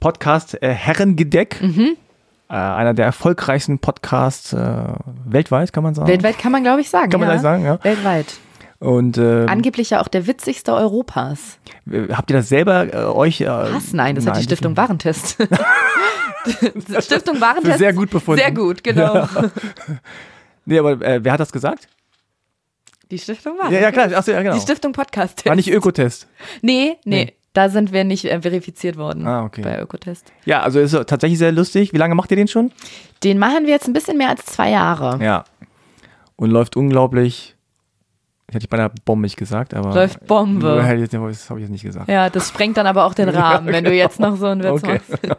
Podcast 0.00 0.62
äh, 0.62 0.68
Herrengedeck. 0.68 1.62
Mhm. 1.62 1.96
Äh, 2.50 2.54
einer 2.54 2.92
der 2.92 3.06
erfolgreichsten 3.06 3.78
Podcasts 3.78 4.52
äh, 4.52 4.84
weltweit, 5.24 5.72
kann 5.72 5.82
man 5.82 5.94
sagen. 5.94 6.08
Weltweit 6.08 6.38
kann 6.38 6.52
man, 6.52 6.62
glaube 6.62 6.82
ich, 6.82 6.90
sagen. 6.90 7.10
Kann 7.10 7.20
man 7.20 7.28
ja. 7.30 7.34
gleich 7.36 7.42
sagen, 7.42 7.64
ja. 7.64 7.82
Weltweit. 7.82 8.34
Und 8.82 9.16
äh, 9.16 9.46
Angeblich 9.46 9.90
ja 9.90 10.00
auch 10.02 10.08
der 10.08 10.26
witzigste 10.26 10.72
Europas. 10.74 11.58
habt 12.10 12.30
ihr 12.30 12.36
das 12.36 12.48
selber 12.48 12.92
äh, 12.92 12.96
euch. 13.06 13.40
Äh, 13.40 13.46
Was? 13.46 13.92
Nein, 13.92 14.16
das 14.16 14.26
hat 14.26 14.36
die 14.38 14.42
Stiftung 14.42 14.76
Warentest. 14.76 15.36
Stiftung 17.00 17.40
Warentest. 17.40 17.78
sehr 17.78 17.92
gut 17.92 18.10
befunden. 18.10 18.40
Sehr 18.40 18.50
gut, 18.52 18.82
genau. 18.84 19.28
Nee, 20.64 20.78
aber 20.78 20.92
äh, 21.02 21.18
wer 21.24 21.32
hat 21.32 21.40
das 21.40 21.50
gesagt? 21.50 21.88
Die 23.10 23.18
Stiftung 23.18 23.54
Ja, 23.56 23.62
Warentest. 23.64 23.82
ja, 23.82 23.90
klar. 23.92 24.18
Achso, 24.18 24.30
ja, 24.30 24.42
genau. 24.42 24.54
Die 24.54 24.60
Stiftung 24.60 24.92
Podcast. 24.92 25.44
War 25.44 25.56
nicht 25.56 25.70
Ökotest. 25.70 26.28
Nee, 26.60 26.96
nee, 27.04 27.24
Nee. 27.24 27.32
Da 27.52 27.68
sind 27.68 27.92
wir 27.92 28.04
nicht 28.04 28.24
äh, 28.24 28.40
verifiziert 28.40 28.96
worden 28.96 29.26
Ah, 29.26 29.44
okay. 29.44 29.60
bei 29.62 29.78
Ökotest. 29.80 30.32
Ja, 30.46 30.62
also 30.62 30.80
ist 30.80 30.92
tatsächlich 31.06 31.38
sehr 31.38 31.52
lustig. 31.52 31.92
Wie 31.92 31.98
lange 31.98 32.14
macht 32.14 32.30
ihr 32.30 32.36
den 32.36 32.48
schon? 32.48 32.72
Den 33.24 33.38
machen 33.38 33.64
wir 33.66 33.70
jetzt 33.72 33.86
ein 33.88 33.92
bisschen 33.92 34.16
mehr 34.16 34.30
als 34.30 34.46
zwei 34.46 34.70
Jahre. 34.70 35.22
Ja. 35.22 35.44
Und 36.36 36.50
läuft 36.50 36.76
unglaublich. 36.76 37.51
Hätte 38.52 38.64
ich 38.64 38.68
bei 38.68 38.76
der 38.76 38.90
Bombe 39.04 39.22
nicht 39.22 39.36
gesagt, 39.36 39.74
aber. 39.74 39.94
Läuft 39.94 40.26
Bombe. 40.26 40.76
Das 40.76 41.48
habe 41.50 41.58
ich 41.60 41.64
jetzt 41.64 41.70
nicht 41.70 41.82
gesagt. 41.84 42.08
Ja, 42.08 42.28
das 42.30 42.48
sprengt 42.48 42.76
dann 42.76 42.86
aber 42.86 43.04
auch 43.06 43.14
den 43.14 43.28
Rahmen, 43.30 43.66
wenn 43.68 43.84
du 43.84 43.92
jetzt 43.92 44.20
noch 44.20 44.36
so 44.36 44.46
einen 44.46 44.62
Witz 44.62 44.82
Okay. 44.84 45.00
machst. 45.08 45.38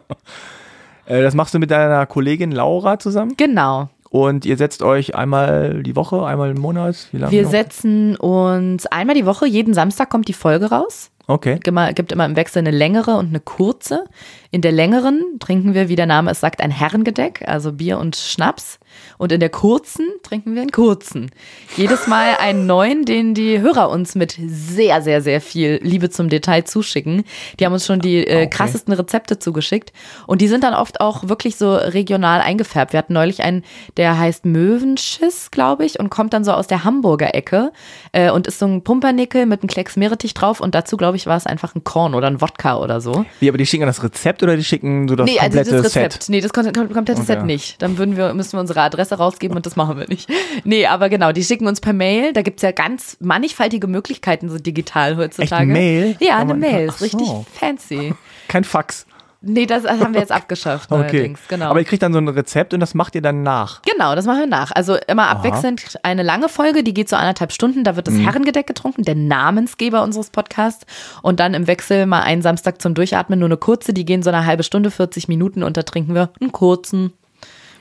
Äh, 1.06 1.22
das 1.22 1.34
machst 1.34 1.52
du 1.52 1.58
mit 1.58 1.70
deiner 1.70 2.06
Kollegin 2.06 2.50
Laura 2.50 2.98
zusammen 2.98 3.34
Genau. 3.36 3.90
und 4.08 4.46
ihr 4.46 4.56
setzt 4.56 4.82
euch 4.82 5.14
einmal 5.14 5.82
die 5.82 5.94
Woche, 5.96 6.24
einmal 6.24 6.50
im 6.50 6.58
Monat. 6.58 7.08
Wie 7.12 7.18
lange? 7.18 7.30
Wir 7.30 7.42
noch? 7.42 7.50
setzen 7.50 8.16
uns 8.16 8.86
einmal 8.86 9.14
die 9.14 9.26
Woche, 9.26 9.46
jeden 9.46 9.74
Samstag 9.74 10.08
kommt 10.08 10.28
die 10.28 10.32
Folge 10.32 10.70
raus. 10.70 11.10
Okay. 11.26 11.58
Gibt 11.62 12.12
immer 12.12 12.24
im 12.26 12.36
Wechsel 12.36 12.60
eine 12.60 12.70
längere 12.70 13.16
und 13.16 13.28
eine 13.28 13.40
kurze. 13.40 14.04
In 14.50 14.62
der 14.62 14.72
längeren 14.72 15.22
trinken 15.40 15.74
wir, 15.74 15.90
wie 15.90 15.96
der 15.96 16.06
Name 16.06 16.30
es 16.30 16.40
sagt, 16.40 16.60
ein 16.62 16.70
Herrengedeck, 16.70 17.44
also 17.46 17.72
Bier 17.72 17.98
und 17.98 18.16
Schnaps. 18.16 18.78
Und 19.18 19.32
in 19.32 19.40
der 19.40 19.48
kurzen 19.50 20.06
trinken 20.22 20.54
wir 20.54 20.62
einen 20.62 20.72
kurzen. 20.72 21.30
Jedes 21.76 22.06
Mal 22.06 22.36
einen 22.40 22.66
neuen, 22.66 23.04
den 23.04 23.34
die 23.34 23.60
Hörer 23.60 23.90
uns 23.90 24.14
mit 24.14 24.36
sehr, 24.46 25.02
sehr, 25.02 25.22
sehr 25.22 25.40
viel 25.40 25.78
Liebe 25.82 26.10
zum 26.10 26.28
Detail 26.28 26.62
zuschicken. 26.64 27.24
Die 27.58 27.64
haben 27.66 27.72
uns 27.72 27.86
schon 27.86 28.00
die 28.00 28.26
äh, 28.26 28.34
Okay. 28.44 28.50
krassesten 28.50 28.92
Rezepte 28.94 29.38
zugeschickt. 29.38 29.92
Und 30.26 30.40
die 30.40 30.48
sind 30.48 30.64
dann 30.64 30.74
oft 30.74 31.00
auch 31.00 31.28
wirklich 31.28 31.56
so 31.56 31.74
regional 31.74 32.40
eingefärbt. 32.40 32.92
Wir 32.92 32.98
hatten 32.98 33.12
neulich 33.12 33.42
einen, 33.42 33.64
der 33.96 34.18
heißt 34.18 34.44
Möwenschiss, 34.44 35.50
glaube 35.50 35.84
ich, 35.84 35.98
und 36.00 36.10
kommt 36.10 36.32
dann 36.32 36.44
so 36.44 36.52
aus 36.52 36.66
der 36.66 36.84
Hamburger 36.84 37.34
Ecke 37.34 37.72
äh, 38.12 38.30
und 38.30 38.46
ist 38.46 38.58
so 38.58 38.66
ein 38.66 38.82
Pumpernickel 38.82 39.46
mit 39.46 39.62
einem 39.62 39.68
Klecks 39.68 39.96
Meerrettich 39.96 40.34
drauf. 40.34 40.60
Und 40.60 40.74
dazu, 40.74 40.96
glaube 40.96 41.16
ich, 41.16 41.26
war 41.26 41.36
es 41.36 41.46
einfach 41.46 41.74
ein 41.74 41.84
Korn 41.84 42.14
oder 42.14 42.26
ein 42.26 42.40
Wodka 42.40 42.78
oder 42.78 43.00
so. 43.00 43.24
Wie, 43.40 43.48
aber 43.48 43.58
die 43.58 43.66
schicken 43.66 43.86
das 43.86 44.02
Rezept 44.02 44.42
oder 44.42 44.56
die 44.56 44.64
schicken 44.64 45.08
so 45.08 45.16
das 45.16 45.26
nee, 45.26 45.38
also 45.38 45.56
komplette 45.58 45.70
das 45.82 45.84
Rezept. 45.96 46.12
Set? 46.24 46.28
Nee, 46.28 46.40
das 46.40 46.52
kom 46.52 46.64
kom 46.72 46.92
komplette 46.92 47.20
Okay. 47.20 47.32
Set 47.34 47.44
nicht. 47.44 47.80
Dann 47.82 47.96
würden 47.98 48.16
wir, 48.16 48.34
müssen 48.34 48.52
wir 48.54 48.60
unsere 48.60 48.80
Adresse 48.80 49.03
rausgeben 49.12 49.56
und 49.56 49.66
das 49.66 49.76
machen 49.76 49.98
wir 49.98 50.08
nicht. 50.08 50.28
Nee, 50.64 50.86
aber 50.86 51.08
genau, 51.08 51.32
die 51.32 51.44
schicken 51.44 51.66
uns 51.66 51.80
per 51.80 51.92
Mail. 51.92 52.32
Da 52.32 52.42
gibt 52.42 52.58
es 52.58 52.62
ja 52.62 52.72
ganz 52.72 53.16
mannigfaltige 53.20 53.86
Möglichkeiten 53.86 54.48
so 54.48 54.58
digital 54.58 55.16
heutzutage. 55.16 55.70
Mail? 55.70 56.16
Ja, 56.20 56.38
Kann 56.38 56.50
eine 56.50 56.54
Mail. 56.54 56.88
Ist 56.88 57.02
richtig 57.02 57.28
fancy. 57.52 58.14
Kein 58.48 58.64
Fax. 58.64 59.06
Nee, 59.46 59.66
das 59.66 59.84
haben 59.84 60.14
wir 60.14 60.20
jetzt 60.20 60.32
abgeschafft 60.32 60.90
Okay. 60.90 61.34
Genau. 61.48 61.66
Aber 61.66 61.78
ihr 61.78 61.84
kriegt 61.84 62.02
dann 62.02 62.12
so 62.12 62.18
ein 62.18 62.28
Rezept 62.28 62.72
und 62.72 62.80
das 62.80 62.94
macht 62.94 63.14
ihr 63.14 63.22
dann 63.22 63.42
nach. 63.42 63.82
Genau, 63.82 64.14
das 64.14 64.24
machen 64.24 64.40
wir 64.40 64.46
nach. 64.46 64.72
Also 64.72 64.96
immer 65.06 65.28
abwechselnd 65.28 65.98
eine 66.02 66.22
lange 66.22 66.48
Folge, 66.48 66.82
die 66.82 66.94
geht 66.94 67.08
so 67.08 67.16
anderthalb 67.16 67.52
Stunden, 67.52 67.84
da 67.84 67.96
wird 67.96 68.06
das 68.06 68.14
Herrengedeck 68.14 68.66
getrunken, 68.66 69.02
der 69.02 69.14
Namensgeber 69.14 70.02
unseres 70.02 70.30
Podcasts. 70.30 70.86
Und 71.22 71.40
dann 71.40 71.54
im 71.54 71.66
Wechsel 71.66 72.06
mal 72.06 72.22
einen 72.22 72.42
Samstag 72.42 72.80
zum 72.80 72.94
Durchatmen, 72.94 73.38
nur 73.38 73.48
eine 73.48 73.56
kurze, 73.56 73.92
die 73.92 74.04
gehen 74.04 74.22
so 74.22 74.30
eine 74.30 74.46
halbe 74.46 74.62
Stunde, 74.62 74.90
40 74.90 75.28
Minuten 75.28 75.62
und 75.62 75.76
da 75.76 75.82
trinken 75.82 76.14
wir 76.14 76.30
einen 76.40 76.52
kurzen, 76.52 77.12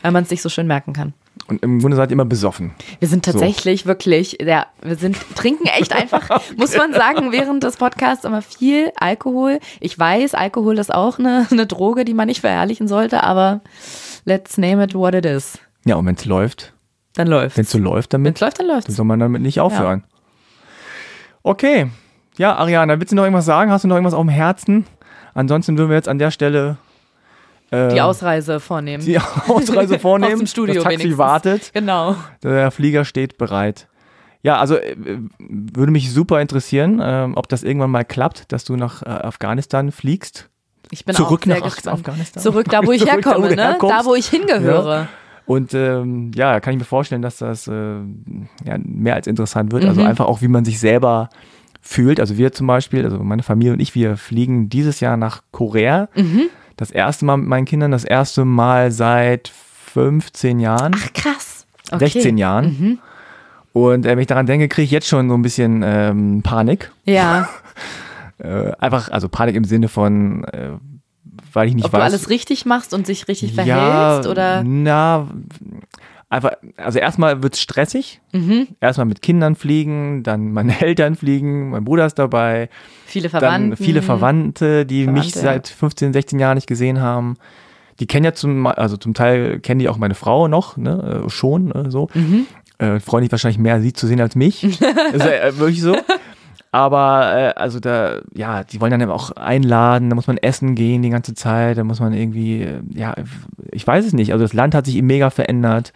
weil 0.04 0.12
man 0.12 0.24
es 0.24 0.30
sich 0.30 0.44
so 0.44 0.50
schön 0.50 0.68
merken 0.68 0.94
kann. 0.94 1.14
Und 1.48 1.64
im 1.64 1.80
Grunde 1.80 1.98
seid 1.98 2.10
ihr 2.10 2.14
immer 2.14 2.26
besoffen. 2.26 2.72
Wir 3.00 3.08
sind 3.08 3.26
tatsächlich 3.26 3.86
wirklich, 3.86 4.38
ja, 4.42 4.68
wir 4.82 4.98
sind, 4.98 5.18
trinken 5.36 5.66
echt 5.66 5.94
einfach, 5.96 6.42
muss 6.58 6.78
man 6.78 6.94
sagen, 6.94 7.32
während 7.32 7.64
des 7.64 7.78
Podcasts 7.78 8.24
immer 8.24 8.42
viel 8.42 8.92
Alkohol. 8.98 9.60
Ich 9.80 9.98
weiß, 9.98 10.36
Alkohol 10.36 10.78
ist 10.78 10.94
auch 10.94 11.18
eine, 11.18 11.48
eine 11.50 11.66
Droge, 11.66 12.06
die 12.06 12.14
man 12.14 12.28
nicht 12.28 12.42
verherrlichen 12.42 12.88
sollte, 12.88 13.24
aber 13.24 13.62
let's 14.26 14.58
name 14.58 14.84
it 14.84 14.94
what 14.94 15.16
it 15.16 15.26
is. 15.26 15.58
Ja, 15.86 15.96
und 15.96 16.06
wenn 16.06 16.16
es 16.16 16.26
läuft, 16.26 16.74
Dann 17.16 17.28
läuft 17.28 17.58
wenn 17.58 17.64
es 17.64 17.72
so 17.72 17.78
läuft 17.78 18.14
damit, 18.14 18.26
Wenn 18.26 18.34
es 18.36 18.42
läuft, 18.42 18.60
dann 18.60 18.68
läuft 18.68 18.88
dann 18.88 18.96
soll 18.96 19.06
man 19.06 19.20
damit 19.20 19.42
nicht 19.42 19.60
aufhören. 19.60 20.04
Okay. 21.42 21.90
Ja, 22.38 22.56
Ariana, 22.56 23.00
willst 23.00 23.12
du 23.12 23.16
noch 23.16 23.24
irgendwas 23.24 23.46
sagen? 23.46 23.72
Hast 23.72 23.84
du 23.84 23.88
noch 23.88 23.96
irgendwas 23.96 24.14
auf 24.14 24.22
dem 24.22 24.30
Herzen? 24.30 24.86
Ansonsten 25.34 25.78
würden 25.78 25.90
wir 25.90 25.96
jetzt 25.96 26.10
an 26.10 26.20
der 26.20 26.32
Stelle 26.32 26.78
Die 27.92 28.02
Ausreise 28.02 28.60
vornehmen. 28.60 29.04
die 29.04 29.20
Ausreise 29.20 30.00
vornehmen. 30.00 30.34
Aus 30.34 30.40
dem 30.40 30.48
Studio 30.48 30.76
das 30.76 30.84
Taxi 30.84 31.00
wenigstens. 31.00 31.18
wartet. 31.18 31.72
Genau. 31.74 32.16
Der 32.44 32.72
Flieger 32.72 33.06
steht 33.06 33.38
bereit. 33.38 33.88
Ja, 34.44 34.58
also 34.58 34.76
äh, 34.76 34.96
würde 35.40 35.92
mich 35.92 36.12
super 36.12 36.42
interessieren, 36.42 37.02
ähm, 37.02 37.34
ob 37.36 37.48
das 37.48 37.64
irgendwann 37.64 37.92
mal 37.92 38.04
klappt, 38.04 38.52
dass 38.52 38.66
du 38.66 38.76
nach 38.76 39.02
äh, 39.02 39.10
Afghanistan 39.10 39.92
fliegst. 39.92 40.50
Ich 40.92 41.06
bin 41.06 41.16
Zurück 41.16 41.42
auch 41.42 41.46
sehr 41.46 41.60
nach 41.60 41.76
gespannt. 41.76 42.00
Afghanistan. 42.00 42.44
Zurück 42.44 42.68
da, 42.70 42.82
wo 42.86 42.92
ich 42.92 43.02
Zurück 43.02 43.22
da, 43.24 43.30
wo 43.38 43.44
herkomme, 43.44 43.56
ne? 43.56 43.78
Da, 43.80 44.06
wo 44.06 44.16
ich 44.16 44.28
hingehöre. 44.28 45.08
Und 45.46 45.74
ähm, 45.74 46.32
ja, 46.36 46.60
kann 46.60 46.74
ich 46.74 46.80
mir 46.80 46.86
vorstellen, 46.86 47.22
dass 47.22 47.38
das 47.38 47.68
äh, 47.68 47.72
ja, 47.72 48.78
mehr 48.84 49.16
als 49.16 49.28
interessant 49.28 49.72
wird. 49.72 49.84
Mhm. 49.84 49.90
Also 49.90 50.04
einfach 50.04 50.26
auch, 50.26 50.42
wie 50.42 50.48
man 50.48 50.66
sich 50.66 50.80
selber 50.80 51.30
fühlt. 51.82 52.20
Also 52.20 52.38
wir 52.38 52.52
zum 52.54 52.68
Beispiel, 52.68 53.04
also 53.04 53.20
meine 53.20 53.44
Familie 53.44 53.74
und 53.74 53.80
ich, 53.80 53.96
wir 53.96 54.16
fliegen 54.18 54.70
dieses 54.70 55.00
Jahr 55.00 55.18
nach 55.18 55.42
Korea. 55.52 56.10
Mhm. 56.16 56.50
Das 56.78 56.92
erste 56.92 57.26
Mal 57.26 57.38
mit 57.38 57.48
meinen 57.48 57.66
Kindern, 57.66 57.92
das 57.92 58.04
erste 58.04 58.46
Mal 58.46 58.92
seit 58.92 59.50
15 59.94 60.60
Jahren, 60.60 60.96
Ach, 60.96 61.14
krass. 61.14 61.66
Okay. 61.92 62.08
16 62.08 62.38
Jahren. 62.38 62.66
Mhm. 62.66 63.00
Und 63.74 64.06
äh, 64.06 64.10
wenn 64.10 64.20
ich 64.20 64.28
daran 64.28 64.46
denke, 64.46 64.68
kriege 64.68 64.86
ich 64.86 64.92
jetzt 64.92 65.08
schon 65.08 65.30
so 65.30 65.36
ein 65.36 65.42
bisschen 65.42 65.82
ähm, 65.86 66.42
Panik. 66.44 66.92
Ja, 67.06 67.48
Äh, 68.40 68.72
einfach, 68.80 69.10
also 69.10 69.30
Panik 69.30 69.56
im 69.56 69.64
Sinne 69.64 69.88
von, 69.88 70.44
äh, 70.46 70.72
weil 71.54 71.68
ich 71.70 71.76
nicht 71.76 71.86
ob 71.86 71.94
weiß. 71.94 72.00
du 72.00 72.04
alles 72.04 72.30
richtig 72.30 72.66
machst 72.66 72.94
und 72.94 73.06
sich 73.06 73.28
richtig 73.28 73.56
ja, 73.56 73.64
verhältst 73.64 74.30
oder 74.30 74.64
Na, 74.66 75.28
einfach, 76.34 76.54
also 76.78 77.00
erstmal 77.00 77.44
wird 77.44 77.54
es 77.54 77.62
stressig. 77.62 78.22
Mhm. 78.32 78.68
Erstmal 78.82 79.06
mit 79.06 79.22
Kindern 79.22 79.56
fliegen, 79.56 80.24
dann 80.24 80.52
meine 80.52 80.80
Eltern 80.82 81.16
fliegen, 81.16 81.70
mein 81.70 81.86
Bruder 81.86 82.06
ist 82.06 82.20
dabei, 82.20 82.70
viele 83.06 83.30
dann 83.30 83.40
Verwandte. 83.40 83.84
viele 83.84 84.02
Verwandte, 84.02 84.86
die 84.86 85.08
mich 85.08 85.32
Verwandte, 85.34 85.40
ja. 85.40 85.44
seit 85.44 85.68
15, 85.68 86.14
16 86.14 86.40
Jahren 86.40 86.56
nicht 86.56 86.68
gesehen 86.68 87.00
haben. 87.00 87.36
Die 88.00 88.08
kennen 88.08 88.26
ja 88.26 88.34
zum, 88.34 88.66
also 88.66 88.98
zum 88.98 89.14
Teil 89.14 89.60
kennen 89.60 89.80
die 89.80 89.88
auch 89.88 89.98
meine 89.98 90.16
Frau 90.16 90.48
noch, 90.48 90.78
ne, 90.78 91.24
äh, 91.26 91.30
schon, 91.30 91.72
äh, 91.72 91.92
so. 91.92 92.10
Mhm. 92.14 92.48
Äh, 92.80 93.00
freuen 93.00 93.24
sich 93.24 93.32
wahrscheinlich 93.32 93.60
mehr, 93.60 93.80
sie 93.82 93.94
zu 93.94 94.08
sehen 94.08 94.20
als 94.20 94.36
mich. 94.36 94.64
ist 94.64 94.82
ja 94.82 95.32
äh, 95.32 95.58
wirklich 95.58 95.82
so. 95.82 95.96
Aber 96.72 97.36
äh, 97.36 97.60
also 97.60 97.80
da, 97.80 98.22
ja, 98.34 98.64
die 98.64 98.82
wollen 98.82 98.90
dann 98.90 99.02
eben 99.02 99.12
auch 99.12 99.30
einladen, 99.32 100.10
da 100.10 100.16
muss 100.16 100.26
man 100.26 100.38
essen 100.38 100.74
gehen 100.74 101.04
die 101.04 101.12
ganze 101.12 101.36
Zeit, 101.36 101.78
da 101.78 101.84
muss 101.84 102.00
man 102.00 102.14
irgendwie, 102.14 102.64
äh, 102.64 102.80
ja, 102.92 103.14
ich 103.72 103.86
weiß 103.86 104.04
es 104.08 104.14
nicht. 104.14 104.34
Also 104.34 104.44
das 104.44 104.54
Land 104.54 104.74
hat 104.74 104.88
sich 104.88 105.00
mega 105.04 105.30
verändert 105.30 105.94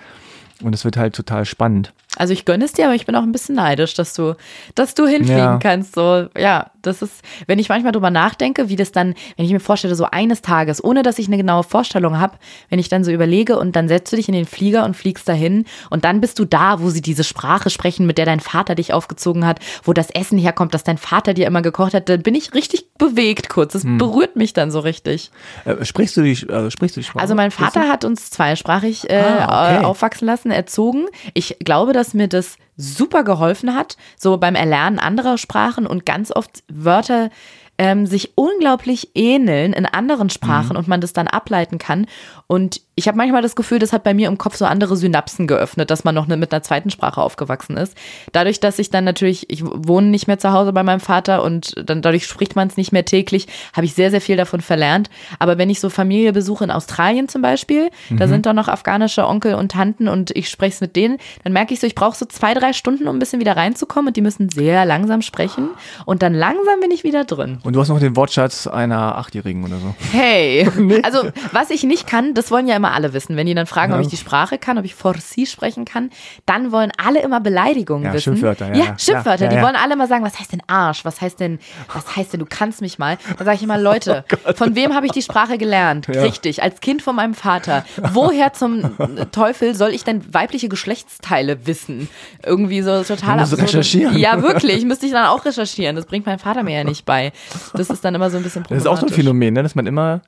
und 0.61 0.73
es 0.73 0.85
wird 0.85 0.97
halt 0.97 1.15
total 1.15 1.45
spannend. 1.45 1.93
Also 2.18 2.34
ich 2.34 2.45
gönne 2.45 2.65
es 2.65 2.73
dir, 2.73 2.85
aber 2.85 2.95
ich 2.95 3.06
bin 3.06 3.15
auch 3.15 3.23
ein 3.23 3.31
bisschen 3.31 3.56
neidisch, 3.56 3.94
dass 3.94 4.14
du, 4.14 4.35
dass 4.76 4.94
du 4.95 5.06
hinfliegen 5.07 5.38
Ja. 5.39 5.60
kannst. 5.60 5.94
So, 5.95 6.27
ja, 6.38 6.72
das 6.81 7.02
ist, 7.02 7.22
wenn 7.48 7.60
ich 7.60 7.69
manchmal 7.69 7.91
drüber 7.91 8.10
nachdenke, 8.10 8.69
wie 8.69 8.76
das 8.76 8.91
dann, 8.91 9.14
wenn 9.35 9.45
ich 9.45 9.52
mir 9.52 9.60
vorstelle, 9.60 9.95
so 9.95 10.06
eines 10.06 10.41
Tages, 10.41 10.84
ohne 10.84 11.03
dass 11.03 11.19
ich 11.19 11.27
eine 11.27 11.38
genaue 11.38 11.64
Vorstellung 11.64 12.19
habe, 12.19 12.38
wenn 12.69 12.80
ich 12.80 12.89
dann 12.89 13.03
so 13.03 13.11
überlege 13.11 13.57
und 13.60 13.76
dann 13.76 13.88
setzt 13.88 14.11
du 14.11 14.15
dich 14.15 14.27
in 14.27 14.34
den 14.34 14.45
Flieger 14.45 14.84
und 14.85 14.95
fliegst 14.95 15.27
dahin 15.30 15.65
und 15.89 16.06
dann 16.06 16.22
bist 16.22 16.39
du 16.39 16.45
da, 16.45 16.81
wo 16.81 16.89
sie 16.89 17.02
diese 17.02 17.23
Sprache 17.23 17.69
sprechen, 17.69 18.06
mit 18.06 18.18
der 18.18 18.26
dein 18.26 18.39
Vater 18.39 18.76
dich 18.76 18.94
aufgezogen 18.94 19.45
hat, 19.45 19.60
wo 19.84 19.94
das 19.94 20.10
Essen 20.10 20.38
herkommt, 20.38 20.73
das 20.73 20.84
dein 20.84 20.98
Vater 20.98 21.34
dir 21.34 21.45
immer 21.48 21.61
gekocht 21.61 21.94
hat, 21.94 22.10
dann 22.10 22.22
bin 22.23 22.35
ich 22.35 22.53
richtig 22.53 22.94
bewegt 22.98 23.49
kurz. 23.49 23.73
Das 23.73 23.84
Hm. 23.84 23.98
berührt 23.98 24.35
mich 24.35 24.53
dann 24.53 24.72
so 24.72 24.80
richtig. 24.80 25.30
Äh, 25.65 25.85
sprichst 25.85 26.18
du 26.18 26.22
die, 26.23 26.31
äh, 26.31 26.72
sprichst 26.72 26.95
du 26.95 27.02
die 27.02 27.06
Sprache? 27.06 27.22
Also 27.22 27.35
mein 27.35 27.52
Vater 27.52 27.88
hat 27.89 28.06
uns 28.06 28.30
zweisprachig 28.31 29.10
äh, 29.10 29.18
Ah, 29.19 29.76
okay. 29.76 29.85
aufwachsen 29.85 30.26
lassen, 30.26 30.52
erzogen. 30.52 31.06
Ich 31.34 31.57
glaube, 31.64 31.94
dass 31.94 32.06
mir 32.13 32.27
das 32.27 32.57
super 32.75 33.23
geholfen 33.23 33.75
hat, 33.75 33.97
so 34.17 34.38
beim 34.38 34.55
Erlernen 34.55 34.99
anderer 34.99 35.38
Sprachen 35.38 35.88
und 35.88 36.05
ganz 36.05 36.31
oft 36.31 36.63
Wörter 36.67 37.29
ähm, 37.77 38.05
sich 38.05 38.31
unglaublich 38.35 39.11
ähneln 39.15 39.73
in 39.73 39.85
anderen 39.85 40.29
Sprachen 40.29 40.71
Mhm. 40.71 40.77
und 40.77 40.87
man 40.87 41.01
das 41.01 41.13
dann 41.13 41.27
ableiten 41.27 41.77
kann. 41.77 42.07
Und 42.47 42.81
ich 42.95 43.07
habe 43.07 43.17
manchmal 43.17 43.41
das 43.41 43.55
Gefühl, 43.55 43.77
das 43.77 43.93
hat 43.93 44.03
bei 44.03 44.13
mir 44.13 44.27
im 44.27 44.37
Kopf 44.37 44.55
so 44.55 44.65
andere 44.65 44.95
Synapsen 44.95 45.47
geöffnet, 45.47 45.91
dass 45.91 46.03
man 46.03 46.15
noch 46.15 46.27
mit 46.27 46.51
einer 46.51 46.63
zweiten 46.63 46.89
Sprache 46.89 47.21
aufgewachsen 47.21 47.77
ist. 47.77 47.95
Dadurch, 48.31 48.59
dass 48.59 48.79
ich 48.79 48.89
dann 48.89 49.03
natürlich, 49.03 49.49
ich 49.51 49.63
wohne 49.63 50.07
nicht 50.07 50.27
mehr 50.27 50.39
zu 50.39 50.51
Hause 50.53 50.73
bei 50.73 50.81
meinem 50.81 51.01
Vater 51.01 51.43
und 51.43 51.73
dann 51.77 52.01
dadurch 52.01 52.25
spricht 52.25 52.55
man 52.55 52.69
es 52.69 52.77
nicht 52.77 52.91
mehr 52.91 53.05
täglich, 53.05 53.47
habe 53.73 53.85
ich 53.85 53.93
sehr, 53.93 54.09
sehr 54.11 54.21
viel 54.21 54.37
davon 54.37 54.61
verlernt. 54.61 55.09
Aber 55.39 55.57
wenn 55.57 55.69
ich 55.69 55.79
so 55.79 55.89
Familie 55.89 56.33
besuche 56.33 56.63
in 56.63 56.71
Australien 56.71 57.27
zum 57.27 57.41
Beispiel, 57.41 57.89
mhm. 58.09 58.17
da 58.17 58.27
sind 58.27 58.45
doch 58.45 58.53
noch 58.53 58.69
afghanische 58.69 59.27
Onkel 59.27 59.55
und 59.55 59.73
Tanten 59.73 60.07
und 60.07 60.31
ich 60.31 60.49
spreche 60.49 60.75
es 60.75 60.81
mit 60.81 60.95
denen, 60.95 61.17
dann 61.43 61.53
merke 61.53 61.73
ich 61.73 61.79
so, 61.81 61.85
ich 61.85 61.95
brauche 61.95 62.17
so 62.17 62.25
zwei, 62.25 62.53
drei 62.53 62.73
Stunden, 62.73 63.07
um 63.07 63.17
ein 63.17 63.19
bisschen 63.19 63.41
wieder 63.41 63.57
reinzukommen 63.57 64.07
und 64.07 64.17
die 64.17 64.21
müssen 64.21 64.49
sehr 64.49 64.85
langsam 64.85 65.21
sprechen 65.21 65.69
und 66.05 66.21
dann 66.23 66.33
langsam 66.33 66.79
bin 66.79 66.91
ich 66.91 67.03
wieder 67.03 67.25
drin. 67.25 67.59
Und 67.68 67.73
du 67.73 67.81
hast 67.81 67.89
noch 67.89 67.99
den 67.99 68.15
Wortschatz 68.15 68.65
einer 68.65 69.18
Achtjährigen 69.18 69.61
oder 69.65 69.76
so. 69.76 69.94
Hey, 70.14 70.69
also 71.03 71.30
was 71.52 71.69
ich 71.69 71.84
nicht 71.84 72.07
kann, 72.07 72.34
das 72.34 72.49
wollen 72.49 72.65
ja 72.65 72.77
immer 72.77 72.94
alle 72.94 73.11
wissen. 73.11 73.35
Wenn 73.35 73.45
die 73.45 73.53
dann 73.56 73.65
fragen, 73.65 73.91
ja. 73.91 73.98
ob 73.98 74.02
ich 74.02 74.07
die 74.07 74.15
Sprache 74.15 74.57
kann, 74.57 74.77
ob 74.77 74.85
ich 74.85 74.95
Forci 74.95 75.45
sprechen 75.45 75.84
kann, 75.84 76.10
dann 76.45 76.72
wollen 76.72 76.94
alle 76.95 77.22
immer 77.22 77.41
Beleidigungen 77.41 78.06
ja, 78.06 78.14
wissen. 78.14 78.38
Schimpfwörter, 78.38 78.73
ja. 78.73 78.85
Ja, 78.85 78.98
Schimpfwörter. 78.98 79.44
Ja, 79.44 79.49
die 79.49 79.61
wollen 79.61 79.76
alle 79.76 79.95
immer 79.95 80.07
sagen, 80.07 80.23
was 80.23 80.39
heißt 80.39 80.53
denn 80.53 80.61
Arsch? 80.68 81.03
Was 81.03 81.19
heißt 81.19 81.41
denn, 81.41 81.60
was 81.94 82.15
heißt 82.15 82.31
denn, 82.31 82.39
du 82.39 82.45
kannst 82.45 82.80
mich 82.80 82.99
mal? 82.99 83.18
Dann 83.38 83.45
sage 83.45 83.57
ich 83.57 83.64
immer, 83.64 83.77
Leute, 83.77 84.23
oh 84.48 84.53
von 84.53 84.73
wem 84.76 84.94
habe 84.94 85.06
ich 85.06 85.11
die 85.11 85.22
Sprache 85.22 85.57
gelernt? 85.57 86.07
Richtig, 86.07 86.64
als 86.64 86.80
Kind 86.80 87.02
von 87.02 87.18
meinem 87.18 87.34
Vater. 87.34 87.84
Woher 88.14 88.53
zum 88.53 88.95
Teufel 89.34 89.76
soll 89.76 89.89
ich 89.89 90.06
denn 90.06 90.34
weibliche 90.34 90.69
Geschlechtsteile 90.69 91.68
wissen? 91.68 92.07
Irgendwie 92.45 92.81
so 92.81 93.03
total 93.03 93.41
absurd. 93.41 93.64
recherchieren. 93.64 94.18
Ja, 94.18 94.41
wirklich, 94.41 94.85
müsste 94.85 95.06
ich 95.06 95.11
dann 95.11 95.26
auch 95.26 95.44
recherchieren. 95.44 95.98
Das 95.98 96.06
bringt 96.06 96.26
mein 96.26 96.39
Vater 96.39 96.64
mir 96.64 96.73
ja 96.73 96.85
nicht 96.85 97.03
bei. 97.03 97.34
Das 97.73 97.89
ist 97.89 98.03
dann 98.03 98.15
immer 98.15 98.29
so 98.29 98.38
ein 98.38 98.43
bisschen 98.43 98.63
problematisch. 98.63 98.84
Das 98.84 98.93
ist 98.93 99.03
auch 99.03 99.07
so 99.07 99.13
ein 99.13 99.15
Phänomen, 99.15 99.53
ne? 99.53 99.63
dass 99.63 99.75
man 99.75 99.88
immer 99.88 100.21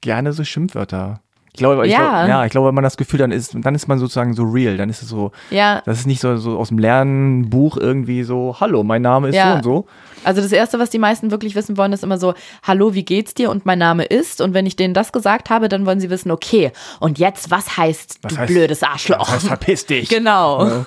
gerne 0.00 0.32
so 0.32 0.44
Schimpfwörter 0.44 1.20
ich 1.56 1.58
glaube, 1.58 1.86
ich 1.86 1.92
ja. 1.92 1.98
Glaub, 1.98 2.28
ja, 2.28 2.44
ich 2.44 2.50
glaube, 2.50 2.68
wenn 2.68 2.74
man 2.74 2.84
das 2.84 2.98
Gefühl 2.98 3.18
dann 3.18 3.32
ist, 3.32 3.56
dann 3.58 3.74
ist 3.74 3.88
man 3.88 3.98
sozusagen 3.98 4.34
so 4.34 4.42
real, 4.42 4.76
dann 4.76 4.90
ist 4.90 5.00
es 5.02 5.08
so, 5.08 5.32
ja. 5.48 5.80
das 5.86 6.00
ist 6.00 6.06
nicht 6.06 6.20
so, 6.20 6.36
so 6.36 6.58
aus 6.58 6.68
dem 6.68 6.78
Lernbuch 6.78 7.78
irgendwie 7.78 8.24
so, 8.24 8.56
hallo, 8.60 8.84
mein 8.84 9.00
Name 9.00 9.30
ist 9.30 9.36
ja. 9.36 9.52
so 9.52 9.56
und 9.56 9.64
so. 9.64 9.86
Also 10.22 10.42
das 10.42 10.52
Erste, 10.52 10.78
was 10.78 10.90
die 10.90 10.98
meisten 10.98 11.30
wirklich 11.30 11.54
wissen 11.54 11.78
wollen, 11.78 11.94
ist 11.94 12.04
immer 12.04 12.18
so, 12.18 12.34
hallo, 12.62 12.92
wie 12.92 13.06
geht's 13.06 13.32
dir 13.32 13.50
und 13.50 13.64
mein 13.64 13.78
Name 13.78 14.04
ist 14.04 14.42
und 14.42 14.52
wenn 14.52 14.66
ich 14.66 14.76
denen 14.76 14.92
das 14.92 15.12
gesagt 15.12 15.48
habe, 15.48 15.70
dann 15.70 15.86
wollen 15.86 15.98
sie 15.98 16.10
wissen, 16.10 16.30
okay, 16.30 16.72
und 17.00 17.18
jetzt, 17.18 17.50
was 17.50 17.78
heißt 17.78 18.18
was 18.20 18.34
du 18.34 18.38
heißt, 18.38 18.52
blödes 18.52 18.82
Arschloch? 18.82 19.20
Was 19.20 19.32
heißt, 19.36 19.46
verpiss 19.46 19.86
dich. 19.86 20.10
Genau. 20.16 20.66
Ja. 20.66 20.86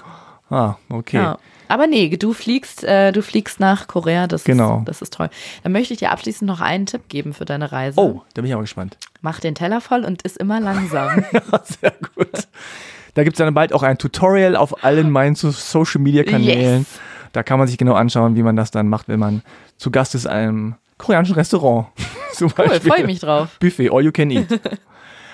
Ah, 0.52 0.76
okay. 0.90 1.18
Ja. 1.18 1.38
Aber 1.70 1.86
nee, 1.86 2.10
du 2.18 2.34
fliegst, 2.34 2.84
äh, 2.84 3.12
du 3.12 3.22
fliegst 3.22 3.60
nach 3.60 3.88
Korea, 3.88 4.26
das, 4.26 4.44
genau. 4.44 4.80
ist, 4.80 4.88
das 4.88 5.02
ist 5.04 5.14
toll. 5.14 5.30
Dann 5.62 5.72
möchte 5.72 5.94
ich 5.94 6.00
dir 6.00 6.12
abschließend 6.12 6.48
noch 6.48 6.62
einen 6.62 6.88
Tipp 6.88 7.04
geben 7.10 7.32
für 7.32 7.46
deine 7.46 7.72
Reise. 7.72 8.00
Oh, 8.00 8.24
da 8.34 8.42
bin 8.42 8.50
ich 8.50 8.54
aber 8.54 8.64
gespannt. 8.64 8.98
Mach 9.22 9.40
den 9.40 9.54
Teller 9.54 9.80
voll 9.80 10.04
und 10.04 10.24
iss 10.24 10.36
immer 10.36 10.60
langsam. 10.60 11.24
sehr 11.64 11.94
gut. 12.16 12.48
Da 13.14 13.24
gibt 13.24 13.36
es 13.36 13.38
dann 13.38 13.54
bald 13.54 13.72
auch 13.72 13.84
ein 13.84 14.00
Tutorial 14.00 14.56
auf 14.56 14.84
allen 14.84 15.12
meinen 15.12 15.36
Social 15.36 16.02
Media 16.02 16.24
Kanälen. 16.24 16.80
Yes. 16.80 17.00
Da 17.34 17.44
kann 17.44 17.60
man 17.60 17.68
sich 17.68 17.78
genau 17.78 17.94
anschauen, 17.94 18.36
wie 18.36 18.42
man 18.42 18.56
das 18.56 18.72
dann 18.72 18.88
macht, 18.88 19.08
wenn 19.08 19.20
man 19.20 19.44
zu 19.78 19.92
Gast 19.92 20.16
ist 20.16 20.26
in 20.26 20.32
einem 20.32 20.76
koreanischen 20.98 21.36
Restaurant. 21.36 21.88
Zum 22.34 22.52
cool, 22.58 22.80
freue 22.80 23.06
mich 23.06 23.20
drauf. 23.20 23.58
Buffet, 23.60 23.92
all 23.92 24.04
you 24.04 24.12
can 24.12 24.32
eat. 24.32 24.48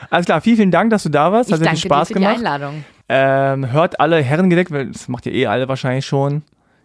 Alles 0.10 0.26
klar, 0.26 0.42
vielen, 0.42 0.58
vielen 0.58 0.72
Dank, 0.72 0.90
dass 0.90 1.04
du 1.04 1.10
da 1.10 1.32
warst. 1.32 1.52
Hat 1.52 1.60
sehr 1.60 1.70
viel 1.70 1.78
Spaß 1.78 2.10
dir 2.10 2.16
für 2.16 2.20
gemacht. 2.20 2.36
Die 2.36 2.46
Einladung. 2.46 2.84
Ähm, 3.08 3.72
hört 3.72 4.00
alle 4.00 4.22
Herrengedeckt, 4.22 4.72
weil 4.72 4.88
das 4.88 5.08
macht 5.08 5.26
ihr 5.26 5.34
eh 5.34 5.48
alle 5.48 5.68
wahrscheinlich 5.68 6.06
schon. 6.06 6.44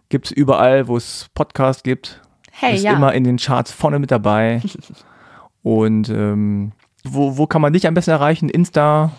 Gibt 0.09 0.27
es 0.27 0.31
überall, 0.31 0.87
wo 0.87 0.97
es 0.97 1.29
Podcast 1.33 1.83
gibt. 1.83 2.21
Hey, 2.51 2.75
Ist 2.75 2.83
ja. 2.83 2.93
immer 2.93 3.13
in 3.13 3.23
den 3.23 3.37
Charts 3.37 3.71
vorne 3.71 3.97
mit 3.97 4.11
dabei. 4.11 4.61
Und 5.63 6.09
ähm, 6.09 6.73
wo, 7.03 7.37
wo 7.37 7.47
kann 7.47 7.61
man 7.61 7.73
dich 7.73 7.87
am 7.87 7.93
besten 7.93 8.11
erreichen? 8.11 8.49
Insta? 8.49 9.11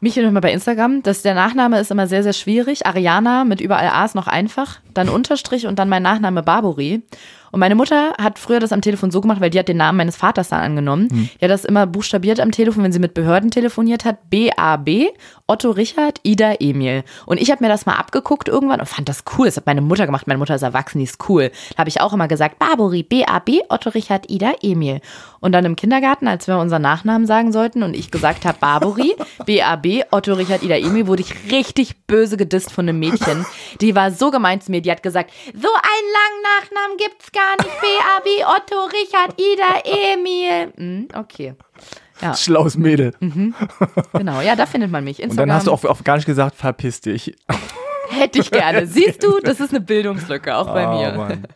Mich 0.00 0.14
findet 0.14 0.32
man 0.32 0.40
bei 0.40 0.52
Instagram. 0.52 1.02
Das, 1.02 1.22
der 1.22 1.34
Nachname 1.34 1.80
ist 1.80 1.90
immer 1.90 2.06
sehr, 2.06 2.22
sehr 2.22 2.32
schwierig. 2.32 2.86
Ariana 2.86 3.44
mit 3.44 3.60
überall 3.60 3.88
A 3.88 4.04
ist 4.04 4.14
noch 4.14 4.28
einfach. 4.28 4.78
Dann 4.94 5.08
Unterstrich 5.08 5.66
und 5.66 5.78
dann 5.78 5.88
mein 5.88 6.02
Nachname 6.02 6.42
Barbori. 6.42 7.02
Und 7.50 7.60
meine 7.60 7.74
Mutter 7.74 8.14
hat 8.18 8.38
früher 8.38 8.60
das 8.60 8.72
am 8.72 8.82
Telefon 8.82 9.10
so 9.10 9.20
gemacht, 9.20 9.40
weil 9.40 9.50
die 9.50 9.58
hat 9.58 9.68
den 9.68 9.76
Namen 9.76 9.98
meines 9.98 10.16
Vaters 10.16 10.48
dann 10.48 10.60
angenommen. 10.60 11.08
Hm. 11.10 11.28
Die 11.40 11.44
hat 11.44 11.50
das 11.50 11.64
immer 11.64 11.86
buchstabiert 11.86 12.40
am 12.40 12.52
Telefon, 12.52 12.84
wenn 12.84 12.92
sie 12.92 12.98
mit 12.98 13.14
Behörden 13.14 13.50
telefoniert 13.50 14.04
hat. 14.04 14.30
B-A-B, 14.30 15.08
Otto 15.46 15.70
Richard, 15.70 16.20
Ida 16.24 16.54
Emil. 16.60 17.04
Und 17.26 17.40
ich 17.40 17.50
habe 17.50 17.64
mir 17.64 17.70
das 17.70 17.86
mal 17.86 17.94
abgeguckt 17.94 18.48
irgendwann 18.48 18.80
und 18.80 18.86
fand 18.86 19.08
das 19.08 19.24
cool. 19.36 19.46
Das 19.46 19.56
hat 19.56 19.66
meine 19.66 19.80
Mutter 19.80 20.06
gemacht. 20.06 20.26
Meine 20.26 20.38
Mutter 20.38 20.54
ist 20.54 20.62
erwachsen, 20.62 20.98
die 20.98 21.04
ist 21.04 21.28
cool. 21.28 21.50
Da 21.70 21.78
habe 21.78 21.88
ich 21.88 22.00
auch 22.00 22.12
immer 22.12 22.28
gesagt, 22.28 22.58
Barbori, 22.58 23.02
B-A-B, 23.02 23.62
Otto 23.68 23.90
Richard, 23.90 24.30
Ida 24.30 24.52
Emil. 24.60 25.00
Und 25.40 25.52
dann 25.52 25.64
im 25.64 25.76
Kindergarten, 25.76 26.26
als 26.26 26.48
wir 26.48 26.58
unseren 26.58 26.82
Nachnamen 26.82 27.26
sagen 27.26 27.52
sollten 27.52 27.82
und 27.82 27.94
ich 27.94 28.10
gesagt 28.10 28.44
habe, 28.44 28.58
Barbori, 28.58 29.14
B-A-B, 29.46 30.04
Otto 30.10 30.34
Richard, 30.34 30.62
Ida 30.62 30.76
Emil, 30.76 31.06
wurde 31.06 31.22
ich 31.22 31.50
richtig 31.50 32.06
böse 32.06 32.36
gedisst 32.36 32.72
von 32.72 32.88
einem 32.88 32.98
Mädchen. 32.98 33.46
Die 33.80 33.94
war 33.94 34.10
so 34.10 34.30
gemeint 34.30 34.64
zu 34.64 34.70
mir, 34.70 34.82
die 34.82 34.90
hat 34.90 35.02
gesagt, 35.02 35.30
so 35.54 35.68
einen 35.68 36.08
langen 36.12 36.42
Nachnamen 36.60 36.96
gibt's 36.98 37.32
gar 37.32 37.37
nicht. 37.58 37.80
B-A-B, 37.80 38.44
Otto 38.44 38.84
Richard, 38.86 39.40
Ida 39.40 40.12
Emil. 40.12 40.72
Hm, 40.76 41.08
okay. 41.14 41.54
Ja. 42.20 42.34
Schlaues 42.34 42.76
Mädel. 42.76 43.14
Mhm. 43.20 43.54
Genau, 44.12 44.40
ja, 44.40 44.56
da 44.56 44.66
findet 44.66 44.90
man 44.90 45.04
mich. 45.04 45.20
Instagram. 45.20 45.42
Und 45.42 45.48
dann 45.48 45.56
hast 45.56 45.66
du 45.66 45.72
auf, 45.72 45.84
auf 45.84 46.04
gar 46.04 46.16
nicht 46.16 46.26
gesagt, 46.26 46.56
verpiss 46.56 47.00
dich. 47.00 47.34
Hätte 48.08 48.40
ich 48.40 48.50
gerne. 48.50 48.86
Siehst 48.88 49.22
du, 49.22 49.38
das 49.40 49.60
ist 49.60 49.70
eine 49.70 49.80
Bildungslücke, 49.80 50.56
auch 50.56 50.66
bei 50.66 50.88
oh, 50.88 50.98
mir. 50.98 51.12
Mann. 51.12 51.46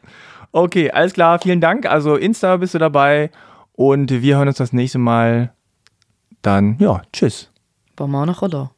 Okay, 0.53 0.91
alles 0.91 1.15
klar, 1.15 1.39
vielen 1.41 1.61
Dank. 1.61 1.87
Also 1.87 2.17
Insta 2.17 2.59
bist 2.59 2.75
du 2.75 2.79
dabei 2.79 3.31
und 3.73 4.11
wir 4.11 4.37
hören 4.37 4.49
uns 4.49 4.59
das 4.59 4.73
nächste 4.73 4.99
Mal. 4.99 5.53
Dann, 6.43 6.77
ja, 6.79 7.03
tschüss. 7.13 7.51
Bon 7.97 8.11
nach 8.11 8.43
oder? 8.43 8.73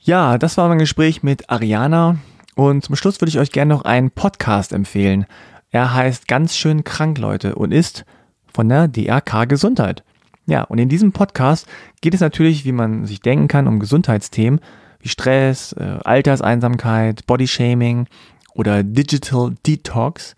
Ja, 0.00 0.38
das 0.38 0.56
war 0.56 0.68
mein 0.68 0.78
Gespräch 0.78 1.22
mit 1.22 1.50
Ariana. 1.50 2.16
Und 2.58 2.84
zum 2.84 2.96
Schluss 2.96 3.20
würde 3.20 3.28
ich 3.28 3.38
euch 3.38 3.52
gerne 3.52 3.72
noch 3.72 3.82
einen 3.82 4.10
Podcast 4.10 4.72
empfehlen. 4.72 5.26
Er 5.70 5.94
heißt 5.94 6.26
Ganz 6.26 6.56
schön 6.56 6.82
krank, 6.82 7.16
Leute, 7.16 7.54
und 7.54 7.70
ist 7.70 8.04
von 8.52 8.68
der 8.68 8.88
DRK 8.88 9.44
Gesundheit. 9.44 10.02
Ja, 10.46 10.64
und 10.64 10.78
in 10.78 10.88
diesem 10.88 11.12
Podcast 11.12 11.68
geht 12.00 12.14
es 12.14 12.20
natürlich, 12.20 12.64
wie 12.64 12.72
man 12.72 13.06
sich 13.06 13.20
denken 13.20 13.46
kann, 13.46 13.68
um 13.68 13.78
Gesundheitsthemen 13.78 14.58
wie 14.98 15.08
Stress, 15.08 15.72
äh, 15.74 16.00
Alterseinsamkeit, 16.02 17.28
Bodyshaming 17.28 18.08
oder 18.54 18.82
Digital 18.82 19.54
Detox. 19.64 20.34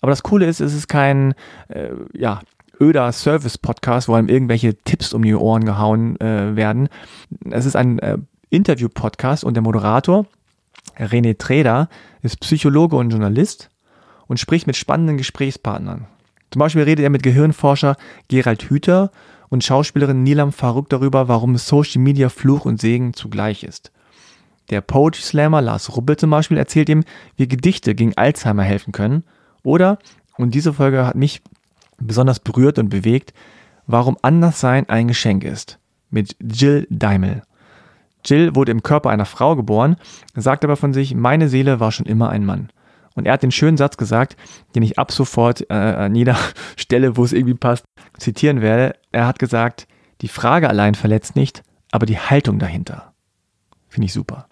Aber 0.00 0.10
das 0.10 0.24
Coole 0.24 0.46
ist, 0.46 0.58
es 0.58 0.74
ist 0.74 0.88
kein 0.88 1.34
äh, 1.68 1.90
ja, 2.12 2.40
öder 2.80 3.12
Service-Podcast, 3.12 4.08
wo 4.08 4.14
einem 4.14 4.28
irgendwelche 4.28 4.74
Tipps 4.74 5.12
um 5.12 5.22
die 5.22 5.36
Ohren 5.36 5.64
gehauen 5.64 6.20
äh, 6.20 6.56
werden. 6.56 6.88
Es 7.48 7.64
ist 7.64 7.76
ein 7.76 8.00
äh, 8.00 8.18
Interview-Podcast 8.48 9.44
und 9.44 9.54
der 9.54 9.62
Moderator, 9.62 10.26
René 11.06 11.36
Treder, 11.38 11.88
ist 12.22 12.40
Psychologe 12.40 12.96
und 12.96 13.10
Journalist 13.10 13.70
und 14.26 14.38
spricht 14.38 14.66
mit 14.66 14.76
spannenden 14.76 15.16
Gesprächspartnern. 15.16 16.06
Zum 16.50 16.58
Beispiel 16.58 16.82
redet 16.82 17.04
er 17.04 17.10
mit 17.10 17.22
Gehirnforscher 17.22 17.96
Gerald 18.28 18.62
Hüther 18.68 19.10
und 19.48 19.64
Schauspielerin 19.64 20.22
Nilam 20.22 20.52
Farouk 20.52 20.88
darüber, 20.88 21.28
warum 21.28 21.56
Social 21.56 22.00
Media 22.00 22.28
Fluch 22.28 22.64
und 22.64 22.80
Segen 22.80 23.14
zugleich 23.14 23.62
ist. 23.64 23.92
Der 24.70 24.80
Poetry 24.80 25.22
Slammer 25.22 25.60
Lars 25.60 25.96
Rubbel 25.96 26.16
zum 26.16 26.30
Beispiel 26.30 26.56
erzählt 26.56 26.88
ihm, 26.88 27.04
wie 27.36 27.48
Gedichte 27.48 27.94
gegen 27.94 28.16
Alzheimer 28.16 28.62
helfen 28.62 28.92
können. 28.92 29.24
Oder, 29.62 29.98
und 30.36 30.54
diese 30.54 30.72
Folge 30.72 31.04
hat 31.04 31.16
mich 31.16 31.42
besonders 31.98 32.38
berührt 32.40 32.78
und 32.78 32.88
bewegt, 32.88 33.34
warum 33.86 34.16
Anderssein 34.22 34.88
ein 34.88 35.08
Geschenk 35.08 35.44
ist. 35.44 35.78
Mit 36.10 36.36
Jill 36.40 36.86
Daimel. 36.90 37.42
Jill 38.24 38.54
wurde 38.54 38.72
im 38.72 38.82
Körper 38.82 39.10
einer 39.10 39.24
Frau 39.24 39.56
geboren, 39.56 39.96
sagt 40.34 40.64
aber 40.64 40.76
von 40.76 40.92
sich, 40.92 41.14
meine 41.14 41.48
Seele 41.48 41.80
war 41.80 41.92
schon 41.92 42.06
immer 42.06 42.30
ein 42.30 42.44
Mann. 42.44 42.70
Und 43.14 43.26
er 43.26 43.32
hat 43.32 43.42
den 43.42 43.50
schönen 43.50 43.76
Satz 43.76 43.96
gesagt, 43.96 44.36
den 44.74 44.82
ich 44.82 44.98
ab 44.98 45.12
sofort 45.12 45.68
äh, 45.70 45.74
an 45.74 46.14
jeder 46.14 46.36
Stelle, 46.76 47.16
wo 47.16 47.24
es 47.24 47.32
irgendwie 47.32 47.54
passt, 47.54 47.84
zitieren 48.18 48.60
werde. 48.60 48.94
Er 49.12 49.26
hat 49.26 49.38
gesagt, 49.38 49.86
die 50.20 50.28
Frage 50.28 50.68
allein 50.68 50.94
verletzt 50.94 51.36
nicht, 51.36 51.62
aber 51.90 52.06
die 52.06 52.18
Haltung 52.18 52.58
dahinter. 52.58 53.12
Finde 53.88 54.06
ich 54.06 54.12
super. 54.12 54.46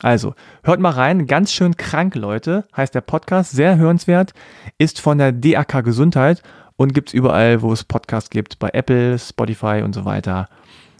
Also, 0.00 0.34
hört 0.62 0.78
mal 0.78 0.90
rein, 0.90 1.26
ganz 1.26 1.52
schön 1.52 1.76
krank, 1.76 2.14
Leute, 2.14 2.64
heißt 2.76 2.94
der 2.94 3.00
Podcast, 3.00 3.50
sehr 3.50 3.76
hörenswert, 3.76 4.32
ist 4.78 5.00
von 5.00 5.18
der 5.18 5.32
DAK 5.32 5.84
Gesundheit 5.84 6.42
und 6.76 6.94
gibt 6.94 7.08
es 7.08 7.14
überall, 7.14 7.62
wo 7.62 7.72
es 7.72 7.82
Podcasts 7.82 8.30
gibt, 8.30 8.60
bei 8.60 8.70
Apple, 8.72 9.18
Spotify 9.18 9.82
und 9.84 9.94
so 9.94 10.04
weiter. 10.04 10.48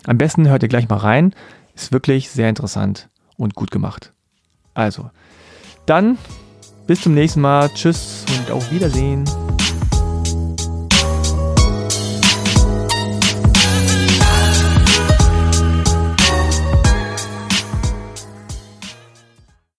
Am 0.05 0.19
besten 0.19 0.49
hört 0.49 0.65
ihr 0.65 0.69
gleich 0.69 0.89
mal 0.89 0.97
rein, 0.97 1.33
ist 1.83 1.93
wirklich 1.93 2.31
sehr 2.31 2.49
interessant 2.49 3.09
und 3.37 3.55
gut 3.55 3.71
gemacht. 3.71 4.13
Also, 4.75 5.11
dann 5.87 6.19
bis 6.87 7.03
zum 7.03 7.15
nächsten 7.15 7.41
Mal. 7.41 7.69
Tschüss 7.75 8.25
und 8.39 8.51
auf 8.51 8.71
Wiedersehen. 8.71 9.25